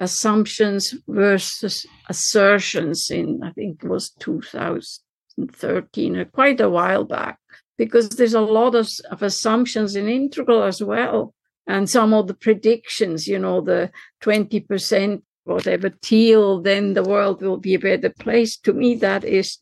assumptions 0.00 0.94
versus 1.08 1.84
assertions 2.08 3.10
in, 3.10 3.40
I 3.42 3.50
think 3.52 3.82
it 3.82 3.88
was 3.88 4.10
2013, 4.20 6.16
or 6.16 6.24
quite 6.24 6.60
a 6.60 6.70
while 6.70 7.04
back, 7.04 7.38
because 7.76 8.10
there's 8.10 8.34
a 8.34 8.40
lot 8.40 8.76
of, 8.76 8.88
of 9.10 9.22
assumptions 9.22 9.96
in 9.96 10.08
integral 10.08 10.62
as 10.62 10.80
well. 10.82 11.34
And 11.66 11.90
some 11.90 12.14
of 12.14 12.28
the 12.28 12.34
predictions, 12.34 13.26
you 13.26 13.38
know, 13.38 13.60
the 13.60 13.90
20%, 14.22 15.22
whatever 15.44 15.90
teal, 15.90 16.62
then 16.62 16.94
the 16.94 17.02
world 17.02 17.42
will 17.42 17.58
be 17.58 17.74
a 17.74 17.78
better 17.78 18.10
place. 18.10 18.56
To 18.58 18.72
me, 18.72 18.94
that 18.96 19.24
is 19.24 19.58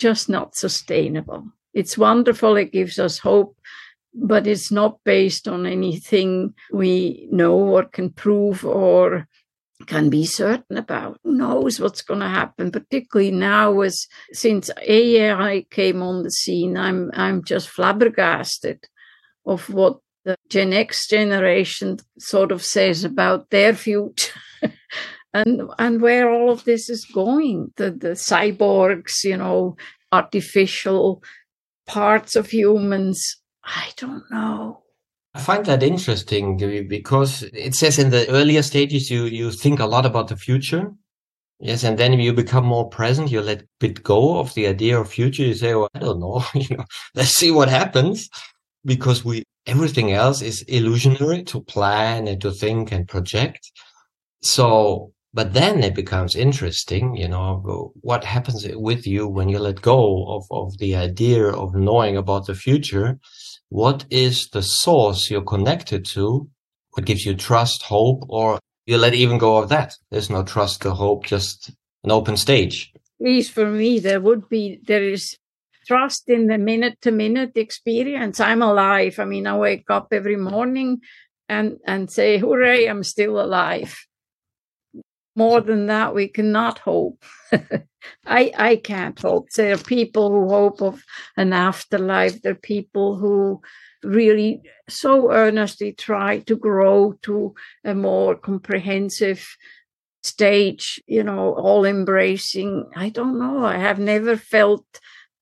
just 0.00 0.28
not 0.28 0.56
sustainable. 0.56 1.44
It's 1.72 1.96
wonderful. 1.96 2.56
It 2.56 2.72
gives 2.72 2.98
us 2.98 3.18
hope 3.18 3.56
but 4.14 4.46
it's 4.46 4.70
not 4.70 4.98
based 5.04 5.46
on 5.46 5.66
anything 5.66 6.54
we 6.72 7.28
know 7.30 7.54
or 7.54 7.84
can 7.84 8.10
prove 8.10 8.64
or 8.64 9.28
can 9.86 10.10
be 10.10 10.26
certain 10.26 10.76
about. 10.76 11.18
Who 11.24 11.32
knows 11.32 11.80
what's 11.80 12.02
going 12.02 12.20
to 12.20 12.28
happen, 12.28 12.70
particularly 12.70 13.30
now 13.30 13.80
as 13.80 14.06
since 14.32 14.70
AI 14.86 15.64
came 15.70 16.02
on 16.02 16.22
the 16.22 16.30
scene, 16.30 16.76
I'm 16.76 17.10
I'm 17.14 17.44
just 17.44 17.68
flabbergasted 17.68 18.84
of 19.46 19.70
what 19.70 19.98
the 20.24 20.36
Gen 20.48 20.72
X 20.72 21.08
generation 21.08 21.98
sort 22.18 22.52
of 22.52 22.62
says 22.62 23.04
about 23.04 23.50
their 23.50 23.74
future. 23.74 24.38
and 25.32 25.62
and 25.78 26.00
where 26.00 26.30
all 26.30 26.50
of 26.50 26.64
this 26.64 26.88
is 26.88 27.04
going. 27.04 27.72
The 27.76 27.90
the 27.90 28.10
cyborgs, 28.10 29.24
you 29.24 29.36
know, 29.36 29.76
artificial 30.12 31.22
parts 31.86 32.36
of 32.36 32.50
humans. 32.50 33.36
I 33.64 33.90
don't 33.96 34.24
know. 34.30 34.82
I 35.34 35.40
find 35.40 35.64
that 35.66 35.82
interesting 35.82 36.56
because 36.88 37.44
it 37.52 37.74
says 37.74 37.98
in 37.98 38.10
the 38.10 38.28
earlier 38.28 38.62
stages 38.62 39.10
you 39.10 39.24
you 39.24 39.52
think 39.52 39.78
a 39.78 39.86
lot 39.86 40.06
about 40.06 40.28
the 40.28 40.36
future. 40.36 40.92
Yes, 41.60 41.84
and 41.84 41.98
then 41.98 42.18
you 42.18 42.32
become 42.32 42.64
more 42.64 42.88
present. 42.88 43.30
You 43.30 43.42
let 43.42 43.64
bit 43.80 44.02
go 44.02 44.38
of 44.38 44.54
the 44.54 44.66
idea 44.66 44.98
of 44.98 45.10
future. 45.10 45.42
You 45.42 45.54
say, 45.54 45.74
"Well, 45.74 45.90
I 45.94 45.98
don't 45.98 46.18
know. 46.20 46.42
you 46.54 46.76
know, 46.76 46.84
let's 47.14 47.36
see 47.36 47.50
what 47.50 47.68
happens," 47.68 48.28
because 48.84 49.24
we 49.24 49.44
everything 49.66 50.10
else 50.12 50.42
is 50.42 50.62
illusionary 50.62 51.42
to 51.44 51.60
plan 51.62 52.26
and 52.28 52.40
to 52.40 52.50
think 52.50 52.92
and 52.92 53.06
project. 53.06 53.70
So, 54.42 55.12
but 55.32 55.52
then 55.52 55.82
it 55.82 55.94
becomes 55.94 56.34
interesting. 56.34 57.16
You 57.16 57.28
know, 57.28 57.92
what 58.00 58.24
happens 58.24 58.66
with 58.72 59.06
you 59.06 59.28
when 59.28 59.48
you 59.48 59.58
let 59.58 59.82
go 59.82 60.26
of 60.28 60.44
of 60.50 60.78
the 60.78 60.96
idea 60.96 61.48
of 61.48 61.74
knowing 61.74 62.16
about 62.16 62.46
the 62.46 62.54
future 62.54 63.18
what 63.70 64.04
is 64.10 64.48
the 64.48 64.62
source 64.62 65.30
you're 65.30 65.42
connected 65.42 66.04
to? 66.06 66.48
What 66.90 67.06
gives 67.06 67.24
you 67.24 67.34
trust, 67.34 67.84
hope, 67.84 68.24
or 68.28 68.58
you 68.84 68.98
let 68.98 69.14
even 69.14 69.38
go 69.38 69.58
of 69.58 69.68
that? 69.68 69.96
There's 70.10 70.28
no 70.28 70.42
trust 70.42 70.84
or 70.84 70.90
hope, 70.90 71.24
just 71.24 71.70
an 72.02 72.10
open 72.10 72.36
stage. 72.36 72.92
At 72.94 73.26
least 73.26 73.52
for 73.52 73.70
me, 73.70 74.00
there 74.00 74.20
would 74.20 74.48
be, 74.48 74.80
there 74.84 75.04
is 75.04 75.36
trust 75.86 76.28
in 76.28 76.48
the 76.48 76.58
minute 76.58 77.00
to 77.02 77.12
minute 77.12 77.52
experience. 77.56 78.40
I'm 78.40 78.60
alive. 78.60 79.20
I 79.20 79.24
mean, 79.24 79.46
I 79.46 79.56
wake 79.56 79.88
up 79.88 80.08
every 80.10 80.36
morning 80.36 81.00
and, 81.48 81.78
and 81.86 82.10
say, 82.10 82.38
hooray, 82.38 82.86
I'm 82.86 83.04
still 83.04 83.40
alive. 83.40 83.96
More 85.40 85.62
than 85.62 85.86
that, 85.86 86.14
we 86.14 86.28
cannot 86.28 86.80
hope. 86.80 87.24
I, 88.26 88.52
I 88.70 88.76
can't 88.76 89.18
hope. 89.18 89.48
There 89.56 89.72
are 89.72 89.78
people 89.96 90.28
who 90.28 90.50
hope 90.50 90.82
of 90.82 91.02
an 91.34 91.54
afterlife. 91.54 92.42
There 92.42 92.52
are 92.52 92.66
people 92.76 93.16
who 93.16 93.62
really 94.02 94.60
so 94.86 95.32
earnestly 95.32 95.92
try 95.94 96.40
to 96.40 96.56
grow 96.56 97.14
to 97.22 97.54
a 97.84 97.94
more 97.94 98.34
comprehensive 98.34 99.48
stage, 100.22 101.00
you 101.06 101.22
know, 101.22 101.54
all 101.54 101.86
embracing. 101.86 102.90
I 102.94 103.08
don't 103.08 103.38
know. 103.38 103.64
I 103.64 103.78
have 103.78 103.98
never 103.98 104.36
felt 104.36 104.84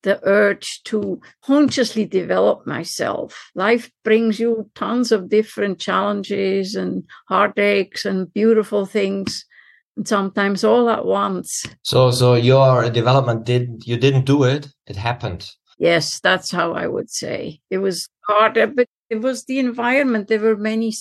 the 0.04 0.20
urge 0.22 0.80
to 0.84 1.20
consciously 1.42 2.04
develop 2.04 2.68
myself. 2.68 3.50
Life 3.56 3.90
brings 4.04 4.38
you 4.38 4.70
tons 4.76 5.10
of 5.10 5.28
different 5.28 5.80
challenges 5.80 6.76
and 6.76 7.02
heartaches 7.28 8.04
and 8.04 8.32
beautiful 8.32 8.86
things. 8.86 9.44
Sometimes 10.04 10.64
all 10.64 10.88
at 10.88 11.04
once. 11.04 11.64
So, 11.82 12.10
so 12.10 12.34
your 12.34 12.88
development 12.90 13.44
did 13.44 13.82
you 13.86 13.96
didn't 13.96 14.26
do 14.26 14.44
it; 14.44 14.68
it 14.86 14.96
happened. 14.96 15.50
Yes, 15.78 16.20
that's 16.20 16.50
how 16.50 16.72
I 16.72 16.86
would 16.86 17.10
say. 17.10 17.60
It 17.70 17.78
was 17.78 18.08
harder, 18.26 18.66
but 18.66 18.88
it 19.10 19.20
was 19.20 19.44
the 19.44 19.58
environment. 19.58 20.28
There 20.28 20.40
were 20.40 20.56
many 20.56 20.92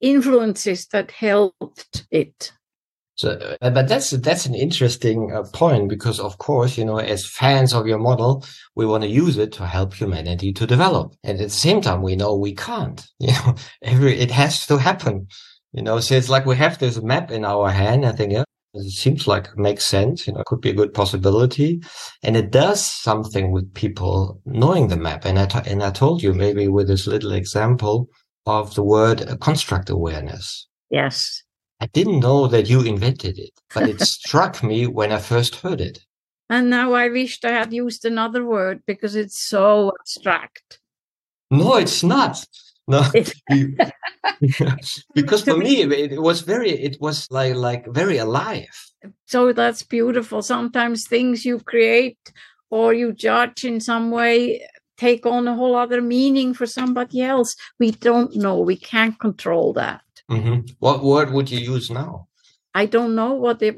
influences 0.00 0.86
that 0.88 1.10
helped 1.10 2.06
it. 2.10 2.52
So, 3.14 3.56
uh, 3.60 3.70
but 3.70 3.88
that's 3.88 4.10
that's 4.10 4.46
an 4.46 4.54
interesting 4.54 5.32
uh, 5.32 5.42
point 5.52 5.88
because, 5.88 6.18
of 6.18 6.38
course, 6.38 6.78
you 6.78 6.84
know, 6.84 6.98
as 6.98 7.26
fans 7.26 7.74
of 7.74 7.86
your 7.86 7.98
model, 7.98 8.44
we 8.74 8.86
want 8.86 9.02
to 9.04 9.08
use 9.08 9.36
it 9.36 9.52
to 9.52 9.66
help 9.66 9.94
humanity 9.94 10.52
to 10.54 10.66
develop, 10.66 11.14
and 11.22 11.38
at 11.38 11.44
the 11.44 11.50
same 11.50 11.82
time, 11.82 12.02
we 12.02 12.16
know 12.16 12.34
we 12.34 12.54
can't. 12.54 13.06
You 13.20 13.28
know, 13.28 13.54
every 13.82 14.18
it 14.18 14.30
has 14.30 14.66
to 14.66 14.78
happen. 14.78 15.28
You 15.72 15.82
know, 15.82 16.00
so 16.00 16.14
it's 16.14 16.28
like 16.28 16.44
we 16.44 16.56
have 16.56 16.78
this 16.78 17.00
map 17.02 17.30
in 17.30 17.44
our 17.44 17.70
hand. 17.70 18.04
I 18.04 18.12
think, 18.12 18.32
yeah, 18.32 18.44
it 18.74 18.90
seems 18.90 19.26
like 19.26 19.46
it 19.46 19.58
makes 19.58 19.86
sense. 19.86 20.26
You 20.26 20.34
know, 20.34 20.42
could 20.46 20.60
be 20.60 20.70
a 20.70 20.74
good 20.74 20.92
possibility, 20.92 21.80
and 22.22 22.36
it 22.36 22.50
does 22.50 22.84
something 22.84 23.52
with 23.52 23.72
people 23.74 24.40
knowing 24.44 24.88
the 24.88 24.96
map. 24.96 25.24
And 25.24 25.38
I 25.38 25.46
t- 25.46 25.70
and 25.70 25.82
I 25.82 25.90
told 25.90 26.22
you 26.22 26.34
maybe 26.34 26.68
with 26.68 26.88
this 26.88 27.06
little 27.06 27.32
example 27.32 28.08
of 28.46 28.74
the 28.74 28.84
word 28.84 29.22
uh, 29.22 29.36
construct 29.36 29.88
awareness. 29.88 30.66
Yes. 30.90 31.42
I 31.80 31.86
didn't 31.86 32.20
know 32.20 32.46
that 32.46 32.68
you 32.68 32.82
invented 32.82 33.38
it, 33.38 33.50
but 33.74 33.88
it 33.88 34.00
struck 34.02 34.62
me 34.62 34.86
when 34.86 35.10
I 35.10 35.18
first 35.18 35.56
heard 35.56 35.80
it. 35.80 36.00
And 36.48 36.68
now 36.68 36.92
I 36.92 37.08
wished 37.08 37.44
I 37.44 37.52
had 37.52 37.72
used 37.72 38.04
another 38.04 38.44
word 38.44 38.82
because 38.86 39.16
it's 39.16 39.42
so 39.48 39.92
abstract. 40.00 40.80
No, 41.50 41.76
it's 41.76 42.02
not. 42.02 42.44
No, 42.88 43.02
because 45.14 45.44
for 45.44 45.56
me 45.56 45.82
it 45.82 46.20
was 46.20 46.40
very, 46.40 46.70
it 46.70 46.96
was 47.00 47.28
like 47.30 47.54
like 47.54 47.86
very 47.86 48.18
alive. 48.18 48.90
So 49.26 49.52
that's 49.52 49.82
beautiful. 49.82 50.42
Sometimes 50.42 51.06
things 51.06 51.44
you 51.44 51.60
create 51.60 52.32
or 52.70 52.94
you 52.94 53.12
judge 53.12 53.64
in 53.64 53.80
some 53.80 54.10
way 54.10 54.66
take 54.96 55.26
on 55.26 55.48
a 55.48 55.54
whole 55.54 55.74
other 55.74 56.00
meaning 56.00 56.54
for 56.54 56.66
somebody 56.66 57.22
else. 57.22 57.56
We 57.78 57.90
don't 57.90 58.36
know. 58.36 58.60
We 58.60 58.76
can't 58.76 59.18
control 59.18 59.72
that. 59.72 60.02
Mm-hmm. 60.30 60.72
What 60.78 61.02
word 61.02 61.32
would 61.32 61.50
you 61.50 61.58
use 61.58 61.90
now? 61.90 62.28
I 62.74 62.86
don't 62.86 63.14
know 63.14 63.34
what 63.34 63.58
they 63.58 63.76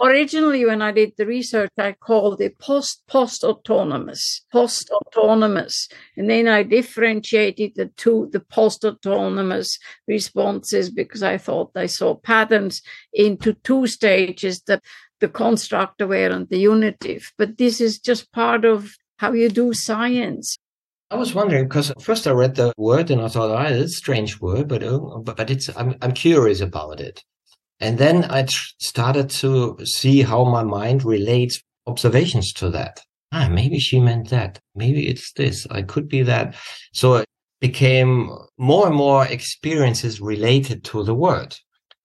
originally 0.00 0.64
when 0.64 0.82
I 0.82 0.92
did 0.92 1.12
the 1.16 1.26
research, 1.26 1.70
I 1.78 1.92
called 1.92 2.40
it 2.40 2.58
post 2.58 3.02
post 3.06 3.44
autonomous, 3.44 4.44
post 4.52 4.90
autonomous, 4.90 5.88
and 6.16 6.28
then 6.28 6.48
I 6.48 6.62
differentiated 6.62 7.72
the 7.76 7.86
two, 7.96 8.28
the 8.32 8.40
post 8.40 8.84
autonomous 8.84 9.78
responses 10.06 10.90
because 10.90 11.22
I 11.22 11.38
thought 11.38 11.70
I 11.74 11.86
saw 11.86 12.14
patterns 12.14 12.82
into 13.12 13.54
two 13.54 13.86
stages: 13.86 14.62
the 14.62 14.80
the 15.20 15.28
construct 15.28 16.00
aware 16.00 16.30
and 16.30 16.48
the 16.48 16.58
unitive. 16.58 17.32
But 17.36 17.58
this 17.58 17.80
is 17.80 17.98
just 17.98 18.32
part 18.32 18.64
of 18.64 18.94
how 19.16 19.32
you 19.32 19.48
do 19.48 19.74
science. 19.74 20.56
I 21.10 21.16
was 21.16 21.34
wondering 21.34 21.64
because 21.64 21.92
first 22.00 22.26
I 22.26 22.32
read 22.32 22.54
the 22.54 22.72
word 22.76 23.10
and 23.10 23.22
I 23.22 23.28
thought, 23.28 23.50
oh, 23.50 23.74
it's 23.74 23.94
a 23.94 23.96
strange 23.96 24.40
word, 24.40 24.68
but 24.68 24.82
uh, 24.82 24.98
but, 24.98 25.36
but 25.36 25.50
it's 25.50 25.74
I'm 25.76 25.96
I'm 26.02 26.12
curious 26.12 26.60
about 26.60 27.00
it. 27.00 27.24
And 27.80 27.98
then 27.98 28.24
I 28.24 28.42
tr- 28.42 28.74
started 28.78 29.30
to 29.30 29.78
see 29.84 30.22
how 30.22 30.44
my 30.44 30.64
mind 30.64 31.04
relates 31.04 31.60
observations 31.86 32.52
to 32.54 32.70
that. 32.70 33.00
Ah, 33.32 33.48
maybe 33.48 33.78
she 33.78 34.00
meant 34.00 34.30
that. 34.30 34.58
Maybe 34.74 35.06
it's 35.08 35.32
this. 35.32 35.66
I 35.70 35.82
could 35.82 36.08
be 36.08 36.22
that. 36.22 36.56
So 36.92 37.16
it 37.16 37.26
became 37.60 38.30
more 38.56 38.86
and 38.86 38.96
more 38.96 39.26
experiences 39.26 40.20
related 40.20 40.84
to 40.84 41.02
the 41.04 41.14
word. 41.14 41.56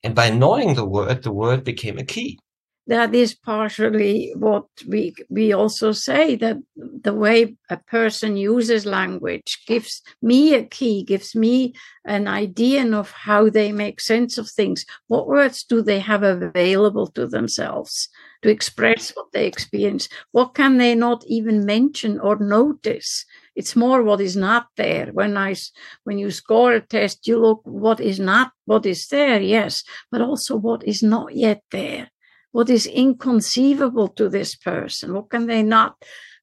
And 0.04 0.14
by 0.14 0.30
knowing 0.30 0.76
the 0.76 0.86
word, 0.86 1.24
the 1.24 1.32
word 1.32 1.64
became 1.64 1.98
a 1.98 2.04
key 2.04 2.40
that 2.88 3.16
is 3.16 3.34
partially 3.34 4.34
what 4.36 4.66
we 4.88 5.16
we 5.30 5.54
also 5.54 5.94
say 5.94 6.36
that 6.36 6.58
the 6.76 7.14
way 7.14 7.56
a 7.70 7.78
person 7.78 8.36
uses 8.36 8.86
language 8.86 9.64
gives 9.68 10.02
me 10.22 10.54
a 10.54 10.64
key 10.66 11.04
gives 11.04 11.34
me 11.34 11.74
an 12.06 12.28
idea 12.28 12.86
of 12.94 13.12
how 13.12 13.50
they 13.50 13.72
make 13.72 14.02
sense 14.02 14.38
of 14.38 14.50
things. 14.50 14.86
What 15.08 15.28
words 15.28 15.64
do 15.64 15.82
they 15.82 16.00
have 16.00 16.24
available 16.24 17.08
to 17.12 17.26
themselves 17.26 18.10
to 18.42 18.50
express 18.50 19.12
what 19.12 19.32
they 19.32 19.48
experience? 19.48 20.10
What 20.32 20.54
can 20.54 20.78
they 20.78 20.96
not 20.96 21.24
even 21.28 21.66
mention 21.66 22.20
or 22.20 22.36
notice? 22.36 23.26
It's 23.56 23.76
more 23.76 24.04
what 24.04 24.20
is 24.20 24.36
not 24.36 24.68
there. 24.76 25.08
When 25.14 25.38
i 25.38 25.56
when 26.04 26.18
you 26.18 26.32
score 26.32 26.74
a 26.74 26.82
test 26.82 27.28
you 27.28 27.40
look 27.40 27.62
what 27.64 28.02
is 28.02 28.20
not 28.20 28.52
what 28.66 28.86
is 28.86 29.08
there 29.08 29.42
yes 29.42 29.84
but 30.12 30.22
also 30.22 30.58
what 30.58 30.84
is 30.84 31.02
not 31.02 31.36
yet 31.36 31.62
there 31.72 32.10
what 32.54 32.70
is 32.70 32.86
inconceivable 32.86 34.08
to 34.10 34.30
this 34.30 34.56
person? 34.56 35.14
What 35.14 35.30
can 35.30 35.48
they 35.48 35.64
not 35.64 35.96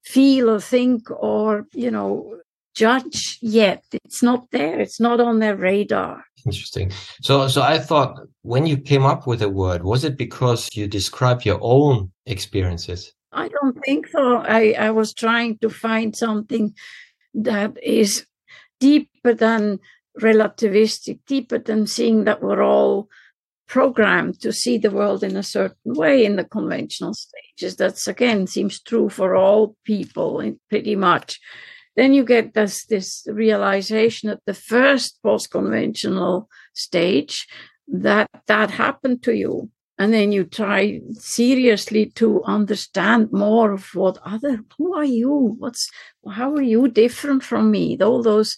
feel 0.03 0.49
or 0.49 0.59
think 0.59 1.09
or, 1.09 1.65
you 1.73 1.89
know, 1.89 2.37
judge 2.75 3.39
yet? 3.41 3.83
It's 4.05 4.21
not 4.21 4.51
there. 4.51 4.79
It's 4.79 4.99
not 4.99 5.19
on 5.21 5.39
their 5.39 5.55
radar. 5.55 6.23
Interesting. 6.45 6.91
So, 7.21 7.47
so 7.47 7.61
I 7.61 7.79
thought 7.79 8.19
when 8.41 8.65
you 8.65 8.77
came 8.77 9.05
up 9.05 9.25
with 9.25 9.41
a 9.41 9.49
word, 9.49 9.83
was 9.83 10.03
it 10.03 10.17
because 10.17 10.69
you 10.75 10.85
described 10.85 11.45
your 11.45 11.59
own 11.61 12.11
experiences? 12.25 13.13
I 13.31 13.47
don't 13.47 13.79
think 13.85 14.07
so. 14.07 14.37
I, 14.37 14.75
I 14.77 14.91
was 14.91 15.13
trying 15.13 15.59
to 15.59 15.69
find 15.69 16.15
something 16.15 16.75
that 17.33 17.77
is 17.81 18.25
deeper 18.81 19.33
than 19.33 19.79
relativistic, 20.19 21.19
deeper 21.25 21.57
than 21.57 21.87
seeing 21.87 22.25
that 22.25 22.43
we're 22.43 22.63
all 22.63 23.07
programmed 23.71 24.37
to 24.41 24.51
see 24.51 24.77
the 24.77 24.91
world 24.91 25.23
in 25.23 25.37
a 25.37 25.41
certain 25.57 25.93
way 26.03 26.25
in 26.25 26.35
the 26.35 26.43
conventional 26.43 27.13
stages. 27.13 27.77
That's 27.77 28.05
again 28.05 28.45
seems 28.45 28.81
true 28.81 29.07
for 29.07 29.33
all 29.33 29.77
people 29.85 30.31
pretty 30.69 30.97
much. 30.97 31.39
Then 31.95 32.13
you 32.13 32.25
get 32.25 32.53
this, 32.53 32.85
this 32.85 33.25
realization 33.27 34.29
at 34.29 34.41
the 34.45 34.53
first 34.53 35.23
post-conventional 35.23 36.49
stage 36.73 37.47
that 37.87 38.29
that 38.47 38.71
happened 38.71 39.23
to 39.23 39.33
you. 39.33 39.69
And 39.97 40.13
then 40.13 40.31
you 40.31 40.43
try 40.45 40.99
seriously 41.13 42.07
to 42.15 42.43
understand 42.43 43.31
more 43.31 43.71
of 43.71 43.83
what 43.93 44.17
other, 44.25 44.59
who 44.77 44.95
are 44.95 45.05
you? 45.05 45.55
What's, 45.59 45.89
how 46.29 46.53
are 46.55 46.61
you 46.61 46.87
different 46.89 47.43
from 47.43 47.71
me? 47.71 47.97
All 48.01 48.21
those 48.23 48.57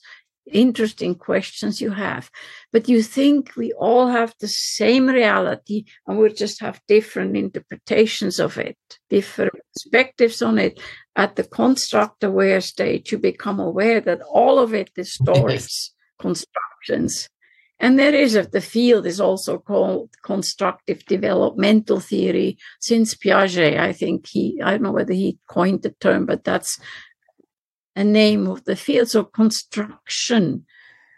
interesting 0.51 1.15
questions 1.15 1.81
you 1.81 1.91
have. 1.91 2.29
But 2.71 2.89
you 2.89 3.01
think 3.01 3.55
we 3.55 3.73
all 3.73 4.07
have 4.07 4.33
the 4.39 4.47
same 4.47 5.07
reality 5.07 5.85
and 6.07 6.17
we 6.17 6.31
just 6.33 6.59
have 6.61 6.81
different 6.87 7.37
interpretations 7.37 8.39
of 8.39 8.57
it, 8.57 8.77
different 9.09 9.53
perspectives 9.73 10.41
on 10.41 10.57
it. 10.59 10.79
At 11.15 11.35
the 11.35 11.43
construct 11.43 12.23
aware 12.23 12.61
stage, 12.61 13.11
you 13.11 13.19
become 13.19 13.59
aware 13.59 14.01
that 14.01 14.21
all 14.21 14.59
of 14.59 14.73
it 14.73 14.91
is 14.97 15.13
stories, 15.13 15.91
constructions. 16.19 17.29
And 17.79 17.99
there 17.99 18.15
is 18.15 18.35
a, 18.35 18.43
the 18.43 18.61
field 18.61 19.05
is 19.05 19.19
also 19.19 19.57
called 19.57 20.09
constructive 20.23 21.05
developmental 21.05 21.99
theory 21.99 22.57
since 22.79 23.13
Piaget. 23.13 23.77
I 23.77 23.91
think 23.91 24.27
he, 24.27 24.61
I 24.63 24.71
don't 24.71 24.83
know 24.83 24.91
whether 24.91 25.13
he 25.13 25.37
coined 25.47 25.81
the 25.81 25.91
term, 25.99 26.25
but 26.25 26.43
that's 26.43 26.79
a 27.95 28.03
name 28.03 28.47
of 28.47 28.63
the 28.65 28.75
field. 28.75 29.09
So 29.09 29.23
construction, 29.23 30.65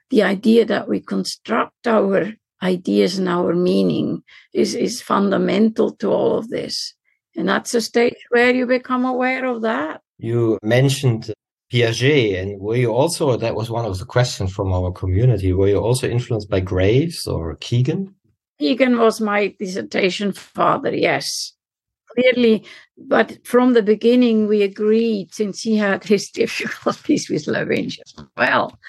the 0.10 0.24
idea 0.24 0.66
that 0.66 0.88
we 0.88 1.00
construct 1.00 1.88
our 1.88 2.34
ideas 2.62 3.18
and 3.18 3.30
our 3.30 3.54
meaning 3.54 4.24
is, 4.54 4.76
is 4.76 5.02
fundamental 5.02 5.96
to 5.98 6.12
all 6.12 6.38
of 6.38 6.50
this. 6.50 6.94
And 7.36 7.50
that's 7.50 7.74
a 7.74 7.82
stage 7.82 8.16
where 8.30 8.54
you 8.54 8.66
become 8.66 9.06
aware 9.06 9.46
of 9.46 9.62
that. 9.62 10.02
You 10.18 10.58
mentioned 10.64 11.34
Piaget, 11.72 12.42
and 12.42 12.62
were 12.62 12.78
you 12.78 12.94
also, 12.94 13.36
that 13.36 13.56
was 13.56 13.70
one 13.70 13.86
of 13.86 13.98
the 14.00 14.06
questions 14.06 14.54
from 14.54 14.72
our 14.72 14.92
community, 14.92 15.52
were 15.52 15.68
you 15.68 15.78
also 15.78 16.08
influenced 16.08 16.50
by 16.50 16.60
Graves 16.60 17.28
or 17.28 17.56
Kegan? 17.56 18.16
Kegan 18.60 18.98
was 18.98 19.20
my 19.20 19.54
dissertation 19.60 20.32
father, 20.32 20.96
yes. 20.96 21.55
Clearly, 22.16 22.66
but 22.98 23.46
from 23.46 23.74
the 23.74 23.84
beginning, 23.84 24.48
we 24.48 24.62
agreed, 24.64 25.34
since 25.34 25.62
he 25.62 25.78
had 25.78 26.04
his 26.04 26.30
difficulties 26.34 27.30
with 27.30 27.46
Loevinger 27.46 28.00
as 28.06 28.26
well, 28.38 28.80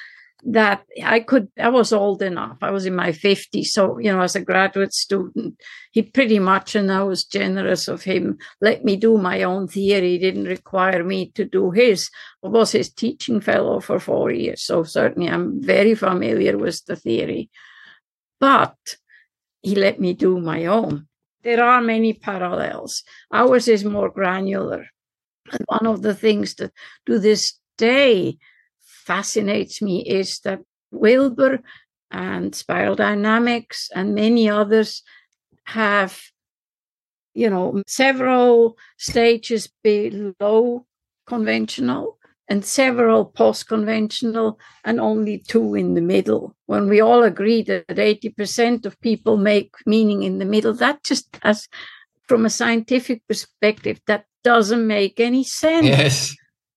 that 0.44 0.84
I 1.02 1.20
could, 1.20 1.48
I 1.58 1.70
was 1.70 1.92
old 1.92 2.22
enough. 2.22 2.58
I 2.62 2.70
was 2.70 2.86
in 2.86 2.94
my 2.94 3.10
50s. 3.10 3.66
So, 3.66 3.98
you 3.98 4.12
know, 4.12 4.20
as 4.20 4.36
a 4.36 4.40
graduate 4.40 4.92
student, 4.92 5.60
he 5.90 6.02
pretty 6.02 6.38
much, 6.38 6.76
and 6.76 6.92
I 6.92 7.02
was 7.02 7.24
generous 7.24 7.88
of 7.88 8.04
him, 8.04 8.38
let 8.60 8.84
me 8.84 8.96
do 8.96 9.18
my 9.18 9.42
own 9.42 9.66
theory. 9.66 10.12
He 10.12 10.18
didn't 10.18 10.44
require 10.44 11.02
me 11.02 11.30
to 11.32 11.44
do 11.44 11.72
his. 11.72 12.10
I 12.44 12.48
was 12.48 12.72
his 12.72 12.92
teaching 12.92 13.40
fellow 13.40 13.80
for 13.80 13.98
four 13.98 14.30
years. 14.30 14.62
So 14.62 14.84
certainly 14.84 15.28
I'm 15.28 15.60
very 15.60 15.96
familiar 15.96 16.56
with 16.56 16.84
the 16.84 16.96
theory. 16.96 17.50
But 18.38 18.76
he 19.62 19.74
let 19.74 19.98
me 19.98 20.12
do 20.12 20.38
my 20.38 20.66
own. 20.66 21.08
There 21.46 21.62
are 21.62 21.80
many 21.80 22.12
parallels. 22.12 23.04
Ours 23.32 23.68
is 23.68 23.84
more 23.84 24.10
granular. 24.10 24.84
And 25.52 25.62
one 25.66 25.86
of 25.86 26.02
the 26.02 26.12
things 26.12 26.56
that 26.56 26.72
to 27.06 27.20
this 27.20 27.60
day 27.78 28.38
fascinates 28.80 29.80
me 29.80 30.04
is 30.04 30.40
that 30.40 30.58
Wilber 30.90 31.60
and 32.10 32.52
Spiral 32.52 32.96
Dynamics 32.96 33.88
and 33.94 34.12
many 34.12 34.50
others 34.50 35.04
have, 35.66 36.20
you 37.32 37.48
know, 37.48 37.80
several 37.86 38.76
stages 38.98 39.68
below 39.84 40.84
conventional 41.28 42.18
and 42.48 42.64
several 42.64 43.24
post 43.24 43.68
conventional 43.68 44.58
and 44.84 45.00
only 45.00 45.38
two 45.38 45.74
in 45.74 45.94
the 45.94 46.00
middle. 46.00 46.54
When 46.66 46.88
we 46.88 47.00
all 47.00 47.22
agree 47.22 47.62
that 47.62 47.86
80% 47.88 48.86
of 48.86 49.00
people 49.00 49.36
make 49.36 49.74
meaning 49.84 50.22
in 50.22 50.38
the 50.38 50.44
middle, 50.44 50.74
that 50.74 51.02
just 51.02 51.38
as 51.42 51.68
from 52.28 52.44
a 52.44 52.50
scientific 52.50 53.22
perspective, 53.28 54.00
that 54.06 54.26
doesn't 54.44 54.86
make 54.86 55.20
any 55.20 55.44
sense. 55.44 55.86
Yes 55.86 56.36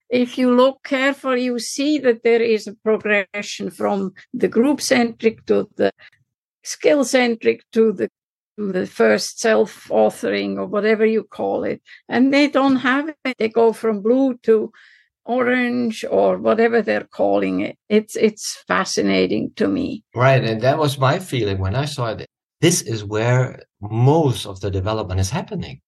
if 0.09 0.37
you 0.37 0.53
look 0.55 0.83
carefully, 0.83 1.43
you 1.43 1.59
see 1.59 1.99
that 1.99 2.23
there 2.23 2.41
is 2.41 2.67
a 2.67 2.73
progression 2.83 3.69
from 3.69 4.13
the 4.33 4.47
group 4.47 4.81
centric 4.81 5.45
to 5.45 5.69
the 5.75 5.91
skill 6.63 7.03
centric 7.03 7.63
to 7.71 7.93
the 7.93 8.09
to 8.57 8.71
the 8.71 8.87
first 8.87 9.39
self 9.39 9.87
authoring 9.87 10.57
or 10.57 10.65
whatever 10.65 11.05
you 11.05 11.23
call 11.23 11.63
it. 11.63 11.81
And 12.09 12.33
they 12.33 12.47
don't 12.47 12.77
have 12.77 13.09
it. 13.23 13.37
They 13.37 13.49
go 13.49 13.71
from 13.71 14.01
blue 14.01 14.37
to 14.43 14.71
orange 15.29 16.03
or 16.09 16.37
whatever 16.39 16.81
they're 16.81 17.07
calling 17.21 17.61
it. 17.61 17.77
It's 17.87 18.15
it's 18.15 18.63
fascinating 18.67 19.51
to 19.57 19.67
me. 19.67 20.03
Right. 20.15 20.43
And 20.43 20.61
that 20.61 20.79
was 20.79 20.97
my 20.97 21.19
feeling 21.19 21.59
when 21.59 21.75
I 21.75 21.85
saw 21.85 22.07
it. 22.07 22.25
This 22.61 22.81
is 22.81 23.05
where 23.05 23.61
most 23.79 24.45
of 24.45 24.59
the 24.59 24.71
development 24.71 25.19
is 25.19 25.29
happening. 25.29 25.79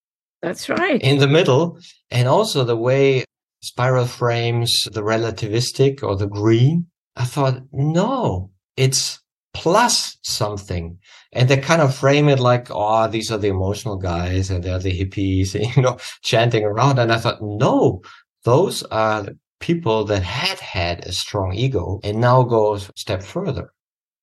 That's 0.42 0.70
right. 0.70 1.02
In 1.02 1.18
the 1.18 1.28
middle. 1.28 1.80
And 2.12 2.28
also 2.28 2.64
the 2.64 2.78
way 2.78 3.26
spiral 3.62 4.06
frames 4.06 4.88
the 4.92 5.02
relativistic 5.02 6.04
or 6.04 6.16
the 6.16 6.28
green. 6.28 6.88
I 7.16 7.26
thought, 7.26 7.62
no, 7.74 8.52
it's 8.78 9.20
plus 9.54 10.18
something. 10.24 10.98
And 11.34 11.50
they 11.50 11.58
kind 11.58 11.82
of 11.82 11.96
frame 11.96 12.30
it 12.30 12.40
like, 12.40 12.68
oh, 12.72 13.08
these 13.08 13.32
are 13.32 13.38
the 13.38 13.50
emotional 13.50 13.98
guys 13.98 14.50
and 14.50 14.64
they're 14.64 14.80
the 14.80 14.98
hippies, 14.98 15.54
you 15.76 15.82
know, 15.82 15.98
chanting 16.24 16.64
around. 16.64 17.00
And 17.00 17.12
I 17.12 17.18
thought, 17.18 17.42
no, 17.42 18.02
those 18.44 18.84
are 18.84 19.28
people 19.60 20.06
that 20.06 20.24
had 20.24 20.60
had 20.60 21.06
a 21.06 21.12
strong 21.12 21.54
ego 21.54 22.00
and 22.04 22.20
now 22.20 22.44
go 22.44 22.76
a 22.76 22.80
step 22.96 23.24
further. 23.24 23.72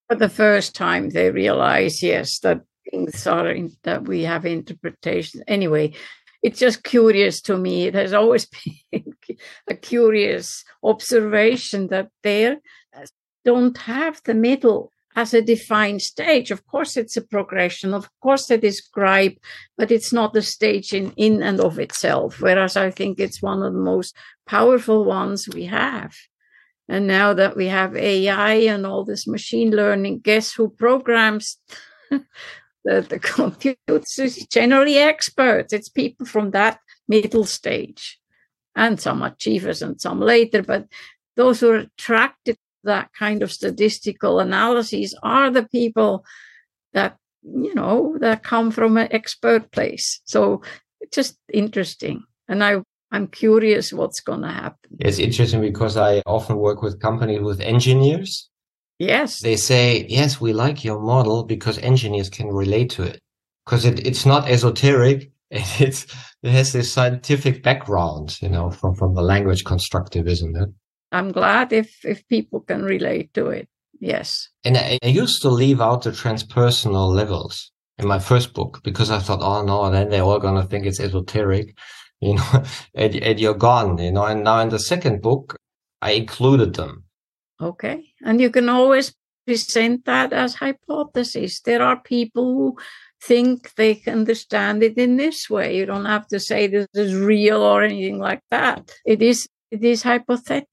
For 0.09 0.17
the 0.17 0.29
first 0.29 0.75
time, 0.75 1.11
they 1.11 1.31
realize, 1.31 2.03
yes, 2.03 2.41
that 2.41 2.63
things 2.91 3.27
are 3.27 3.51
in, 3.51 3.71
that 3.85 4.05
we 4.05 4.23
have 4.23 4.45
interpretations. 4.45 5.43
Anyway, 5.47 5.93
it's 6.43 6.59
just 6.59 6.85
curious 6.85 7.41
to 7.43 7.57
me. 7.57 7.87
It 7.87 7.95
has 7.95 8.13
always 8.13 8.47
been 8.93 9.15
a 9.69 9.75
curious 9.75 10.65
observation 10.83 11.89
that 11.89 12.09
they 12.23 12.47
uh, 12.47 12.57
don't 13.45 13.77
have 13.79 14.21
the 14.25 14.35
middle 14.35 14.93
as 15.19 15.35
a 15.35 15.43
defined 15.43 16.01
stage. 16.01 16.53
Of 16.53 16.65
course, 16.69 16.97
it's 16.97 17.17
a 17.17 17.23
progression. 17.23 17.93
Of 17.93 18.09
course, 18.21 18.47
they 18.47 18.57
describe, 18.57 19.33
but 19.77 19.91
it's 19.91 20.13
not 20.13 20.37
a 20.37 20.43
stage 20.43 20.93
in, 20.93 21.13
in 21.17 21.43
and 21.43 21.59
of 21.61 21.81
itself. 21.81 22.41
Whereas 22.41 22.77
I 22.77 22.93
think 22.93 23.19
it's 23.19 23.43
one 23.43 23.61
of 23.65 23.73
the 23.73 23.81
most 23.81 24.15
powerful 24.47 25.05
ones 25.05 25.49
we 25.49 25.65
have. 25.65 26.15
And 26.89 27.09
now 27.09 27.35
that 27.35 27.57
we 27.57 27.67
have 27.67 27.97
AI 27.97 28.53
and 28.73 28.87
all 28.87 29.05
this 29.05 29.27
machine 29.27 29.73
learning, 29.73 30.21
guess 30.21 30.53
who 30.53 30.69
programs 30.69 31.59
the, 32.11 32.21
the 32.85 33.19
computers 33.35 34.47
generally 34.53 34.99
experts. 34.99 35.73
It's 35.73 35.89
people 35.89 36.27
from 36.27 36.53
that 36.53 36.79
middle 37.09 37.45
stage 37.45 38.21
and 38.77 39.01
some 39.01 39.23
achievers 39.23 39.83
and 39.83 40.01
some 40.01 40.21
later, 40.21 40.63
but 40.63 40.87
those 41.35 41.59
who 41.59 41.71
are 41.71 41.87
attracted 41.89 42.57
that 42.89 43.11
kind 43.19 43.43
of 43.43 43.53
statistical 43.53 44.41
analysis 44.41 45.15
are 45.23 45.51
the 45.51 45.67
people 45.69 46.25
that, 46.93 47.17
you 47.43 47.75
know, 47.75 48.17
that 48.21 48.43
come 48.43 48.71
from 48.71 48.97
an 48.97 49.09
expert 49.11 49.71
place. 49.71 50.21
So 50.25 50.63
it's 51.01 51.15
just 51.15 51.39
interesting. 51.53 52.25
And 52.49 52.63
I 52.63 52.83
I'm 53.11 53.29
curious 53.29 53.93
what's 53.93 54.21
going 54.21 54.43
to 54.43 54.49
happen. 54.49 54.91
It's 55.01 55.19
interesting 55.19 55.63
because 55.63 55.97
I 55.97 56.23
often 56.27 56.57
work 56.57 56.83
with 56.83 57.01
companies 57.01 57.41
with 57.41 57.61
engineers 57.61 58.51
Yes. 58.99 59.41
They 59.41 59.57
say, 59.57 60.07
yes, 60.09 60.41
we 60.41 60.53
like 60.53 60.85
your 60.85 61.01
model 61.01 61.45
because 61.45 61.79
engineers 61.79 62.29
can 62.29 62.49
relate 62.49 62.91
to 62.91 63.05
it. 63.05 63.21
Because 63.65 63.85
it, 63.85 64.05
it's 64.07 64.27
not 64.27 64.49
esoteric. 64.49 65.31
It's, 65.51 66.07
it 66.43 66.51
has 66.51 66.75
this 66.75 66.93
scientific 66.93 67.63
background, 67.63 68.37
you 68.43 68.51
know, 68.51 68.71
from, 68.71 68.95
from 68.95 69.15
the 69.15 69.23
language 69.23 69.65
constructivism. 69.65 70.53
I'm 71.13 71.33
glad 71.33 71.73
if, 71.73 72.05
if 72.05 72.27
people 72.29 72.61
can 72.61 72.83
relate 72.83 73.33
to 73.35 73.49
it. 73.49 73.69
Yes. 74.01 74.49
And 74.65 74.77
I, 74.77 74.99
I 75.03 75.09
used 75.09 75.43
to 75.43 75.49
leave 75.49 75.81
out 75.81 76.03
the 76.03 76.11
transpersonal 76.11 77.15
levels 77.15 77.73
in 77.99 78.07
my 78.07 78.19
first 78.19 78.55
book 78.55 78.81
because 78.85 79.11
I 79.11 79.19
thought, 79.19 79.41
oh 79.43 79.65
no, 79.65 79.91
then 79.91 80.11
they're 80.11 80.23
all 80.23 80.39
going 80.39 80.61
to 80.61 80.69
think 80.69 80.87
it's 80.87 81.01
esoteric, 81.01 81.77
you 82.21 82.35
know, 82.35 82.65
and, 82.95 83.17
and 83.17 83.41
you're 83.41 83.55
gone, 83.55 83.99
you 83.99 84.13
know. 84.13 84.25
And 84.25 84.45
now 84.45 84.61
in 84.61 84.69
the 84.69 84.79
second 84.79 85.23
book, 85.23 85.57
I 86.01 86.13
included 86.13 86.75
them 86.75 87.05
Okay. 87.61 88.13
And 88.23 88.41
you 88.41 88.51
can 88.51 88.69
always 88.69 89.15
present 89.47 90.05
that 90.05 90.33
as 90.33 90.55
hypothesis. 90.55 91.61
There 91.61 91.83
are 91.83 92.01
people 92.01 92.55
who 92.55 92.77
think 93.21 93.75
they 93.75 93.97
can 93.97 94.21
understand 94.21 94.83
it 94.83 94.97
in 94.97 95.17
this 95.17 95.51
way. 95.51 95.77
You 95.77 95.87
don't 95.87 96.05
have 96.05 96.29
to 96.29 96.39
say 96.39 96.69
this 96.69 96.87
is 96.95 97.15
real 97.15 97.63
or 97.63 97.83
anything 97.83 98.19
like 98.19 98.43
that. 98.51 98.93
It 99.05 99.23
is 99.23 99.49
it 99.71 99.83
is 99.83 100.03
hypothetical. 100.03 100.69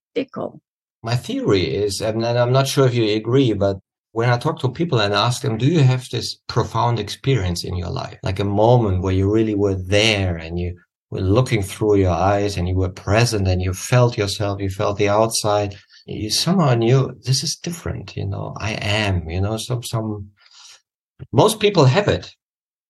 My 1.04 1.16
theory 1.16 1.64
is, 1.64 2.02
and 2.02 2.26
I'm 2.26 2.52
not 2.52 2.68
sure 2.68 2.88
if 2.88 2.96
you 2.96 3.16
agree, 3.16 3.54
but 3.54 3.78
when 4.12 4.30
I 4.30 4.38
talk 4.38 4.60
to 4.60 4.70
people 4.70 5.00
and 5.00 5.14
ask 5.14 5.42
them, 5.42 5.58
do 5.58 5.66
you 5.66 5.82
have 5.82 6.10
this 6.10 6.38
profound 6.48 7.00
experience 7.00 7.64
in 7.64 7.76
your 7.76 7.90
life? 7.90 8.18
Like 8.24 8.40
a 8.40 8.46
moment 8.46 9.04
where 9.04 9.14
you 9.14 9.32
really 9.32 9.56
were 9.56 9.76
there 9.76 10.38
and 10.38 10.58
you 10.58 10.80
were 11.12 11.22
looking 11.22 11.62
through 11.62 11.98
your 11.98 12.14
eyes 12.14 12.58
and 12.58 12.68
you 12.68 12.76
were 12.76 12.90
present 12.90 13.48
and 13.48 13.62
you 13.62 13.74
felt 13.74 14.18
yourself, 14.18 14.62
you 14.62 14.70
felt 14.70 14.98
the 14.98 15.10
outside 15.10 15.76
you 16.06 16.30
somehow 16.30 16.76
knew 16.76 17.18
this 17.24 17.44
is 17.44 17.56
different, 17.56 18.16
you 18.16 18.26
know, 18.26 18.54
I 18.58 18.74
am, 18.74 19.28
you 19.30 19.42
know, 19.42 19.58
some, 19.58 19.84
some, 19.84 20.30
most 21.32 21.60
people 21.60 21.86
have 21.86 22.08
it. 22.08 22.32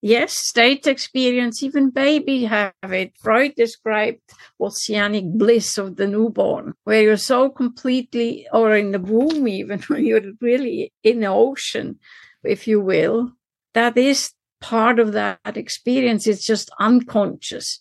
Yes, 0.06 0.38
state 0.38 0.86
experience, 0.86 1.64
even 1.64 1.90
baby 1.90 2.44
have 2.44 2.72
it. 2.84 3.14
Freud 3.18 3.54
described 3.56 4.20
oceanic 4.60 5.24
bliss 5.32 5.78
of 5.78 5.96
the 5.96 6.06
newborn, 6.06 6.74
where 6.84 7.02
you're 7.02 7.16
so 7.16 7.50
completely, 7.50 8.46
or 8.52 8.76
in 8.76 8.92
the 8.92 9.00
womb 9.00 9.48
even, 9.48 9.80
when 9.88 10.06
you're 10.06 10.30
really 10.40 10.92
in 11.02 11.22
the 11.22 11.26
ocean, 11.26 11.98
if 12.44 12.68
you 12.68 12.80
will, 12.80 13.32
that 13.74 13.96
is 13.96 14.30
part 14.60 15.00
of 15.00 15.10
that 15.10 15.56
experience. 15.56 16.28
It's 16.28 16.46
just 16.46 16.70
unconscious. 16.78 17.80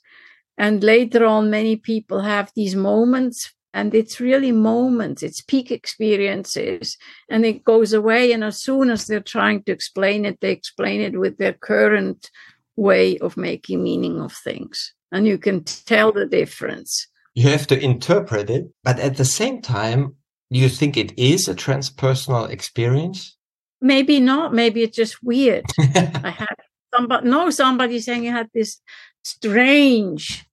And 0.58 0.84
later 0.84 1.26
on, 1.28 1.52
many 1.52 1.76
people 1.76 2.22
have 2.22 2.52
these 2.56 2.76
moments 2.76 3.54
and 3.76 3.94
it's 3.94 4.20
really 4.20 4.52
moments 4.52 5.22
it's 5.22 5.42
peak 5.42 5.70
experiences 5.70 6.98
and 7.30 7.46
it 7.46 7.64
goes 7.64 7.94
away 7.94 8.32
and 8.32 8.44
as 8.44 8.60
soon 8.60 8.90
as 8.90 9.06
they're 9.06 9.20
trying 9.20 9.62
to 9.64 9.72
explain 9.72 10.26
it 10.26 10.40
they 10.40 10.52
explain 10.52 11.02
it 11.02 11.20
with 11.20 11.38
their 11.38 11.54
current 11.54 12.32
way 12.76 13.18
of 13.20 13.38
making 13.38 13.84
meaning 13.84 14.20
of 14.20 14.34
things. 14.34 14.94
And 15.12 15.28
you 15.28 15.38
can 15.38 15.64
tell 15.64 16.12
the 16.12 16.26
difference. 16.26 17.08
You 17.36 17.50
have 17.50 17.68
to 17.68 17.80
interpret 17.80 18.50
it 18.50 18.66
but 18.84 19.00
at 19.00 19.18
the 19.18 19.26
same 19.26 19.62
time 19.62 20.16
you 20.50 20.70
think 20.70 20.96
it 20.96 21.18
is 21.18 21.48
a 21.48 21.56
transpersonal 21.56 22.50
experience? 22.50 23.36
Maybe 23.82 24.20
not. 24.20 24.54
Maybe 24.54 24.84
it's 24.84 24.96
just 24.96 25.22
weird. 25.24 25.66
I 25.80 26.34
had 26.38 26.56
somebody 26.94 27.28
no 27.28 27.50
somebody 27.50 28.00
saying 28.00 28.24
you 28.24 28.32
had 28.32 28.50
this 28.54 28.80
strange 29.24 30.46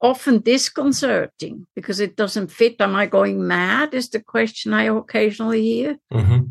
often 0.00 0.40
disconcerting 0.40 1.66
because 1.74 2.00
it 2.00 2.16
doesn't 2.16 2.50
fit. 2.50 2.80
Am 2.80 2.94
I 2.94 3.06
going 3.06 3.46
mad? 3.46 3.94
Is 3.94 4.10
the 4.10 4.20
question 4.20 4.74
I 4.74 4.84
occasionally 4.84 5.62
hear. 5.62 5.96
Mm-hmm. 6.12 6.42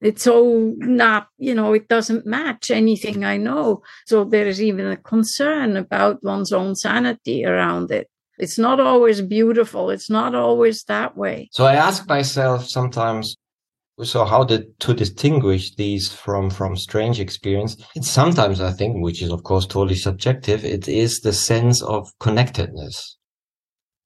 it's 0.00 0.22
so 0.22 0.74
not, 0.78 1.28
you 1.38 1.54
know, 1.54 1.72
it 1.72 1.88
doesn't 1.88 2.26
match 2.26 2.70
anything 2.70 3.24
I 3.24 3.36
know. 3.36 3.82
So 4.06 4.24
there 4.24 4.46
is 4.46 4.62
even 4.62 4.86
a 4.86 4.96
concern 4.96 5.76
about 5.76 6.22
one's 6.22 6.52
own 6.52 6.76
sanity 6.76 7.44
around 7.44 7.90
it. 7.90 8.08
It's 8.38 8.58
not 8.58 8.80
always 8.80 9.22
beautiful. 9.22 9.90
It's 9.90 10.10
not 10.10 10.34
always 10.34 10.84
that 10.84 11.16
way. 11.16 11.48
So 11.52 11.64
I 11.64 11.74
ask 11.74 12.06
myself 12.06 12.68
sometimes, 12.68 13.36
so 14.02 14.24
how 14.24 14.44
did, 14.44 14.78
to 14.80 14.94
distinguish 14.94 15.74
these 15.74 16.12
from, 16.12 16.50
from 16.50 16.76
strange 16.76 17.18
experience? 17.18 17.76
And 17.94 18.04
sometimes 18.04 18.60
I 18.60 18.72
think, 18.72 19.02
which 19.02 19.22
is 19.22 19.30
of 19.30 19.42
course 19.42 19.66
totally 19.66 19.96
subjective, 19.96 20.64
it 20.64 20.86
is 20.86 21.20
the 21.20 21.32
sense 21.32 21.82
of 21.82 22.10
connectedness. 22.20 23.16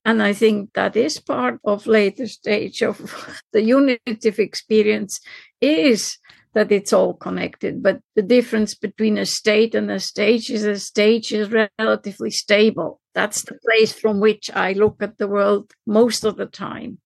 And 0.05 0.22
I 0.22 0.32
think 0.32 0.70
that 0.74 0.97
is 0.97 1.20
part 1.20 1.61
of 1.64 1.86
later 1.86 2.26
stage 2.26 2.82
of 2.82 2.99
the 3.53 3.62
unitive 3.62 4.38
experience 4.38 5.20
is 5.61 6.16
that 6.55 6.72
it's 6.72 6.93
all 6.93 7.14
connected. 7.14 7.82
But 7.82 8.01
the 8.16 8.22
difference 8.22 8.74
between 8.74 9.18
a 9.18 9.26
state 9.26 9.74
and 9.74 9.91
a 9.91 10.01
stage 10.01 10.51
is 10.51 10.64
a 10.64 10.78
stage 10.78 11.32
is 11.32 11.53
relatively 11.78 12.30
stable. 12.30 13.01
That's 13.14 13.45
the 13.45 13.59
place 13.64 13.93
from 13.93 14.20
which 14.20 14.51
I 14.55 14.72
look 14.72 14.97
at 15.01 15.18
the 15.18 15.28
world 15.28 15.72
most 15.86 16.24
of 16.24 16.36
the 16.36 16.47
time. 16.47 16.99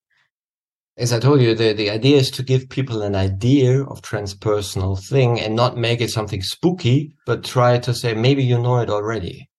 As 0.96 1.12
I 1.12 1.18
told 1.18 1.40
you, 1.40 1.54
the, 1.56 1.72
the 1.72 1.90
idea 1.90 2.18
is 2.18 2.30
to 2.32 2.42
give 2.44 2.68
people 2.68 3.02
an 3.02 3.16
idea 3.16 3.82
of 3.82 4.00
transpersonal 4.02 5.02
thing 5.04 5.40
and 5.40 5.56
not 5.56 5.76
make 5.76 6.00
it 6.00 6.10
something 6.10 6.40
spooky, 6.40 7.16
but 7.26 7.42
try 7.42 7.78
to 7.78 7.92
say, 7.92 8.14
maybe 8.14 8.44
you 8.44 8.58
know 8.58 8.78
it 8.78 8.88
already. 8.88 9.50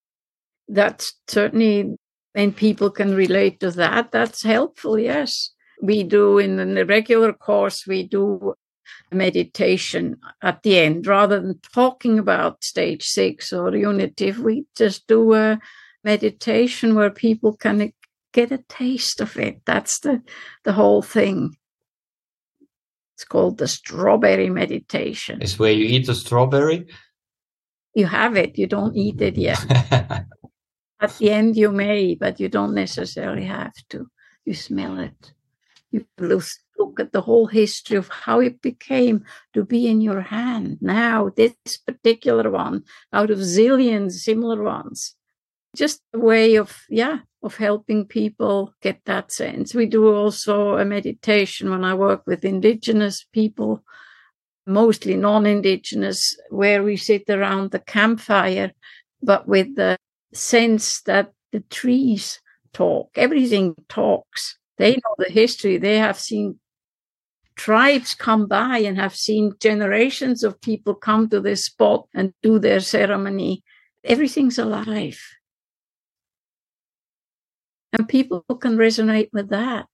That's 0.69 1.13
certainly, 1.27 1.97
and 2.33 2.55
people 2.55 2.89
can 2.89 3.13
relate 3.15 3.59
to 3.59 3.71
that. 3.71 4.11
That's 4.11 4.43
helpful. 4.43 4.97
Yes. 4.97 5.51
We 5.81 6.03
do 6.03 6.37
in 6.37 6.55
the 6.73 6.85
regular 6.85 7.33
course, 7.33 7.85
we 7.85 8.03
do 8.03 8.53
meditation 9.11 10.17
at 10.41 10.63
the 10.63 10.79
end 10.79 11.05
rather 11.05 11.41
than 11.41 11.59
talking 11.73 12.17
about 12.17 12.63
stage 12.63 13.03
six 13.03 13.51
or 13.51 13.75
unitive. 13.75 14.39
We 14.39 14.65
just 14.77 15.05
do 15.07 15.33
a 15.33 15.59
meditation 16.03 16.95
where 16.95 17.09
people 17.09 17.57
can 17.57 17.91
get 18.35 18.51
a 18.51 18.63
taste 18.67 19.21
of 19.21 19.37
it. 19.37 19.61
That's 19.65 19.99
the, 20.01 20.21
the 20.65 20.73
whole 20.73 21.01
thing. 21.01 21.55
It's 23.15 23.23
called 23.23 23.57
the 23.57 23.67
strawberry 23.67 24.49
meditation. 24.49 25.41
It's 25.41 25.57
where 25.57 25.71
you 25.71 25.85
eat 25.85 26.05
the 26.05 26.13
strawberry? 26.13 26.85
You 27.93 28.07
have 28.07 28.35
it, 28.35 28.57
you 28.57 28.67
don't 28.67 28.95
eat 28.97 29.21
it 29.21 29.37
yet. 29.37 29.65
At 30.99 31.17
the 31.17 31.31
end, 31.31 31.55
you 31.55 31.71
may, 31.71 32.15
but 32.15 32.41
you 32.41 32.49
don't 32.49 32.73
necessarily 32.73 33.45
have 33.45 33.73
to. 33.89 34.07
You 34.43 34.53
smell 34.53 34.99
it. 34.99 35.31
You 35.91 36.05
look 36.19 36.99
at 36.99 37.13
the 37.13 37.21
whole 37.21 37.47
history 37.47 37.95
of 37.95 38.09
how 38.09 38.41
it 38.41 38.61
became 38.61 39.23
to 39.53 39.63
be 39.63 39.87
in 39.87 40.01
your 40.01 40.19
hand. 40.19 40.79
Now, 40.81 41.31
this 41.37 41.55
particular 41.87 42.51
one 42.51 42.83
out 43.13 43.31
of 43.31 43.39
zillions 43.39 44.11
similar 44.11 44.61
ones. 44.61 45.15
Just 45.75 46.01
a 46.13 46.19
way 46.19 46.55
of, 46.55 46.77
yeah, 46.89 47.19
of 47.43 47.57
helping 47.57 48.05
people 48.05 48.73
get 48.81 49.01
that 49.05 49.31
sense. 49.31 49.75
We 49.75 49.85
do 49.85 50.13
also 50.13 50.77
a 50.77 50.85
meditation 50.85 51.69
when 51.69 51.83
I 51.83 51.93
work 51.93 52.23
with 52.25 52.45
indigenous 52.45 53.25
people, 53.31 53.83
mostly 54.65 55.15
non 55.15 55.45
indigenous, 55.45 56.35
where 56.49 56.81
we 56.81 56.97
sit 56.97 57.29
around 57.29 57.71
the 57.71 57.79
campfire, 57.79 58.71
but 59.21 59.47
with 59.47 59.75
the 59.75 59.97
sense 60.33 61.01
that 61.01 61.31
the 61.51 61.59
trees 61.59 62.39
talk, 62.73 63.11
everything 63.15 63.75
talks. 63.87 64.57
They 64.77 64.91
know 64.91 65.15
the 65.17 65.31
history. 65.31 65.77
They 65.77 65.97
have 65.97 66.19
seen 66.19 66.59
tribes 67.55 68.13
come 68.13 68.47
by 68.47 68.79
and 68.79 68.97
have 68.97 69.15
seen 69.15 69.53
generations 69.61 70.43
of 70.43 70.59
people 70.61 70.93
come 70.93 71.29
to 71.29 71.39
this 71.39 71.65
spot 71.65 72.07
and 72.13 72.33
do 72.43 72.59
their 72.59 72.81
ceremony. 72.81 73.63
Everything's 74.03 74.59
alive. 74.59 75.19
And 77.95 78.09
people 78.09 78.43
can 78.59 78.75
resonate 78.77 79.29
with 79.31 79.49
that. 79.49 79.87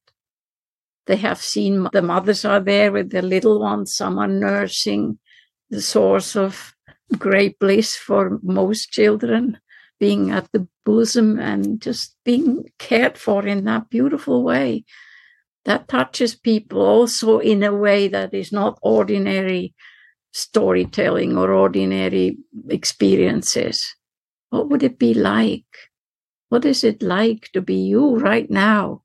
They 1.05 1.17
have 1.17 1.41
seen 1.41 1.87
the 1.93 2.01
mothers 2.01 2.45
are 2.45 2.59
there 2.59 2.91
with 2.91 3.11
their 3.11 3.21
little 3.21 3.59
ones, 3.59 3.95
some 3.95 4.17
are 4.17 4.27
nursing, 4.27 5.19
the 5.69 5.81
source 5.81 6.35
of 6.35 6.73
great 7.17 7.59
bliss 7.59 7.95
for 7.95 8.39
most 8.41 8.89
children, 8.89 9.59
being 9.99 10.31
at 10.31 10.51
the 10.51 10.67
bosom 10.83 11.39
and 11.39 11.79
just 11.79 12.15
being 12.25 12.65
cared 12.79 13.17
for 13.17 13.45
in 13.45 13.65
that 13.65 13.89
beautiful 13.89 14.43
way 14.43 14.83
that 15.65 15.87
touches 15.87 16.33
people 16.35 16.81
also 16.81 17.37
in 17.37 17.61
a 17.61 17.73
way 17.73 18.07
that 18.07 18.33
is 18.33 18.51
not 18.51 18.79
ordinary 18.81 19.75
storytelling 20.33 21.37
or 21.37 21.51
ordinary 21.51 22.37
experiences. 22.69 23.95
What 24.49 24.69
would 24.69 24.81
it 24.81 24.97
be 24.97 25.13
like? 25.13 25.90
What 26.51 26.65
is 26.65 26.83
it 26.83 27.01
like 27.01 27.49
to 27.53 27.61
be 27.61 27.75
you 27.75 28.17
right 28.17 28.51
now? 28.51 29.03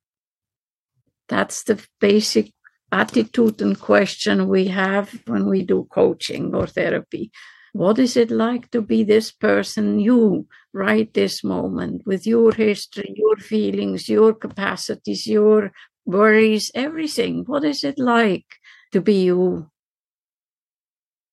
That's 1.28 1.62
the 1.62 1.80
basic 2.00 2.50
attitude 2.90 3.62
and 3.62 3.78
question 3.78 4.48
we 4.48 4.66
have 4.66 5.20
when 5.28 5.48
we 5.48 5.62
do 5.62 5.86
coaching 5.92 6.52
or 6.56 6.66
therapy. 6.66 7.30
What 7.72 8.00
is 8.00 8.16
it 8.16 8.32
like 8.32 8.72
to 8.72 8.82
be 8.82 9.04
this 9.04 9.30
person, 9.30 10.00
you, 10.00 10.48
right 10.72 11.12
this 11.14 11.44
moment, 11.44 12.02
with 12.04 12.26
your 12.26 12.52
history, 12.52 13.12
your 13.14 13.36
feelings, 13.36 14.08
your 14.08 14.34
capacities, 14.34 15.28
your 15.28 15.70
worries, 16.04 16.72
everything. 16.74 17.44
What 17.46 17.62
is 17.62 17.84
it 17.84 17.96
like 17.96 18.46
to 18.90 19.00
be 19.00 19.22
you? 19.22 19.70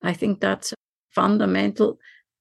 I 0.03 0.13
think 0.13 0.41
that's 0.41 0.75
fundamental 1.09 1.97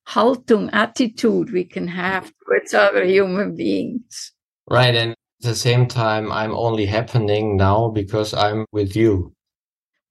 Haltung 0.09 0.70
attitude 0.72 1.53
we 1.53 1.64
can 1.64 1.88
have 1.88 2.32
towards 2.44 2.74
other 2.74 3.05
human 3.05 3.57
beings. 3.57 4.32
Right. 4.68 4.94
And 4.94 5.12
at 5.12 5.16
the 5.40 5.55
same 5.55 5.86
time, 5.86 6.30
I'm 6.30 6.55
only 6.55 6.86
happening 6.86 7.57
now 7.57 7.88
because 7.88 8.34
I'm 8.34 8.66
with 8.72 8.94
you. 8.96 9.34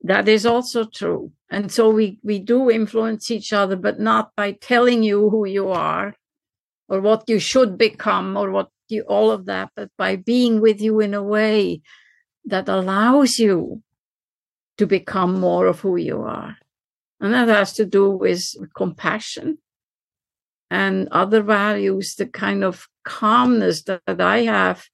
That 0.04 0.28
is 0.28 0.46
also 0.46 0.86
true. 0.86 1.32
And 1.50 1.72
so 1.72 1.90
we, 1.90 2.20
we 2.24 2.40
do 2.40 2.72
influence 2.72 3.30
each 3.30 3.54
other, 3.54 3.76
but 3.76 4.00
not 4.00 4.32
by 4.36 4.54
telling 4.54 5.04
you 5.04 5.30
who 5.30 5.46
you 5.46 5.70
are 5.70 6.16
or 6.90 7.02
what 7.02 7.24
you 7.28 7.40
should 7.40 7.78
become 7.78 8.36
or 8.36 8.50
what 8.52 8.70
you, 8.90 9.04
all 9.04 9.32
of 9.32 9.46
that, 9.46 9.70
but 9.76 9.90
by 9.98 10.16
being 10.16 10.60
with 10.60 10.82
you 10.82 11.00
in 11.00 11.14
a 11.14 11.24
way 11.24 11.82
that 12.46 12.68
allows 12.68 13.38
you 13.38 13.84
to 14.78 14.88
become 14.88 15.40
more 15.40 15.68
of 15.68 15.82
who 15.82 15.98
you 15.98 16.22
are. 16.22 16.58
And 17.20 17.34
that 17.34 17.50
has 17.50 17.74
to 17.74 17.86
do 17.86 18.10
with 18.10 18.44
compassion 18.76 19.60
and 20.72 21.10
other 21.12 21.44
values, 21.44 22.16
the 22.16 22.26
kind 22.26 22.64
of 22.64 22.88
calmness 23.04 23.84
that, 23.84 24.02
that 24.08 24.22
I 24.22 24.44
have 24.44 24.86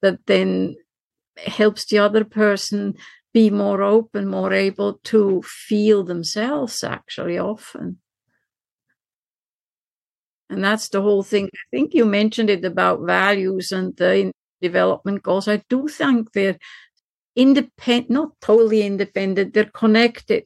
that 0.00 0.24
then 0.26 0.76
helps 1.36 1.84
the 1.84 1.98
other 1.98 2.24
person 2.24 2.94
be 3.32 3.50
more 3.50 3.82
open, 3.82 4.28
more 4.28 4.52
able 4.52 5.00
to 5.02 5.42
feel 5.42 6.04
themselves 6.04 6.84
actually 6.84 7.36
often. 7.36 7.98
And 10.48 10.62
that's 10.62 10.88
the 10.88 11.02
whole 11.02 11.24
thing. 11.24 11.46
I 11.52 11.76
think 11.76 11.94
you 11.94 12.04
mentioned 12.04 12.48
it 12.48 12.64
about 12.64 13.04
values 13.04 13.72
and 13.72 13.96
the 13.96 14.30
development 14.62 15.24
goals. 15.24 15.48
I 15.48 15.64
do 15.68 15.88
think 15.88 16.30
they're 16.30 16.58
independent, 17.34 18.10
not 18.10 18.30
totally 18.40 18.82
independent, 18.82 19.52
they're 19.52 19.64
connected. 19.64 20.44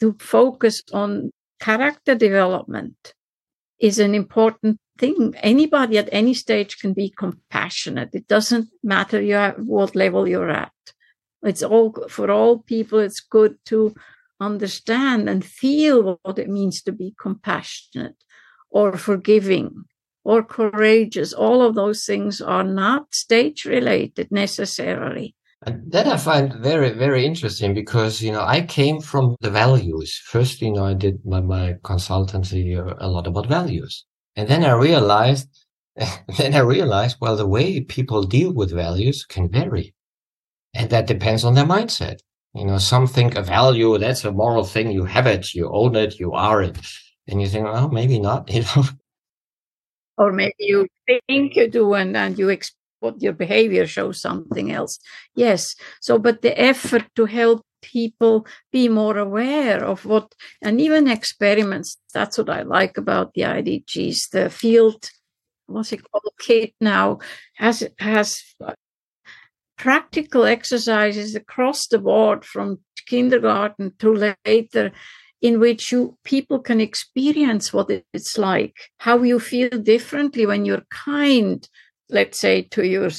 To 0.00 0.16
focus 0.20 0.80
on 0.94 1.30
character 1.60 2.14
development 2.14 3.14
is 3.78 3.98
an 3.98 4.14
important 4.14 4.78
thing. 4.98 5.34
Anybody 5.40 5.98
at 5.98 6.08
any 6.12 6.34
stage 6.34 6.78
can 6.78 6.92
be 6.92 7.10
compassionate. 7.16 8.10
It 8.12 8.26
doesn't 8.28 8.68
matter 8.82 9.20
you 9.20 9.34
at 9.34 9.58
what 9.60 9.94
level 9.94 10.28
you're 10.28 10.50
at. 10.50 10.72
It's 11.42 11.62
all 11.62 11.94
for 12.08 12.30
all 12.30 12.58
people. 12.58 12.98
It's 12.98 13.20
good 13.20 13.56
to 13.66 13.94
understand 14.40 15.28
and 15.28 15.44
feel 15.44 16.18
what 16.22 16.38
it 16.38 16.48
means 16.48 16.82
to 16.82 16.92
be 16.92 17.14
compassionate 17.20 18.16
or 18.70 18.96
forgiving 18.96 19.84
or 20.24 20.42
courageous. 20.42 21.32
All 21.32 21.62
of 21.62 21.74
those 21.74 22.04
things 22.04 22.40
are 22.40 22.64
not 22.64 23.14
stage 23.14 23.64
related 23.64 24.30
necessarily. 24.30 25.34
And 25.66 25.90
that 25.90 26.06
I 26.06 26.16
find 26.16 26.54
very, 26.54 26.90
very 26.90 27.26
interesting 27.26 27.74
because, 27.74 28.22
you 28.22 28.30
know, 28.30 28.42
I 28.42 28.62
came 28.62 29.00
from 29.00 29.36
the 29.40 29.50
values. 29.50 30.20
First, 30.24 30.62
you 30.62 30.72
know, 30.72 30.84
I 30.84 30.94
did 30.94 31.24
my, 31.24 31.40
my 31.40 31.74
consultancy 31.82 32.78
uh, 32.78 32.94
a 32.98 33.08
lot 33.08 33.26
about 33.26 33.46
values. 33.46 34.04
And 34.36 34.48
then 34.48 34.64
I 34.64 34.72
realized, 34.72 35.48
then 36.38 36.54
I 36.54 36.60
realized, 36.60 37.16
well, 37.20 37.36
the 37.36 37.46
way 37.46 37.80
people 37.80 38.22
deal 38.22 38.52
with 38.52 38.72
values 38.72 39.24
can 39.24 39.50
vary. 39.50 39.94
And 40.74 40.90
that 40.90 41.08
depends 41.08 41.42
on 41.42 41.54
their 41.54 41.64
mindset. 41.64 42.20
You 42.54 42.64
know, 42.64 42.78
some 42.78 43.08
think 43.08 43.34
a 43.34 43.42
value, 43.42 43.98
that's 43.98 44.24
a 44.24 44.30
moral 44.30 44.64
thing. 44.64 44.92
You 44.92 45.04
have 45.06 45.26
it, 45.26 45.54
you 45.54 45.68
own 45.72 45.96
it, 45.96 46.20
you 46.20 46.32
are 46.32 46.62
it. 46.62 46.78
And 47.26 47.42
you 47.42 47.48
think, 47.48 47.64
well, 47.64 47.88
maybe 47.88 48.20
not, 48.20 48.48
you 48.52 48.62
know. 48.62 48.84
Or 50.16 50.32
maybe 50.32 50.54
you 50.58 50.86
think 51.06 51.56
you 51.56 51.68
do 51.68 51.94
and, 51.94 52.16
and 52.16 52.38
you 52.38 52.48
experience 52.48 52.77
what 53.00 53.22
your 53.22 53.32
behavior 53.32 53.86
shows 53.86 54.20
something 54.20 54.72
else. 54.72 54.98
Yes. 55.34 55.74
So, 56.00 56.18
but 56.18 56.42
the 56.42 56.58
effort 56.60 57.04
to 57.16 57.26
help 57.26 57.62
people 57.82 58.46
be 58.72 58.88
more 58.88 59.18
aware 59.18 59.84
of 59.84 60.04
what, 60.04 60.34
and 60.62 60.80
even 60.80 61.08
experiments, 61.08 61.96
that's 62.12 62.38
what 62.38 62.50
I 62.50 62.62
like 62.62 62.96
about 62.96 63.34
the 63.34 63.42
IDGs. 63.42 64.30
The 64.32 64.50
field, 64.50 65.10
what's 65.66 65.92
it 65.92 66.00
called, 66.10 66.32
kit 66.40 66.74
now, 66.80 67.18
has, 67.54 67.88
has 67.98 68.42
practical 69.76 70.44
exercises 70.44 71.34
across 71.34 71.86
the 71.86 71.98
board 71.98 72.44
from 72.44 72.80
kindergarten 73.06 73.92
to 73.98 74.34
later 74.44 74.92
in 75.40 75.60
which 75.60 75.92
you 75.92 76.18
people 76.24 76.58
can 76.58 76.80
experience 76.80 77.72
what 77.72 77.88
it's 78.12 78.36
like 78.36 78.74
how 78.98 79.22
you 79.22 79.38
feel 79.38 79.70
differently 79.70 80.44
when 80.44 80.64
you're 80.64 80.84
kind 80.90 81.68
let's 82.10 82.38
say 82.38 82.62
to 82.62 82.86
your 82.86 83.10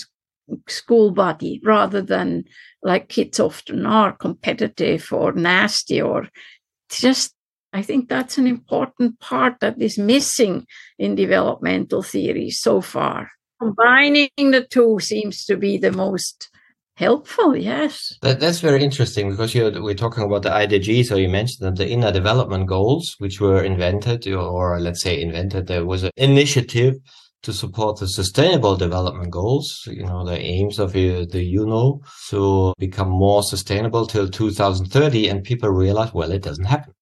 school 0.68 1.12
body 1.12 1.62
rather 1.64 2.02
than 2.02 2.44
like 2.82 3.10
kids 3.10 3.40
often 3.40 3.86
are 3.86 4.14
competitive 4.14 5.12
or 5.12 5.32
nasty 5.34 6.02
or 6.02 6.28
just 6.90 7.34
I 7.72 7.84
think 7.84 8.10
that's 8.10 8.40
an 8.40 8.48
important 8.48 9.20
part 9.20 9.60
that 9.62 9.80
is 9.80 10.00
missing 10.00 10.66
in 10.98 11.14
developmental 11.14 12.02
theory 12.02 12.50
so 12.50 12.82
far. 12.82 13.30
Combining 13.62 14.30
the 14.38 14.66
two 14.68 15.00
seems 15.00 15.46
to 15.46 15.56
be 15.56 15.78
the 15.78 15.92
most 15.92 16.50
helpful 17.00 17.56
yes 17.56 18.14
that, 18.22 18.42
that's 18.42 18.60
very 18.60 18.84
interesting 18.84 19.30
because 19.32 19.56
we're 19.56 19.94
talking 19.94 20.22
about 20.22 20.44
the 20.44 20.50
idg 20.50 21.06
so 21.06 21.16
you 21.16 21.30
mentioned 21.30 21.66
that 21.66 21.78
the 21.78 21.90
inner 21.90 22.12
development 22.12 22.68
goals 22.68 23.16
which 23.20 23.40
were 23.40 23.64
invented 23.64 24.28
or 24.28 24.78
let's 24.82 25.02
say 25.02 25.22
invented 25.22 25.68
there 25.68 25.86
was 25.86 26.04
an 26.04 26.12
initiative 26.18 26.96
to 27.42 27.54
support 27.54 28.00
the 28.00 28.08
sustainable 28.08 28.76
development 28.76 29.32
goals 29.32 29.84
you 29.88 30.06
know 30.06 30.26
the 30.26 30.38
aims 30.38 30.80
of 30.80 30.94
the, 30.94 31.26
uno 31.34 32.00
to 32.30 32.74
become 32.78 33.10
more 33.10 33.44
sustainable 33.44 34.06
till 34.06 34.30
2030 34.30 35.28
and 35.28 35.44
people 35.44 35.70
realize 35.70 36.14
well 36.14 36.32
it 36.32 36.44
doesn't 36.44 36.66
happen 36.66 36.94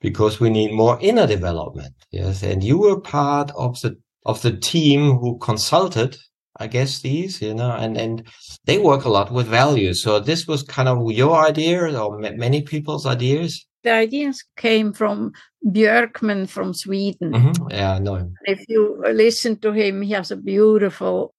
because 0.00 0.40
we 0.40 0.50
need 0.50 0.72
more 0.72 0.98
inner 1.00 1.26
development 1.26 1.94
yes 2.10 2.42
and 2.42 2.62
you 2.62 2.78
were 2.78 3.00
part 3.00 3.50
of 3.56 3.80
the 3.80 3.96
of 4.26 4.42
the 4.42 4.56
team 4.56 5.18
who 5.18 5.38
consulted 5.38 6.18
I 6.60 6.66
guess 6.66 7.00
these, 7.00 7.40
you 7.40 7.54
know, 7.54 7.70
and, 7.70 7.96
and 7.96 8.26
they 8.64 8.78
work 8.78 9.04
a 9.04 9.08
lot 9.08 9.30
with 9.30 9.46
values. 9.46 10.02
So 10.02 10.18
this 10.18 10.46
was 10.46 10.62
kind 10.64 10.88
of 10.88 11.10
your 11.12 11.36
idea 11.36 11.96
or 11.98 12.18
many 12.18 12.62
people's 12.62 13.06
ideas. 13.06 13.64
The 13.84 13.92
ideas 13.92 14.42
came 14.56 14.92
from 14.92 15.32
Björkman 15.66 16.48
from 16.48 16.72
Sweden. 16.72 17.32
Mm-hmm. 17.32 17.70
Yeah, 17.70 17.94
I 17.94 17.98
know 17.98 18.14
him. 18.14 18.34
If 18.44 18.64
you 18.68 19.02
listen 19.12 19.56
to 19.58 19.72
him, 19.72 20.02
he 20.02 20.12
has 20.12 20.30
a 20.30 20.36
beautiful 20.36 21.34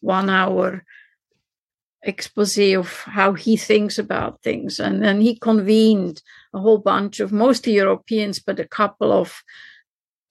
one 0.00 0.30
hour 0.30 0.84
expose 2.02 2.58
of 2.76 3.00
how 3.04 3.32
he 3.32 3.56
thinks 3.56 3.98
about 3.98 4.42
things. 4.42 4.78
And 4.78 5.02
then 5.02 5.20
he 5.20 5.36
convened 5.36 6.22
a 6.52 6.60
whole 6.60 6.78
bunch 6.78 7.20
of 7.20 7.32
mostly 7.32 7.74
Europeans, 7.74 8.38
but 8.38 8.60
a 8.60 8.68
couple 8.68 9.12
of 9.12 9.42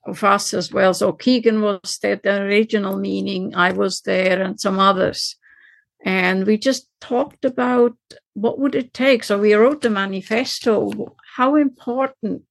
of 0.06 0.24
us 0.24 0.54
as 0.54 0.72
well. 0.72 0.94
So 0.94 1.14
Kegan 1.14 1.62
was 1.62 1.98
there, 2.02 2.18
the 2.18 2.42
original 2.42 2.98
meaning, 2.98 3.56
I 3.56 3.72
was 3.72 4.02
there, 4.02 4.42
and 4.42 4.60
some 4.60 4.80
others. 4.80 5.38
And 6.06 6.46
we 6.46 6.58
just 6.58 6.90
talked 7.00 7.46
about 7.46 7.96
what 8.34 8.60
would 8.60 8.76
it 8.76 8.94
take. 8.94 9.24
So 9.24 9.40
we 9.40 9.54
wrote 9.54 9.82
the 9.82 9.90
manifesto, 9.90 11.16
how 11.36 11.56
important 11.56 12.44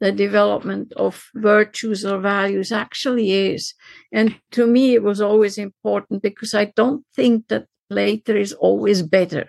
the 0.00 0.12
development 0.12 0.92
of 0.94 1.24
virtues 1.34 2.04
or 2.04 2.18
values 2.20 2.72
actually 2.72 3.32
is. 3.32 3.74
And 4.12 4.36
to 4.52 4.66
me, 4.66 4.94
it 4.94 5.02
was 5.02 5.20
always 5.20 5.58
important 5.58 6.22
because 6.22 6.54
I 6.54 6.66
don't 6.76 7.04
think 7.14 7.48
that 7.48 7.66
later 7.90 8.36
is 8.36 8.52
always 8.52 9.02
better 9.02 9.46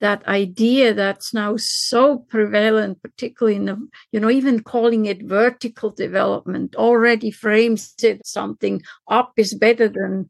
that 0.00 0.26
idea 0.26 0.94
that's 0.94 1.32
now 1.32 1.56
so 1.56 2.18
prevalent, 2.18 3.02
particularly 3.02 3.56
in 3.56 3.66
the, 3.66 3.88
you 4.12 4.18
know, 4.18 4.30
even 4.30 4.62
calling 4.62 5.06
it 5.06 5.22
vertical 5.22 5.90
development 5.90 6.74
already 6.74 7.30
frames 7.30 7.94
it 8.02 8.26
something 8.26 8.82
up 9.08 9.32
is 9.36 9.54
better 9.54 9.88
than, 9.88 10.28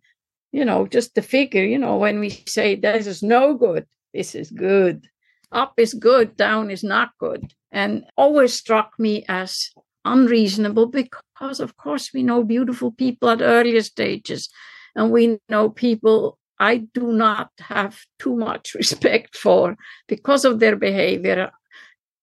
you 0.53 0.65
know, 0.65 0.87
just 0.87 1.15
the 1.15 1.23
figure. 1.23 1.65
You 1.65 1.79
know, 1.79 1.97
when 1.97 2.19
we 2.19 2.31
say 2.47 2.75
this 2.75 3.07
is 3.07 3.23
no 3.23 3.55
good, 3.55 3.87
this 4.13 4.35
is 4.35 4.51
good. 4.51 5.07
Up 5.53 5.75
is 5.79 5.95
good, 5.95 6.37
down 6.37 6.71
is 6.71 6.85
not 6.85 7.11
good. 7.19 7.55
And 7.73 8.05
always 8.17 8.55
struck 8.55 8.99
me 8.99 9.25
as 9.29 9.71
unreasonable 10.05 10.87
because, 10.87 11.61
of 11.61 11.77
course, 11.77 12.13
we 12.13 12.23
know 12.23 12.45
beautiful 12.45 12.93
people 12.93 13.31
at 13.31 13.43
earlier 13.43 13.83
stages 13.83 14.49
and 14.95 15.11
we 15.11 15.39
know 15.49 15.71
people 15.71 16.39
I 16.59 16.89
do 16.93 17.13
not 17.13 17.51
have 17.59 17.99
too 18.19 18.37
much 18.37 18.75
respect 18.75 19.37
for 19.37 19.77
because 20.07 20.45
of 20.45 20.61
their 20.61 20.77
behavior 20.77 21.51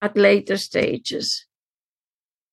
at 0.01 0.17
later 0.17 0.57
stages. 0.57 1.45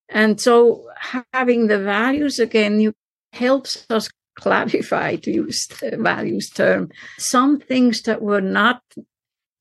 And 0.09 0.41
so 0.41 0.89
having 1.33 1.67
the 1.67 1.79
values 1.79 2.39
again 2.39 2.81
you, 2.81 2.95
helps 3.33 3.87
us 3.91 4.09
clarify, 4.37 5.17
to 5.17 5.31
use 5.31 5.67
the 5.67 5.97
values 5.97 6.51
term, 6.51 6.91
some 7.19 7.61
things 7.61 8.03
that 8.03 8.23
were 8.23 8.41
not 8.41 8.83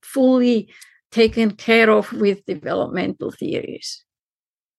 fully 0.01 0.69
taken 1.13 1.51
care 1.51 1.89
of 1.89 2.11
with 2.11 2.45
developmental 2.45 3.31
theories. 3.31 4.03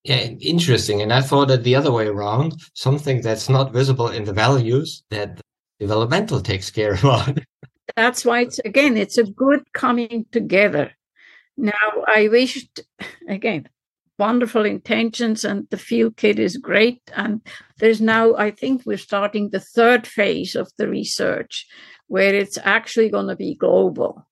Yeah, 0.02 0.34
interesting. 0.40 1.00
And 1.00 1.12
I 1.12 1.22
thought 1.22 1.48
that 1.48 1.64
the 1.64 1.76
other 1.76 1.90
way 1.90 2.06
around, 2.06 2.60
something 2.74 3.22
that's 3.22 3.48
not 3.48 3.72
visible 3.72 4.08
in 4.08 4.24
the 4.24 4.34
values 4.34 5.02
that 5.10 5.40
developmental 5.80 6.42
takes 6.42 6.70
care 6.70 6.98
of. 7.02 7.38
That's 7.96 8.24
why 8.24 8.40
it's 8.40 8.58
again, 8.60 8.96
it's 8.96 9.18
a 9.18 9.24
good 9.24 9.72
coming 9.72 10.26
together. 10.32 10.92
Now, 11.56 11.88
I 12.06 12.28
wished 12.28 12.80
again, 13.28 13.68
wonderful 14.18 14.64
intentions, 14.64 15.44
and 15.44 15.68
the 15.70 15.78
field 15.78 16.16
kit 16.16 16.38
is 16.38 16.56
great. 16.56 17.00
And 17.14 17.40
there's 17.78 18.00
now, 18.00 18.34
I 18.34 18.50
think, 18.50 18.82
we're 18.84 18.98
starting 18.98 19.50
the 19.50 19.60
third 19.60 20.06
phase 20.06 20.54
of 20.54 20.70
the 20.76 20.88
research 20.88 21.66
where 22.08 22.34
it's 22.34 22.58
actually 22.62 23.10
going 23.10 23.28
to 23.28 23.36
be 23.36 23.54
global. 23.54 24.26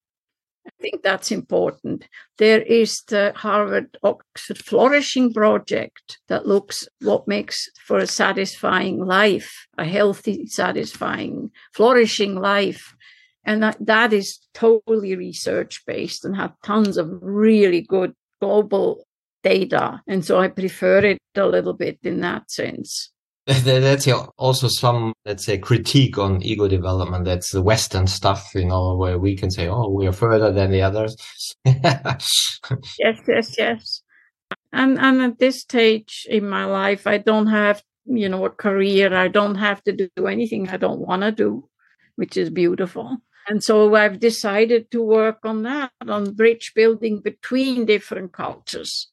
I 0.66 0.70
think 0.80 1.02
that's 1.02 1.32
important. 1.32 2.06
There 2.38 2.62
is 2.62 3.02
the 3.02 3.32
Harvard 3.34 3.96
Oxford 4.02 4.58
Flourishing 4.58 5.32
Project 5.32 6.18
that 6.28 6.46
looks 6.46 6.88
what 7.00 7.26
makes 7.26 7.68
for 7.84 7.98
a 7.98 8.06
satisfying 8.06 9.04
life, 9.04 9.66
a 9.76 9.84
healthy, 9.84 10.46
satisfying, 10.46 11.50
flourishing 11.74 12.36
life. 12.36 12.94
And 13.44 13.62
that, 13.62 13.76
that 13.80 14.12
is 14.12 14.38
totally 14.54 15.16
research 15.16 15.82
based 15.84 16.24
and 16.24 16.36
have 16.36 16.54
tons 16.64 16.96
of 16.96 17.10
really 17.20 17.80
good 17.80 18.14
global 18.40 19.04
data. 19.42 20.00
And 20.06 20.24
so 20.24 20.38
I 20.38 20.48
prefer 20.48 20.98
it 20.98 21.18
a 21.36 21.46
little 21.46 21.74
bit 21.74 21.98
in 22.02 22.20
that 22.20 22.50
sense. 22.50 23.11
That's 23.46 24.06
also 24.38 24.68
some, 24.68 25.14
let's 25.24 25.44
say, 25.44 25.58
critique 25.58 26.16
on 26.16 26.42
ego 26.42 26.68
development. 26.68 27.24
That's 27.24 27.50
the 27.50 27.62
Western 27.62 28.06
stuff, 28.06 28.50
you 28.54 28.66
know, 28.66 28.96
where 28.96 29.18
we 29.18 29.36
can 29.36 29.50
say, 29.50 29.68
oh, 29.68 29.88
we 29.88 30.06
are 30.06 30.12
further 30.12 30.52
than 30.52 30.70
the 30.70 30.82
others. 30.82 31.16
yes, 31.64 32.52
yes, 32.98 33.54
yes. 33.58 34.02
And 34.72 34.98
and 34.98 35.20
at 35.20 35.38
this 35.38 35.60
stage 35.60 36.26
in 36.30 36.48
my 36.48 36.64
life, 36.64 37.06
I 37.06 37.18
don't 37.18 37.48
have, 37.48 37.82
you 38.04 38.28
know, 38.28 38.44
a 38.44 38.50
career. 38.50 39.12
I 39.14 39.28
don't 39.28 39.56
have 39.56 39.82
to 39.84 39.92
do 39.92 40.26
anything 40.26 40.68
I 40.68 40.76
don't 40.76 41.00
want 41.00 41.22
to 41.22 41.32
do, 41.32 41.68
which 42.16 42.36
is 42.36 42.48
beautiful. 42.48 43.18
And 43.48 43.62
so 43.62 43.94
I've 43.96 44.20
decided 44.20 44.90
to 44.92 45.02
work 45.02 45.38
on 45.44 45.64
that, 45.64 45.90
on 46.06 46.32
bridge 46.34 46.72
building 46.76 47.20
between 47.20 47.86
different 47.86 48.32
cultures, 48.32 49.10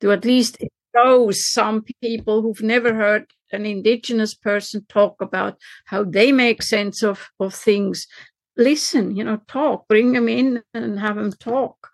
to 0.00 0.12
at 0.12 0.26
least 0.26 0.58
expose 0.60 1.50
some 1.50 1.82
people 2.02 2.42
who've 2.42 2.62
never 2.62 2.94
heard 2.94 3.26
an 3.54 3.66
indigenous 3.66 4.34
person 4.34 4.84
talk 4.88 5.20
about 5.20 5.56
how 5.86 6.04
they 6.04 6.32
make 6.32 6.62
sense 6.62 7.02
of, 7.02 7.28
of 7.40 7.54
things. 7.54 8.06
Listen, 8.56 9.16
you 9.16 9.24
know, 9.24 9.40
talk, 9.48 9.88
bring 9.88 10.12
them 10.12 10.28
in 10.28 10.62
and 10.74 10.98
have 11.00 11.16
them 11.16 11.32
talk. 11.32 11.88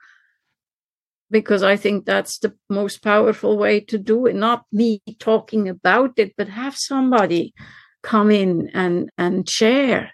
Because 1.31 1.63
I 1.63 1.77
think 1.77 2.05
that's 2.05 2.39
the 2.39 2.55
most 2.69 3.05
powerful 3.05 3.57
way 3.57 3.81
to 3.81 3.99
do 3.99 4.27
it. 4.27 4.35
Not 4.35 4.65
me 4.73 5.01
talking 5.21 5.69
about 5.69 6.19
it, 6.19 6.35
but 6.37 6.49
have 6.49 6.77
somebody 6.77 7.55
come 8.03 8.31
in 8.31 8.69
and, 8.75 9.11
and 9.17 9.49
share 9.49 10.13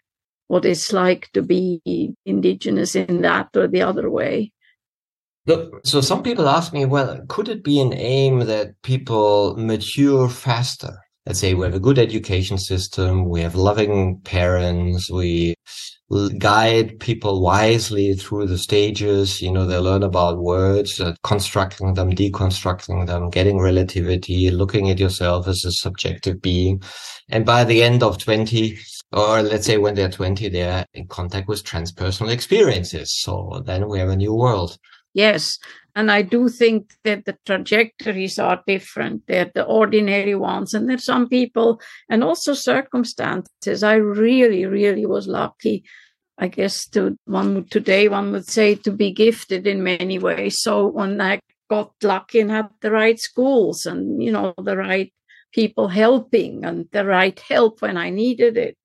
what 0.48 0.64
it's 0.64 0.92
like 0.92 1.30
to 1.32 1.42
be 1.42 2.14
indigenous 2.24 2.94
in 2.94 3.22
that 3.22 3.48
or 3.56 3.66
the 3.66 3.82
other 3.82 4.10
way. 4.10 4.52
Look, 5.46 5.86
so 5.86 6.00
some 6.00 6.22
people 6.22 6.48
ask 6.48 6.72
me, 6.72 6.84
well, 6.84 7.20
could 7.28 7.48
it 7.48 7.62
be 7.62 7.80
an 7.80 7.92
aim 7.92 8.40
that 8.40 8.80
people 8.82 9.56
mature 9.56 10.28
faster? 10.28 10.98
Let's 11.26 11.40
say 11.40 11.54
we 11.54 11.64
have 11.64 11.74
a 11.74 11.80
good 11.80 11.98
education 11.98 12.56
system, 12.56 13.28
we 13.28 13.40
have 13.40 13.56
loving 13.56 14.20
parents, 14.20 15.10
we 15.10 15.56
guide 16.38 17.00
people 17.00 17.42
wisely 17.42 18.14
through 18.14 18.46
the 18.46 18.58
stages. 18.58 19.42
You 19.42 19.50
know, 19.50 19.66
they 19.66 19.78
learn 19.78 20.04
about 20.04 20.38
words, 20.38 21.00
uh, 21.00 21.14
constructing 21.24 21.94
them, 21.94 22.12
deconstructing 22.12 23.06
them, 23.06 23.30
getting 23.30 23.58
relativity, 23.58 24.50
looking 24.50 24.88
at 24.88 25.00
yourself 25.00 25.48
as 25.48 25.64
a 25.64 25.72
subjective 25.72 26.40
being. 26.40 26.80
And 27.28 27.44
by 27.44 27.64
the 27.64 27.82
end 27.82 28.02
of 28.02 28.18
20, 28.18 28.78
or 29.12 29.42
let's 29.42 29.66
say 29.66 29.78
when 29.78 29.94
they're 29.94 30.08
20, 30.08 30.48
they're 30.48 30.86
in 30.94 31.08
contact 31.08 31.48
with 31.48 31.64
transpersonal 31.64 32.30
experiences. 32.30 33.12
So 33.12 33.62
then 33.66 33.88
we 33.88 33.98
have 33.98 34.08
a 34.08 34.16
new 34.16 34.34
world. 34.34 34.78
Yes. 35.12 35.58
And 35.96 36.10
I 36.10 36.20
do 36.20 36.50
think 36.50 36.92
that 37.04 37.24
the 37.24 37.38
trajectories 37.46 38.38
are 38.38 38.62
different. 38.66 39.22
They're 39.26 39.50
the 39.54 39.64
ordinary 39.64 40.34
ones. 40.34 40.74
And 40.74 40.90
there's 40.90 41.06
some 41.06 41.26
people 41.26 41.80
and 42.10 42.22
also 42.22 42.52
circumstances. 42.52 43.82
I 43.82 43.94
really, 43.94 44.66
really 44.66 45.06
was 45.06 45.26
lucky. 45.26 45.84
I 46.36 46.48
guess 46.48 46.86
to 46.88 47.16
one 47.24 47.64
today 47.70 48.08
one 48.08 48.30
would 48.32 48.46
say 48.46 48.74
to 48.74 48.92
be 48.92 49.10
gifted 49.10 49.66
in 49.66 49.82
many 49.82 50.18
ways. 50.18 50.60
So 50.60 50.86
when 50.86 51.18
I 51.18 51.40
got 51.70 51.94
lucky 52.02 52.40
and 52.40 52.50
had 52.50 52.68
the 52.82 52.90
right 52.90 53.18
schools 53.18 53.86
and 53.86 54.22
you 54.22 54.30
know 54.30 54.52
the 54.62 54.76
right 54.76 55.10
people 55.54 55.88
helping 55.88 56.62
and 56.66 56.88
the 56.92 57.06
right 57.06 57.40
help 57.40 57.80
when 57.80 57.96
I 57.96 58.10
needed 58.10 58.58
it, 58.58 58.76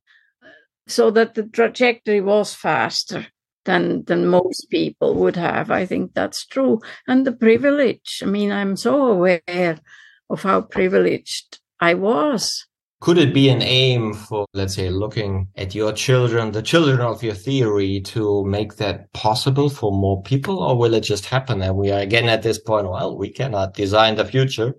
so 0.88 1.12
that 1.12 1.36
the 1.36 1.44
trajectory 1.44 2.22
was 2.22 2.54
faster 2.54 3.28
than 3.66 4.04
than 4.06 4.28
most 4.28 4.70
people 4.70 5.16
would 5.16 5.36
have. 5.36 5.72
I 5.72 5.86
think 5.86 6.14
that's 6.14 6.46
true. 6.46 6.80
And 7.08 7.26
the 7.26 7.32
privilege. 7.32 8.22
I 8.24 8.26
mean, 8.26 8.52
I'm 8.52 8.76
so 8.76 9.08
aware 9.08 9.80
of 10.30 10.44
how 10.44 10.62
privileged 10.62 11.60
I 11.80 11.94
was. 11.94 12.66
Could 13.02 13.18
it 13.18 13.34
be 13.34 13.50
an 13.50 13.64
aim 13.64 14.14
for, 14.14 14.46
let's 14.54 14.76
say, 14.76 14.92
looking 14.92 15.48
at 15.56 15.74
your 15.74 15.92
children, 15.92 16.52
the 16.52 16.62
children 16.62 17.02
of 17.02 17.24
your 17.24 17.34
theory, 17.34 18.00
to 18.02 18.46
make 18.46 18.76
that 18.76 19.12
possible 19.14 19.70
for 19.70 19.92
more 19.92 20.22
people, 20.22 20.60
or 20.60 20.78
will 20.78 20.94
it 20.94 21.02
just 21.02 21.26
happen? 21.26 21.64
And 21.64 21.76
we 21.76 21.92
are 21.92 22.00
again 22.00 22.30
at 22.30 22.44
this 22.44 22.60
point, 22.60 22.88
well, 22.88 23.18
we 23.18 23.32
cannot 23.32 23.74
design 23.74 24.16
the 24.16 24.26
future. 24.26 24.76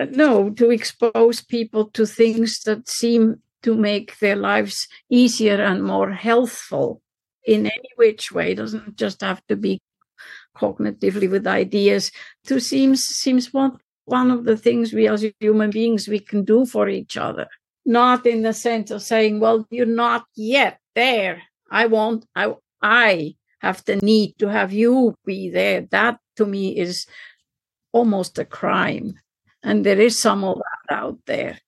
Uh, 0.00 0.06
no, 0.10 0.48
to 0.50 0.70
expose 0.70 1.42
people 1.42 1.90
to 1.90 2.06
things 2.06 2.60
that 2.62 2.88
seem 2.88 3.42
to 3.62 3.74
make 3.74 4.18
their 4.20 4.36
lives 4.36 4.88
easier 5.10 5.60
and 5.60 5.84
more 5.84 6.12
healthful 6.12 7.02
in 7.46 7.66
any 7.66 7.90
which 7.96 8.32
way. 8.32 8.52
It 8.52 8.56
doesn't 8.56 8.96
just 8.96 9.20
have 9.20 9.42
to 9.48 9.56
be 9.56 9.80
cognitively 10.56 11.30
with 11.30 11.46
ideas. 11.46 12.10
To 12.46 12.60
seems 12.60 13.00
seems 13.00 13.52
one 13.52 13.78
one 14.04 14.30
of 14.30 14.44
the 14.44 14.56
things 14.56 14.92
we 14.92 15.08
as 15.08 15.24
human 15.38 15.70
beings 15.70 16.08
we 16.08 16.18
can 16.18 16.44
do 16.44 16.66
for 16.66 16.88
each 16.88 17.16
other. 17.16 17.46
Not 17.86 18.26
in 18.26 18.42
the 18.42 18.52
sense 18.52 18.90
of 18.90 19.02
saying, 19.02 19.40
well, 19.40 19.66
you're 19.70 19.86
not 19.86 20.24
yet 20.36 20.78
there. 20.94 21.42
I 21.70 21.86
want 21.86 22.26
I 22.34 22.54
I 22.82 23.34
have 23.60 23.84
the 23.84 23.96
need 23.96 24.34
to 24.38 24.48
have 24.48 24.72
you 24.72 25.14
be 25.24 25.50
there. 25.50 25.82
That 25.90 26.18
to 26.36 26.46
me 26.46 26.76
is 26.76 27.06
almost 27.92 28.38
a 28.38 28.44
crime. 28.44 29.14
And 29.62 29.84
there 29.84 30.00
is 30.00 30.20
some 30.20 30.44
of 30.44 30.58
that 30.58 30.94
out 30.94 31.18
there. 31.26 31.58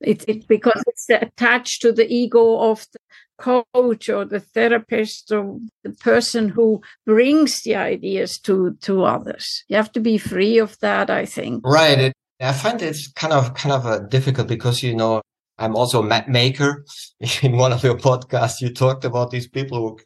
It, 0.00 0.24
it 0.28 0.48
because 0.48 0.82
it's 0.86 1.08
attached 1.10 1.82
to 1.82 1.92
the 1.92 2.12
ego 2.12 2.58
of 2.58 2.86
the 2.92 2.98
coach 3.42 4.08
or 4.08 4.24
the 4.24 4.40
therapist 4.40 5.32
or 5.32 5.58
the 5.82 5.90
person 5.90 6.48
who 6.48 6.80
brings 7.04 7.62
the 7.62 7.74
ideas 7.74 8.38
to 8.38 8.76
to 8.80 9.04
others. 9.04 9.64
You 9.68 9.76
have 9.76 9.92
to 9.92 10.00
be 10.00 10.18
free 10.18 10.58
of 10.58 10.78
that, 10.80 11.10
I 11.10 11.26
think. 11.26 11.66
Right. 11.66 11.98
It, 11.98 12.12
I 12.40 12.52
find 12.52 12.80
it's 12.82 13.10
kind 13.12 13.32
of 13.32 13.54
kind 13.54 13.72
of 13.72 13.86
a 13.86 14.06
difficult 14.08 14.48
because 14.48 14.82
you 14.82 14.94
know 14.94 15.22
I'm 15.58 15.76
also 15.76 16.00
a 16.00 16.06
map 16.06 16.28
maker. 16.28 16.84
In 17.42 17.56
one 17.56 17.72
of 17.72 17.84
your 17.84 17.96
podcasts, 17.96 18.60
you 18.60 18.72
talked 18.72 19.04
about 19.04 19.30
these 19.30 19.48
people 19.48 19.78
who 19.78 19.98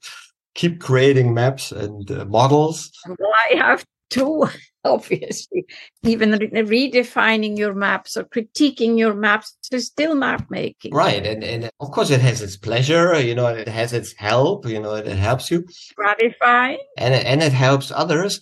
keep 0.55 0.81
creating 0.81 1.35
maps 1.35 1.73
and 1.73 2.11
uh, 2.11 2.25
models. 2.25 2.91
Well, 3.07 3.33
I 3.51 3.57
have 3.57 3.85
two 4.11 4.49
obviously. 4.93 5.65
Even 6.03 6.33
re- 6.33 6.51
redefining 6.51 7.59
your 7.59 7.75
maps 7.75 8.17
or 8.17 8.25
critiquing 8.25 8.99
your 8.99 9.15
maps 9.15 9.57
is 9.71 9.87
still 9.87 10.15
map 10.15 10.51
making. 10.51 10.95
Right. 10.95 11.25
And, 11.27 11.45
and 11.45 11.71
of 11.81 11.91
course, 11.91 12.11
it 12.11 12.21
has 12.21 12.43
its 12.43 12.57
pleasure, 12.57 13.19
you 13.21 13.35
know, 13.35 13.47
it 13.47 13.69
has 13.69 13.93
its 13.93 14.15
help, 14.17 14.67
you 14.67 14.81
know, 14.81 14.95
it, 14.95 15.07
it 15.07 15.17
helps 15.17 15.51
you. 15.51 15.65
Gratifying. 15.95 16.79
And, 16.97 17.15
and 17.15 17.43
it 17.43 17.53
helps 17.53 17.91
others. 17.91 18.37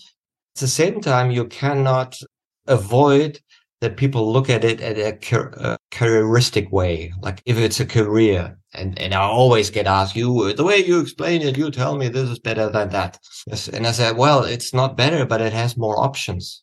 At 0.57 0.61
the 0.61 0.69
same 0.69 1.01
time, 1.01 1.31
you 1.31 1.47
cannot 1.47 2.17
avoid 2.67 3.41
that 3.85 3.99
people 3.99 4.33
look 4.33 4.49
at 4.49 4.65
it 4.65 4.81
at 4.81 4.97
a, 4.97 5.37
a 5.37 5.41
uh, 5.61 5.77
careeristic 5.93 6.71
way. 6.71 7.13
Like 7.21 7.43
if 7.45 7.59
it's 7.59 7.81
a 7.81 7.87
career, 7.87 8.57
and, 8.73 8.99
and 8.99 9.13
I 9.15 9.21
always 9.21 9.69
get 9.69 9.87
asked, 9.87 10.17
you, 10.17 10.29
uh, 10.45 10.53
the 10.55 10.65
way 10.65 10.79
you 10.79 11.01
explain 11.01 11.43
it, 11.43 11.59
you 11.59 11.71
tell 11.71 11.97
me 11.97 12.09
this 12.09 12.31
is 12.31 12.39
better 12.39 12.71
than 12.71 12.89
that. 12.89 13.19
And 13.73 13.87
I 13.87 13.93
said, 13.93 14.17
well, 14.17 14.43
it's 14.43 14.73
not 14.73 14.97
better, 14.97 15.27
but 15.27 15.43
it 15.43 15.53
has 15.53 15.77
more 15.77 15.99
options. 16.01 16.63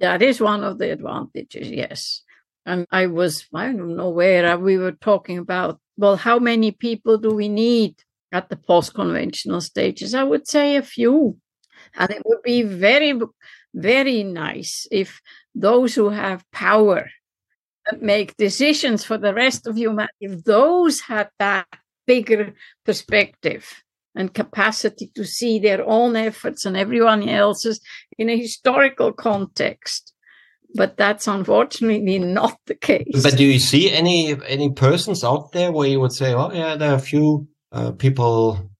That 0.00 0.22
is 0.22 0.40
one 0.40 0.64
of 0.64 0.78
the 0.78 0.90
advantages, 0.92 1.70
yes. 1.70 2.22
And 2.64 2.86
I 2.90 3.06
was, 3.06 3.46
I 3.54 3.66
don't 3.66 3.96
know 3.96 4.10
where 4.10 4.54
uh, 4.54 4.56
we 4.56 4.78
were 4.78 4.92
talking 4.92 5.38
about, 5.38 5.78
well, 5.98 6.16
how 6.16 6.38
many 6.38 6.72
people 6.72 7.18
do 7.18 7.30
we 7.30 7.48
need 7.48 7.94
at 8.32 8.48
the 8.48 8.56
post 8.56 8.94
conventional 8.94 9.60
stages? 9.60 10.14
I 10.14 10.24
would 10.24 10.48
say 10.48 10.76
a 10.76 10.82
few. 10.82 11.36
And 11.98 12.10
it 12.10 12.22
would 12.24 12.42
be 12.42 12.62
very, 12.62 13.12
very 13.76 14.24
nice 14.24 14.88
if 14.90 15.20
those 15.54 15.94
who 15.94 16.08
have 16.08 16.50
power 16.50 17.10
make 18.00 18.36
decisions 18.36 19.04
for 19.04 19.18
the 19.18 19.34
rest 19.34 19.66
of 19.66 19.76
humanity, 19.76 20.12
if 20.20 20.44
those 20.44 21.00
had 21.00 21.28
that 21.38 21.66
bigger 22.06 22.54
perspective 22.84 23.82
and 24.14 24.32
capacity 24.32 25.10
to 25.14 25.24
see 25.24 25.58
their 25.58 25.86
own 25.86 26.16
efforts 26.16 26.64
and 26.64 26.76
everyone 26.76 27.28
else's 27.28 27.80
in 28.18 28.30
a 28.30 28.36
historical 28.36 29.12
context. 29.12 30.14
But 30.74 30.96
that's 30.96 31.28
unfortunately 31.28 32.18
not 32.40 32.58
the 32.66 32.74
case. 32.74 33.22
But 33.22 33.36
do 33.36 33.44
you 33.44 33.58
see 33.58 33.92
any 33.92 34.34
any 34.46 34.72
persons 34.72 35.22
out 35.22 35.52
there 35.52 35.70
where 35.70 35.88
you 35.88 36.00
would 36.00 36.12
say, 36.12 36.34
"Oh, 36.34 36.50
yeah, 36.52 36.76
there 36.76 36.90
are 36.92 36.96
a 36.96 37.10
few 37.14 37.46
uh, 37.72 37.92
people"? 37.92 38.70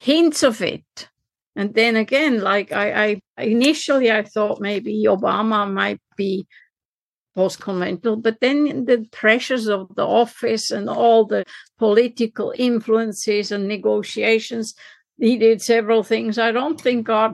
Hints 0.00 0.42
of 0.42 0.62
it, 0.62 1.08
and 1.54 1.74
then 1.74 1.96
again, 1.96 2.40
like 2.40 2.72
I, 2.72 3.20
I 3.36 3.42
initially 3.42 4.10
I 4.10 4.22
thought 4.22 4.60
maybe 4.60 5.04
Obama 5.06 5.70
might 5.70 6.00
be 6.16 6.46
post-conventional, 7.34 8.16
but 8.16 8.38
then 8.40 8.84
the 8.84 9.06
pressures 9.10 9.66
of 9.68 9.94
the 9.94 10.06
office 10.06 10.70
and 10.70 10.88
all 10.88 11.24
the 11.24 11.44
political 11.78 12.52
influences 12.56 13.52
and 13.52 13.68
negotiations, 13.68 14.74
he 15.18 15.36
did 15.36 15.62
several 15.62 16.02
things 16.02 16.38
I 16.38 16.52
don't 16.52 16.80
think 16.80 17.08
are 17.08 17.32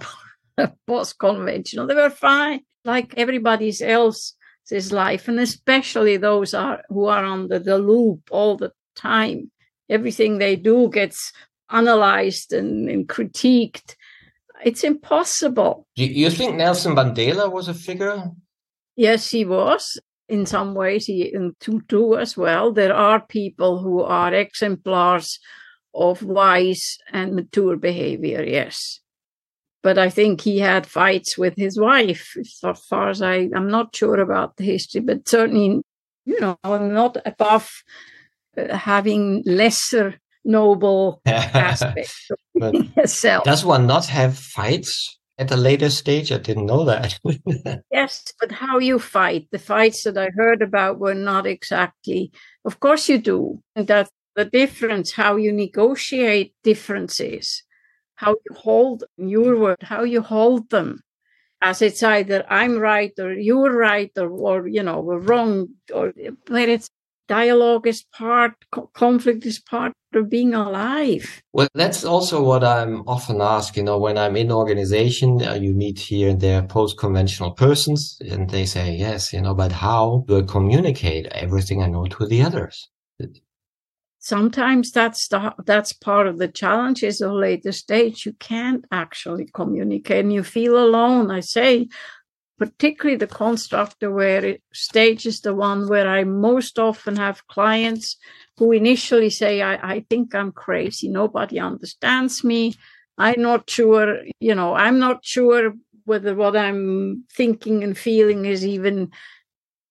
post-conventional. 0.86 1.86
They 1.86 1.94
were 1.94 2.10
fine, 2.10 2.60
like 2.84 3.14
everybody 3.16 3.72
else's 3.80 4.92
life, 4.92 5.28
and 5.28 5.38
especially 5.38 6.16
those 6.16 6.54
are 6.54 6.82
who 6.88 7.06
are 7.06 7.24
under 7.24 7.58
the 7.58 7.78
loop 7.78 8.28
all 8.30 8.56
the 8.56 8.72
time. 8.96 9.50
Everything 9.88 10.38
they 10.38 10.56
do 10.56 10.88
gets 10.90 11.32
analyzed 11.70 12.52
and, 12.52 12.88
and 12.88 13.08
critiqued. 13.08 13.94
It's 14.64 14.84
impossible. 14.84 15.86
Do 15.96 16.04
you 16.04 16.30
think 16.30 16.56
Nelson 16.56 16.94
Mandela 16.94 17.50
was 17.50 17.68
a 17.68 17.74
figure 17.74 18.30
Yes, 18.98 19.30
he 19.30 19.44
was. 19.44 19.96
In 20.28 20.44
some 20.44 20.74
ways, 20.74 21.06
he 21.06 21.22
in 21.32 21.54
Tutu 21.60 22.14
as 22.16 22.36
well. 22.36 22.72
There 22.72 22.92
are 22.92 23.20
people 23.20 23.78
who 23.78 24.02
are 24.02 24.34
exemplars 24.34 25.38
of 25.94 26.24
wise 26.24 26.98
and 27.12 27.36
mature 27.36 27.76
behavior, 27.76 28.42
yes. 28.42 28.98
But 29.84 29.98
I 29.98 30.10
think 30.10 30.40
he 30.40 30.58
had 30.58 30.84
fights 30.84 31.38
with 31.38 31.54
his 31.56 31.78
wife, 31.78 32.36
as 32.36 32.84
far 32.88 33.08
as 33.08 33.22
I, 33.22 33.48
I'm 33.54 33.70
not 33.70 33.94
sure 33.94 34.18
about 34.18 34.56
the 34.56 34.64
history, 34.64 35.00
but 35.00 35.28
certainly, 35.28 35.80
you 36.24 36.40
know, 36.40 36.58
I'm 36.64 36.92
not 36.92 37.18
above 37.24 37.70
uh, 38.56 38.76
having 38.76 39.44
lesser 39.46 40.18
noble 40.44 41.20
aspects 41.26 42.26
of 42.32 42.38
yourself. 42.96 43.44
Does 43.44 43.64
one 43.64 43.86
not 43.86 44.06
have 44.06 44.38
fights 44.38 45.18
at 45.38 45.52
a 45.52 45.56
later 45.56 45.88
stage. 45.88 46.32
I 46.32 46.38
didn't 46.38 46.66
know 46.66 46.84
that. 46.84 47.18
yes, 47.92 48.32
but 48.40 48.52
how 48.52 48.78
you 48.78 48.98
fight, 48.98 49.48
the 49.52 49.58
fights 49.58 50.02
that 50.04 50.18
I 50.18 50.30
heard 50.36 50.62
about 50.62 50.98
were 50.98 51.14
not 51.14 51.46
exactly, 51.46 52.32
of 52.64 52.80
course 52.80 53.08
you 53.08 53.18
do. 53.18 53.62
And 53.76 53.86
that's 53.86 54.10
the 54.34 54.44
difference, 54.44 55.12
how 55.12 55.36
you 55.36 55.52
negotiate 55.52 56.54
differences, 56.64 57.62
how 58.16 58.32
you 58.32 58.56
hold 58.56 59.04
your 59.16 59.56
word, 59.56 59.82
how 59.82 60.02
you 60.02 60.22
hold 60.22 60.70
them. 60.70 61.00
As 61.60 61.82
it's 61.82 62.04
either 62.04 62.44
I'm 62.48 62.78
right 62.78 63.12
or 63.18 63.32
you're 63.32 63.76
right 63.76 64.12
or, 64.16 64.30
or 64.30 64.68
you 64.68 64.82
know, 64.82 65.00
we're 65.00 65.18
wrong, 65.18 65.68
or 65.92 66.12
where 66.46 66.68
it's 66.68 66.88
dialogue 67.28 67.86
is 67.86 68.02
part, 68.12 68.54
conflict 68.94 69.46
is 69.46 69.60
part 69.60 69.92
of 70.14 70.28
being 70.28 70.54
alive. 70.54 71.42
Well, 71.52 71.68
that's 71.74 72.04
also 72.04 72.42
what 72.42 72.64
I'm 72.64 73.02
often 73.06 73.40
asked. 73.40 73.76
You 73.76 73.84
know, 73.84 73.98
when 73.98 74.16
I'm 74.18 74.36
in 74.36 74.50
organization, 74.50 75.42
uh, 75.42 75.54
you 75.54 75.74
meet 75.74 75.98
here 75.98 76.30
and 76.30 76.40
there 76.40 76.62
post-conventional 76.62 77.52
persons, 77.52 78.18
and 78.20 78.50
they 78.50 78.66
say, 78.66 78.96
"Yes, 78.96 79.32
you 79.32 79.40
know, 79.40 79.54
but 79.54 79.72
how 79.72 80.24
do 80.26 80.38
I 80.38 80.42
communicate 80.42 81.26
everything 81.26 81.82
I 81.82 81.88
know 81.88 82.06
to 82.06 82.26
the 82.26 82.42
others?" 82.42 82.88
Sometimes 84.20 84.90
that's 84.90 85.28
the, 85.28 85.54
that's 85.64 85.92
part 85.92 86.26
of 86.26 86.38
the 86.38 86.48
challenge. 86.48 87.02
Is 87.02 87.20
a 87.20 87.32
later 87.32 87.72
stage 87.72 88.26
you 88.26 88.32
can't 88.40 88.84
actually 88.90 89.46
communicate, 89.54 90.24
and 90.24 90.32
you 90.32 90.42
feel 90.42 90.76
alone. 90.76 91.30
I 91.30 91.40
say 91.40 91.88
particularly 92.58 93.16
the 93.16 93.26
construct 93.26 94.02
aware 94.02 94.56
stage 94.72 95.26
is 95.26 95.40
the 95.40 95.54
one 95.54 95.88
where 95.88 96.08
I 96.08 96.24
most 96.24 96.78
often 96.78 97.16
have 97.16 97.46
clients 97.46 98.16
who 98.56 98.72
initially 98.72 99.30
say, 99.30 99.62
I, 99.62 99.94
I 99.94 100.06
think 100.10 100.34
I'm 100.34 100.52
crazy. 100.52 101.08
Nobody 101.08 101.60
understands 101.60 102.42
me. 102.42 102.74
I'm 103.16 103.40
not 103.42 103.68
sure, 103.70 104.18
you 104.40 104.54
know, 104.54 104.74
I'm 104.74 104.98
not 104.98 105.24
sure 105.24 105.72
whether 106.04 106.34
what 106.34 106.56
I'm 106.56 107.24
thinking 107.32 107.84
and 107.84 107.96
feeling 107.96 108.44
is 108.44 108.66
even 108.66 109.10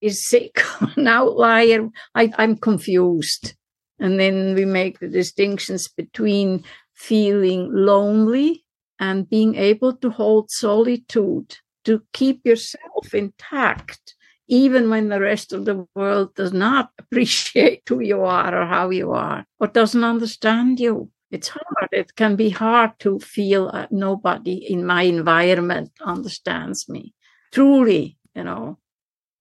is 0.01 0.27
sick 0.27 0.61
an 0.95 1.07
outlier. 1.07 1.87
I, 2.15 2.31
I'm 2.37 2.57
confused. 2.57 3.55
And 3.99 4.19
then 4.19 4.53
we 4.55 4.65
make 4.65 4.99
the 4.99 5.07
distinctions 5.07 5.87
between 5.87 6.63
feeling 6.93 7.69
lonely 7.71 8.63
and 8.99 9.29
being 9.29 9.55
able 9.55 9.95
to 9.97 10.09
hold 10.09 10.49
solitude, 10.51 11.57
to 11.87 12.03
keep 12.11 12.45
yourself 12.45 13.13
intact, 13.13 14.15
even 14.49 14.89
when 14.89 15.07
the 15.07 15.21
rest 15.21 15.53
of 15.53 15.63
the 15.63 15.87
world 15.95 16.35
does 16.35 16.51
not 16.51 16.91
appreciate 16.99 17.83
who 17.87 18.01
you 18.01 18.21
are 18.23 18.53
or 18.61 18.65
how 18.67 18.89
you 18.89 19.11
are 19.13 19.45
or 19.59 19.67
doesn't 19.67 20.03
understand 20.03 20.79
you. 20.79 21.09
It's 21.31 21.49
hard. 21.49 21.89
It 21.91 22.15
can 22.15 22.35
be 22.35 22.49
hard 22.49 22.91
to 22.99 23.19
feel 23.19 23.69
uh, 23.73 23.87
nobody 23.89 24.55
in 24.55 24.85
my 24.85 25.03
environment 25.03 25.91
understands 26.01 26.87
me. 26.87 27.13
Truly, 27.51 28.17
you 28.33 28.43
know, 28.43 28.77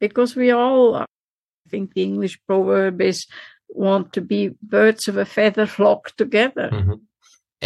because 0.01 0.35
we 0.35 0.51
all, 0.51 0.97
I 0.97 1.07
think 1.69 1.95
the 1.95 2.03
English 2.03 2.41
proverb 2.47 3.01
is, 3.01 3.27
want 3.69 4.13
to 4.13 4.21
be 4.21 4.55
birds 4.63 5.09
of 5.09 5.17
a 5.17 5.25
feather 5.25 5.67
flock 5.67 6.17
together. 6.17 6.71
Mm-hmm 6.73 6.95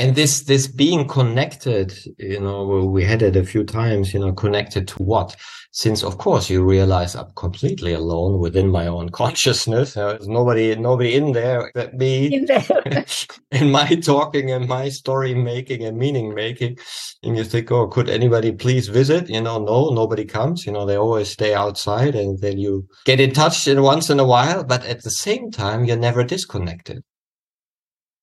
and 0.01 0.15
this 0.15 0.45
this 0.45 0.67
being 0.67 1.07
connected 1.07 1.93
you 2.17 2.41
know 2.41 2.65
we 2.87 3.05
had 3.05 3.21
it 3.21 3.37
a 3.37 3.45
few 3.45 3.65
times 3.65 4.15
you 4.15 4.21
know 4.21 4.33
connected 4.33 4.89
to 4.89 5.03
what? 5.03 5.37
Since 5.73 6.03
of 6.03 6.17
course 6.17 6.49
you 6.49 6.65
realize 6.65 7.15
i'm 7.15 7.31
completely 7.37 7.93
alone 7.93 8.41
within 8.41 8.69
my 8.71 8.87
own 8.87 9.09
consciousness. 9.23 9.95
There's 9.95 10.27
nobody 10.27 10.75
nobody 10.75 11.15
in 11.15 11.33
there 11.33 11.67
except 11.67 11.95
me. 11.95 12.35
In, 12.37 12.47
there. 12.47 13.05
in 13.51 13.71
my 13.71 13.89
talking 13.97 14.51
and 14.51 14.67
my 14.67 14.89
story 14.89 15.35
making 15.35 15.85
and 15.85 15.99
meaning 15.99 16.35
making. 16.35 16.79
And 17.23 17.37
you 17.37 17.45
think 17.45 17.71
oh 17.71 17.87
could 17.87 18.09
anybody 18.09 18.53
please 18.53 18.89
visit? 18.89 19.29
You 19.29 19.43
know 19.43 19.59
no 19.63 19.91
nobody 19.91 20.25
comes. 20.25 20.65
You 20.65 20.73
know 20.73 20.87
they 20.87 20.97
always 20.97 21.29
stay 21.29 21.53
outside 21.55 22.15
and 22.15 22.41
then 22.41 22.57
you 22.59 22.89
get 23.05 23.21
in 23.21 23.33
touch 23.33 23.69
in 23.69 23.83
once 23.83 24.09
in 24.09 24.19
a 24.19 24.31
while 24.35 24.65
but 24.65 24.83
at 24.87 25.03
the 25.03 25.11
same 25.11 25.51
time 25.51 25.85
you're 25.85 26.07
never 26.09 26.25
disconnected 26.25 27.03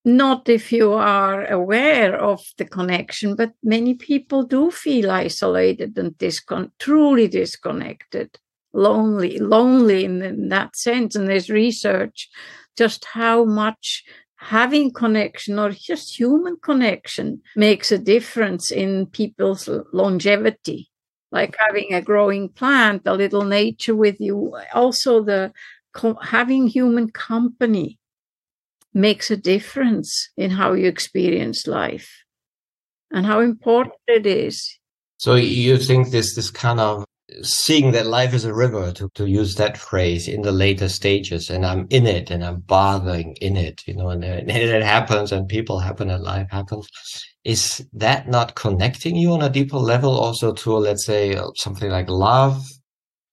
not 0.07 0.47
if 0.47 0.71
you 0.71 0.93
are 0.93 1.45
aware 1.51 2.15
of 2.15 2.41
the 2.57 2.65
connection, 2.65 3.35
but 3.35 3.51
many 3.61 3.93
people 3.93 4.43
do 4.43 4.71
feel 4.71 5.11
isolated 5.11 5.97
and 5.97 6.17
discon- 6.17 6.71
truly 6.79 7.27
disconnected, 7.27 8.39
lonely, 8.73 9.37
lonely 9.37 10.05
in, 10.05 10.21
in 10.21 10.47
that 10.49 10.77
sense. 10.77 11.15
And 11.15 11.27
there's 11.27 11.49
research 11.49 12.29
just 12.77 13.03
how 13.05 13.43
much 13.43 14.03
having 14.37 14.91
connection 14.93 15.59
or 15.59 15.71
just 15.71 16.17
human 16.17 16.55
connection 16.63 17.41
makes 17.55 17.91
a 17.91 17.97
difference 17.97 18.71
in 18.71 19.07
people's 19.07 19.67
longevity 19.91 20.89
like 21.31 21.55
having 21.59 21.93
a 21.93 22.01
growing 22.01 22.47
plant 22.47 23.01
a 23.05 23.13
little 23.13 23.43
nature 23.43 23.95
with 23.95 24.19
you 24.19 24.55
also 24.75 25.23
the 25.23 25.51
having 26.21 26.67
human 26.67 27.09
company 27.09 27.97
makes 28.97 29.29
a 29.31 29.37
difference 29.37 30.29
in 30.35 30.49
how 30.49 30.73
you 30.73 30.87
experience 30.87 31.67
life 31.67 32.09
and 33.11 33.25
how 33.25 33.39
important 33.39 33.95
it 34.07 34.25
is. 34.25 34.79
So 35.17 35.35
you 35.35 35.77
think 35.77 36.09
this 36.09 36.35
this 36.35 36.49
kind 36.49 36.79
of 36.79 37.05
seeing 37.41 37.91
that 37.91 38.07
life 38.07 38.33
is 38.33 38.45
a 38.45 38.53
river 38.53 38.91
to, 38.93 39.09
to 39.15 39.27
use 39.27 39.55
that 39.55 39.77
phrase 39.77 40.27
in 40.27 40.41
the 40.41 40.51
later 40.51 40.87
stages 40.87 41.49
and 41.49 41.65
I'm 41.65 41.85
in 41.89 42.07
it 42.07 42.31
and 42.31 42.43
I'm 42.43 42.61
bothering 42.61 43.35
in 43.41 43.57
it, 43.57 43.83
you 43.85 43.95
know, 43.95 44.09
and, 44.09 44.23
and 44.23 44.49
it 44.49 44.83
happens 44.83 45.31
and 45.31 45.47
people 45.47 45.79
happen 45.79 46.09
and 46.09 46.23
life 46.23 46.47
happens. 46.49 46.87
Is 47.43 47.85
that 47.93 48.29
not 48.29 48.55
connecting 48.55 49.15
you 49.15 49.33
on 49.33 49.41
a 49.41 49.49
deeper 49.49 49.77
level 49.77 50.11
also 50.11 50.53
to, 50.53 50.73
let's 50.73 51.05
say, 51.05 51.35
uh, 51.35 51.47
something 51.55 51.89
like 51.89 52.09
love? 52.09 52.63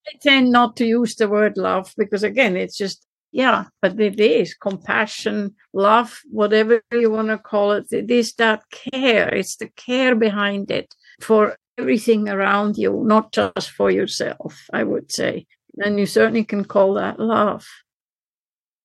I 0.07 0.17
tend 0.21 0.51
not 0.51 0.75
to 0.77 0.85
use 0.85 1.15
the 1.15 1.29
word 1.29 1.57
love 1.57 1.93
because 1.97 2.23
again, 2.23 2.57
it's 2.57 2.77
just 2.77 3.05
yeah, 3.35 3.65
but 3.81 3.99
it 3.99 4.17
is 4.17 4.53
compassion, 4.53 5.55
love, 5.73 6.21
whatever 6.31 6.81
you 6.93 7.11
want 7.11 7.27
to 7.27 7.37
call 7.37 7.73
it. 7.73 7.85
It 7.91 8.09
is 8.09 8.31
that 8.35 8.63
care. 8.71 9.27
It's 9.27 9.57
the 9.57 9.67
care 9.75 10.15
behind 10.15 10.71
it 10.71 10.95
for 11.19 11.57
everything 11.77 12.29
around 12.29 12.77
you, 12.77 13.03
not 13.05 13.33
just 13.33 13.71
for 13.71 13.91
yourself, 13.91 14.67
I 14.71 14.85
would 14.85 15.11
say. 15.11 15.47
And 15.79 15.99
you 15.99 16.05
certainly 16.05 16.45
can 16.45 16.63
call 16.63 16.93
that 16.93 17.19
love. 17.19 17.67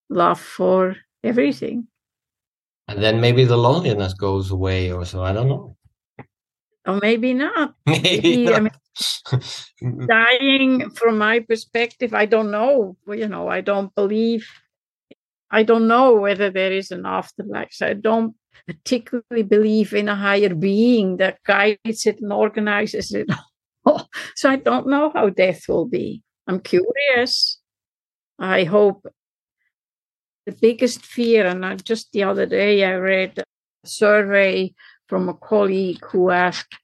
Love 0.09 0.41
for 0.41 0.97
everything. 1.23 1.87
And 2.89 3.01
then 3.01 3.21
maybe 3.21 3.45
the 3.45 3.57
loneliness 3.57 4.15
goes 4.15 4.51
away 4.51 4.91
or 4.91 5.05
so. 5.05 5.23
I 5.23 5.33
don't 5.33 5.49
know. 5.49 5.77
Or 6.87 6.99
maybe 7.03 7.35
not. 7.35 7.75
Maybe, 7.87 8.49
I 8.53 8.61
mean, 8.61 10.07
dying 10.09 10.91
from 10.91 11.19
my 11.19 11.41
perspective 11.41 12.15
i 12.15 12.27
don't 12.27 12.51
know. 12.51 12.97
You 13.07 13.29
know 13.29 13.49
i 13.49 13.61
don't 13.61 13.95
believe 13.95 14.47
i 15.51 15.63
don't 15.63 15.87
know 15.87 16.15
whether 16.17 16.51
there 16.51 16.73
is 16.73 16.91
an 16.91 17.07
afterlife. 17.07 17.73
So 17.73 17.87
i 17.89 17.95
don't 17.95 18.35
particularly 18.67 19.43
believe 19.43 19.95
in 19.95 20.09
a 20.09 20.17
higher 20.17 20.55
being 20.55 21.17
that 21.19 21.43
guides 21.45 22.07
it 22.07 22.21
and 22.21 22.33
organizes 22.33 23.13
it 23.13 23.29
so 24.37 24.51
i 24.51 24.57
don't 24.57 24.87
know 24.87 25.11
how 25.15 25.29
death 25.29 25.69
will 25.69 25.87
be. 25.87 26.23
I'm 26.47 26.61
curious. 26.61 27.59
I 28.39 28.65
hope 28.65 29.07
the 30.47 30.53
biggest 30.53 31.05
fear 31.05 31.47
and 31.47 31.85
just 31.85 32.13
the 32.13 32.25
other 32.25 32.47
day 32.47 32.85
i 32.85 32.95
read 32.95 33.39
a 33.39 33.45
survey 33.87 34.75
from 35.11 35.29
a 35.29 35.35
colleague 35.35 36.05
who 36.11 36.31
asked 36.31 36.79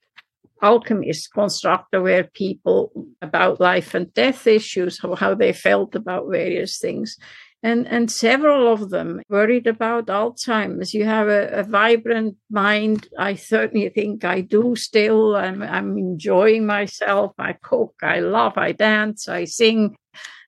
alchemists, 0.61 1.27
construct 1.27 1.93
aware 1.93 2.25
people 2.25 2.91
about 3.21 3.61
life 3.61 3.95
and 3.95 4.13
death 4.13 4.45
issues, 4.45 4.99
how, 5.01 5.15
how 5.15 5.33
they 5.33 5.53
felt 5.53 5.95
about 5.95 6.29
various 6.29 6.77
things. 6.77 7.17
And, 7.63 7.87
and 7.87 8.11
several 8.11 8.71
of 8.71 8.89
them 8.89 9.21
worried 9.29 9.65
about 9.65 10.07
Alzheimer's. 10.07 10.93
You 10.93 11.05
have 11.05 11.27
a, 11.27 11.47
a 11.61 11.63
vibrant 11.63 12.35
mind. 12.51 13.07
I 13.17 13.35
certainly 13.35 13.89
think 13.89 14.25
I 14.25 14.41
do 14.41 14.75
still. 14.75 15.35
I'm, 15.35 15.63
I'm 15.63 15.97
enjoying 15.97 16.65
myself. 16.65 17.31
I 17.39 17.53
cook, 17.53 17.95
I 18.03 18.19
love, 18.19 18.57
I 18.57 18.73
dance, 18.73 19.27
I 19.27 19.45
sing. 19.45 19.95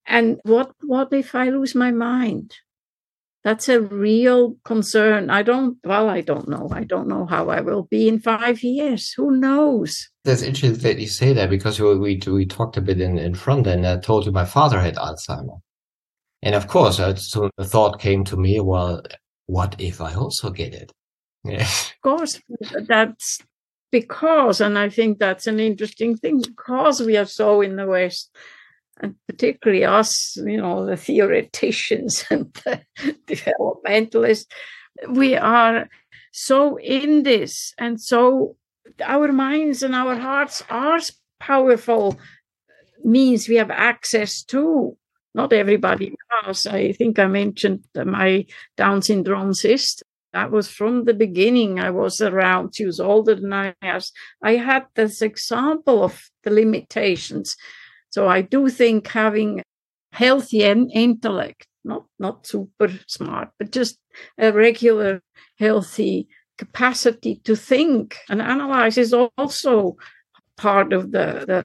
And 0.06 0.40
what, 0.44 0.72
what 0.82 1.14
if 1.14 1.34
I 1.34 1.50
lose 1.50 1.76
my 1.76 1.92
mind? 1.92 2.56
That's 3.44 3.70
a 3.70 3.82
real 3.82 4.56
concern. 4.66 5.30
I 5.30 5.44
don't, 5.44 5.78
well, 5.84 6.10
I 6.10 6.22
don't 6.22 6.50
know. 6.50 6.70
I 6.72 6.84
don't 6.84 7.08
know 7.08 7.26
how 7.26 7.50
I 7.50 7.62
will 7.62 7.84
be 7.84 8.08
in 8.08 8.20
five 8.20 8.62
years. 8.64 9.14
Who 9.14 9.32
knows? 9.32 10.10
That's 10.26 10.42
interesting 10.42 10.82
that 10.84 11.00
you 11.00 11.08
say 11.08 11.32
that 11.34 11.50
because 11.50 11.80
we, 11.80 11.98
we, 11.98 12.22
we 12.28 12.46
talked 12.46 12.78
a 12.78 12.82
bit 12.82 13.00
in, 13.00 13.18
in 13.18 13.36
front 13.36 13.66
and 13.68 13.88
I 13.88 13.98
told 13.98 14.26
you 14.26 14.32
my 14.32 14.46
father 14.46 14.80
had 14.80 14.96
Alzheimer. 14.96 15.60
And 16.42 16.56
of 16.56 16.68
course, 16.68 17.00
uh, 17.00 17.16
so 17.16 17.50
the 17.58 17.66
thought 17.66 18.00
came 18.00 18.24
to 18.26 18.38
me, 18.38 18.60
well, 18.60 19.02
what 19.46 19.76
if 19.80 20.02
I 20.02 20.14
also 20.14 20.50
get 20.50 20.74
it? 20.74 20.92
Yeah. 21.44 21.68
Of 22.02 22.02
course, 22.02 22.42
that's 22.88 23.40
because, 23.92 24.62
and 24.62 24.78
I 24.78 24.88
think 24.88 25.20
that's 25.20 25.48
an 25.48 25.60
interesting 25.60 26.16
thing, 26.16 26.42
because 26.42 27.02
we 27.02 27.18
are 27.18 27.26
so 27.26 27.60
in 27.60 27.76
the 27.76 27.86
West 27.86 28.34
and 29.00 29.16
particularly 29.28 29.86
us, 29.86 30.36
you 30.38 30.58
know, 30.58 30.86
the 30.86 30.98
theoreticians 30.98 32.26
and 32.32 32.54
the 32.66 32.82
developmentalists, 33.28 34.46
we 35.10 35.36
are 35.36 35.88
so 36.32 36.78
in 36.78 37.24
this 37.24 37.74
and 37.78 38.00
so 38.00 38.56
our 39.04 39.32
minds 39.32 39.84
and 39.84 39.96
our 39.96 40.16
hearts 40.16 40.64
are 40.70 41.00
powerful 41.40 42.20
means 43.04 43.48
we 43.48 43.56
have 43.56 43.72
access 43.72 44.44
to. 44.44 44.96
Not 45.34 45.54
everybody 45.54 46.16
does. 46.44 46.66
I 46.66 46.92
think 46.92 47.20
I 47.20 47.28
mentioned 47.28 47.86
my 47.96 48.46
Down 48.76 49.02
syndrome 49.02 49.54
sister. 49.54 50.04
That 50.34 50.52
was 50.52 50.68
from 50.68 51.06
the 51.06 51.14
beginning. 51.14 51.80
I 51.80 51.92
was 51.92 52.20
around. 52.20 52.76
She 52.76 52.86
was 52.86 53.00
older 53.00 53.36
than 53.36 53.54
I 53.54 53.74
was. 53.82 54.12
I 54.44 54.58
had 54.58 54.86
this 54.96 55.22
example 55.22 56.04
of 56.04 56.30
the 56.44 56.52
limitations 56.52 57.56
so 58.10 58.28
I 58.28 58.42
do 58.42 58.70
think 58.70 59.08
having 59.08 59.64
healthy 60.12 60.64
intellect, 60.64 61.68
not 61.84 62.06
not 62.20 62.48
super 62.48 62.90
smart, 63.08 63.50
but 63.60 63.72
just 63.72 64.00
a 64.38 64.52
regular 64.52 65.22
healthy 65.60 66.28
capacity 66.58 67.36
to 67.46 67.56
think 67.56 68.18
and 68.30 68.42
analyze 68.42 68.98
is 68.98 69.14
also 69.14 69.96
part 70.58 70.92
of 70.92 71.12
the, 71.12 71.46
the 71.48 71.64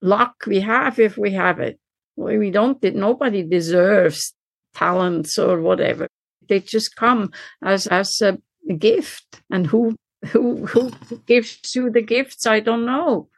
luck 0.00 0.34
we 0.46 0.60
have 0.60 0.98
if 0.98 1.18
we 1.18 1.32
have 1.32 1.60
it. 1.60 1.78
We 2.16 2.50
don't 2.50 2.82
nobody 2.82 3.42
deserves 3.42 4.32
talents 4.74 5.38
or 5.38 5.60
whatever. 5.60 6.08
They 6.48 6.60
just 6.60 6.94
come 6.94 7.32
as 7.62 7.86
as 7.88 8.22
a 8.22 8.38
gift. 8.78 9.42
And 9.50 9.66
who 9.66 9.96
who 10.28 10.66
who 10.66 10.92
gives 11.26 11.74
you 11.74 11.90
the 11.90 12.02
gifts? 12.02 12.46
I 12.46 12.60
don't 12.60 12.86
know 12.86 13.28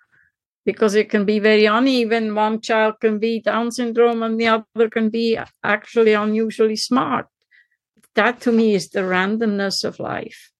because 0.66 0.96
it 0.96 1.08
can 1.08 1.24
be 1.24 1.38
very 1.38 1.64
uneven. 1.64 2.34
One 2.34 2.60
child 2.60 2.96
can 3.00 3.18
be 3.18 3.40
Down 3.40 3.70
syndrome 3.70 4.22
and 4.22 4.38
the 4.38 4.48
other 4.48 4.90
can 4.90 5.08
be 5.08 5.38
actually 5.62 6.12
unusually 6.12 6.76
smart. 6.76 7.26
That 8.16 8.40
to 8.42 8.52
me 8.52 8.74
is 8.74 8.90
the 8.90 9.00
randomness 9.00 9.84
of 9.84 10.00
life. 10.00 10.50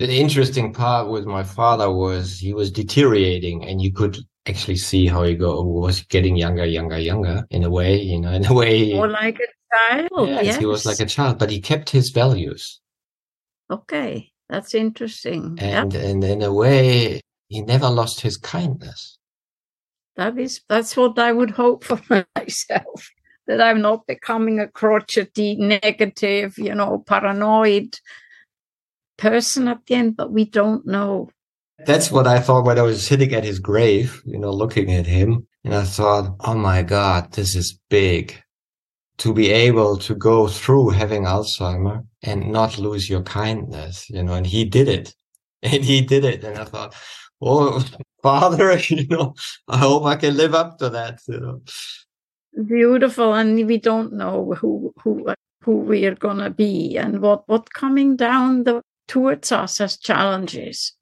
The 0.00 0.20
interesting 0.20 0.72
part 0.72 1.08
with 1.08 1.24
my 1.24 1.44
father 1.44 1.90
was 1.90 2.38
he 2.38 2.52
was 2.52 2.70
deteriorating 2.70 3.64
and 3.64 3.80
you 3.80 3.92
could 3.92 4.18
actually 4.46 4.76
see 4.76 5.06
how 5.06 5.22
he 5.22 5.34
go 5.34 5.62
was 5.62 6.02
getting 6.02 6.36
younger, 6.36 6.64
younger, 6.64 6.98
younger 6.98 7.46
in 7.50 7.64
a 7.64 7.70
way, 7.70 8.00
you 8.00 8.20
know, 8.20 8.32
in 8.38 8.44
a 8.46 8.52
way. 8.52 8.92
More 8.92 9.08
like 9.08 9.38
a 9.38 9.76
child. 9.76 10.28
Yes, 10.28 10.44
yes. 10.44 10.56
he 10.56 10.66
was 10.66 10.84
like 10.84 11.00
a 11.00 11.06
child, 11.06 11.38
but 11.38 11.50
he 11.50 11.60
kept 11.60 11.90
his 11.90 12.10
values. 12.10 12.80
Okay, 13.70 14.32
that's 14.48 14.74
interesting. 14.74 15.58
And 15.60 15.92
yeah. 15.92 16.00
and 16.00 16.24
in 16.24 16.42
a 16.42 16.52
way, 16.52 17.20
he 17.48 17.60
never 17.60 17.88
lost 17.88 18.20
his 18.20 18.36
kindness. 18.36 19.17
That 20.18 20.36
is 20.36 20.60
that's 20.68 20.96
what 20.96 21.16
I 21.16 21.30
would 21.30 21.52
hope 21.52 21.84
for 21.84 22.00
myself. 22.36 23.10
That 23.46 23.62
I'm 23.62 23.80
not 23.80 24.06
becoming 24.06 24.58
a 24.58 24.66
crotchety, 24.68 25.54
negative, 25.54 26.58
you 26.58 26.74
know, 26.74 27.02
paranoid 27.06 27.98
person 29.16 29.68
at 29.68 29.86
the 29.86 29.94
end, 29.94 30.16
but 30.16 30.32
we 30.32 30.44
don't 30.44 30.86
know. 30.86 31.30
That's 31.86 32.10
what 32.10 32.26
I 32.26 32.40
thought 32.40 32.64
when 32.64 32.78
I 32.78 32.82
was 32.82 33.06
sitting 33.06 33.32
at 33.32 33.44
his 33.44 33.60
grave, 33.60 34.20
you 34.26 34.38
know, 34.38 34.50
looking 34.50 34.92
at 34.92 35.06
him. 35.06 35.46
And 35.64 35.74
I 35.74 35.84
thought, 35.84 36.34
oh 36.40 36.54
my 36.54 36.82
God, 36.82 37.32
this 37.32 37.54
is 37.54 37.78
big. 37.88 38.34
To 39.18 39.32
be 39.32 39.50
able 39.50 39.96
to 39.98 40.14
go 40.14 40.48
through 40.48 40.90
having 40.90 41.24
Alzheimer 41.24 42.04
and 42.22 42.52
not 42.52 42.78
lose 42.78 43.08
your 43.08 43.22
kindness, 43.22 44.10
you 44.10 44.22
know, 44.22 44.34
and 44.34 44.46
he 44.46 44.64
did 44.64 44.88
it. 44.88 45.14
And 45.60 45.84
he 45.84 46.00
did 46.02 46.24
it. 46.24 46.44
And 46.44 46.56
I 46.56 46.64
thought, 46.64 46.94
oh, 47.40 47.84
father, 48.22 48.78
you 48.88 49.06
know, 49.08 49.34
I 49.68 49.78
hope 49.78 50.04
I 50.04 50.16
can 50.16 50.36
live 50.36 50.54
up 50.54 50.78
to 50.78 50.90
that, 50.90 51.20
you 51.26 51.40
know. 51.40 51.60
Beautiful. 52.66 53.34
And 53.34 53.66
we 53.66 53.78
don't 53.78 54.12
know 54.12 54.54
who, 54.54 54.92
who, 55.02 55.32
who 55.62 55.76
we 55.76 56.06
are 56.06 56.14
going 56.14 56.38
to 56.38 56.50
be 56.50 56.96
and 56.96 57.20
what, 57.20 57.48
what 57.48 57.72
coming 57.72 58.16
down 58.16 58.64
the, 58.64 58.82
towards 59.06 59.52
us 59.52 59.80
as 59.80 59.96
challenges. 59.96 60.94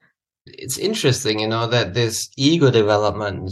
It's 0.46 0.78
interesting, 0.78 1.40
you 1.40 1.48
know, 1.48 1.66
that 1.66 1.94
this 1.94 2.28
ego 2.36 2.70
development 2.70 3.50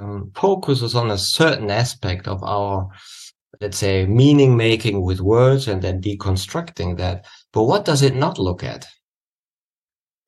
um, 0.00 0.32
focuses 0.34 0.94
on 0.94 1.10
a 1.10 1.18
certain 1.18 1.70
aspect 1.70 2.26
of 2.26 2.42
our, 2.42 2.88
let's 3.60 3.78
say, 3.78 4.06
meaning 4.06 4.56
making 4.56 5.02
with 5.02 5.20
words 5.20 5.68
and 5.68 5.82
then 5.82 6.00
deconstructing 6.00 6.96
that. 6.98 7.26
But 7.52 7.64
what 7.64 7.84
does 7.84 8.02
it 8.02 8.14
not 8.14 8.38
look 8.38 8.64
at? 8.64 8.86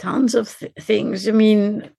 Tons 0.00 0.34
of 0.34 0.58
th- 0.58 0.72
things. 0.80 1.28
I 1.28 1.32
mean, 1.32 1.90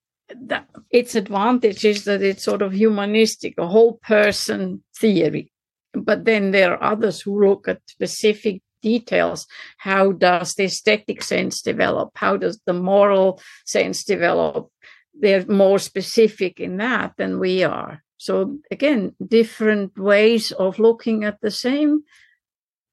that, 0.48 0.68
its 0.90 1.16
advantage 1.16 1.86
is 1.86 2.04
that 2.06 2.22
it's 2.22 2.44
sort 2.44 2.62
of 2.62 2.74
humanistic, 2.74 3.54
a 3.58 3.68
whole 3.68 4.00
person 4.04 4.84
theory. 5.00 5.52
But 5.94 6.26
then 6.26 6.52
there 6.52 6.74
are 6.74 6.92
others 6.94 7.22
who 7.22 7.46
look 7.46 7.68
at 7.68 7.82
specific 7.88 8.62
details. 8.82 9.48
How 9.78 10.12
does 10.12 10.54
the 10.56 10.66
aesthetic 10.66 11.24
sense 11.24 11.62
develop? 11.62 12.12
How 12.16 12.38
does 12.38 12.60
the 12.66 12.74
moral 12.74 13.42
sense 13.66 14.04
develop? 14.04 14.70
They're 15.14 15.46
more 15.46 15.80
specific 15.80 16.60
in 16.60 16.78
that 16.78 17.14
than 17.18 17.40
we 17.40 17.64
are. 17.64 18.04
So 18.18 18.60
again, 18.70 19.16
different 19.26 19.98
ways 19.98 20.52
of 20.52 20.80
looking 20.80 21.24
at 21.24 21.42
the 21.42 21.52
same 21.52 22.04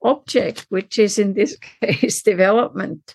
object, 0.02 0.66
which 0.68 0.98
is 0.98 1.18
in 1.18 1.34
this 1.34 1.56
case 1.82 2.22
development. 2.22 3.14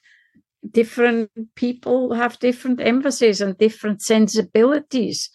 Different 0.72 1.30
people 1.56 2.14
have 2.14 2.40
different 2.40 2.80
emphasis 2.82 3.42
and 3.42 3.58
different 3.58 4.02
sensibilities 4.02 5.30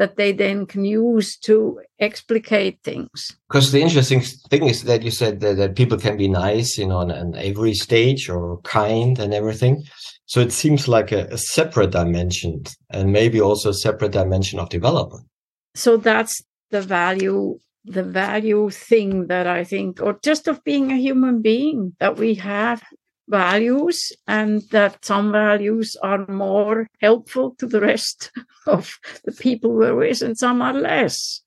that 0.00 0.16
they 0.16 0.32
then 0.32 0.64
can 0.64 0.86
use 0.86 1.36
to 1.36 1.78
explicate 1.98 2.78
things. 2.82 3.36
Because 3.50 3.70
the 3.70 3.82
interesting 3.82 4.22
thing 4.22 4.66
is 4.66 4.84
that 4.84 5.02
you 5.02 5.10
said 5.10 5.40
that, 5.40 5.58
that 5.58 5.76
people 5.76 5.98
can 5.98 6.16
be 6.16 6.26
nice, 6.26 6.78
you 6.78 6.86
know, 6.86 6.96
on, 6.96 7.10
on, 7.10 7.34
every 7.34 7.74
stage 7.74 8.30
or 8.30 8.62
kind 8.62 9.18
and 9.18 9.34
everything. 9.34 9.84
So 10.24 10.40
it 10.40 10.52
seems 10.52 10.88
like 10.88 11.12
a, 11.12 11.26
a 11.26 11.36
separate 11.36 11.90
dimension 11.90 12.62
and 12.88 13.12
maybe 13.12 13.42
also 13.42 13.68
a 13.68 13.74
separate 13.74 14.12
dimension 14.12 14.58
of 14.58 14.70
development. 14.70 15.26
So 15.74 15.98
that's 15.98 16.42
the 16.70 16.80
value, 16.80 17.58
the 17.84 18.02
value 18.02 18.70
thing 18.70 19.26
that 19.26 19.46
I 19.46 19.64
think, 19.64 20.00
or 20.00 20.18
just 20.24 20.48
of 20.48 20.64
being 20.64 20.90
a 20.90 20.96
human 20.96 21.42
being, 21.42 21.94
that 22.00 22.16
we 22.16 22.36
have 22.36 22.82
values 23.30 24.12
and 24.26 24.62
that 24.70 25.04
some 25.04 25.32
values 25.32 25.96
are 26.02 26.26
more 26.26 26.88
helpful 27.00 27.54
to 27.58 27.66
the 27.66 27.80
rest 27.80 28.32
of 28.66 28.98
the 29.24 29.32
people 29.32 29.72
we're 29.72 29.94
with 29.94 30.22
and 30.22 30.36
some 30.36 30.60
are 30.60 30.74
less. 30.74 31.42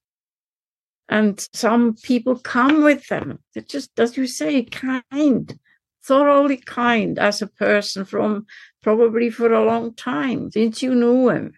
And 1.09 1.45
some 1.53 1.95
people 1.95 2.39
come 2.39 2.83
with 2.83 3.07
them. 3.07 3.39
They're 3.53 3.63
just, 3.63 3.91
as 3.99 4.17
you 4.17 4.25
say, 4.25 4.63
kind, 4.63 5.59
thoroughly 6.03 6.57
kind 6.57 7.19
as 7.19 7.41
a 7.41 7.47
person 7.47 8.05
from 8.05 8.45
probably 8.81 9.29
for 9.29 9.51
a 9.51 9.65
long 9.65 9.93
time 9.93 10.49
since 10.51 10.81
you 10.81 10.95
knew 10.95 11.29
him. 11.29 11.53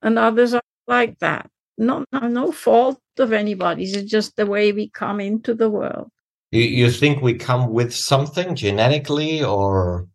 And 0.00 0.18
others 0.18 0.54
are 0.54 0.62
like 0.86 1.18
that. 1.18 1.50
Not, 1.76 2.08
no 2.12 2.50
fault 2.50 3.00
of 3.18 3.32
anybody's. 3.32 3.94
It's 3.94 4.10
just 4.10 4.36
the 4.36 4.46
way 4.46 4.72
we 4.72 4.88
come 4.88 5.20
into 5.20 5.54
the 5.54 5.70
world. 5.70 6.10
You, 6.50 6.62
you 6.62 6.90
think 6.90 7.20
we 7.20 7.34
come 7.34 7.70
with 7.70 7.94
something 7.94 8.54
genetically 8.54 9.42
or? 9.42 10.06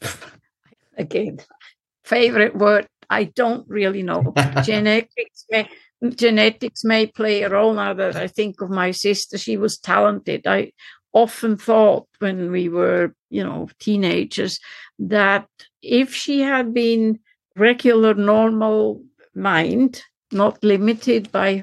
Again, 0.98 1.40
favorite 2.04 2.56
word. 2.56 2.86
I 3.08 3.24
don't 3.24 3.66
really 3.68 4.02
know. 4.02 4.34
genetics 4.62 5.44
may 5.50 5.68
genetics 6.14 6.84
may 6.84 7.06
play 7.06 7.42
a 7.42 7.50
role 7.50 7.74
now 7.74 7.92
that 7.94 8.16
I 8.16 8.26
think 8.26 8.60
of 8.60 8.70
my 8.70 8.90
sister. 8.90 9.36
She 9.38 9.56
was 9.56 9.78
talented. 9.78 10.46
I 10.46 10.72
often 11.12 11.56
thought 11.56 12.06
when 12.20 12.50
we 12.50 12.68
were, 12.68 13.14
you 13.30 13.42
know, 13.42 13.68
teenagers 13.78 14.60
that 14.98 15.48
if 15.82 16.14
she 16.14 16.40
had 16.40 16.72
been 16.72 17.18
regular, 17.56 18.14
normal 18.14 19.02
mind, 19.34 20.02
not 20.32 20.62
limited 20.62 21.32
by 21.32 21.62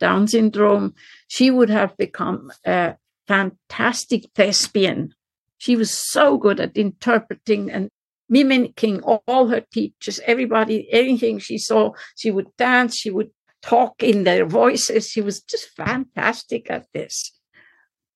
Down 0.00 0.28
syndrome, 0.28 0.94
she 1.26 1.50
would 1.50 1.70
have 1.70 1.96
become 1.96 2.52
a 2.64 2.94
fantastic 3.28 4.24
thespian. 4.34 5.14
She 5.58 5.76
was 5.76 5.96
so 5.96 6.38
good 6.38 6.58
at 6.60 6.76
interpreting 6.76 7.70
and 7.70 7.90
mimicking 8.28 9.00
all 9.02 9.48
her 9.48 9.60
teachers, 9.72 10.20
everybody, 10.26 10.88
anything 10.92 11.38
she 11.38 11.58
saw, 11.58 11.92
she 12.16 12.30
would 12.30 12.48
dance, 12.56 12.96
she 12.96 13.10
would 13.10 13.30
talk 13.62 14.02
in 14.02 14.24
their 14.24 14.46
voices. 14.46 15.08
She 15.08 15.20
was 15.20 15.40
just 15.42 15.68
fantastic 15.76 16.70
at 16.70 16.86
this. 16.92 17.32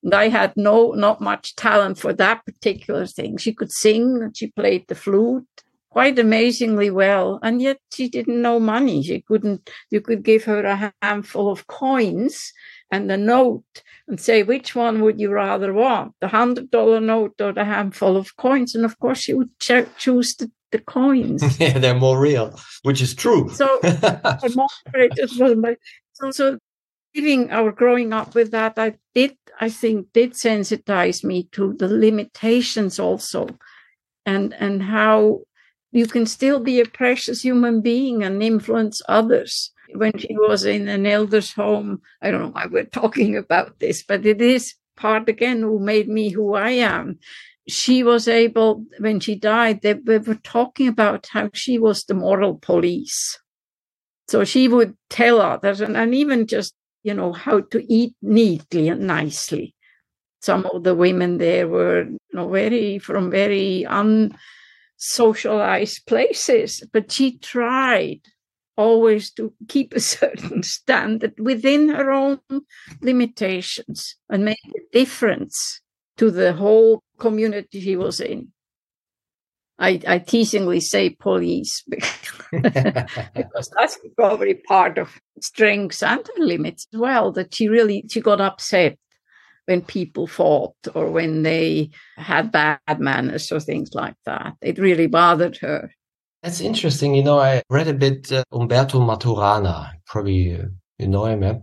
And 0.03 0.15
I 0.15 0.29
had 0.29 0.53
no, 0.57 0.93
not 0.93 1.21
much 1.21 1.55
talent 1.57 1.99
for 1.99 2.13
that 2.15 2.45
particular 2.45 3.07
thing. 3.07 3.37
She 3.37 3.55
could 3.55 3.73
sing, 3.73 4.31
she 4.35 4.49
played 4.49 4.87
the 4.89 4.95
flute 4.95 5.47
quite 5.91 6.19
amazingly 6.19 6.91
well, 6.91 7.39
and 7.43 7.61
yet 7.61 7.79
she 7.93 8.09
didn't 8.09 8.41
know 8.41 8.59
money. 8.59 9.03
She 9.03 9.21
couldn't, 9.21 9.69
you 9.91 10.01
could 10.01 10.23
give 10.23 10.45
her 10.45 10.65
a 10.65 10.93
handful 11.03 11.53
of 11.53 11.67
coins 11.67 12.53
and 12.93 13.11
a 13.11 13.17
note 13.17 13.83
and 14.07 14.21
say, 14.21 14.43
which 14.43 14.77
one 14.77 15.01
would 15.01 15.19
you 15.19 15.33
rather 15.33 15.73
want, 15.73 16.15
the 16.21 16.29
hundred 16.29 16.71
dollar 16.71 17.01
note 17.01 17.41
or 17.41 17.53
the 17.53 17.65
handful 17.65 18.17
of 18.17 18.37
coins? 18.37 18.75
And 18.75 18.85
of 18.85 18.99
course, 19.01 19.19
she 19.19 19.33
would 19.33 19.59
ch- 19.59 19.89
choose 19.97 20.37
the, 20.37 20.51
the 20.71 20.79
coins. 20.79 21.43
yeah, 21.59 21.79
they're 21.79 21.95
more 21.95 22.21
real, 22.21 22.61
which 22.83 23.01
is 23.01 23.15
true. 23.15 23.49
So, 23.49 23.81
so, 26.13 26.31
so 26.31 26.59
living 27.17 27.51
or 27.51 27.73
growing 27.73 28.13
up 28.13 28.35
with 28.35 28.51
that, 28.51 28.79
I 28.79 28.95
did, 29.15 29.39
I 29.59 29.71
think, 29.71 30.13
did 30.13 30.33
sensitize 30.33 31.25
me 31.25 31.45
to 31.53 31.73
the 31.73 31.89
limitations 31.89 32.99
also, 32.99 33.49
and 34.27 34.55
and 34.61 34.83
how 34.83 35.41
you 35.93 36.07
can 36.07 36.27
still 36.27 36.61
be 36.61 36.81
a 36.81 36.87
precious 36.87 37.43
human 37.43 37.81
being 37.81 38.23
and 38.23 38.43
influence 38.43 39.01
others. 39.09 39.73
When 39.95 40.17
she 40.19 40.35
was 40.35 40.65
in 40.65 40.89
an 40.89 41.07
elder's 41.07 41.53
home, 41.53 42.01
I 42.21 42.31
don't 42.31 42.43
know 42.43 42.51
why 42.51 42.67
we're 42.67 42.85
talking 43.01 43.37
about 43.37 43.79
this, 43.79 44.03
but 44.03 44.27
it 44.27 44.41
is 44.41 44.75
part 44.97 45.29
again 45.29 45.61
who 45.61 45.79
made 45.79 46.09
me 46.09 46.31
who 46.31 46.55
I 46.55 46.71
am. 46.71 47.19
She 47.69 48.03
was 48.03 48.27
able, 48.27 48.85
when 48.99 49.21
she 49.21 49.37
died, 49.37 49.83
they, 49.83 49.95
were 49.95 50.39
talking 50.43 50.89
about 50.89 51.29
how 51.31 51.51
she 51.53 51.79
was 51.79 52.05
the 52.05 52.15
moral 52.15 52.57
police. 52.57 53.39
So 54.29 54.45
she 54.45 54.67
would 54.67 54.97
tell 55.11 55.41
others, 55.41 55.81
and, 55.81 55.97
and 55.97 56.15
even 56.15 56.47
just, 56.47 56.75
you 57.03 57.15
know, 57.15 57.33
how 57.33 57.61
to 57.61 57.93
eat 57.93 58.15
neatly 58.21 58.89
and 58.89 59.07
nicely. 59.07 59.75
Some 60.41 60.67
of 60.67 60.83
the 60.83 60.95
women 60.95 61.39
there 61.39 61.69
were, 61.69 62.05
you 62.05 62.19
know, 62.33 62.49
very, 62.49 62.99
from 62.99 63.31
very 63.31 63.87
un, 63.87 64.37
socialized 64.97 66.07
places, 66.07 66.83
but 66.93 67.13
she 67.13 67.39
tried 67.39 68.21
always 68.77 69.31
to 69.33 69.53
keep 69.69 69.93
a 69.95 70.01
certain 70.17 70.63
standard 70.63 71.35
within 71.39 71.89
her 71.89 72.11
own 72.11 72.41
limitations 73.01 74.17
and 74.29 74.45
make 74.45 74.59
a 74.67 74.99
difference 74.99 75.81
to 76.17 76.31
the 76.31 76.53
whole 76.53 77.03
community 77.19 77.81
she 77.81 77.97
was 77.97 78.21
in. 78.21 78.53
I, 79.79 80.01
I 80.07 80.19
teasingly 80.19 80.81
say 80.81 81.11
police 81.11 81.83
because 81.89 83.71
that's 83.77 83.99
probably 84.17 84.55
part 84.55 84.99
of 84.99 85.19
strengths 85.41 86.03
and 86.03 86.25
limits 86.37 86.87
as 86.93 87.01
well. 87.01 87.33
That 87.33 87.55
she 87.55 87.69
really 87.69 88.05
she 88.09 88.21
got 88.21 88.41
upset 88.41 88.99
when 89.67 89.83
people 89.83 90.27
fought 90.27 90.77
or 90.95 91.11
when 91.11 91.43
they 91.43 91.91
had 92.17 92.53
bad 92.53 92.79
manners 92.99 93.51
or 93.51 93.61
things 93.61 93.95
like 93.95 94.17
that. 94.25 94.55
It 94.61 94.79
really 94.79 95.07
bothered 95.07 95.57
her. 95.59 95.91
That's 96.43 96.61
interesting. 96.61 97.15
You 97.15 97.23
know, 97.23 97.39
I 97.39 97.63
read 97.71 97.89
a 97.89 97.95
bit 97.95 98.33
uh, 98.33 98.45
Humberto 98.53 99.01
Maturana. 99.01 99.93
Probably 100.07 100.55
uh, 100.55 100.67
you 100.99 101.09
know 101.09 101.27
him, 101.27 101.43
yeah? 101.43 101.59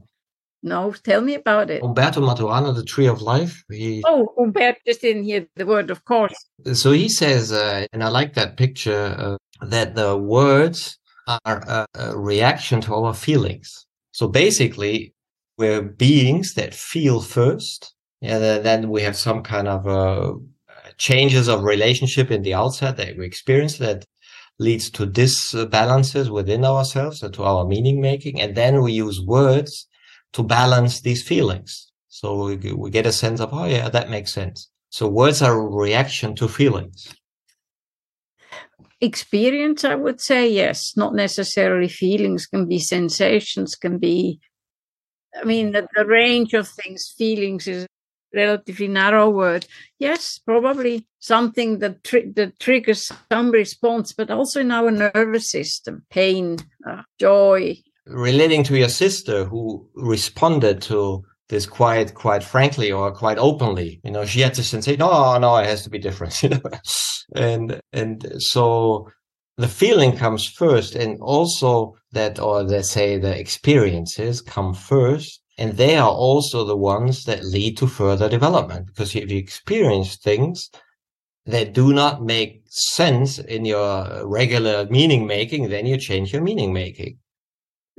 No, 0.61 0.91
tell 0.91 1.21
me 1.21 1.35
about 1.35 1.69
it. 1.69 1.81
Humberto 1.81 2.21
Maturana, 2.21 2.75
The 2.75 2.83
Tree 2.83 3.07
of 3.07 3.21
Life. 3.21 3.63
He, 3.69 4.03
oh, 4.05 4.33
Humberto 4.37 4.75
just 4.85 5.01
didn't 5.01 5.23
hear 5.23 5.47
the 5.55 5.65
word, 5.65 5.89
of 5.89 6.03
course. 6.05 6.35
So 6.73 6.91
he 6.91 7.07
says, 7.09 7.51
uh, 7.51 7.87
and 7.93 8.03
I 8.03 8.09
like 8.09 8.33
that 8.33 8.57
picture, 8.57 9.15
uh, 9.17 9.37
that 9.65 9.95
the 9.95 10.17
words 10.17 10.97
are 11.27 11.39
a, 11.45 11.85
a 11.95 12.17
reaction 12.17 12.81
to 12.81 12.95
our 12.95 13.13
feelings. 13.13 13.85
So 14.11 14.27
basically, 14.27 15.13
we're 15.57 15.81
beings 15.81 16.53
that 16.55 16.73
feel 16.73 17.21
first, 17.21 17.93
and 18.21 18.65
then 18.65 18.89
we 18.89 19.01
have 19.03 19.15
some 19.15 19.43
kind 19.43 19.67
of 19.67 19.87
uh, 19.87 20.33
changes 20.97 21.47
of 21.47 21.63
relationship 21.63 22.31
in 22.31 22.41
the 22.41 22.53
outside 22.53 22.97
that 22.97 23.17
we 23.17 23.25
experience 23.25 23.77
that 23.77 24.05
leads 24.59 24.89
to 24.91 25.05
disbalances 25.05 26.29
within 26.29 26.65
ourselves 26.65 27.23
and 27.23 27.33
to 27.33 27.43
our 27.43 27.65
meaning 27.65 28.01
making. 28.01 28.39
And 28.41 28.55
then 28.55 28.81
we 28.81 28.91
use 28.91 29.21
words 29.21 29.87
to 30.33 30.43
balance 30.43 31.01
these 31.01 31.23
feelings. 31.23 31.91
So 32.09 32.45
we, 32.45 32.73
we 32.73 32.89
get 32.89 33.05
a 33.05 33.11
sense 33.11 33.39
of, 33.39 33.53
oh 33.53 33.65
yeah, 33.65 33.89
that 33.89 34.09
makes 34.09 34.33
sense. 34.33 34.69
So 34.89 35.07
words 35.07 35.41
are 35.41 35.57
a 35.57 35.67
reaction 35.67 36.35
to 36.35 36.47
feelings. 36.47 37.13
Experience, 39.01 39.85
I 39.85 39.95
would 39.95 40.19
say, 40.19 40.49
yes. 40.49 40.93
Not 40.97 41.15
necessarily 41.15 41.87
feelings, 41.87 42.45
can 42.45 42.67
be 42.67 42.79
sensations, 42.79 43.75
can 43.75 43.97
be, 43.97 44.41
I 45.39 45.45
mean, 45.45 45.71
the, 45.71 45.87
the 45.95 46.05
range 46.05 46.53
of 46.53 46.67
things, 46.67 47.13
feelings 47.17 47.65
is 47.65 47.87
relatively 48.33 48.87
narrow 48.87 49.29
word. 49.29 49.65
Yes, 49.97 50.39
probably 50.39 51.07
something 51.19 51.79
that, 51.79 52.03
that 52.35 52.53
triggers 52.59 53.11
some 53.31 53.51
response, 53.51 54.13
but 54.13 54.29
also 54.29 54.61
in 54.61 54.71
our 54.71 54.91
nervous 54.91 55.51
system, 55.51 56.05
pain, 56.09 56.57
uh, 56.87 57.03
joy, 57.19 57.77
relating 58.09 58.63
to 58.63 58.77
your 58.77 58.89
sister 58.89 59.45
who 59.45 59.87
responded 59.95 60.81
to 60.81 61.23
this 61.49 61.65
quite 61.65 62.13
quite 62.13 62.43
frankly 62.43 62.91
or 62.91 63.11
quite 63.11 63.37
openly 63.37 63.99
you 64.03 64.11
know 64.11 64.25
she 64.25 64.39
had 64.41 64.53
to 64.53 64.63
say 64.63 64.95
no 64.95 65.37
no 65.37 65.57
it 65.57 65.65
has 65.65 65.83
to 65.83 65.89
be 65.89 65.99
different 65.99 66.41
you 66.43 66.49
know 66.49 66.61
and 67.35 67.79
and 67.93 68.31
so 68.37 69.07
the 69.57 69.67
feeling 69.67 70.15
comes 70.15 70.47
first 70.47 70.95
and 70.95 71.19
also 71.21 71.95
that 72.11 72.39
or 72.39 72.63
let's 72.63 72.91
say 72.91 73.17
the 73.17 73.37
experiences 73.37 74.41
come 74.41 74.73
first 74.73 75.38
and 75.59 75.73
they 75.73 75.97
are 75.97 76.09
also 76.09 76.63
the 76.63 76.77
ones 76.77 77.25
that 77.25 77.43
lead 77.43 77.77
to 77.77 77.87
further 77.87 78.29
development 78.29 78.87
because 78.87 79.15
if 79.15 79.29
you 79.29 79.37
experience 79.37 80.15
things 80.15 80.69
that 81.45 81.73
do 81.73 81.93
not 81.93 82.23
make 82.23 82.63
sense 82.65 83.39
in 83.39 83.65
your 83.65 84.27
regular 84.27 84.87
meaning 84.89 85.27
making 85.27 85.69
then 85.69 85.85
you 85.85 85.97
change 85.97 86.33
your 86.33 86.41
meaning 86.41 86.73
making 86.73 87.17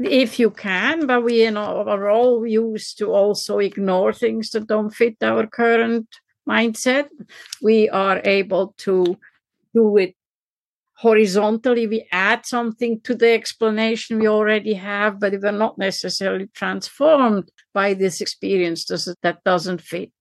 if 0.02 0.38
you 0.38 0.50
can, 0.50 1.06
but 1.06 1.22
we 1.22 1.44
you 1.44 1.50
know, 1.50 1.84
are 1.86 2.08
all 2.08 2.46
used 2.46 2.98
to 2.98 3.12
also 3.12 3.58
ignore 3.58 4.12
things 4.12 4.50
that 4.50 4.66
don't 4.66 4.90
fit 4.90 5.16
our 5.22 5.46
current 5.46 6.08
mindset. 6.48 7.08
We 7.60 7.88
are 7.90 8.20
able 8.24 8.74
to 8.78 9.18
do 9.74 9.96
it 9.98 10.14
horizontally. 11.00 11.86
We 11.86 12.06
add 12.12 12.44
something 12.44 13.00
to 13.02 13.14
the 13.14 13.30
explanation 13.30 14.18
we 14.18 14.28
already 14.28 14.74
have, 14.74 15.18
but 15.18 15.32
we're 15.40 15.50
not 15.50 15.78
necessarily 15.78 16.48
transformed 16.54 17.50
by 17.72 17.94
this 17.94 18.20
experience 18.20 18.84
that 18.84 19.38
doesn't 19.44 19.80
fit. 19.80 20.12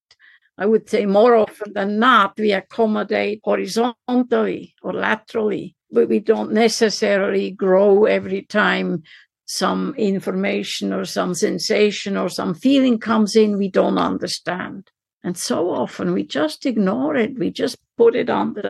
I 0.57 0.65
would 0.65 0.89
say 0.89 1.05
more 1.05 1.35
often 1.35 1.73
than 1.73 1.99
not, 1.99 2.37
we 2.37 2.53
accommodate 2.53 3.41
horizontally 3.43 4.75
or 4.81 4.93
laterally, 4.93 5.75
but 5.91 6.07
we 6.07 6.19
don't 6.19 6.53
necessarily 6.53 7.51
grow 7.51 8.05
every 8.05 8.43
time 8.43 9.03
some 9.45 9.95
information 9.97 10.93
or 10.93 11.03
some 11.03 11.33
sensation 11.33 12.15
or 12.15 12.29
some 12.29 12.53
feeling 12.53 12.99
comes 12.99 13.35
in 13.35 13.57
we 13.57 13.69
don't 13.69 13.97
understand. 13.97 14.89
And 15.23 15.37
so 15.37 15.71
often 15.71 16.13
we 16.13 16.23
just 16.23 16.65
ignore 16.65 17.15
it. 17.17 17.37
We 17.37 17.51
just 17.51 17.77
put 17.97 18.15
it 18.15 18.29
under 18.29 18.69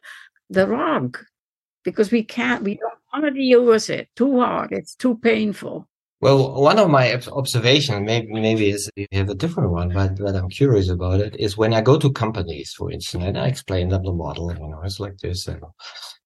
the 0.49 0.65
rug 0.65 1.19
because 1.83 2.11
we 2.11 2.23
can't, 2.23 2.63
we 2.63 2.75
don't 2.75 2.93
want 3.13 3.25
to 3.25 3.31
deal 3.31 3.65
with 3.65 3.89
it 3.89 4.09
too 4.15 4.39
hard. 4.39 4.71
It's 4.71 4.95
too 4.95 5.17
painful. 5.17 5.87
Well, 6.21 6.61
one 6.61 6.79
of 6.79 6.89
my 6.89 7.15
observations, 7.31 8.05
maybe 8.05 8.27
maybe 8.29 8.69
is 8.71 8.89
you 8.97 9.07
have 9.13 9.29
a 9.29 9.35
different 9.35 9.71
one, 9.71 9.93
but, 9.93 10.17
but 10.17 10.35
I'm 10.35 10.49
curious 10.49 10.89
about 10.89 11.21
it, 11.21 11.33
is 11.39 11.57
when 11.57 11.73
I 11.73 11.79
go 11.79 11.97
to 11.97 12.11
companies, 12.11 12.73
for 12.77 12.91
instance, 12.91 13.23
and 13.23 13.37
I 13.37 13.47
explain 13.47 13.87
them 13.87 14.03
the 14.03 14.11
model, 14.11 14.51
you 14.51 14.59
know, 14.67 14.81
it's 14.83 14.99
like 14.99 15.17
this, 15.19 15.47
and 15.47 15.63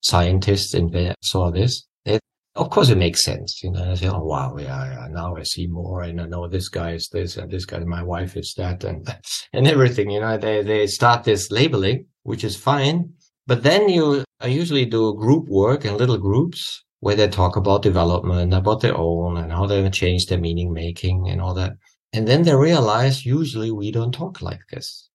scientists 0.01 0.73
invent 0.73 1.15
saw 1.21 1.51
this, 1.51 1.85
It, 2.05 2.21
of 2.55 2.71
course 2.71 2.89
it 2.89 2.97
makes 2.97 3.23
sense. 3.23 3.61
You 3.63 3.71
know, 3.71 3.91
I 3.91 3.93
say, 3.93 4.07
oh 4.07 4.23
wow, 4.23 4.55
yeah, 4.57 4.83
yeah, 4.83 5.07
now 5.11 5.35
I 5.35 5.43
see 5.43 5.67
more 5.67 6.01
and 6.01 6.19
I 6.19 6.25
know 6.25 6.47
this 6.47 6.69
guy 6.69 6.93
is 6.93 7.09
this 7.09 7.37
and 7.37 7.51
this 7.51 7.65
guy, 7.65 7.79
my 7.79 8.01
wife 8.01 8.35
is 8.35 8.53
that 8.57 8.83
and 8.83 9.07
and 9.53 9.67
everything. 9.67 10.09
You 10.09 10.21
know, 10.21 10.37
they 10.37 10.63
they 10.63 10.87
start 10.87 11.23
this 11.23 11.51
labeling, 11.51 12.07
which 12.23 12.43
is 12.43 12.55
fine. 12.55 13.13
But 13.45 13.63
then 13.63 13.89
you 13.89 14.23
I 14.39 14.47
usually 14.47 14.85
do 14.85 15.15
group 15.15 15.47
work 15.47 15.85
in 15.85 15.97
little 15.97 16.17
groups 16.17 16.83
where 16.99 17.15
they 17.15 17.27
talk 17.27 17.55
about 17.55 17.81
development, 17.81 18.53
about 18.53 18.81
their 18.81 18.97
own 18.97 19.37
and 19.37 19.51
how 19.51 19.65
they 19.65 19.89
change 19.89 20.25
their 20.25 20.39
meaning 20.39 20.71
making 20.73 21.29
and 21.29 21.41
all 21.41 21.53
that. 21.53 21.73
And 22.13 22.27
then 22.27 22.43
they 22.43 22.55
realize 22.55 23.25
usually 23.25 23.71
we 23.71 23.91
don't 23.91 24.13
talk 24.13 24.41
like 24.41 24.61
this. 24.71 25.09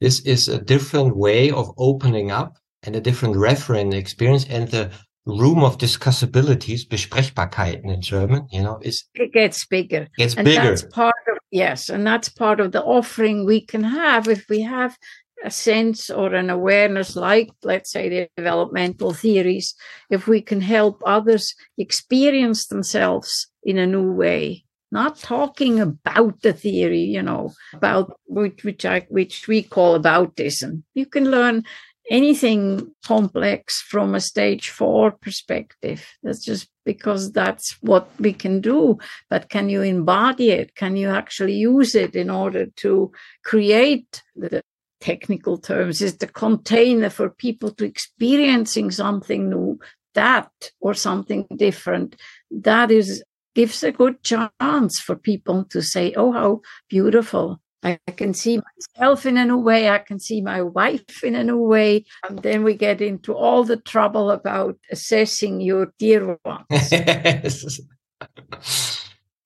This 0.00 0.20
is 0.20 0.48
a 0.48 0.60
different 0.60 1.16
way 1.16 1.50
of 1.50 1.72
opening 1.78 2.30
up 2.30 2.58
and 2.82 2.94
a 2.96 3.00
different 3.00 3.36
reference 3.36 3.94
experience 3.94 4.44
and 4.50 4.68
the 4.68 4.90
room 5.26 5.64
of 5.64 5.78
discussabilities, 5.78 6.86
Besprechbarkeiten 6.86 7.92
in 7.92 8.02
German, 8.02 8.46
you 8.50 8.62
know, 8.62 8.78
is 8.82 9.04
it 9.14 9.32
gets 9.32 9.64
bigger. 9.66 10.08
Gets 10.18 10.34
and 10.34 10.44
bigger. 10.44 10.70
That's 10.70 10.82
part 10.82 11.14
of 11.30 11.38
yes, 11.50 11.88
and 11.88 12.06
that's 12.06 12.28
part 12.28 12.60
of 12.60 12.72
the 12.72 12.82
offering 12.82 13.46
we 13.46 13.64
can 13.64 13.84
have 13.84 14.28
if 14.28 14.44
we 14.50 14.60
have 14.62 14.96
a 15.44 15.50
sense 15.50 16.10
or 16.10 16.34
an 16.34 16.50
awareness, 16.50 17.16
like 17.16 17.50
let's 17.62 17.90
say 17.90 18.08
the 18.08 18.28
developmental 18.36 19.12
theories, 19.12 19.74
if 20.10 20.26
we 20.26 20.40
can 20.40 20.60
help 20.60 21.02
others 21.04 21.54
experience 21.78 22.66
themselves 22.66 23.48
in 23.62 23.78
a 23.78 23.86
new 23.86 24.10
way. 24.12 24.64
Not 24.92 25.18
talking 25.18 25.80
about 25.80 26.42
the 26.42 26.52
theory, 26.52 27.00
you 27.00 27.22
know, 27.22 27.52
about 27.72 28.16
which 28.26 28.62
which 28.62 28.84
I 28.84 29.06
which 29.08 29.48
we 29.48 29.62
call 29.62 29.98
aboutism. 29.98 30.84
You 30.94 31.06
can 31.06 31.30
learn 31.30 31.64
anything 32.10 32.94
complex 33.04 33.80
from 33.80 34.14
a 34.14 34.20
stage 34.20 34.70
four 34.70 35.12
perspective. 35.12 36.06
That's 36.22 36.44
just 36.44 36.68
because 36.84 37.32
that's 37.32 37.76
what 37.80 38.08
we 38.18 38.32
can 38.32 38.60
do. 38.60 38.98
But 39.30 39.48
can 39.48 39.68
you 39.68 39.82
embody 39.82 40.50
it? 40.50 40.74
Can 40.74 40.96
you 40.96 41.08
actually 41.08 41.54
use 41.54 41.94
it 41.94 42.14
in 42.14 42.30
order 42.30 42.66
to 42.76 43.10
create 43.42 44.22
the 44.36 44.62
technical 45.04 45.58
terms 45.58 46.00
is 46.00 46.16
the 46.16 46.26
container 46.26 47.10
for 47.10 47.28
people 47.28 47.70
to 47.70 47.84
experiencing 47.84 48.90
something 48.90 49.50
new, 49.50 49.78
that 50.14 50.50
or 50.80 50.94
something 50.94 51.46
different. 51.56 52.16
That 52.50 52.90
is 52.90 53.22
gives 53.54 53.84
a 53.84 53.92
good 53.92 54.22
chance 54.22 54.98
for 54.98 55.14
people 55.14 55.64
to 55.66 55.82
say, 55.82 56.14
Oh, 56.16 56.32
how 56.32 56.62
beautiful 56.88 57.60
I 57.82 57.98
can 58.16 58.32
see 58.32 58.58
myself 58.68 59.26
in 59.26 59.36
a 59.36 59.44
new 59.44 59.58
way. 59.58 59.90
I 59.90 59.98
can 59.98 60.18
see 60.18 60.40
my 60.40 60.62
wife 60.62 61.22
in 61.22 61.34
a 61.34 61.44
new 61.44 61.58
way. 61.58 62.06
And 62.26 62.38
then 62.38 62.64
we 62.64 62.74
get 62.74 63.02
into 63.02 63.34
all 63.34 63.62
the 63.62 63.76
trouble 63.76 64.30
about 64.30 64.78
assessing 64.90 65.60
your 65.60 65.92
dear 65.98 66.38
ones. 66.44 66.64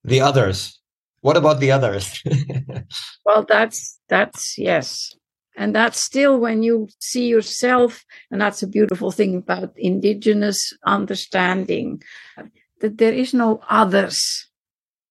the 0.05 0.21
others. 0.21 0.81
What 1.21 1.37
about 1.37 1.59
the 1.59 1.73
others? 1.73 2.23
well, 3.25 3.45
that's 3.49 3.99
that's 4.09 4.57
yes. 4.57 5.18
And 5.59 5.75
that's 5.75 6.03
still 6.03 6.39
when 6.39 6.63
you 6.63 6.89
see 7.01 7.27
yourself, 7.27 8.05
and 8.31 8.41
that's 8.41 8.63
a 8.63 8.67
beautiful 8.67 9.11
thing 9.11 9.37
about 9.37 9.75
indigenous 9.77 10.73
understanding, 10.87 12.01
that 12.81 12.97
there 12.97 13.13
is 13.13 13.35
no 13.35 13.61
others 13.69 14.49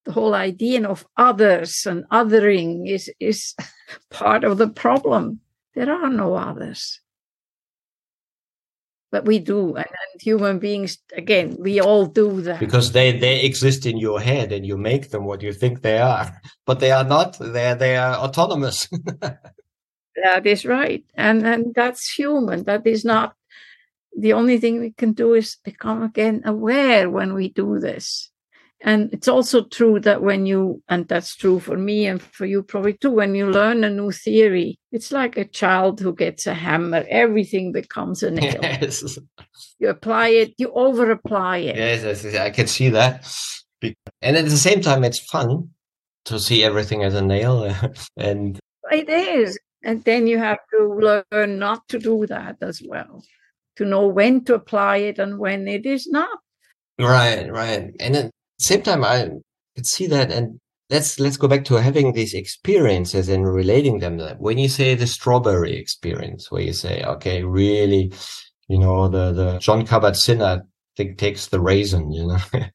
the 0.07 0.13
whole 0.13 0.33
idea 0.33 0.87
of 0.87 1.05
others 1.17 1.85
and 1.85 2.05
othering 2.09 2.89
is, 2.89 3.11
is 3.19 3.53
part 4.09 4.43
of 4.45 4.57
the 4.57 4.69
problem. 4.69 5.41
There 5.75 5.91
are 5.91 6.09
no 6.09 6.33
others. 6.35 7.01
But 9.11 9.25
we 9.25 9.39
do, 9.39 9.75
and, 9.75 9.85
and 9.85 10.21
human 10.21 10.59
beings, 10.59 10.97
again, 11.15 11.57
we 11.59 11.79
all 11.79 12.05
do 12.05 12.41
that. 12.41 12.59
Because 12.59 12.91
they, 12.93 13.17
they 13.17 13.43
exist 13.43 13.85
in 13.85 13.97
your 13.97 14.19
head 14.19 14.51
and 14.51 14.65
you 14.65 14.77
make 14.77 15.11
them 15.11 15.25
what 15.25 15.41
you 15.41 15.53
think 15.53 15.81
they 15.81 15.97
are. 15.97 16.41
But 16.65 16.79
they 16.79 16.91
are 16.91 17.05
not, 17.05 17.37
they're, 17.39 17.75
they 17.75 17.95
are 17.95 18.15
autonomous. 18.15 18.89
that 20.23 20.45
is 20.45 20.65
right. 20.65 21.03
And, 21.15 21.45
and 21.45 21.73
that's 21.73 22.09
human. 22.09 22.63
That 22.63 22.85
is 22.85 23.05
not 23.05 23.35
the 24.17 24.33
only 24.33 24.59
thing 24.59 24.79
we 24.79 24.91
can 24.91 25.13
do 25.13 25.33
is 25.33 25.57
become 25.63 26.01
again 26.01 26.41
aware 26.45 27.09
when 27.09 27.33
we 27.33 27.49
do 27.49 27.79
this. 27.79 28.31
And 28.81 29.11
it's 29.11 29.27
also 29.27 29.63
true 29.63 29.99
that 30.01 30.21
when 30.21 30.45
you, 30.45 30.83
and 30.87 31.07
that's 31.07 31.35
true 31.35 31.59
for 31.59 31.77
me 31.77 32.05
and 32.05 32.21
for 32.21 32.45
you 32.45 32.61
probably 32.61 32.93
too, 32.93 33.09
when 33.09 33.33
you 33.33 33.49
learn 33.49 33.83
a 33.83 33.89
new 33.89 34.11
theory, 34.11 34.77
it's 34.91 35.11
like 35.11 35.35
a 35.35 35.45
child 35.45 35.99
who 35.99 36.13
gets 36.13 36.45
a 36.45 36.53
hammer, 36.53 37.03
everything 37.09 37.71
becomes 37.71 38.21
a 38.21 38.31
nail. 38.31 38.59
Yes. 38.61 39.17
You 39.79 39.89
apply 39.89 40.29
it, 40.29 40.53
you 40.57 40.71
over 40.73 41.09
apply 41.09 41.57
it. 41.57 41.75
Yes, 41.75 42.23
yes, 42.23 42.35
I 42.35 42.51
can 42.51 42.67
see 42.67 42.89
that. 42.89 43.27
And 44.21 44.37
at 44.37 44.45
the 44.45 44.57
same 44.57 44.81
time, 44.81 45.03
it's 45.03 45.19
fun 45.19 45.69
to 46.25 46.39
see 46.39 46.63
everything 46.63 47.03
as 47.03 47.15
a 47.15 47.21
nail. 47.21 47.63
and 48.17 48.59
it 48.91 49.09
is. 49.09 49.57
And 49.87 50.03
then 50.03 50.27
you 50.27 50.37
have 50.37 50.59
to 50.71 51.23
learn 51.31 51.59
not 51.59 51.87
to 51.87 51.97
do 51.97 52.27
that 52.27 52.57
as 52.61 52.81
well, 52.85 53.23
to 53.77 53.85
know 53.85 54.05
when 54.05 54.43
to 54.43 54.53
apply 54.53 54.97
it 54.97 55.17
and 55.17 55.39
when 55.39 55.65
it 55.65 55.85
is 55.85 56.07
not. 56.07 56.39
Right, 56.99 57.49
right. 57.49 57.93
And 58.01 58.15
at 58.17 58.25
the 58.25 58.31
same 58.59 58.81
time, 58.81 59.05
I 59.05 59.29
can 59.75 59.85
see 59.85 60.05
that. 60.07 60.29
And 60.29 60.59
let's 60.89 61.21
let's 61.21 61.37
go 61.37 61.47
back 61.47 61.63
to 61.65 61.75
having 61.75 62.11
these 62.11 62.33
experiences 62.33 63.29
and 63.29 63.47
relating 63.47 63.99
them. 63.99 64.19
When 64.39 64.57
you 64.57 64.67
say 64.67 64.93
the 64.93 65.07
strawberry 65.07 65.77
experience, 65.77 66.51
where 66.51 66.63
you 66.63 66.73
say, 66.73 67.03
okay, 67.03 67.43
really, 67.43 68.11
you 68.67 68.79
know, 68.79 69.07
the 69.07 69.31
the 69.31 69.57
Jon 69.59 69.87
Kabat-Zinn 69.87 70.63
think 70.97 71.17
takes 71.17 71.47
the 71.47 71.61
raisin, 71.61 72.11
you 72.11 72.27
know, 72.27 72.39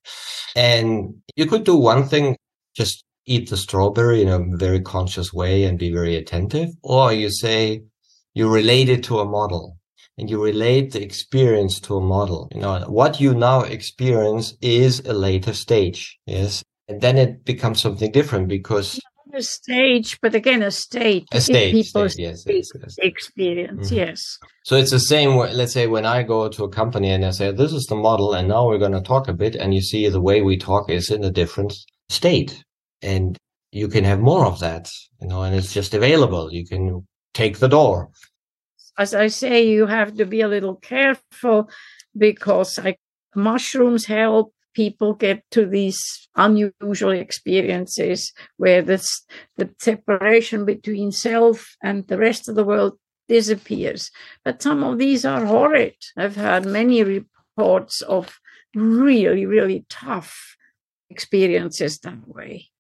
and 0.56 1.16
you 1.36 1.44
could 1.44 1.64
do 1.64 1.76
one 1.76 2.05
thing, 2.05 2.39
just 2.74 3.05
eat 3.26 3.50
the 3.50 3.56
strawberry 3.56 4.22
in 4.22 4.28
a 4.28 4.56
very 4.56 4.80
conscious 4.80 5.32
way 5.32 5.64
and 5.64 5.78
be 5.78 5.92
very 5.92 6.16
attentive, 6.16 6.70
or 6.82 7.12
you 7.12 7.30
say 7.30 7.82
you 8.34 8.48
relate 8.48 8.88
it 8.88 9.04
to 9.04 9.20
a 9.20 9.24
model 9.24 9.76
and 10.18 10.28
you 10.28 10.42
relate 10.42 10.92
the 10.92 11.02
experience 11.02 11.80
to 11.80 11.96
a 11.96 12.00
model. 12.00 12.48
You 12.54 12.60
know, 12.60 12.84
what 12.88 13.20
you 13.20 13.34
now 13.34 13.60
experience 13.60 14.54
is 14.60 15.00
a 15.00 15.12
later 15.12 15.52
stage. 15.52 16.18
Yes. 16.26 16.62
And 16.88 17.00
then 17.00 17.16
it 17.16 17.44
becomes 17.44 17.80
something 17.80 18.10
different 18.10 18.48
because 18.48 19.00
a 19.34 19.42
stage, 19.42 20.18
but 20.20 20.34
again, 20.34 20.62
a 20.62 20.70
state. 20.70 21.26
A 21.32 21.40
stage, 21.40 21.88
stage 21.88 22.14
yes, 22.18 22.44
yes, 22.46 22.68
yes, 22.74 22.96
experience, 22.98 23.86
mm-hmm. 23.86 23.96
yes. 23.96 24.38
So 24.64 24.76
it's 24.76 24.90
the 24.90 25.00
same. 25.00 25.36
Let's 25.36 25.72
say 25.72 25.86
when 25.86 26.04
I 26.04 26.22
go 26.22 26.48
to 26.48 26.64
a 26.64 26.68
company 26.68 27.10
and 27.10 27.24
I 27.24 27.30
say, 27.30 27.50
"This 27.50 27.72
is 27.72 27.86
the 27.86 27.94
model," 27.94 28.34
and 28.34 28.48
now 28.48 28.66
we're 28.66 28.78
going 28.78 28.92
to 28.92 29.00
talk 29.00 29.28
a 29.28 29.32
bit, 29.32 29.54
and 29.54 29.72
you 29.72 29.80
see 29.80 30.06
the 30.08 30.20
way 30.20 30.42
we 30.42 30.58
talk 30.58 30.90
is 30.90 31.10
in 31.10 31.24
a 31.24 31.30
different 31.30 31.72
state, 32.10 32.62
and 33.02 33.36
you 33.70 33.88
can 33.88 34.04
have 34.04 34.20
more 34.20 34.46
of 34.46 34.60
that, 34.60 34.90
you 35.20 35.26
know, 35.26 35.42
and 35.42 35.54
it's 35.54 35.72
just 35.72 35.94
available. 35.94 36.52
You 36.52 36.66
can 36.66 37.06
take 37.34 37.58
the 37.58 37.68
door. 37.68 38.10
As 38.98 39.14
I 39.14 39.28
say, 39.28 39.66
you 39.66 39.86
have 39.86 40.16
to 40.16 40.26
be 40.26 40.42
a 40.42 40.48
little 40.48 40.76
careful 40.76 41.70
because 42.16 42.78
mushrooms 43.34 44.04
help 44.04 44.52
people 44.74 45.14
get 45.14 45.42
to 45.50 45.66
these 45.66 46.28
unusual 46.36 47.10
experiences 47.10 48.32
where 48.56 48.82
this, 48.82 49.24
the 49.56 49.70
separation 49.78 50.64
between 50.64 51.12
self 51.12 51.76
and 51.82 52.06
the 52.08 52.18
rest 52.18 52.48
of 52.48 52.54
the 52.54 52.64
world 52.64 52.98
disappears. 53.28 54.10
But 54.44 54.62
some 54.62 54.82
of 54.82 54.98
these 54.98 55.24
are 55.24 55.44
horrid. 55.44 55.96
I've 56.16 56.36
had 56.36 56.66
many 56.66 57.02
reports 57.02 58.02
of 58.02 58.38
really, 58.74 59.46
really 59.46 59.86
tough 59.88 60.56
experiences 61.10 61.98
that 62.00 62.26
way. 62.26 62.71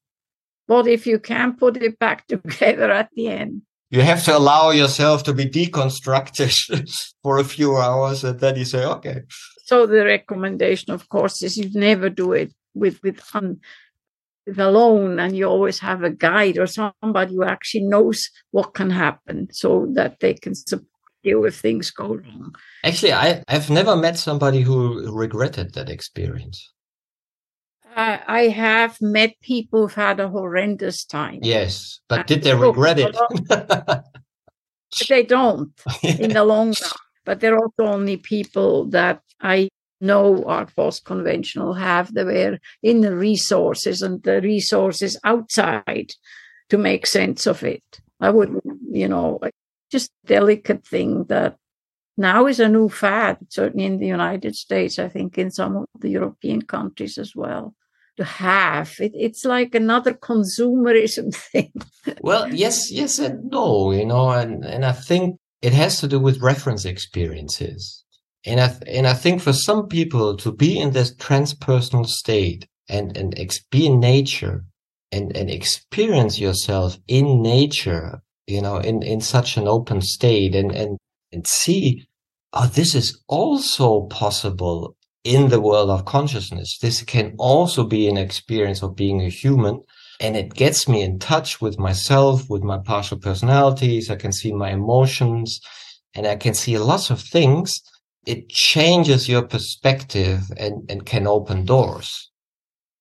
What 0.72 0.86
if 0.86 1.06
you 1.06 1.18
can 1.18 1.52
put 1.52 1.76
it 1.76 1.98
back 1.98 2.26
together 2.32 2.90
at 2.90 3.10
the 3.14 3.28
end? 3.28 3.60
You 3.90 4.00
have 4.00 4.24
to 4.24 4.34
allow 4.34 4.70
yourself 4.70 5.22
to 5.24 5.34
be 5.34 5.44
deconstructed 5.44 6.54
for 7.22 7.38
a 7.38 7.44
few 7.44 7.76
hours 7.76 8.24
and 8.24 8.40
then 8.40 8.56
you 8.56 8.64
say, 8.64 8.82
okay. 8.86 9.20
So 9.66 9.84
the 9.84 10.02
recommendation, 10.06 10.94
of 10.94 11.10
course, 11.10 11.42
is 11.42 11.58
you 11.58 11.68
never 11.74 12.08
do 12.08 12.32
it 12.32 12.54
with, 12.72 13.02
with, 13.02 13.20
un, 13.34 13.60
with 14.46 14.58
alone 14.58 15.20
and 15.20 15.36
you 15.36 15.44
always 15.44 15.78
have 15.80 16.02
a 16.04 16.10
guide 16.10 16.56
or 16.56 16.66
somebody 16.66 17.34
who 17.34 17.44
actually 17.44 17.84
knows 17.84 18.30
what 18.50 18.72
can 18.72 18.88
happen 18.88 19.48
so 19.52 19.86
that 19.92 20.20
they 20.20 20.32
can 20.32 20.54
support 20.54 20.88
you 21.22 21.44
if 21.44 21.60
things 21.60 21.90
go 21.90 22.14
wrong. 22.14 22.54
Actually, 22.82 23.12
I, 23.12 23.44
I've 23.46 23.68
never 23.68 23.94
met 23.94 24.16
somebody 24.16 24.62
who 24.62 25.14
regretted 25.14 25.74
that 25.74 25.90
experience. 25.90 26.72
Uh, 27.94 28.18
I 28.26 28.48
have 28.48 29.00
met 29.02 29.34
people 29.42 29.82
who've 29.82 29.94
had 29.94 30.18
a 30.18 30.28
horrendous 30.28 31.04
time. 31.04 31.40
Yes, 31.42 32.00
but 32.08 32.20
and 32.20 32.26
did 32.26 32.42
they 32.42 32.54
regret 32.54 32.98
it? 32.98 33.14
they 35.08 35.22
don't 35.22 35.72
in 36.02 36.32
the 36.32 36.44
long 36.44 36.68
run. 36.82 36.92
But 37.24 37.40
they're 37.40 37.58
also 37.58 37.84
only 37.84 38.16
people 38.16 38.86
that 38.90 39.20
I 39.40 39.68
know 40.00 40.42
are 40.44 40.66
post 40.66 41.04
conventional, 41.04 41.74
have 41.74 42.14
the 42.14 42.24
were 42.24 42.58
in 42.82 43.02
the 43.02 43.14
resources 43.14 44.02
and 44.02 44.22
the 44.22 44.40
resources 44.40 45.18
outside 45.22 46.12
to 46.70 46.78
make 46.78 47.06
sense 47.06 47.46
of 47.46 47.62
it. 47.62 47.84
I 48.20 48.30
would, 48.30 48.58
you 48.90 49.06
know, 49.06 49.38
just 49.90 50.10
delicate 50.24 50.86
thing 50.86 51.24
that 51.24 51.56
now 52.16 52.46
is 52.46 52.58
a 52.58 52.68
new 52.68 52.88
fad, 52.88 53.38
certainly 53.50 53.84
in 53.84 53.98
the 53.98 54.06
United 54.06 54.56
States, 54.56 54.98
I 54.98 55.08
think 55.08 55.38
in 55.38 55.50
some 55.50 55.76
of 55.76 55.86
the 55.98 56.10
European 56.10 56.62
countries 56.62 57.18
as 57.18 57.36
well 57.36 57.74
to 58.16 58.24
have. 58.24 58.94
It, 58.98 59.12
it's 59.14 59.44
like 59.44 59.74
another 59.74 60.14
consumerism 60.14 61.34
thing. 61.52 61.72
well, 62.20 62.52
yes, 62.52 62.90
yes, 62.90 63.18
and 63.18 63.50
no, 63.50 63.92
you 63.92 64.06
know, 64.06 64.30
and, 64.30 64.64
and 64.64 64.84
I 64.84 64.92
think 64.92 65.38
it 65.62 65.72
has 65.72 66.00
to 66.00 66.08
do 66.08 66.18
with 66.18 66.42
reference 66.42 66.84
experiences. 66.84 68.04
And 68.44 68.60
I, 68.60 68.74
and 68.86 69.06
I 69.06 69.14
think 69.14 69.40
for 69.40 69.52
some 69.52 69.86
people 69.86 70.36
to 70.38 70.52
be 70.52 70.78
in 70.78 70.90
this 70.90 71.14
transpersonal 71.14 72.06
state 72.06 72.66
and, 72.88 73.16
and 73.16 73.34
be 73.70 73.86
in 73.86 74.00
nature 74.00 74.64
and, 75.12 75.36
and 75.36 75.48
experience 75.48 76.40
yourself 76.40 76.98
in 77.06 77.40
nature, 77.40 78.20
you 78.46 78.60
know, 78.60 78.78
in, 78.78 79.02
in 79.02 79.20
such 79.20 79.56
an 79.56 79.68
open 79.68 80.00
state 80.00 80.56
and, 80.56 80.72
and, 80.72 80.98
and 81.30 81.46
see, 81.46 82.04
oh, 82.52 82.66
this 82.66 82.96
is 82.96 83.22
also 83.28 84.02
possible 84.06 84.96
in 85.24 85.48
the 85.48 85.60
world 85.60 85.90
of 85.90 86.04
consciousness. 86.04 86.78
This 86.78 87.02
can 87.02 87.34
also 87.38 87.84
be 87.84 88.08
an 88.08 88.16
experience 88.16 88.82
of 88.82 88.96
being 88.96 89.20
a 89.20 89.28
human. 89.28 89.80
And 90.20 90.36
it 90.36 90.54
gets 90.54 90.88
me 90.88 91.02
in 91.02 91.18
touch 91.18 91.60
with 91.60 91.78
myself, 91.78 92.48
with 92.48 92.62
my 92.62 92.78
partial 92.78 93.18
personalities. 93.18 94.10
I 94.10 94.16
can 94.16 94.32
see 94.32 94.52
my 94.52 94.70
emotions 94.70 95.60
and 96.14 96.26
I 96.26 96.36
can 96.36 96.54
see 96.54 96.78
lots 96.78 97.10
of 97.10 97.20
things. 97.20 97.72
It 98.26 98.48
changes 98.48 99.28
your 99.28 99.42
perspective 99.42 100.42
and, 100.56 100.88
and 100.90 101.04
can 101.04 101.26
open 101.26 101.64
doors. 101.64 102.30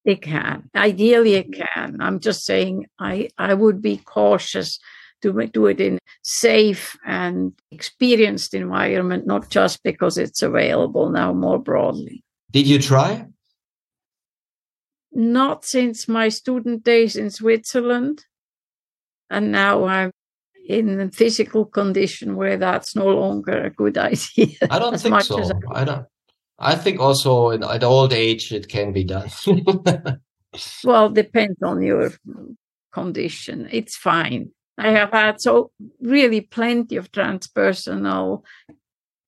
It 0.03 0.21
can. 0.21 0.69
Ideally, 0.75 1.35
it 1.35 1.51
mm-hmm. 1.51 1.61
can. 1.73 2.01
I'm 2.01 2.19
just 2.19 2.43
saying 2.43 2.87
I, 2.99 3.29
I 3.37 3.53
would 3.53 3.81
be 3.81 3.97
cautious 3.97 4.79
to 5.21 5.47
do 5.47 5.65
it 5.67 5.79
in 5.79 5.99
safe 6.23 6.97
and 7.05 7.53
experienced 7.71 8.53
environment, 8.53 9.25
not 9.25 9.49
just 9.49 9.83
because 9.83 10.17
it's 10.17 10.41
available 10.41 11.09
now 11.09 11.33
more 11.33 11.59
broadly. 11.59 12.23
Did 12.51 12.67
you 12.67 12.79
try? 12.79 13.25
Not 15.13 15.65
since 15.65 16.07
my 16.07 16.29
student 16.29 16.83
days 16.83 17.15
in 17.15 17.29
Switzerland. 17.29 18.25
And 19.29 19.51
now 19.51 19.85
I'm 19.85 20.11
in 20.67 20.99
a 20.99 21.11
physical 21.11 21.65
condition 21.65 22.35
where 22.35 22.57
that's 22.57 22.95
no 22.95 23.07
longer 23.07 23.63
a 23.63 23.69
good 23.69 23.97
idea. 24.09 24.55
I 24.69 24.79
don't 24.79 24.99
think 24.99 25.21
so. 25.21 25.41
I, 25.73 25.81
I 25.81 25.83
don't. 25.83 26.05
I 26.59 26.75
think 26.75 26.99
also 26.99 27.49
in, 27.49 27.63
at 27.63 27.83
old 27.83 28.13
age 28.13 28.51
it 28.53 28.67
can 28.67 28.93
be 28.93 29.03
done. 29.03 29.31
well, 30.83 31.09
depends 31.09 31.61
on 31.63 31.81
your 31.81 32.11
condition. 32.93 33.67
It's 33.71 33.97
fine. 33.97 34.51
I 34.77 34.91
have 34.91 35.11
had 35.11 35.41
so 35.41 35.71
really 36.01 36.41
plenty 36.41 36.95
of 36.95 37.11
transpersonal 37.11 38.43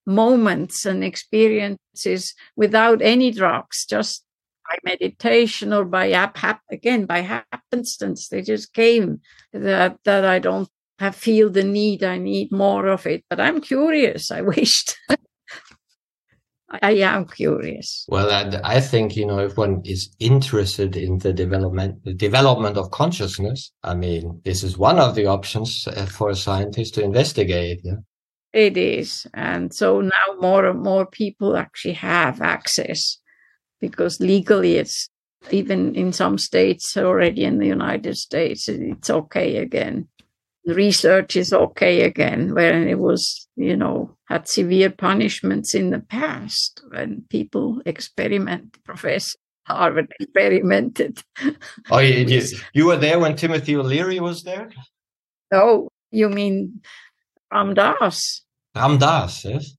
moments 0.06 0.86
and 0.86 1.04
experiences 1.04 2.34
without 2.56 3.02
any 3.02 3.32
drugs, 3.32 3.86
just 3.86 4.26
by 4.68 4.78
meditation 4.84 5.74
or 5.74 5.86
by 5.86 6.12
app, 6.12 6.38
again 6.72 7.06
by 7.06 7.20
happenstance. 7.20 8.30
They 8.30 8.42
just 8.42 8.74
came 8.74 9.22
that 9.52 9.98
that 10.06 10.26
I 10.26 10.40
don't 10.40 10.70
have 11.00 11.16
feel 11.16 11.50
the 11.50 11.64
need. 11.64 12.04
I 12.04 12.18
need 12.18 12.52
more 12.52 12.88
of 12.88 13.06
it, 13.06 13.24
but 13.30 13.40
I'm 13.40 13.62
curious. 13.62 14.32
I 14.32 14.42
wished. 14.54 14.98
I 16.82 16.94
am 16.94 17.28
curious. 17.28 18.06
Well, 18.08 18.32
and 18.32 18.56
I 18.64 18.80
think 18.80 19.16
you 19.16 19.26
know 19.26 19.40
if 19.40 19.58
one 19.58 19.82
is 19.86 20.10
interested 20.20 20.96
in 20.96 21.20
the 21.20 21.34
development 21.34 22.04
the 22.04 22.14
development 22.14 22.78
of 22.78 22.92
consciousness, 22.92 23.72
I 23.84 23.94
mean, 23.94 24.42
this 24.44 24.64
is 24.64 24.78
one 24.78 25.00
of 25.00 25.16
the 25.16 25.28
options 25.28 25.88
uh, 25.88 26.06
for 26.06 26.30
a 26.30 26.36
scientist 26.36 26.96
to 26.96 27.04
investigate. 27.04 27.82
Yeah? 27.84 27.98
It 28.54 28.78
is, 28.78 29.28
and 29.34 29.74
so 29.74 30.02
now 30.02 30.40
more 30.40 30.66
and 30.66 30.82
more 30.82 31.06
people 31.06 31.58
actually 31.58 31.94
have 31.96 32.42
access 32.42 33.18
because 33.80 34.20
legally 34.20 34.78
it's 34.78 35.10
even 35.52 35.94
in 35.94 36.14
some 36.14 36.38
states 36.38 36.96
already 36.96 37.44
in 37.44 37.60
the 37.60 37.68
United 37.68 38.16
States 38.18 38.68
it's 38.68 39.10
okay 39.10 39.58
again. 39.58 40.08
Research 40.66 41.36
is 41.36 41.54
okay 41.54 42.02
again, 42.02 42.54
when 42.54 42.88
it 42.88 43.00
was, 43.00 43.48
you 43.56 43.76
know, 43.76 44.16
had 44.26 44.48
severe 44.48 44.90
punishments 44.90 45.76
in 45.76 45.90
the 45.90 46.00
past 46.00 46.82
when 46.90 47.26
people 47.30 47.82
experiment, 47.86 48.78
Professor 48.84 49.38
Harvard 49.66 50.12
experimented. 50.20 51.22
Oh, 51.90 52.00
you, 52.00 52.42
you, 52.74 52.86
were 52.86 52.98
there 52.98 53.20
when 53.20 53.36
Timothy 53.36 53.76
O'Leary 53.76 54.20
was 54.20 54.44
there? 54.44 54.70
Oh, 55.54 55.90
you 56.12 56.30
mean 56.30 56.82
Ram 57.52 57.74
Dass? 57.74 58.42
Ram 58.76 58.98
Dass, 58.98 59.46
yes. 59.46 59.76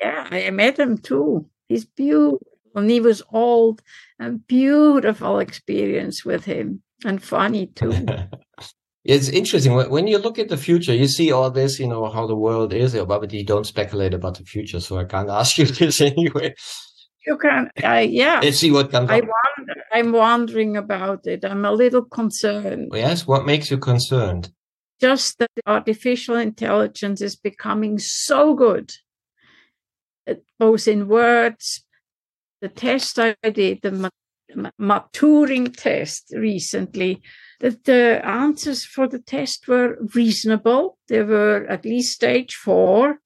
Yeah, 0.00 0.28
I 0.30 0.50
met 0.50 0.78
him 0.78 0.98
too. 0.98 1.46
He's 1.68 1.84
beautiful. 1.84 2.46
And 2.74 2.90
he 2.90 3.00
was 3.00 3.22
old 3.30 3.82
and 4.18 4.46
beautiful 4.46 5.38
experience 5.40 6.24
with 6.24 6.44
him 6.46 6.82
and 7.04 7.22
funny 7.22 7.66
too. 7.66 7.92
it's 9.04 9.28
interesting. 9.28 9.74
When 9.74 10.06
you 10.06 10.18
look 10.18 10.38
at 10.38 10.48
the 10.48 10.56
future 10.56 10.94
you 10.94 11.08
see 11.08 11.32
all 11.32 11.50
this 11.50 11.78
you 11.78 11.86
know 11.88 12.08
how 12.10 12.26
the 12.26 12.36
world 12.36 12.72
is 12.72 12.94
but 12.94 13.32
you 13.32 13.44
don't 13.44 13.66
speculate 13.66 14.14
about 14.14 14.38
the 14.38 14.44
future 14.44 14.80
so 14.80 14.98
i 14.98 15.04
can't 15.04 15.30
ask 15.40 15.58
you 15.58 15.66
this 15.66 16.00
anyway. 16.00 16.54
You 17.26 17.38
can 17.38 17.70
uh, 17.84 18.04
yeah. 18.08 18.40
Let's 18.42 18.58
see 18.58 18.72
what 18.72 18.90
comes 18.90 19.10
I 19.10 19.18
up. 19.20 19.28
wonder, 19.58 19.74
i'm 19.92 20.12
wondering 20.12 20.76
about 20.76 21.26
it. 21.26 21.44
I'm 21.44 21.64
a 21.64 21.72
little 21.72 22.04
concerned. 22.04 22.90
Yes? 22.92 23.26
What 23.26 23.46
makes 23.46 23.70
you 23.70 23.78
concerned? 23.78 24.50
Just 25.00 25.38
that 25.38 25.50
artificial 25.66 26.36
intelligence 26.36 27.20
is 27.20 27.36
becoming 27.36 27.98
so 27.98 28.54
good 28.54 28.92
both 30.58 30.86
in 30.86 31.08
words 31.08 31.84
the 32.60 32.68
test 32.68 33.18
i 33.18 33.34
did 33.52 33.80
the 33.82 34.10
maturing 34.78 35.66
test 35.72 36.32
recently 36.36 37.20
that 37.62 37.84
the 37.84 38.20
answers 38.24 38.84
for 38.84 39.06
the 39.06 39.20
test 39.20 39.68
were 39.68 39.96
reasonable. 40.14 40.98
They 41.06 41.22
were 41.22 41.64
at 41.68 41.84
least 41.84 42.12
stage 42.12 42.56
four, 42.56 43.20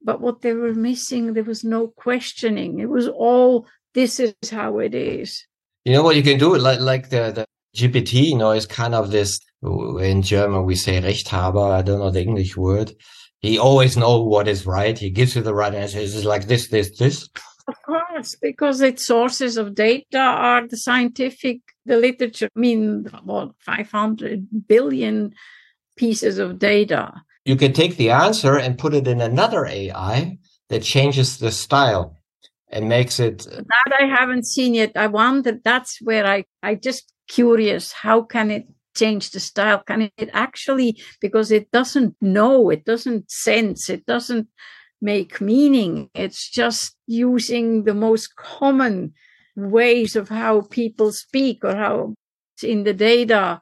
but 0.00 0.20
what 0.20 0.40
they 0.42 0.52
were 0.52 0.72
missing, 0.72 1.34
there 1.34 1.42
was 1.42 1.64
no 1.64 1.88
questioning. 1.88 2.78
It 2.78 2.88
was 2.88 3.08
all, 3.08 3.66
this 3.92 4.20
is 4.20 4.34
how 4.50 4.78
it 4.78 4.94
is. 4.94 5.44
You 5.84 5.92
know 5.92 6.04
what 6.04 6.14
you 6.14 6.22
can 6.22 6.38
do? 6.38 6.56
Like, 6.56 6.78
like 6.78 7.10
the, 7.10 7.32
the 7.32 7.44
GPT, 7.76 8.30
you 8.30 8.38
know, 8.38 8.52
is 8.52 8.66
kind 8.66 8.94
of 8.94 9.10
this, 9.10 9.40
in 9.62 10.22
German, 10.22 10.64
we 10.64 10.76
say 10.76 11.00
Rechthaber. 11.00 11.72
I 11.72 11.82
don't 11.82 11.98
know 11.98 12.10
the 12.10 12.22
English 12.22 12.56
word. 12.56 12.92
He 13.40 13.58
always 13.58 13.96
knows 13.96 14.28
what 14.28 14.46
is 14.46 14.64
right. 14.64 14.96
He 14.96 15.10
gives 15.10 15.34
you 15.34 15.42
the 15.42 15.54
right 15.54 15.74
answer. 15.74 15.98
It's 15.98 16.24
like 16.24 16.46
this, 16.46 16.68
this, 16.68 16.96
this. 16.98 17.28
Of 17.66 17.74
course, 17.82 18.36
because 18.40 18.80
its 18.80 19.04
sources 19.06 19.56
of 19.56 19.74
data 19.74 20.18
are 20.18 20.68
the 20.68 20.76
scientific, 20.76 21.60
the 21.84 21.96
literature. 21.96 22.48
Mean, 22.54 23.08
what, 23.24 23.52
500 23.58 24.66
billion 24.68 25.34
pieces 25.96 26.38
of 26.38 26.58
data. 26.58 27.12
You 27.44 27.56
can 27.56 27.72
take 27.72 27.96
the 27.96 28.10
answer 28.10 28.56
and 28.56 28.78
put 28.78 28.94
it 28.94 29.08
in 29.08 29.20
another 29.20 29.66
AI 29.66 30.38
that 30.68 30.82
changes 30.82 31.38
the 31.38 31.50
style 31.50 32.16
and 32.68 32.88
makes 32.88 33.20
it. 33.20 33.46
Uh, 33.46 33.56
that 33.62 33.98
I 34.00 34.06
haven't 34.06 34.46
seen 34.46 34.74
yet. 34.74 34.92
I 34.96 35.08
wonder, 35.08 35.58
that's 35.62 35.98
where 36.00 36.26
I, 36.26 36.44
I 36.62 36.76
just 36.76 37.12
curious, 37.28 37.92
how 37.92 38.22
can 38.22 38.50
it 38.50 38.66
change 38.96 39.30
the 39.30 39.40
style? 39.40 39.82
Can 39.86 40.10
it 40.16 40.30
actually, 40.32 41.00
because 41.20 41.50
it 41.50 41.70
doesn't 41.70 42.14
know, 42.20 42.70
it 42.70 42.84
doesn't 42.84 43.30
sense, 43.30 43.90
it 43.90 44.06
doesn't 44.06 44.48
make 45.00 45.40
meaning. 45.40 46.10
It's 46.14 46.48
just 46.48 46.96
using 47.06 47.84
the 47.84 47.94
most 47.94 48.36
common 48.36 49.14
ways 49.56 50.16
of 50.16 50.28
how 50.28 50.62
people 50.62 51.12
speak 51.12 51.64
or 51.64 51.74
how 51.74 52.14
in 52.62 52.84
the 52.84 52.94
data 52.94 53.60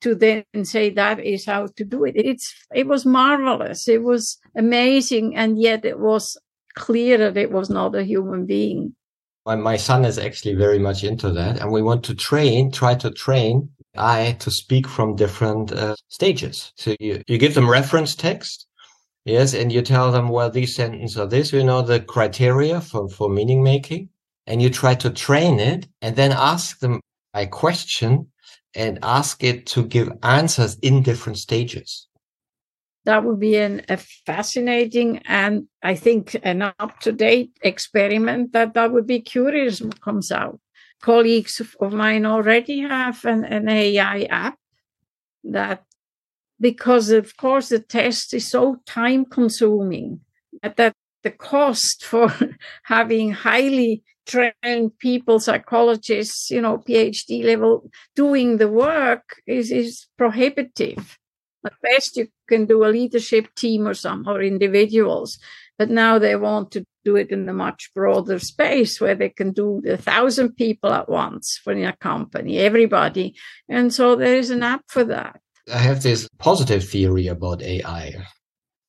to 0.00 0.14
then 0.14 0.44
say 0.62 0.90
that 0.90 1.18
is 1.20 1.44
how 1.44 1.66
to 1.76 1.84
do 1.84 2.04
it. 2.04 2.14
It's 2.16 2.54
it 2.74 2.86
was 2.86 3.04
marvelous. 3.04 3.88
It 3.88 4.02
was 4.02 4.38
amazing, 4.56 5.36
and 5.36 5.60
yet 5.60 5.84
it 5.84 5.98
was 5.98 6.36
clear 6.74 7.18
that 7.18 7.36
it 7.36 7.50
was 7.50 7.68
not 7.68 7.96
a 7.96 8.04
human 8.04 8.46
being. 8.46 8.94
My, 9.44 9.78
son 9.78 10.04
is 10.04 10.18
actually 10.18 10.54
very 10.54 10.78
much 10.78 11.02
into 11.02 11.30
that, 11.32 11.58
and 11.60 11.72
we 11.72 11.80
want 11.80 12.04
to 12.04 12.14
train, 12.14 12.70
try 12.70 12.94
to 12.96 13.10
train 13.10 13.70
I 13.96 14.36
to 14.40 14.50
speak 14.50 14.86
from 14.86 15.16
different 15.16 15.72
uh, 15.72 15.96
stages. 16.08 16.72
So 16.76 16.94
you, 17.00 17.22
you 17.26 17.38
give 17.38 17.54
them 17.54 17.68
reference 17.68 18.14
text, 18.14 18.68
Yes, 19.28 19.52
and 19.52 19.70
you 19.70 19.82
tell 19.82 20.10
them, 20.10 20.30
well, 20.30 20.48
these 20.48 20.74
sentences 20.74 21.18
are 21.18 21.26
this, 21.26 21.52
you 21.52 21.62
know, 21.62 21.82
the 21.82 22.00
criteria 22.00 22.80
for, 22.80 23.10
for 23.10 23.28
meaning 23.28 23.62
making, 23.62 24.08
and 24.48 24.62
you 24.62 24.70
try 24.70 24.94
to 24.94 25.10
train 25.10 25.60
it 25.60 25.86
and 26.00 26.16
then 26.16 26.32
ask 26.32 26.80
them 26.80 27.00
a 27.34 27.46
question 27.46 28.26
and 28.74 28.98
ask 29.02 29.44
it 29.44 29.66
to 29.66 29.84
give 29.84 30.10
answers 30.22 30.76
in 30.80 31.02
different 31.02 31.38
stages. 31.38 32.08
That 33.04 33.24
would 33.24 33.38
be 33.38 33.56
an, 33.56 33.82
a 33.88 33.98
fascinating 33.98 35.18
and 35.26 35.68
I 35.82 35.94
think 35.94 36.36
an 36.42 36.62
up 36.62 36.98
to 37.00 37.12
date 37.12 37.52
experiment 37.62 38.52
that 38.52 38.74
that 38.74 38.92
would 38.92 39.06
be 39.06 39.20
curious 39.20 39.82
comes 40.00 40.32
out. 40.32 40.58
Colleagues 41.00 41.60
of 41.80 41.92
mine 41.92 42.26
already 42.26 42.80
have 42.80 43.24
an, 43.24 43.44
an 43.44 43.68
AI 43.68 44.22
app 44.22 44.58
that 45.44 45.84
because 46.58 47.10
of 47.10 47.36
course 47.36 47.68
the 47.68 47.78
test 47.78 48.34
is 48.34 48.50
so 48.50 48.76
time 48.86 49.24
consuming 49.24 50.20
that 50.62 50.94
the 51.28 51.36
cost 51.36 52.04
for 52.04 52.32
having 52.84 53.32
highly 53.32 54.02
trained 54.26 54.98
people 54.98 55.40
psychologists 55.40 56.50
you 56.50 56.60
know 56.60 56.78
phd 56.78 57.44
level 57.44 57.90
doing 58.14 58.58
the 58.58 58.68
work 58.68 59.26
is 59.46 59.70
is 59.70 60.06
prohibitive. 60.16 61.18
At 61.66 61.72
best 61.82 62.16
you 62.16 62.28
can 62.48 62.66
do 62.66 62.84
a 62.84 62.94
leadership 62.98 63.54
team 63.54 63.86
or 63.86 63.94
some 63.94 64.26
or 64.26 64.40
individuals 64.42 65.38
but 65.78 65.90
now 65.90 66.18
they 66.18 66.36
want 66.36 66.70
to 66.72 66.84
do 67.04 67.16
it 67.16 67.30
in 67.30 67.48
a 67.48 67.52
much 67.52 67.90
broader 67.94 68.38
space 68.38 69.00
where 69.00 69.14
they 69.14 69.30
can 69.30 69.52
do 69.52 69.82
a 69.86 69.96
thousand 69.96 70.56
people 70.56 70.92
at 70.92 71.08
once 71.08 71.60
for 71.62 71.72
a 71.72 71.96
company 71.96 72.58
everybody. 72.58 73.34
And 73.68 73.94
so 73.94 74.16
there 74.16 74.36
is 74.36 74.50
an 74.50 74.62
app 74.62 74.82
for 74.88 75.04
that. 75.04 75.40
I 75.72 75.78
have 75.78 76.02
this 76.02 76.28
positive 76.38 76.84
theory 76.88 77.26
about 77.28 77.62
AI. 77.62 78.26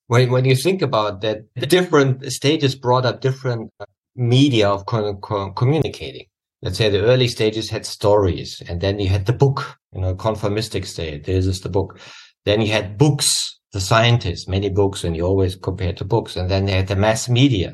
When, 0.09 0.31
when 0.31 0.45
you 0.45 0.55
think 0.55 0.81
about 0.81 1.21
that, 1.21 1.41
the 1.55 1.67
different 1.67 2.25
stages 2.31 2.73
brought 2.73 3.05
up 3.05 3.21
different 3.21 3.71
uh, 3.79 3.85
media 4.15 4.67
of 4.67 4.87
communicating. 4.87 6.25
Let's 6.63 6.79
say 6.79 6.89
the 6.89 7.03
early 7.03 7.27
stages 7.27 7.69
had 7.69 7.85
stories, 7.85 8.59
and 8.67 8.81
then 8.81 8.99
you 8.99 9.07
had 9.07 9.27
the 9.27 9.33
book, 9.33 9.77
you 9.93 10.01
know, 10.01 10.15
conformistic 10.15 10.87
state. 10.87 11.25
This 11.25 11.45
is 11.45 11.61
the 11.61 11.69
book. 11.69 11.99
Then 12.43 12.59
you 12.59 12.71
had 12.71 12.97
books, 12.97 13.59
the 13.71 13.79
scientists, 13.79 14.47
many 14.47 14.69
books, 14.69 15.03
and 15.03 15.15
you 15.15 15.23
always 15.27 15.55
compare 15.55 15.93
to 15.93 16.03
books. 16.03 16.35
And 16.35 16.49
then 16.49 16.65
they 16.65 16.71
had 16.71 16.87
the 16.87 16.95
mass 16.95 17.29
media 17.29 17.73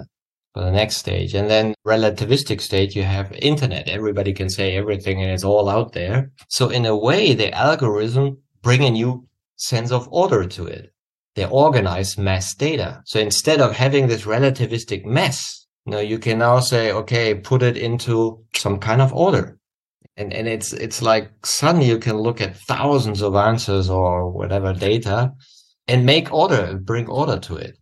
for 0.54 0.62
the 0.62 0.72
next 0.72 0.98
stage. 0.98 1.34
And 1.34 1.50
then 1.50 1.74
relativistic 1.88 2.60
state, 2.60 2.98
you 2.98 3.04
have 3.04 3.32
internet. 3.32 3.88
Everybody 3.88 4.34
can 4.34 4.50
say 4.50 4.76
everything 4.76 5.22
and 5.22 5.32
it's 5.32 5.46
all 5.46 5.70
out 5.70 5.94
there. 5.94 6.32
So 6.50 6.68
in 6.68 6.86
a 6.86 6.98
way, 6.98 7.34
the 7.34 7.54
algorithm 7.54 8.40
bring 8.62 8.84
a 8.84 8.92
new 8.92 9.26
sense 9.56 9.94
of 9.94 10.10
order 10.12 10.46
to 10.48 10.66
it. 10.66 10.92
They 11.36 11.46
organize 11.46 12.18
mass 12.18 12.54
data. 12.54 13.02
So 13.06 13.20
instead 13.20 13.60
of 13.62 13.76
having 13.76 14.08
this 14.08 14.24
relativistic 14.24 15.06
mess, 15.06 15.66
you 15.86 15.92
know, 15.92 16.00
you 16.00 16.18
can 16.18 16.40
now 16.40 16.60
say, 16.60 16.92
okay, 16.92 17.36
put 17.36 17.62
it 17.62 17.78
into 17.78 18.44
some 18.56 18.80
kind 18.80 19.02
of 19.02 19.14
order. 19.14 19.58
And, 20.18 20.34
and 20.34 20.48
it's, 20.48 20.72
it's 20.72 21.02
like 21.02 21.30
suddenly 21.46 21.88
you 21.88 22.00
can 22.00 22.18
look 22.18 22.40
at 22.40 22.58
thousands 22.58 23.22
of 23.22 23.36
answers 23.36 23.90
or 23.90 24.32
whatever 24.32 24.74
data 24.74 25.34
and 25.88 26.06
make 26.06 26.34
order, 26.34 26.78
bring 26.78 27.08
order 27.08 27.38
to 27.40 27.58
it. 27.58 27.78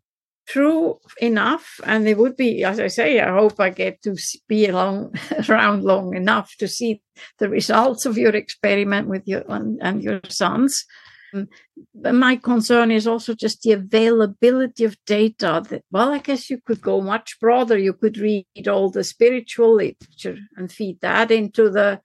True 0.46 1.00
enough. 1.22 1.80
And 1.86 2.08
it 2.08 2.18
would 2.18 2.36
be, 2.36 2.64
as 2.64 2.80
I 2.80 2.88
say, 2.88 3.20
I 3.22 3.32
hope 3.32 3.60
I 3.60 3.70
get 3.70 4.02
to 4.04 4.18
be 4.48 4.68
along, 4.68 5.14
around 5.50 5.84
long 5.84 6.16
enough 6.16 6.54
to 6.58 6.68
see 6.68 7.02
the 7.38 7.48
results 7.48 8.06
of 8.06 8.18
your 8.18 8.36
experiment 8.36 9.08
with 9.08 9.24
your 9.26 9.44
and, 9.48 9.80
and 9.82 10.04
your 10.04 10.20
sons. 10.28 10.86
Um, 11.34 11.48
but 11.96 12.14
my 12.14 12.36
concern 12.36 12.92
is 12.92 13.08
also 13.08 13.34
just 13.34 13.62
the 13.62 13.72
availability 13.72 14.84
of 14.84 14.98
data. 15.06 15.64
That, 15.70 15.84
well, 15.92 16.12
I 16.12 16.20
guess 16.20 16.50
you 16.50 16.60
could 16.66 16.82
go 16.82 17.02
much 17.02 17.40
broader. 17.40 17.78
You 17.78 17.94
could 17.94 18.18
read 18.18 18.68
all 18.68 18.90
the 18.90 19.04
spiritual 19.04 19.76
literature 19.76 20.38
and 20.56 20.72
feed 20.72 21.02
that 21.02 21.32
into 21.32 21.70
the 21.70 22.02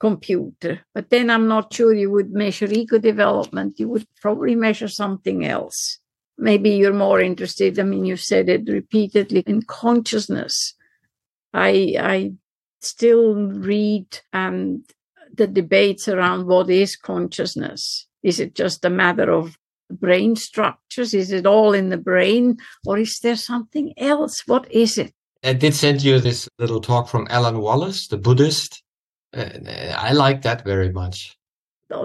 computer. 0.00 0.80
But 0.94 1.10
then 1.10 1.30
I'm 1.30 1.48
not 1.48 1.72
sure 1.72 1.92
you 1.92 2.10
would 2.10 2.32
measure 2.32 2.66
ego 2.66 2.98
development. 2.98 3.78
You 3.78 3.88
would 3.88 4.06
probably 4.20 4.56
measure 4.56 4.88
something 4.88 5.44
else 5.44 6.00
maybe 6.42 6.70
you're 6.70 6.92
more 6.92 7.20
interested. 7.20 7.78
I 7.78 7.84
mean, 7.84 8.04
you 8.04 8.16
said 8.16 8.48
it 8.48 8.68
repeatedly 8.68 9.40
in 9.46 9.62
consciousness. 9.62 10.74
I, 11.54 11.94
I 11.98 12.32
still 12.80 13.34
read 13.34 14.20
and 14.32 14.84
the 15.34 15.46
debates 15.46 16.08
around 16.08 16.46
what 16.46 16.68
is 16.68 16.96
consciousness. 16.96 18.06
Is 18.22 18.40
it 18.40 18.54
just 18.54 18.84
a 18.84 18.90
matter 18.90 19.30
of 19.30 19.56
brain 19.90 20.36
structures? 20.36 21.14
Is 21.14 21.32
it 21.32 21.46
all 21.46 21.72
in 21.72 21.90
the 21.90 21.96
brain 21.96 22.58
or 22.86 22.98
is 22.98 23.18
there 23.20 23.36
something 23.36 23.92
else? 23.96 24.42
What 24.46 24.70
is 24.70 24.98
it? 24.98 25.12
I 25.44 25.54
did 25.54 25.74
send 25.74 26.02
you 26.02 26.20
this 26.20 26.48
little 26.58 26.80
talk 26.80 27.08
from 27.08 27.26
Alan 27.28 27.58
Wallace, 27.58 28.06
the 28.06 28.16
Buddhist. 28.16 28.82
Uh, 29.34 29.48
I 29.96 30.12
like 30.12 30.42
that 30.42 30.64
very 30.64 30.92
much 30.92 31.36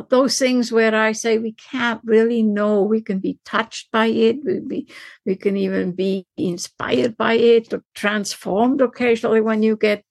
those 0.10 0.38
things 0.38 0.72
where 0.72 0.96
I 0.96 1.12
say 1.12 1.38
we 1.38 1.54
can't 1.54 2.02
really 2.04 2.44
know. 2.44 2.82
We 2.82 3.02
can 3.02 3.20
be 3.20 3.40
touched 3.46 3.92
by 3.92 4.08
it. 4.08 4.38
We, 4.44 4.60
be, 4.60 4.88
we 5.26 5.36
can 5.36 5.58
even 5.58 5.94
be 5.94 6.26
inspired 6.36 7.18
by 7.18 7.34
it 7.34 7.74
or 7.74 7.84
transformed 7.96 8.82
occasionally 8.82 9.42
when 9.42 9.64
you 9.64 9.76
get, 9.76 10.04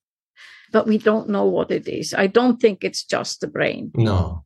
but 0.73 0.87
we 0.87 0.99
don't 0.99 1.28
know 1.28 1.45
what 1.45 1.70
it 1.70 1.89
is. 1.89 2.15
I 2.15 2.27
don't 2.27 2.61
think 2.61 2.83
it's 2.83 3.05
just 3.05 3.41
the 3.41 3.47
brain. 3.47 3.93
No. 3.95 4.45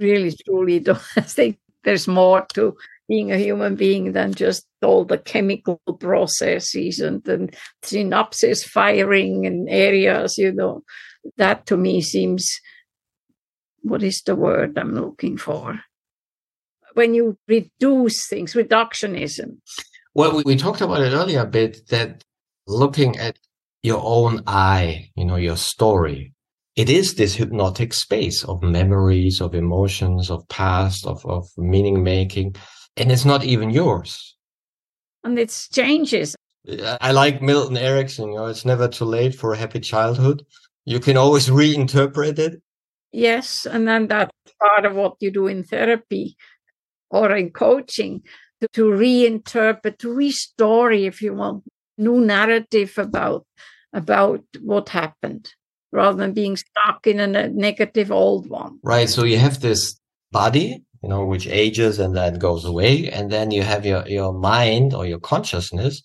Really, 0.00 0.34
truly 0.44 0.80
don't. 0.80 1.00
I 1.16 1.20
think 1.20 1.58
there's 1.84 2.08
more 2.08 2.46
to 2.54 2.76
being 3.08 3.32
a 3.32 3.38
human 3.38 3.76
being 3.76 4.12
than 4.12 4.34
just 4.34 4.66
all 4.82 5.04
the 5.04 5.18
chemical 5.18 5.80
processes 5.98 7.00
and 7.00 7.22
synapses 7.82 8.64
firing 8.64 9.44
in 9.44 9.68
areas, 9.68 10.38
you 10.38 10.52
know. 10.52 10.82
That 11.36 11.66
to 11.66 11.76
me 11.76 12.00
seems 12.00 12.60
what 13.82 14.02
is 14.02 14.22
the 14.22 14.36
word 14.36 14.78
I'm 14.78 14.94
looking 14.94 15.36
for? 15.36 15.80
When 16.94 17.14
you 17.14 17.36
reduce 17.46 18.26
things, 18.26 18.54
reductionism. 18.54 19.58
Well, 20.14 20.36
we, 20.36 20.42
we 20.44 20.56
talked 20.56 20.80
about 20.80 21.02
it 21.02 21.12
earlier 21.12 21.40
a 21.40 21.46
bit 21.46 21.88
that 21.88 22.24
looking 22.66 23.18
at 23.18 23.38
your 23.82 24.00
own 24.02 24.42
eye, 24.46 25.10
you 25.14 25.24
know, 25.24 25.36
your 25.36 25.56
story, 25.56 26.32
it 26.80 26.88
is 26.88 27.14
this 27.14 27.34
hypnotic 27.34 27.92
space 27.92 28.42
of 28.42 28.62
memories, 28.62 29.42
of 29.42 29.54
emotions, 29.54 30.30
of 30.30 30.48
past, 30.48 31.06
of, 31.06 31.22
of 31.26 31.46
meaning 31.58 32.02
making. 32.02 32.56
And 32.96 33.12
it's 33.12 33.26
not 33.26 33.44
even 33.44 33.68
yours. 33.68 34.34
And 35.22 35.38
it 35.38 35.50
changes. 35.70 36.34
I 37.02 37.12
like 37.12 37.42
Milton 37.42 37.76
Erickson, 37.76 38.30
you 38.30 38.36
know, 38.36 38.46
it's 38.46 38.64
never 38.64 38.88
too 38.88 39.04
late 39.04 39.34
for 39.34 39.52
a 39.52 39.58
happy 39.58 39.80
childhood. 39.80 40.42
You 40.86 41.00
can 41.00 41.18
always 41.18 41.50
reinterpret 41.50 42.38
it. 42.38 42.62
Yes. 43.12 43.66
And 43.66 43.86
then 43.86 44.08
that's 44.08 44.32
part 44.58 44.86
of 44.86 44.94
what 44.94 45.16
you 45.20 45.30
do 45.30 45.48
in 45.48 45.64
therapy 45.64 46.34
or 47.10 47.36
in 47.36 47.50
coaching 47.50 48.22
to, 48.62 48.68
to 48.72 48.84
reinterpret, 48.84 49.98
to 49.98 50.14
restore, 50.14 50.92
if 50.92 51.20
you 51.20 51.34
want, 51.34 51.64
new 51.98 52.22
narrative 52.22 52.94
about 52.96 53.44
about 53.92 54.44
what 54.62 54.88
happened 54.88 55.52
rather 55.92 56.16
than 56.16 56.32
being 56.32 56.56
stuck 56.56 57.06
in 57.06 57.20
a 57.20 57.48
negative 57.48 58.10
old 58.12 58.48
one. 58.48 58.78
Right. 58.82 59.08
So 59.08 59.24
you 59.24 59.38
have 59.38 59.60
this 59.60 59.98
body, 60.30 60.82
you 61.02 61.08
know, 61.08 61.24
which 61.24 61.46
ages 61.46 61.98
and 61.98 62.16
then 62.16 62.38
goes 62.38 62.64
away. 62.64 63.10
And 63.10 63.30
then 63.30 63.50
you 63.50 63.62
have 63.62 63.84
your, 63.84 64.06
your 64.06 64.32
mind 64.32 64.94
or 64.94 65.06
your 65.06 65.18
consciousness, 65.18 66.02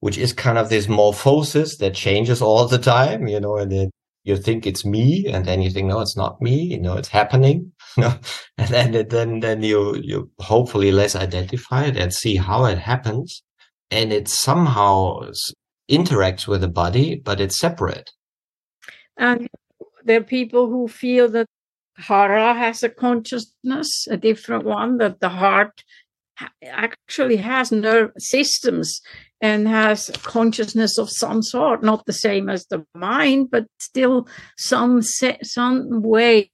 which 0.00 0.18
is 0.18 0.32
kind 0.32 0.58
of 0.58 0.68
this 0.68 0.86
morphosis 0.86 1.78
that 1.78 1.94
changes 1.94 2.42
all 2.42 2.66
the 2.66 2.78
time, 2.78 3.26
you 3.26 3.40
know, 3.40 3.56
and 3.56 3.72
then 3.72 3.90
you 4.24 4.36
think 4.36 4.66
it's 4.66 4.84
me 4.84 5.26
and 5.26 5.46
then 5.46 5.62
you 5.62 5.70
think, 5.70 5.88
no, 5.88 6.00
it's 6.00 6.16
not 6.16 6.40
me, 6.40 6.62
you 6.62 6.80
know, 6.80 6.96
it's 6.96 7.08
happening. 7.08 7.72
You 7.98 8.04
know? 8.04 8.18
and 8.56 8.68
then, 8.68 9.08
then, 9.08 9.40
then 9.40 9.62
you, 9.62 9.96
you 9.96 10.30
hopefully 10.38 10.92
less 10.92 11.14
identify 11.14 11.84
it 11.84 11.98
and 11.98 12.10
see 12.10 12.36
how 12.36 12.64
it 12.64 12.78
happens. 12.78 13.42
And 13.90 14.14
it 14.14 14.28
somehow 14.28 15.28
interacts 15.90 16.48
with 16.48 16.62
the 16.62 16.68
body, 16.68 17.20
but 17.22 17.38
it's 17.38 17.58
separate. 17.58 18.10
And 19.16 19.48
there 20.04 20.20
are 20.20 20.24
people 20.24 20.68
who 20.68 20.88
feel 20.88 21.28
that 21.30 21.46
Hara 21.96 22.54
has 22.54 22.82
a 22.82 22.88
consciousness, 22.88 24.06
a 24.10 24.16
different 24.16 24.64
one, 24.64 24.98
that 24.98 25.20
the 25.20 25.28
heart 25.28 25.84
actually 26.64 27.36
has 27.36 27.70
nerve 27.70 28.10
systems 28.18 29.00
and 29.40 29.68
has 29.68 30.10
consciousness 30.22 30.98
of 30.98 31.10
some 31.10 31.42
sort, 31.42 31.82
not 31.82 32.06
the 32.06 32.12
same 32.12 32.48
as 32.48 32.66
the 32.66 32.84
mind, 32.94 33.50
but 33.50 33.66
still 33.78 34.26
some 34.56 35.02
some 35.02 36.02
way 36.02 36.50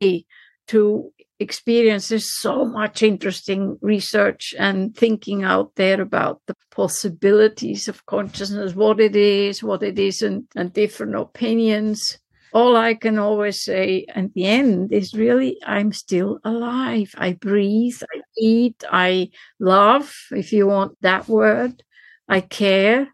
to 0.66 1.12
experience. 1.38 2.08
There's 2.08 2.38
so 2.40 2.64
much 2.64 3.02
interesting 3.02 3.78
research 3.80 4.54
and 4.58 4.96
thinking 4.96 5.44
out 5.44 5.72
there 5.76 6.00
about 6.00 6.40
the 6.46 6.54
possibilities 6.70 7.88
of 7.88 8.06
consciousness, 8.06 8.74
what 8.74 9.00
it 9.00 9.14
is, 9.14 9.62
what 9.62 9.82
it 9.82 9.98
isn't, 9.98 10.46
and 10.56 10.72
different 10.72 11.14
opinions 11.14 12.18
all 12.52 12.76
I 12.76 12.94
can 12.94 13.18
always 13.18 13.62
say 13.62 14.06
at 14.14 14.32
the 14.34 14.44
end 14.44 14.92
is 14.92 15.14
really, 15.14 15.58
I'm 15.66 15.92
still 15.92 16.38
alive. 16.44 17.14
I 17.16 17.32
breathe, 17.32 18.00
I 18.14 18.20
eat, 18.36 18.84
I 18.90 19.30
love, 19.58 20.14
if 20.30 20.52
you 20.52 20.66
want 20.66 20.96
that 21.02 21.28
word, 21.28 21.82
I 22.28 22.40
care. 22.40 23.08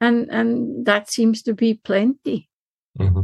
And, 0.00 0.28
and 0.30 0.86
that 0.86 1.10
seems 1.10 1.42
to 1.42 1.54
be 1.54 1.74
plenty. 1.74 2.48
Mm-hmm. 2.98 3.22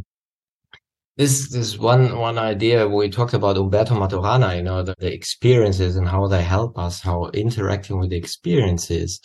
This, 1.17 1.49
this 1.51 1.79
one, 1.79 2.19
one 2.19 2.37
idea 2.37 2.87
we 2.87 3.09
talked 3.09 3.33
about 3.33 3.57
Humberto 3.57 3.97
Maturana, 3.97 4.55
you 4.55 4.63
know, 4.63 4.83
the, 4.83 4.95
the 4.99 5.11
experiences 5.11 5.97
and 5.97 6.07
how 6.07 6.27
they 6.27 6.43
help 6.43 6.79
us, 6.79 7.01
how 7.01 7.31
interacting 7.33 7.99
with 7.99 8.11
the 8.11 8.17
experiences 8.17 9.19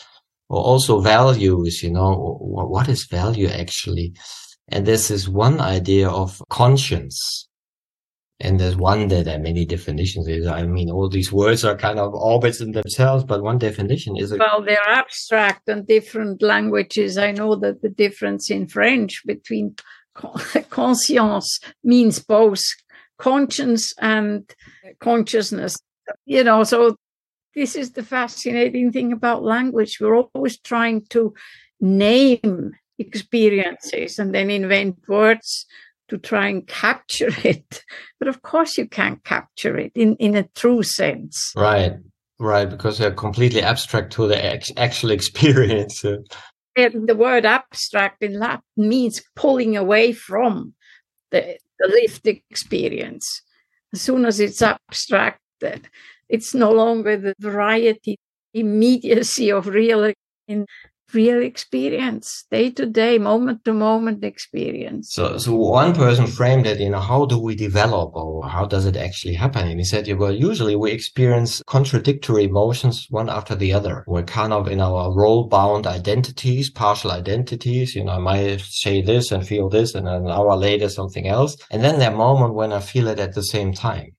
or 0.48 0.64
also 0.64 1.02
values, 1.02 1.84
you 1.84 1.92
know, 1.92 2.38
what 2.40 2.88
is 2.88 3.06
value 3.06 3.48
actually? 3.48 4.14
And 4.72 4.86
this 4.86 5.12
is 5.12 5.28
one 5.28 5.60
idea 5.60 6.10
of 6.10 6.42
conscience. 6.50 7.48
And 8.40 8.60
there's 8.60 8.76
one 8.76 9.10
that 9.10 9.26
there 9.26 9.38
are 9.38 9.42
many 9.42 9.66
definitions. 9.66 10.28
Is 10.28 10.48
I 10.48 10.64
mean, 10.64 10.90
all 10.90 11.10
these 11.10 11.32
words 11.32 11.64
are 11.64 11.78
kind 11.78 12.00
of 12.00 12.14
orbits 12.16 12.60
in 12.60 12.72
themselves, 12.72 13.24
but 13.24 13.44
one 13.44 13.60
definition 13.60 14.18
is. 14.18 14.32
A- 14.32 14.38
well, 14.38 14.64
they're 14.64 14.80
abstract 14.88 15.70
and 15.70 15.86
different 15.86 16.42
languages. 16.42 17.20
I 17.20 17.34
know 17.34 17.56
that 17.58 17.84
the 17.84 17.90
difference 17.90 18.50
in 18.50 18.68
French 18.68 19.22
between 19.28 19.76
conscience 20.72 21.60
means 21.84 22.18
both 22.18 22.64
conscience 23.20 23.94
and 24.00 24.52
consciousness. 25.00 25.78
You 26.26 26.44
know, 26.44 26.64
so 26.64 26.96
this 27.54 27.76
is 27.76 27.92
the 27.92 28.04
fascinating 28.04 28.92
thing 28.92 29.12
about 29.12 29.44
language. 29.44 30.00
We're 30.00 30.16
always 30.16 30.60
trying 30.60 31.06
to 31.10 31.36
name 31.80 32.72
experiences 33.02 34.20
and 34.20 34.34
then 34.34 34.50
invent 34.50 34.98
words 35.08 35.66
to 36.12 36.18
try 36.18 36.48
and 36.48 36.68
capture 36.68 37.32
it. 37.44 37.84
But 38.20 38.28
of 38.28 38.42
course, 38.42 38.78
you 38.78 38.88
can't 38.88 39.24
capture 39.24 39.78
it 39.78 39.92
in, 39.96 40.16
in 40.18 40.36
a 40.36 40.48
true 40.56 40.84
sense. 40.84 41.52
Right, 41.56 41.94
right, 42.40 42.70
because 42.70 42.98
they're 42.98 43.12
completely 43.12 43.62
abstract 43.62 44.14
to 44.14 44.28
the 44.28 44.44
ex- 44.44 44.72
actual 44.78 45.12
experience. 45.20 46.04
And 46.76 47.08
the 47.08 47.16
word 47.16 47.46
abstract 47.46 48.22
in 48.24 48.40
Latin 48.40 48.62
means 48.78 49.24
pulling 49.36 49.76
away 49.76 50.14
from 50.14 50.74
the, 51.32 51.58
the 51.80 51.88
lived 51.88 52.28
experience. 52.28 53.42
As 53.94 54.02
soon 54.02 54.26
as 54.26 54.40
it's 54.40 54.62
abstracted, 54.62 55.90
it's 56.30 56.54
no 56.54 56.72
longer 56.72 57.18
the 57.18 57.36
variety, 57.40 58.18
immediacy 58.54 59.52
of 59.52 59.68
real 59.68 60.14
in 60.48 60.66
real 61.14 61.42
experience, 61.42 62.46
day 62.52 62.70
to 62.72 62.86
day, 62.86 63.18
moment 63.18 63.64
to 63.66 63.74
moment 63.74 64.24
experience. 64.24 65.14
So, 65.14 65.38
so 65.38 65.56
one 65.56 65.94
person 65.94 66.28
framed 66.28 66.68
it, 66.68 66.80
you 66.80 66.90
know, 66.90 67.00
how 67.00 67.26
do 67.26 67.40
we 67.40 67.56
develop 67.56 68.16
or 68.16 68.48
how 68.48 68.66
does 68.66 68.86
it 68.86 68.96
actually 68.96 69.34
happen? 69.34 69.68
And 69.68 69.80
he 69.80 69.86
said, 69.86 70.08
yeah, 70.08 70.16
well, 70.16 70.32
usually 70.32 70.76
we 70.76 70.92
experience 70.92 71.62
contradictory 71.68 72.46
emotions 72.46 73.08
one 73.10 73.30
after 73.30 73.56
the 73.56 73.74
other. 73.74 74.04
We're 74.08 74.24
kind 74.24 74.54
of 74.54 74.68
in 74.68 74.82
our 74.82 75.14
role 75.14 75.48
bound 75.48 75.88
identities, 75.88 76.70
partial 76.70 77.12
identities. 77.12 77.96
You 77.96 78.04
know, 78.04 78.14
I 78.14 78.20
might 78.20 78.62
say 78.62 79.02
this 79.02 79.32
and 79.32 79.48
feel 79.48 79.70
this 79.70 79.96
and 79.96 80.08
an 80.08 80.28
hour 80.28 80.56
later 80.56 80.90
something 80.90 81.28
else. 81.28 81.58
And 81.72 81.84
then 81.84 82.00
that 82.00 82.16
moment 82.16 82.54
when 82.54 82.74
I 82.74 82.80
feel 82.80 83.08
it 83.08 83.20
at 83.20 83.36
the 83.36 83.44
same 83.44 83.74
time. 83.74 84.16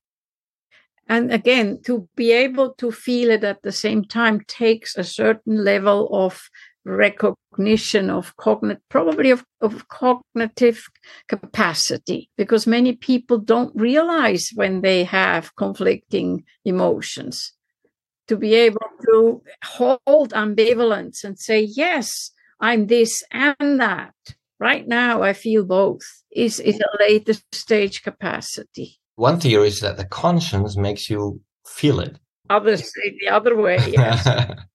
And 1.07 1.31
again, 1.31 1.81
to 1.83 2.07
be 2.15 2.31
able 2.31 2.73
to 2.75 2.91
feel 2.91 3.29
it 3.29 3.43
at 3.43 3.61
the 3.61 3.71
same 3.71 4.05
time 4.05 4.39
takes 4.47 4.97
a 4.97 5.03
certain 5.03 5.63
level 5.63 6.09
of 6.11 6.49
recognition 6.85 8.09
of 8.09 8.35
cognitive, 8.37 8.81
probably 8.89 9.31
of, 9.31 9.43
of 9.61 9.87
cognitive 9.87 10.83
capacity, 11.27 12.29
because 12.37 12.67
many 12.67 12.93
people 12.93 13.37
don't 13.37 13.75
realize 13.75 14.49
when 14.55 14.81
they 14.81 15.03
have 15.03 15.55
conflicting 15.55 16.43
emotions. 16.65 17.53
To 18.27 18.37
be 18.37 18.53
able 18.55 18.79
to 19.05 19.41
hold 19.63 20.31
ambivalence 20.31 21.23
and 21.23 21.37
say, 21.37 21.61
yes, 21.61 22.31
I'm 22.59 22.87
this 22.87 23.21
and 23.31 23.79
that. 23.81 24.13
Right 24.59 24.87
now, 24.87 25.21
I 25.21 25.33
feel 25.33 25.65
both 25.65 26.03
is, 26.31 26.61
is 26.61 26.79
a 26.79 27.03
later 27.03 27.33
stage 27.51 28.01
capacity. 28.01 28.97
One 29.15 29.39
theory 29.39 29.67
is 29.67 29.81
that 29.81 29.97
the 29.97 30.05
conscience 30.05 30.77
makes 30.77 31.09
you 31.09 31.41
feel 31.67 31.99
it. 31.99 32.17
Others 32.49 32.83
say 32.83 33.17
the 33.19 33.29
other 33.29 33.55
way. 33.55 33.77
Yes. 33.87 34.25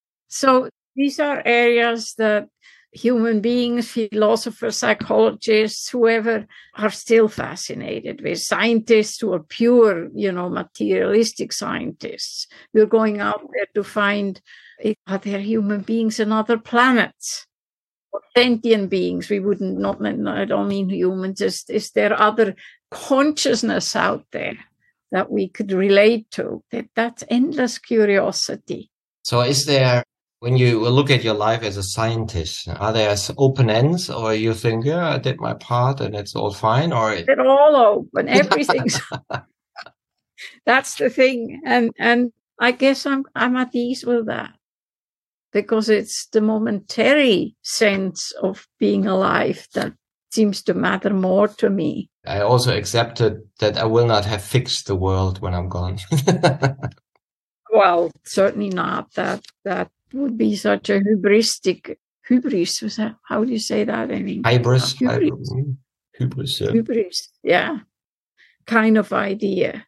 so 0.28 0.68
these 0.98 1.20
are 1.20 1.42
areas 1.44 2.14
that 2.18 2.48
human 2.92 3.40
beings, 3.40 3.90
philosophers, 3.90 4.76
psychologists, 4.76 5.88
whoever 5.90 6.46
are 6.76 6.90
still 6.90 7.28
fascinated 7.28 8.20
with. 8.22 8.40
Scientists 8.40 9.20
who 9.20 9.32
are 9.32 9.42
pure, 9.42 10.08
you 10.14 10.32
know, 10.32 10.48
materialistic 10.48 11.52
scientists. 11.52 12.46
We're 12.74 12.86
going 12.86 13.20
out 13.20 13.42
there 13.54 13.68
to 13.74 13.84
find 13.84 14.40
eh, 14.82 14.94
are 15.06 15.18
there 15.18 15.40
human 15.40 15.82
beings 15.82 16.18
on 16.20 16.32
other 16.32 16.58
planets? 16.58 17.46
Or 18.10 18.20
sentient 18.36 18.90
beings, 18.90 19.28
we 19.28 19.38
wouldn't 19.38 19.78
not 19.78 20.04
I 20.04 20.46
don't 20.46 20.68
mean 20.68 20.88
humans, 20.88 21.42
is, 21.42 21.64
is 21.68 21.90
there 21.90 22.18
other 22.18 22.56
consciousness 22.90 23.94
out 23.94 24.24
there? 24.32 24.58
that 25.10 25.30
we 25.30 25.48
could 25.48 25.72
relate 25.72 26.30
to. 26.32 26.62
That, 26.70 26.86
that's 26.94 27.24
endless 27.28 27.78
curiosity. 27.78 28.90
So, 29.22 29.40
is 29.40 29.66
there, 29.66 30.04
when 30.40 30.56
you 30.56 30.88
look 30.88 31.10
at 31.10 31.24
your 31.24 31.34
life 31.34 31.62
as 31.62 31.76
a 31.76 31.82
scientist, 31.82 32.68
are 32.68 32.92
there 32.92 33.16
open 33.36 33.70
ends, 33.70 34.08
or 34.08 34.34
you 34.34 34.54
think, 34.54 34.84
yeah, 34.84 35.14
I 35.14 35.18
did 35.18 35.40
my 35.40 35.54
part 35.54 36.00
and 36.00 36.14
it's 36.14 36.36
all 36.36 36.52
fine, 36.52 36.92
or 36.92 37.16
they're 37.16 37.46
all 37.46 37.76
open, 37.76 38.28
everything's. 38.28 39.00
that's 40.66 40.94
the 40.96 41.10
thing, 41.10 41.60
and 41.64 41.90
and 41.98 42.32
I 42.60 42.72
guess 42.72 43.06
I'm 43.06 43.24
I'm 43.34 43.56
at 43.56 43.74
ease 43.74 44.04
with 44.04 44.26
that 44.26 44.52
because 45.52 45.88
it's 45.88 46.26
the 46.28 46.40
momentary 46.40 47.56
sense 47.62 48.32
of 48.42 48.66
being 48.78 49.06
alive 49.06 49.66
that 49.74 49.92
seems 50.30 50.62
to 50.62 50.74
matter 50.74 51.10
more 51.10 51.48
to 51.48 51.70
me. 51.70 52.10
I 52.26 52.40
also 52.40 52.76
accepted 52.76 53.40
that 53.60 53.78
I 53.78 53.84
will 53.84 54.06
not 54.06 54.24
have 54.26 54.42
fixed 54.42 54.86
the 54.86 54.94
world 54.94 55.40
when 55.40 55.54
I'm 55.54 55.68
gone. 55.68 55.98
well, 57.72 58.10
certainly 58.24 58.68
not. 58.68 59.14
That 59.14 59.44
that 59.64 59.90
would 60.12 60.36
be 60.38 60.56
such 60.56 60.90
a 60.90 61.00
hubristic 61.00 61.96
hubris. 62.26 62.82
Was 62.82 62.96
that 62.96 63.16
how 63.24 63.44
do 63.44 63.52
you 63.52 63.58
say 63.58 63.84
that 63.84 64.10
English? 64.10 64.42
Hybris. 64.44 64.96
Hybris. 64.96 65.76
Hybris. 66.20 66.60
Yeah. 66.60 66.70
Hubris. 66.72 67.28
Yeah. 67.42 67.78
Kind 68.66 68.98
of 68.98 69.12
idea. 69.12 69.86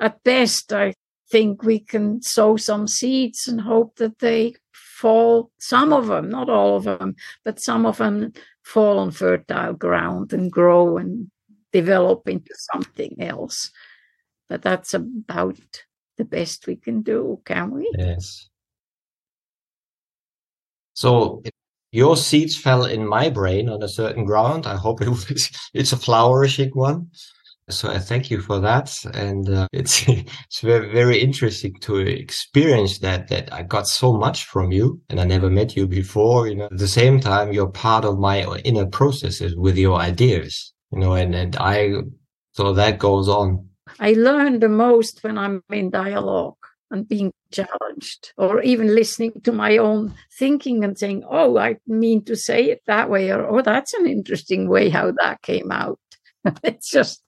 At 0.00 0.22
best, 0.24 0.72
I 0.72 0.94
think 1.30 1.62
we 1.62 1.78
can 1.78 2.22
sow 2.22 2.56
some 2.56 2.86
seeds 2.86 3.48
and 3.48 3.60
hope 3.60 3.96
that 3.96 4.18
they 4.18 4.54
fall, 4.72 5.50
some 5.58 5.92
of 5.92 6.06
them, 6.06 6.28
not 6.28 6.48
all 6.48 6.76
of 6.76 6.84
them, 6.84 7.14
but 7.44 7.60
some 7.60 7.86
of 7.86 7.98
them 7.98 8.32
fall 8.62 8.98
on 8.98 9.10
fertile 9.10 9.72
ground 9.72 10.32
and 10.32 10.50
grow 10.52 10.98
and 10.98 11.30
develop 11.72 12.28
into 12.28 12.54
something 12.72 13.16
else. 13.20 13.70
But 14.48 14.62
that's 14.62 14.92
about 14.94 15.58
the 16.18 16.24
best 16.24 16.66
we 16.66 16.76
can 16.76 17.02
do, 17.02 17.40
can 17.44 17.70
we? 17.70 17.90
Yes. 17.96 18.48
So 20.94 21.42
your 21.92 22.16
seeds 22.16 22.56
fell 22.56 22.84
in 22.84 23.06
my 23.06 23.28
brain 23.28 23.68
on 23.68 23.82
a 23.82 23.88
certain 23.88 24.24
ground. 24.24 24.66
I 24.66 24.76
hope 24.76 25.00
it 25.02 25.08
was, 25.08 25.50
it's 25.74 25.92
a 25.92 25.96
flourishing 25.96 26.70
one. 26.70 27.10
So 27.68 27.90
I 27.90 27.98
thank 27.98 28.30
you 28.30 28.40
for 28.40 28.58
that, 28.58 28.92
and 29.14 29.48
uh, 29.48 29.68
it's 29.72 30.06
it's 30.08 30.60
very 30.60 30.92
very 30.92 31.20
interesting 31.20 31.74
to 31.82 31.98
experience 31.98 32.98
that 32.98 33.28
that 33.28 33.52
I 33.52 33.62
got 33.62 33.86
so 33.86 34.12
much 34.14 34.44
from 34.44 34.72
you, 34.72 35.00
and 35.08 35.20
I 35.20 35.24
never 35.24 35.48
met 35.48 35.76
you 35.76 35.86
before. 35.86 36.48
You 36.48 36.56
know, 36.56 36.64
at 36.64 36.76
the 36.76 36.88
same 36.88 37.20
time, 37.20 37.52
you're 37.52 37.70
part 37.70 38.04
of 38.04 38.18
my 38.18 38.44
inner 38.64 38.86
processes 38.86 39.54
with 39.56 39.78
your 39.78 39.98
ideas. 39.98 40.72
You 40.90 40.98
know, 40.98 41.12
and 41.12 41.34
and 41.34 41.56
I 41.56 41.92
so 42.50 42.74
that 42.74 42.98
goes 42.98 43.28
on. 43.28 43.68
I 44.00 44.14
learn 44.14 44.58
the 44.58 44.68
most 44.68 45.22
when 45.22 45.38
I'm 45.38 45.62
in 45.70 45.90
dialogue 45.90 46.61
and 46.92 47.08
being 47.08 47.32
challenged, 47.52 48.32
or 48.38 48.62
even 48.62 48.94
listening 48.94 49.32
to 49.44 49.52
my 49.52 49.78
own 49.78 50.14
thinking 50.38 50.84
and 50.84 50.98
saying, 50.98 51.24
"Oh, 51.28 51.58
I 51.58 51.78
mean 51.86 52.24
to 52.26 52.36
say 52.36 52.70
it 52.70 52.82
that 52.86 53.10
way," 53.10 53.30
or 53.32 53.46
"Oh, 53.48 53.62
that's 53.62 53.94
an 53.94 54.06
interesting 54.06 54.68
way 54.68 54.90
how 54.90 55.12
that 55.22 55.42
came 55.42 55.72
out." 55.72 55.98
it's 56.64 56.90
just 56.90 57.22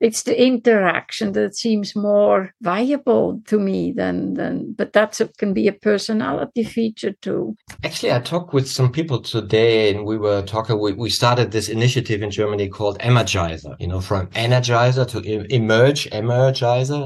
it's 0.00 0.22
the 0.24 0.40
interaction 0.40 1.32
that 1.32 1.56
seems 1.56 1.96
more 1.96 2.52
viable 2.60 3.40
to 3.46 3.58
me 3.58 3.92
than 3.92 4.34
than 4.34 4.72
but 4.76 4.92
that 4.92 5.18
can 5.38 5.52
be 5.52 5.68
a 5.68 5.72
personality 5.72 6.64
feature 6.64 7.12
too. 7.22 7.54
Actually 7.84 8.12
i 8.12 8.20
talked 8.20 8.52
with 8.52 8.68
some 8.68 8.92
people 8.92 9.20
today 9.20 9.90
and 9.90 10.04
we 10.04 10.18
were 10.18 10.42
talking 10.42 10.80
we, 10.80 10.92
we 10.92 11.10
started 11.10 11.50
this 11.50 11.68
initiative 11.68 12.22
in 12.22 12.30
germany 12.30 12.68
called 12.68 12.98
emergizer 12.98 13.74
you 13.78 13.86
know 13.86 14.00
from 14.00 14.26
energizer 14.28 15.06
to 15.06 15.18
emerge 15.54 16.06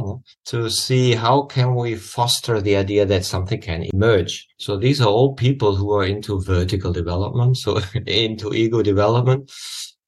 know, 0.00 0.22
to 0.46 0.70
see 0.70 1.14
how 1.14 1.42
can 1.42 1.74
we 1.74 1.94
foster 1.94 2.60
the 2.60 2.76
idea 2.76 3.06
that 3.06 3.24
something 3.24 3.60
can 3.60 3.84
emerge. 3.94 4.48
So 4.58 4.76
these 4.76 5.00
are 5.00 5.08
all 5.08 5.34
people 5.34 5.76
who 5.76 5.92
are 5.94 6.04
into 6.04 6.40
vertical 6.40 6.92
development 6.92 7.56
so 7.56 7.80
into 8.06 8.52
ego 8.52 8.82
development 8.82 9.50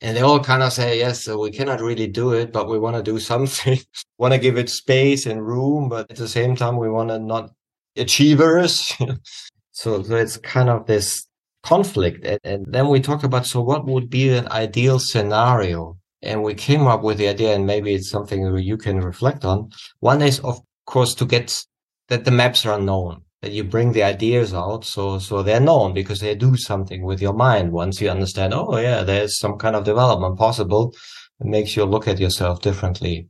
and 0.02 0.16
they 0.16 0.20
all 0.20 0.40
kind 0.40 0.62
of 0.62 0.72
say 0.72 0.98
yes 0.98 1.24
so 1.24 1.38
we 1.38 1.50
cannot 1.50 1.80
really 1.80 2.06
do 2.06 2.32
it 2.32 2.52
but 2.52 2.68
we 2.68 2.78
want 2.78 2.96
to 2.96 3.02
do 3.02 3.18
something. 3.18 3.78
Want 4.18 4.34
to 4.34 4.38
give 4.38 4.56
it 4.56 4.70
space 4.70 5.26
and 5.26 5.44
room 5.44 5.88
but 5.88 6.08
at 6.10 6.16
the 6.16 6.28
same 6.28 6.54
time 6.54 6.76
we 6.76 6.88
want 6.88 7.08
to 7.08 7.18
not 7.18 7.50
achievers 7.96 8.92
so, 9.72 10.02
so 10.02 10.14
it's 10.14 10.36
kind 10.36 10.68
of 10.68 10.86
this 10.86 11.26
conflict. 11.62 12.24
And, 12.24 12.38
and 12.44 12.66
then 12.68 12.88
we 12.88 13.00
talked 13.00 13.24
about 13.24 13.46
so 13.46 13.60
what 13.60 13.86
would 13.86 14.10
be 14.10 14.30
an 14.30 14.48
ideal 14.48 14.98
scenario? 14.98 15.98
And 16.22 16.42
we 16.42 16.54
came 16.54 16.86
up 16.86 17.02
with 17.02 17.18
the 17.18 17.28
idea 17.28 17.54
and 17.54 17.66
maybe 17.66 17.94
it's 17.94 18.10
something 18.10 18.42
where 18.42 18.58
you 18.58 18.76
can 18.76 19.00
reflect 19.00 19.44
on. 19.44 19.70
One 20.00 20.22
is 20.22 20.38
of 20.40 20.60
course 20.86 21.14
to 21.16 21.24
get 21.24 21.64
that 22.08 22.24
the 22.24 22.30
maps 22.30 22.64
are 22.66 22.78
known 22.78 23.22
that 23.42 23.52
you 23.52 23.64
bring 23.64 23.92
the 23.92 24.04
ideas 24.04 24.54
out 24.54 24.84
so 24.84 25.18
so 25.18 25.42
they're 25.42 25.60
known 25.60 25.92
because 25.92 26.20
they 26.20 26.34
do 26.34 26.56
something 26.56 27.02
with 27.04 27.20
your 27.20 27.34
mind. 27.34 27.72
Once 27.72 28.00
you 28.00 28.08
understand 28.08 28.54
oh 28.54 28.78
yeah 28.78 29.02
there's 29.02 29.38
some 29.38 29.58
kind 29.58 29.76
of 29.76 29.84
development 29.84 30.38
possible 30.38 30.94
it 31.40 31.46
makes 31.46 31.76
you 31.76 31.84
look 31.84 32.08
at 32.08 32.20
yourself 32.20 32.60
differently. 32.60 33.28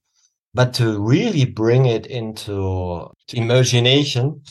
But 0.55 0.75
to 0.75 1.01
really 1.01 1.47
bring 1.47 1.87
it 1.87 2.07
into 2.07 3.11
imagination 3.33 4.43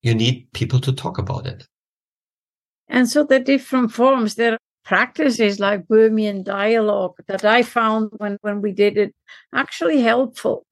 you 0.00 0.14
need 0.14 0.48
people 0.52 0.80
to 0.80 0.92
talk 0.92 1.18
about 1.18 1.46
it. 1.46 1.64
And 2.88 3.08
so 3.08 3.22
the 3.22 3.38
different 3.38 3.92
forms 3.92 4.34
there 4.34 4.54
are 4.54 4.58
practices 4.84 5.60
like 5.60 5.86
Bohmian 5.86 6.44
dialogue 6.44 7.14
that 7.28 7.44
I 7.44 7.62
found 7.62 8.10
when, 8.16 8.38
when 8.40 8.62
we 8.62 8.72
did 8.72 8.96
it 8.96 9.14
actually 9.54 10.00
helpful 10.00 10.66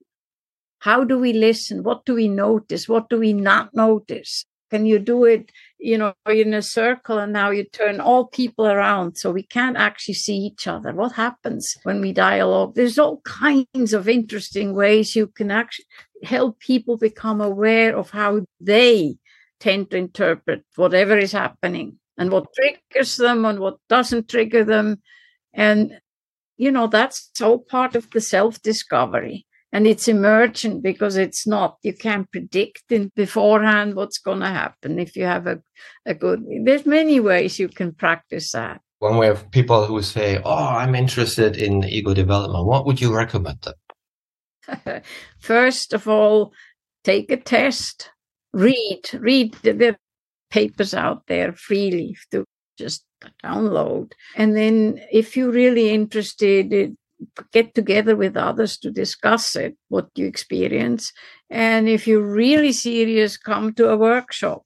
how 0.81 1.05
do 1.05 1.19
we 1.19 1.33
listen? 1.35 1.83
What 1.83 2.05
do 2.07 2.15
we 2.15 2.27
notice? 2.27 2.89
What 2.89 3.11
do 3.11 3.19
we 3.19 3.35
not 3.35 3.75
notice? 3.75 4.47
Can 4.71 4.87
you 4.87 4.99
do 4.99 5.25
it, 5.25 5.51
you 5.79 5.99
know, 5.99 6.15
in 6.27 6.55
a 6.55 6.63
circle 6.63 7.19
and 7.19 7.33
now 7.33 7.51
you 7.51 7.65
turn 7.65 8.01
all 8.01 8.27
people 8.27 8.67
around 8.67 9.17
so 9.17 9.31
we 9.31 9.43
can't 9.43 9.77
actually 9.77 10.15
see 10.15 10.37
each 10.37 10.67
other? 10.67 10.95
What 10.95 11.13
happens 11.13 11.77
when 11.83 12.01
we 12.01 12.13
dialogue? 12.13 12.75
There's 12.75 12.99
all 12.99 13.21
kinds 13.23 13.93
of 13.93 14.09
interesting 14.09 14.75
ways 14.75 15.15
you 15.15 15.27
can 15.27 15.51
actually 15.51 15.87
help 16.23 16.59
people 16.61 16.97
become 16.97 17.41
aware 17.41 17.95
of 17.95 18.11
how 18.11 18.47
they 18.61 19.17
tend 19.59 19.91
to 19.91 19.99
interpret 19.99 20.65
whatever 20.77 21.19
is 21.19 21.33
happening 21.33 21.99
and 22.17 22.31
what 22.31 22.47
triggers 22.55 23.17
them 23.17 23.45
and 23.45 23.59
what 23.59 23.77
doesn't 23.91 24.31
trigger 24.31 24.65
them. 24.65 25.03
And, 25.53 26.01
you 26.57 26.71
know, 26.71 26.87
that's 26.87 27.29
all 27.43 27.59
part 27.59 27.97
of 27.97 28.09
the 28.11 28.21
self 28.21 28.63
discovery 28.63 29.47
and 29.73 29.87
it's 29.87 30.09
emergent 30.09 30.83
because 30.83 31.17
it's 31.17 31.47
not 31.47 31.77
you 31.83 31.93
can't 31.93 32.31
predict 32.31 32.91
in 32.91 33.11
beforehand 33.15 33.95
what's 33.95 34.19
going 34.19 34.41
to 34.41 34.47
happen 34.47 34.99
if 34.99 35.17
you 35.17 35.25
have 35.25 35.47
a, 35.47 35.61
a 36.07 36.15
good 36.15 36.45
there's 36.65 36.87
many 36.87 37.21
ways 37.21 37.59
you 37.59 37.69
can 37.69 37.93
practice 37.93 38.53
that. 38.53 38.81
When 38.99 39.17
we 39.17 39.27
have 39.27 39.51
people 39.51 39.87
who 39.87 40.03
say 40.03 40.41
oh 40.45 40.69
i'm 40.81 40.95
interested 40.95 41.57
in 41.57 41.85
ego 41.85 42.15
development 42.15 42.67
what 42.67 42.87
would 42.87 43.01
you 43.01 43.15
recommend 43.15 43.59
them? 43.63 45.03
First 45.39 45.93
of 45.93 46.09
all 46.09 46.53
take 47.05 47.31
a 47.31 47.37
test. 47.37 48.11
Read 48.53 49.03
read 49.15 49.55
the, 49.63 49.73
the 49.73 49.97
papers 50.51 50.93
out 50.95 51.23
there 51.29 51.53
freely 51.53 52.17
to 52.33 52.45
just 52.77 53.05
download. 53.45 54.13
And 54.37 54.57
then 54.57 55.01
if 55.13 55.37
you're 55.37 55.53
really 55.53 55.91
interested 55.91 56.97
get 57.53 57.75
together 57.75 58.17
with 58.17 58.37
others 58.37 58.79
to 58.79 58.91
discuss 58.91 59.57
it, 59.57 59.77
what 59.89 60.09
you 60.15 60.27
experience. 60.27 61.13
And 61.49 61.89
if 61.89 62.07
you're 62.07 62.27
really 62.27 62.73
serious, 62.73 63.37
come 63.37 63.75
to 63.75 63.91
a 63.91 63.97
workshop 63.97 64.65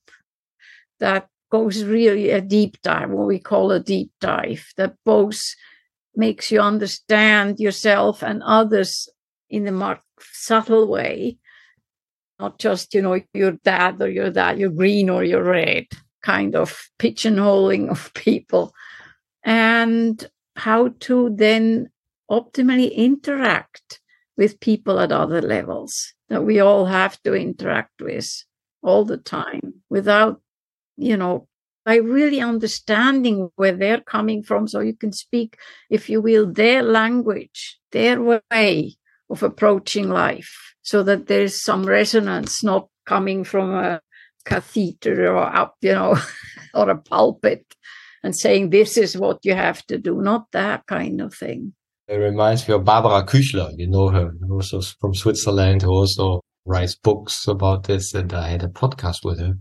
that 1.01 1.28
goes 1.51 1.85
really 1.85 2.31
a 2.31 2.40
deep 2.40 2.81
dive, 2.82 3.10
what 3.10 3.26
we 3.26 3.39
call 3.39 3.70
a 3.70 3.81
deep 3.81 4.10
dive, 4.20 4.66
that 4.76 4.94
both 5.05 5.40
makes 6.16 6.51
you 6.51 6.60
understand 6.60 7.59
yourself 7.59 8.22
and 8.22 8.43
others 8.43 9.09
in 9.51 9.66
a 9.66 9.72
more 9.72 10.01
subtle 10.20 10.89
way. 10.89 11.39
Not 12.39 12.59
just, 12.59 12.94
you 12.94 13.02
know, 13.02 13.20
you're 13.32 13.59
that 13.64 14.01
or 14.01 14.09
you're 14.09 14.31
that, 14.31 14.59
you're 14.59 14.70
green 14.70 15.09
or 15.09 15.22
you're 15.22 15.44
red, 15.44 15.86
kind 16.22 16.55
of 16.55 16.89
pigeonholing 16.98 17.89
of 17.90 18.12
people. 18.14 18.72
And 19.44 20.26
how 20.56 20.89
to 21.01 21.31
then 21.35 21.90
optimally 22.31 22.95
interact 22.95 24.01
with 24.37 24.61
people 24.61 24.99
at 25.01 25.13
other 25.13 25.41
levels 25.41 26.15
that 26.29 26.45
we 26.45 26.61
all 26.61 26.87
have 26.87 27.21
to 27.23 27.35
interact 27.35 28.01
with 28.01 28.45
all 28.83 29.05
the 29.05 29.17
time 29.17 29.83
without, 29.89 30.41
you 30.97 31.17
know, 31.17 31.47
by 31.85 31.97
really 31.97 32.41
understanding 32.41 33.51
where 33.57 33.77
they're 33.77 34.01
coming 34.01 34.43
from. 34.43 34.67
So 34.67 34.81
you 34.81 34.95
can 34.95 35.13
speak, 35.13 35.59
if 35.91 36.09
you 36.09 36.21
will, 36.21 36.51
their 36.51 36.83
language, 36.83 37.79
their 37.93 38.21
way 38.23 38.97
of 39.31 39.43
approaching 39.43 40.09
life 40.09 40.75
so 40.83 41.03
that 41.03 41.27
there's 41.27 41.63
some 41.63 41.85
resonance, 41.85 42.65
not 42.65 42.89
coming 43.07 43.45
from 43.45 43.75
a 43.75 44.01
cathedral 44.45 45.39
or 45.39 45.57
up, 45.57 45.77
you 45.81 45.93
know, 45.93 46.17
or 46.75 46.91
a 46.91 46.97
pulpit 46.97 47.65
and 48.23 48.35
saying, 48.35 48.71
this 48.71 48.97
is 48.97 49.17
what 49.17 49.39
you 49.45 49.55
have 49.55 49.85
to 49.87 49.99
do, 49.99 50.21
not 50.23 50.51
that 50.53 50.87
kind 50.87 51.21
of 51.21 51.35
thing 51.35 51.75
It 52.06 52.16
reminds 52.16 52.68
me 52.68 52.74
of 52.74 52.85
Barbara 52.85 53.24
Küchler. 53.24 53.72
You 53.76 53.89
know 53.89 54.09
her, 54.09 54.32
also 54.51 54.82
from 55.01 55.14
Switzerland, 55.14 55.82
who 55.82 55.90
also 55.90 56.40
writes 56.66 56.94
books 56.94 57.48
about 57.48 57.85
this. 57.85 58.12
And 58.12 58.32
I 58.32 58.48
had 58.48 58.62
a 58.62 58.68
podcast 58.68 59.24
with 59.24 59.39
her. 59.40 59.55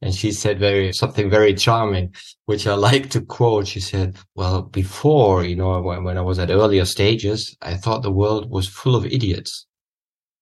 And 0.00 0.14
she 0.14 0.32
said 0.32 0.58
very 0.58 0.92
something 0.92 1.30
very 1.30 1.54
charming, 1.54 2.14
which 2.46 2.66
I 2.66 2.74
like 2.74 3.10
to 3.10 3.20
quote. 3.20 3.68
She 3.68 3.78
said, 3.80 4.16
"Well, 4.34 4.62
before 4.62 5.44
you 5.44 5.54
know, 5.54 5.80
when, 5.80 6.02
when 6.02 6.18
I 6.18 6.22
was 6.22 6.40
at 6.40 6.50
earlier 6.50 6.84
stages, 6.84 7.56
I 7.62 7.76
thought 7.76 8.02
the 8.02 8.10
world 8.10 8.50
was 8.50 8.66
full 8.66 8.96
of 8.96 9.06
idiots, 9.06 9.66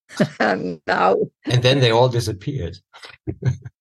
now, 0.40 1.16
and 1.44 1.62
then 1.62 1.80
they 1.80 1.90
all 1.90 2.08
disappeared." 2.08 2.78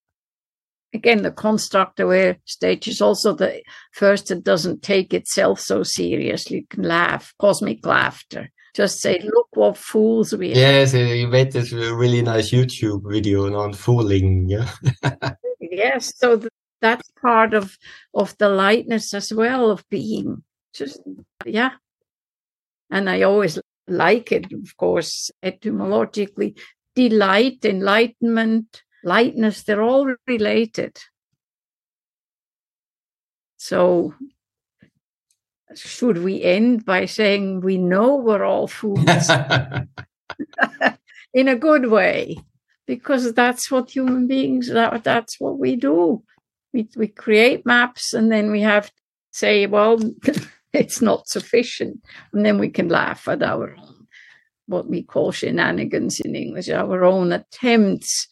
again, 0.94 1.24
the 1.24 1.32
construct 1.32 2.00
aware 2.00 2.38
stage 2.46 2.88
is 2.88 3.02
also 3.02 3.34
the 3.34 3.62
first 3.92 4.28
that 4.28 4.44
doesn't 4.44 4.82
take 4.82 5.14
itself 5.14 5.60
so 5.60 5.84
seriously. 5.84 6.58
You 6.58 6.68
can 6.68 6.84
laugh, 6.84 7.34
cosmic 7.40 7.86
laughter. 7.86 8.50
Just 8.76 9.02
say, 9.02 9.20
look 9.24 9.48
what 9.52 9.78
fools 9.78 10.34
we 10.34 10.52
are. 10.52 10.58
Yes, 10.58 10.94
uh, 10.94 11.00
you 11.00 11.28
made 11.28 11.52
this 11.52 11.72
really 11.72 12.22
nice 12.22 12.52
YouTube 12.52 13.12
video 13.12 13.54
on 13.58 13.74
fooling. 13.74 14.48
Yeah. 14.48 14.70
yes. 15.60 16.14
So 16.16 16.38
th- 16.38 16.50
that's 16.82 17.10
part 17.22 17.54
of 17.54 17.78
of 18.14 18.38
the 18.38 18.50
lightness 18.50 19.14
as 19.14 19.34
well 19.34 19.72
of 19.72 19.88
being. 19.90 20.44
Just 20.74 21.02
yeah. 21.46 21.72
And 22.92 23.10
I 23.10 23.24
always 23.24 23.60
like 23.88 24.32
it, 24.32 24.52
of 24.54 24.78
course, 24.78 25.32
etymologically. 25.44 26.56
Delight, 26.96 27.66
enlightenment, 27.66 28.84
lightness, 29.04 29.64
they're 29.64 29.82
all 29.82 30.14
related. 30.28 30.98
So, 33.58 34.14
should 35.76 36.20
we 36.20 36.42
end 36.42 36.86
by 36.86 37.06
saying 37.06 37.62
we 37.62 37.78
know 37.78 38.16
we're 38.16 38.44
all 38.44 38.68
fools 38.68 39.06
in 41.34 41.48
a 41.48 41.56
good 41.56 41.88
way? 41.88 42.38
Because 42.88 43.34
that's 43.34 43.70
what 43.70 43.92
human 43.92 44.28
beings, 44.28 44.70
that, 44.70 45.04
that's 45.04 45.40
what 45.40 45.60
we 45.60 45.76
do. 45.76 46.24
We, 46.74 46.88
we 46.96 47.08
create 47.08 47.66
maps 47.66 48.14
and 48.14 48.32
then 48.32 48.52
we 48.52 48.62
have 48.62 48.88
to 48.88 48.94
say, 49.32 49.68
well, 49.68 50.00
it's 50.74 51.02
not 51.02 51.28
sufficient. 51.28 52.00
And 52.34 52.46
then 52.46 52.58
we 52.58 52.70
can 52.70 52.90
laugh 52.90 53.28
at 53.28 53.44
our 53.44 53.76
own, 53.76 54.08
what 54.68 54.88
we 54.88 55.04
call 55.04 55.32
shenanigans 55.32 56.20
in 56.20 56.36
English, 56.36 56.70
our 56.70 57.04
own 57.04 57.32
attempts 57.32 58.28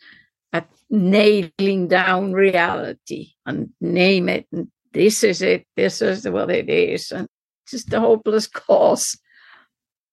at 0.57 0.69
nailing 0.89 1.87
down 1.87 2.33
reality 2.33 3.29
and 3.45 3.69
name 3.79 4.29
it. 4.29 4.47
And 4.51 4.67
this 4.93 5.23
is 5.23 5.41
it. 5.41 5.65
This 5.75 6.01
is 6.01 6.27
what 6.27 6.49
it 6.49 6.69
is. 6.69 7.11
And 7.11 7.27
just 7.69 7.93
a 7.93 7.99
hopeless 7.99 8.47
cause. 8.67 9.17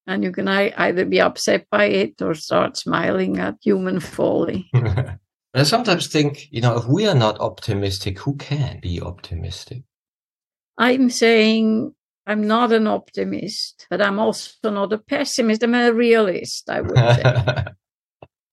And 0.07 0.23
you 0.23 0.33
can 0.33 0.49
either 0.49 1.07
be 1.07 1.21
upset 1.21 1.66
by 1.71 1.87
it 1.87 2.21
or 2.21 2.35
start 2.35 2.77
smiling 2.77 3.39
at 3.39 3.57
human 3.62 4.01
folly. 4.01 4.71
I 5.55 5.62
sometimes 5.62 6.09
think, 6.09 6.49
you 6.51 6.61
know, 6.61 6.77
if 6.77 6.87
we 6.87 7.07
are 7.07 7.15
not 7.15 7.41
optimistic, 7.41 8.19
who 8.19 8.37
can 8.37 8.81
be 8.81 9.01
optimistic? 9.01 9.85
I'm 10.77 11.09
saying 11.09 11.95
I'm 12.27 12.47
not 12.47 12.73
an 12.73 12.87
optimist, 12.87 13.87
but 13.89 14.03
I'm 14.03 14.19
also 14.19 14.71
not 14.71 14.93
a 14.93 14.99
pessimist. 14.99 15.62
I'm 15.62 15.75
a 15.75 15.93
realist, 15.93 16.69
I 16.69 16.81
would 16.81 16.97
say. 16.97 17.65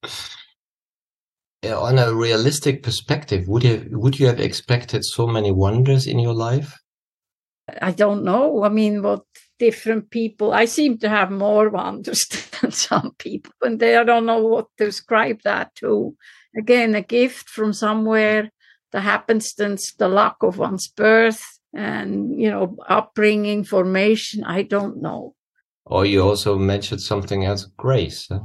Uh, 1.63 1.79
on 1.79 1.99
a 1.99 2.13
realistic 2.13 2.81
perspective, 2.81 3.47
would 3.47 3.63
you 3.63 3.87
would 3.91 4.19
you 4.19 4.25
have 4.25 4.39
expected 4.39 5.05
so 5.05 5.27
many 5.27 5.51
wonders 5.51 6.07
in 6.07 6.17
your 6.17 6.33
life? 6.33 6.75
I 7.81 7.91
don't 7.91 8.23
know. 8.23 8.63
I 8.63 8.69
mean, 8.69 9.03
what 9.03 9.21
different 9.59 10.09
people? 10.09 10.53
I 10.53 10.65
seem 10.65 10.97
to 10.99 11.09
have 11.09 11.29
more 11.29 11.69
wonders 11.69 12.25
than 12.61 12.71
some 12.71 13.13
people, 13.19 13.53
and 13.61 13.79
they 13.79 13.95
I 13.95 14.03
don't 14.03 14.25
know 14.25 14.39
what 14.39 14.67
to 14.77 14.85
describe 14.85 15.41
that 15.43 15.75
to. 15.75 16.15
Again, 16.57 16.95
a 16.95 17.01
gift 17.01 17.47
from 17.47 17.73
somewhere, 17.73 18.49
the 18.91 19.01
happenstance, 19.01 19.93
the 19.93 20.09
luck 20.09 20.37
of 20.41 20.57
one's 20.57 20.87
birth, 20.87 21.43
and 21.73 22.41
you 22.41 22.49
know, 22.49 22.75
upbringing, 22.89 23.63
formation. 23.63 24.43
I 24.43 24.63
don't 24.63 24.99
know. 24.99 25.35
Or 25.85 26.07
you 26.07 26.23
also 26.23 26.57
mentioned 26.57 27.01
something 27.01 27.45
else, 27.45 27.65
grace. 27.77 28.27
Huh? 28.29 28.39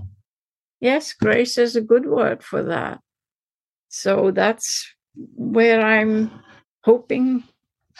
Yes, 0.80 1.14
grace 1.14 1.56
is 1.56 1.76
a 1.76 1.80
good 1.80 2.06
word 2.06 2.43
for 2.43 2.62
that. 2.62 3.01
So 3.98 4.31
that's 4.31 4.86
where 5.14 5.81
I'm 5.81 6.31
hoping 6.85 7.44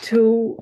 to 0.03 0.59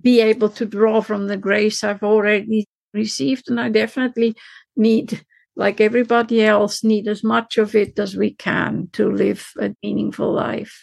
be 0.00 0.20
able 0.20 0.48
to 0.48 0.64
draw 0.64 1.02
from 1.02 1.26
the 1.26 1.36
grace 1.36 1.84
I've 1.84 2.02
already 2.02 2.66
received. 2.94 3.50
And 3.50 3.60
I 3.60 3.68
definitely 3.68 4.34
need, 4.74 5.24
like 5.56 5.80
everybody 5.80 6.42
else, 6.42 6.82
need 6.82 7.06
as 7.06 7.22
much 7.22 7.58
of 7.58 7.74
it 7.74 7.98
as 7.98 8.16
we 8.16 8.32
can 8.34 8.88
to 8.94 9.10
live 9.10 9.46
a 9.60 9.74
meaningful 9.82 10.32
life. 10.32 10.74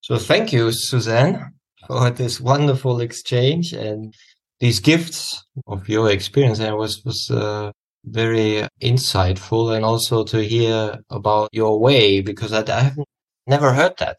So 0.00 0.18
thank 0.18 0.52
you, 0.52 0.72
Susanne, 0.72 1.52
for 1.86 2.10
this 2.10 2.40
wonderful 2.40 3.00
exchange 3.00 3.72
and 3.72 4.12
these 4.58 4.80
gifts 4.80 5.44
of 5.68 5.88
your 5.88 6.10
experience. 6.10 6.58
I 6.58 6.72
was, 6.72 7.04
was 7.04 7.30
uh, 7.30 7.70
very 8.06 8.66
insightful 8.80 9.74
and 9.74 9.84
also 9.84 10.24
to 10.24 10.42
hear 10.42 10.98
about 11.10 11.50
your 11.52 11.80
way 11.80 12.20
because 12.20 12.52
I, 12.52 12.62
I 12.72 12.80
have 12.80 12.98
never 13.46 13.72
heard 13.72 13.96
that, 13.98 14.16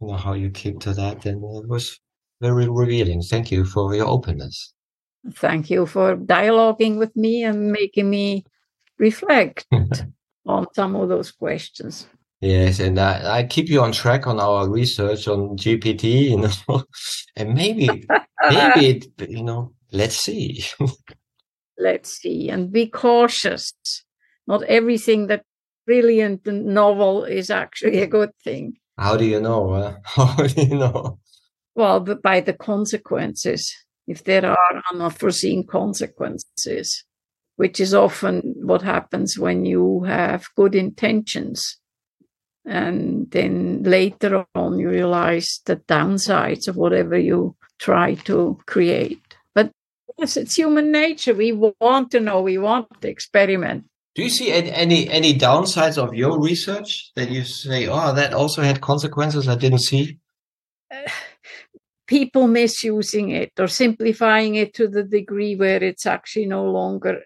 you 0.00 0.08
know, 0.08 0.16
how 0.16 0.34
you 0.34 0.50
came 0.50 0.78
to 0.80 0.92
that. 0.94 1.24
And 1.24 1.42
it 1.42 1.68
was 1.68 1.98
very 2.40 2.68
revealing. 2.68 3.22
Thank 3.22 3.50
you 3.50 3.64
for 3.64 3.94
your 3.94 4.06
openness. 4.06 4.74
Thank 5.34 5.70
you 5.70 5.86
for 5.86 6.16
dialoguing 6.16 6.98
with 6.98 7.14
me 7.16 7.44
and 7.44 7.72
making 7.72 8.10
me 8.10 8.44
reflect 8.98 9.66
hmm. 9.72 9.84
on 10.46 10.66
some 10.74 10.96
of 10.96 11.08
those 11.08 11.30
questions. 11.30 12.06
Yes, 12.40 12.80
and 12.80 12.98
I, 12.98 13.38
I, 13.38 13.42
keep 13.44 13.68
you 13.68 13.80
on 13.80 13.92
track 13.92 14.26
on 14.26 14.40
our 14.40 14.68
research 14.68 15.28
on 15.28 15.56
GPT, 15.56 16.30
you 16.30 16.38
know, 16.38 16.82
and 17.36 17.54
maybe, 17.54 17.86
maybe, 18.50 18.86
it, 18.88 19.06
you 19.30 19.44
know, 19.44 19.72
let's 19.92 20.16
see. 20.16 20.64
let's 21.78 22.10
see, 22.20 22.48
and 22.48 22.72
be 22.72 22.86
cautious. 22.86 23.72
Not 24.46 24.62
everything 24.64 25.28
that 25.28 25.44
brilliant 25.86 26.46
and 26.46 26.66
novel 26.66 27.24
is 27.24 27.50
actually 27.50 28.00
a 28.00 28.06
good 28.06 28.30
thing. 28.42 28.78
How 28.98 29.16
do 29.16 29.24
you 29.24 29.40
know? 29.40 29.70
Uh, 29.70 29.96
how 30.04 30.46
do 30.46 30.62
you 30.62 30.76
know? 30.76 31.18
Well, 31.74 32.00
but 32.00 32.22
by 32.22 32.40
the 32.40 32.52
consequences. 32.52 33.74
If 34.08 34.24
there 34.24 34.44
are 34.44 34.82
unforeseen 34.92 35.64
consequences, 35.64 37.04
which 37.56 37.80
is 37.80 37.94
often 37.94 38.54
what 38.62 38.82
happens 38.82 39.38
when 39.38 39.64
you 39.64 40.02
have 40.02 40.46
good 40.56 40.74
intentions. 40.74 41.78
And 42.64 43.30
then 43.30 43.82
later 43.82 44.44
on, 44.54 44.78
you 44.78 44.88
realize 44.88 45.60
the 45.64 45.76
downsides 45.76 46.68
of 46.68 46.76
whatever 46.76 47.16
you 47.16 47.56
try 47.78 48.14
to 48.14 48.58
create. 48.66 49.31
Yes, 50.22 50.36
it's 50.36 50.54
human 50.54 50.92
nature. 50.92 51.34
We 51.34 51.50
want 51.50 52.12
to 52.12 52.20
know. 52.20 52.42
We 52.42 52.56
want 52.56 52.86
to 53.00 53.08
experiment. 53.08 53.86
Do 54.14 54.22
you 54.22 54.30
see 54.30 54.52
any, 54.52 55.08
any 55.08 55.36
downsides 55.36 55.98
of 55.98 56.14
your 56.14 56.40
research 56.40 57.10
that 57.16 57.28
you 57.28 57.42
say, 57.42 57.88
"Oh, 57.88 58.14
that 58.14 58.32
also 58.32 58.62
had 58.62 58.80
consequences 58.80 59.48
I 59.48 59.56
didn't 59.56 59.80
see"? 59.80 60.18
Uh, 60.92 61.10
people 62.06 62.46
misusing 62.46 63.30
it 63.30 63.50
or 63.58 63.66
simplifying 63.66 64.54
it 64.54 64.74
to 64.74 64.86
the 64.86 65.02
degree 65.02 65.56
where 65.56 65.82
it's 65.82 66.06
actually 66.06 66.46
no 66.46 66.70
longer 66.70 67.24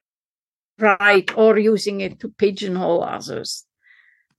right, 0.78 1.30
or 1.36 1.58
using 1.58 2.00
it 2.00 2.18
to 2.20 2.30
pigeonhole 2.30 3.04
others. 3.04 3.66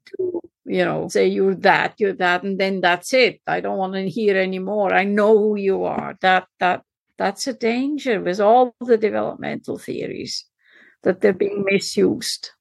To 0.08 0.42
you 0.66 0.84
know, 0.84 1.08
say 1.10 1.28
you're 1.28 1.62
that, 1.70 1.94
you're 2.00 2.14
that, 2.26 2.42
and 2.42 2.60
then 2.60 2.82
that's 2.82 3.14
it. 3.14 3.40
I 3.46 3.60
don't 3.62 3.78
want 3.78 3.94
to 3.94 4.10
hear 4.10 4.36
anymore. 4.36 4.96
I 4.96 5.04
know 5.04 5.38
who 5.38 5.58
you 5.58 5.84
are. 5.84 6.18
That 6.22 6.48
that 6.60 6.82
that's 7.18 7.48
a 7.48 7.54
danger 7.54 8.22
with 8.22 8.40
all 8.40 8.76
the 8.80 8.98
developmental 8.98 9.78
theories 9.78 10.46
that 11.04 11.22
they're 11.22 11.34
being 11.34 11.64
misused. 11.66 12.52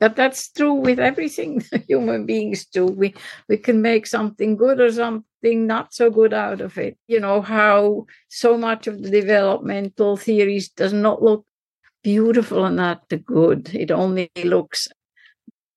But 0.00 0.14
that's 0.14 0.50
true 0.52 0.74
with 0.74 1.00
everything 1.00 1.62
human 1.88 2.24
beings 2.24 2.66
do. 2.66 2.86
We 2.86 3.14
we 3.48 3.56
can 3.56 3.82
make 3.82 4.06
something 4.06 4.56
good 4.56 4.80
or 4.80 4.92
something 4.92 5.66
not 5.66 5.92
so 5.92 6.10
good 6.10 6.32
out 6.32 6.60
of 6.60 6.78
it. 6.78 6.96
You 7.08 7.20
know 7.20 7.42
how 7.42 8.06
so 8.28 8.56
much 8.56 8.86
of 8.86 9.02
the 9.02 9.10
developmental 9.10 10.16
theories 10.16 10.68
does 10.68 10.92
not 10.92 11.22
look 11.22 11.44
beautiful 12.04 12.64
and 12.64 12.76
not 12.76 13.08
the 13.08 13.18
good. 13.18 13.74
It 13.74 13.90
only 13.90 14.30
looks 14.44 14.88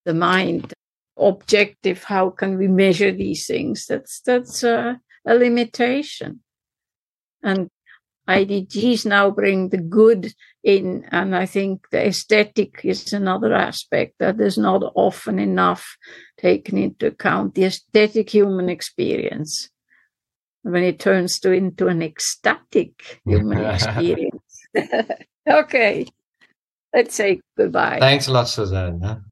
the 0.06 0.14
mind 0.14 0.74
objective. 1.18 2.04
How 2.04 2.30
can 2.30 2.58
we 2.58 2.68
measure 2.68 3.12
these 3.12 3.48
things? 3.48 3.88
That's 3.88 4.22
that's 4.22 4.64
uh, 4.64 4.96
a 5.26 5.36
limitation. 5.36 6.42
And 7.44 7.70
IDGs 8.28 9.06
now 9.06 9.32
bring 9.32 9.70
the 9.70 9.78
good 9.78 10.34
in, 10.64 11.06
and 11.12 11.36
I 11.36 11.46
think 11.46 11.88
the 11.92 12.08
aesthetic 12.08 12.82
is 12.84 13.14
another 13.14 13.54
aspect 13.54 14.16
that 14.20 14.40
is 14.40 14.58
not 14.58 14.84
often 14.96 15.40
enough 15.40 15.98
taken 16.38 16.78
into 16.78 17.08
account 17.08 17.56
the 17.56 17.66
aesthetic 17.66 18.30
human 18.30 18.70
experience. 18.70 19.70
when 20.64 20.84
it 20.84 21.00
turns 21.00 21.40
to 21.40 21.52
into 21.52 21.88
an 21.88 22.04
ecstatic 22.04 23.20
human 23.26 23.66
experience. 23.66 24.68
okay. 25.50 26.06
Let's 26.94 27.16
say 27.16 27.42
goodbye. 27.58 27.98
Thanks 28.00 28.28
a 28.28 28.32
lot, 28.32 28.48
Susanne. 28.48 29.24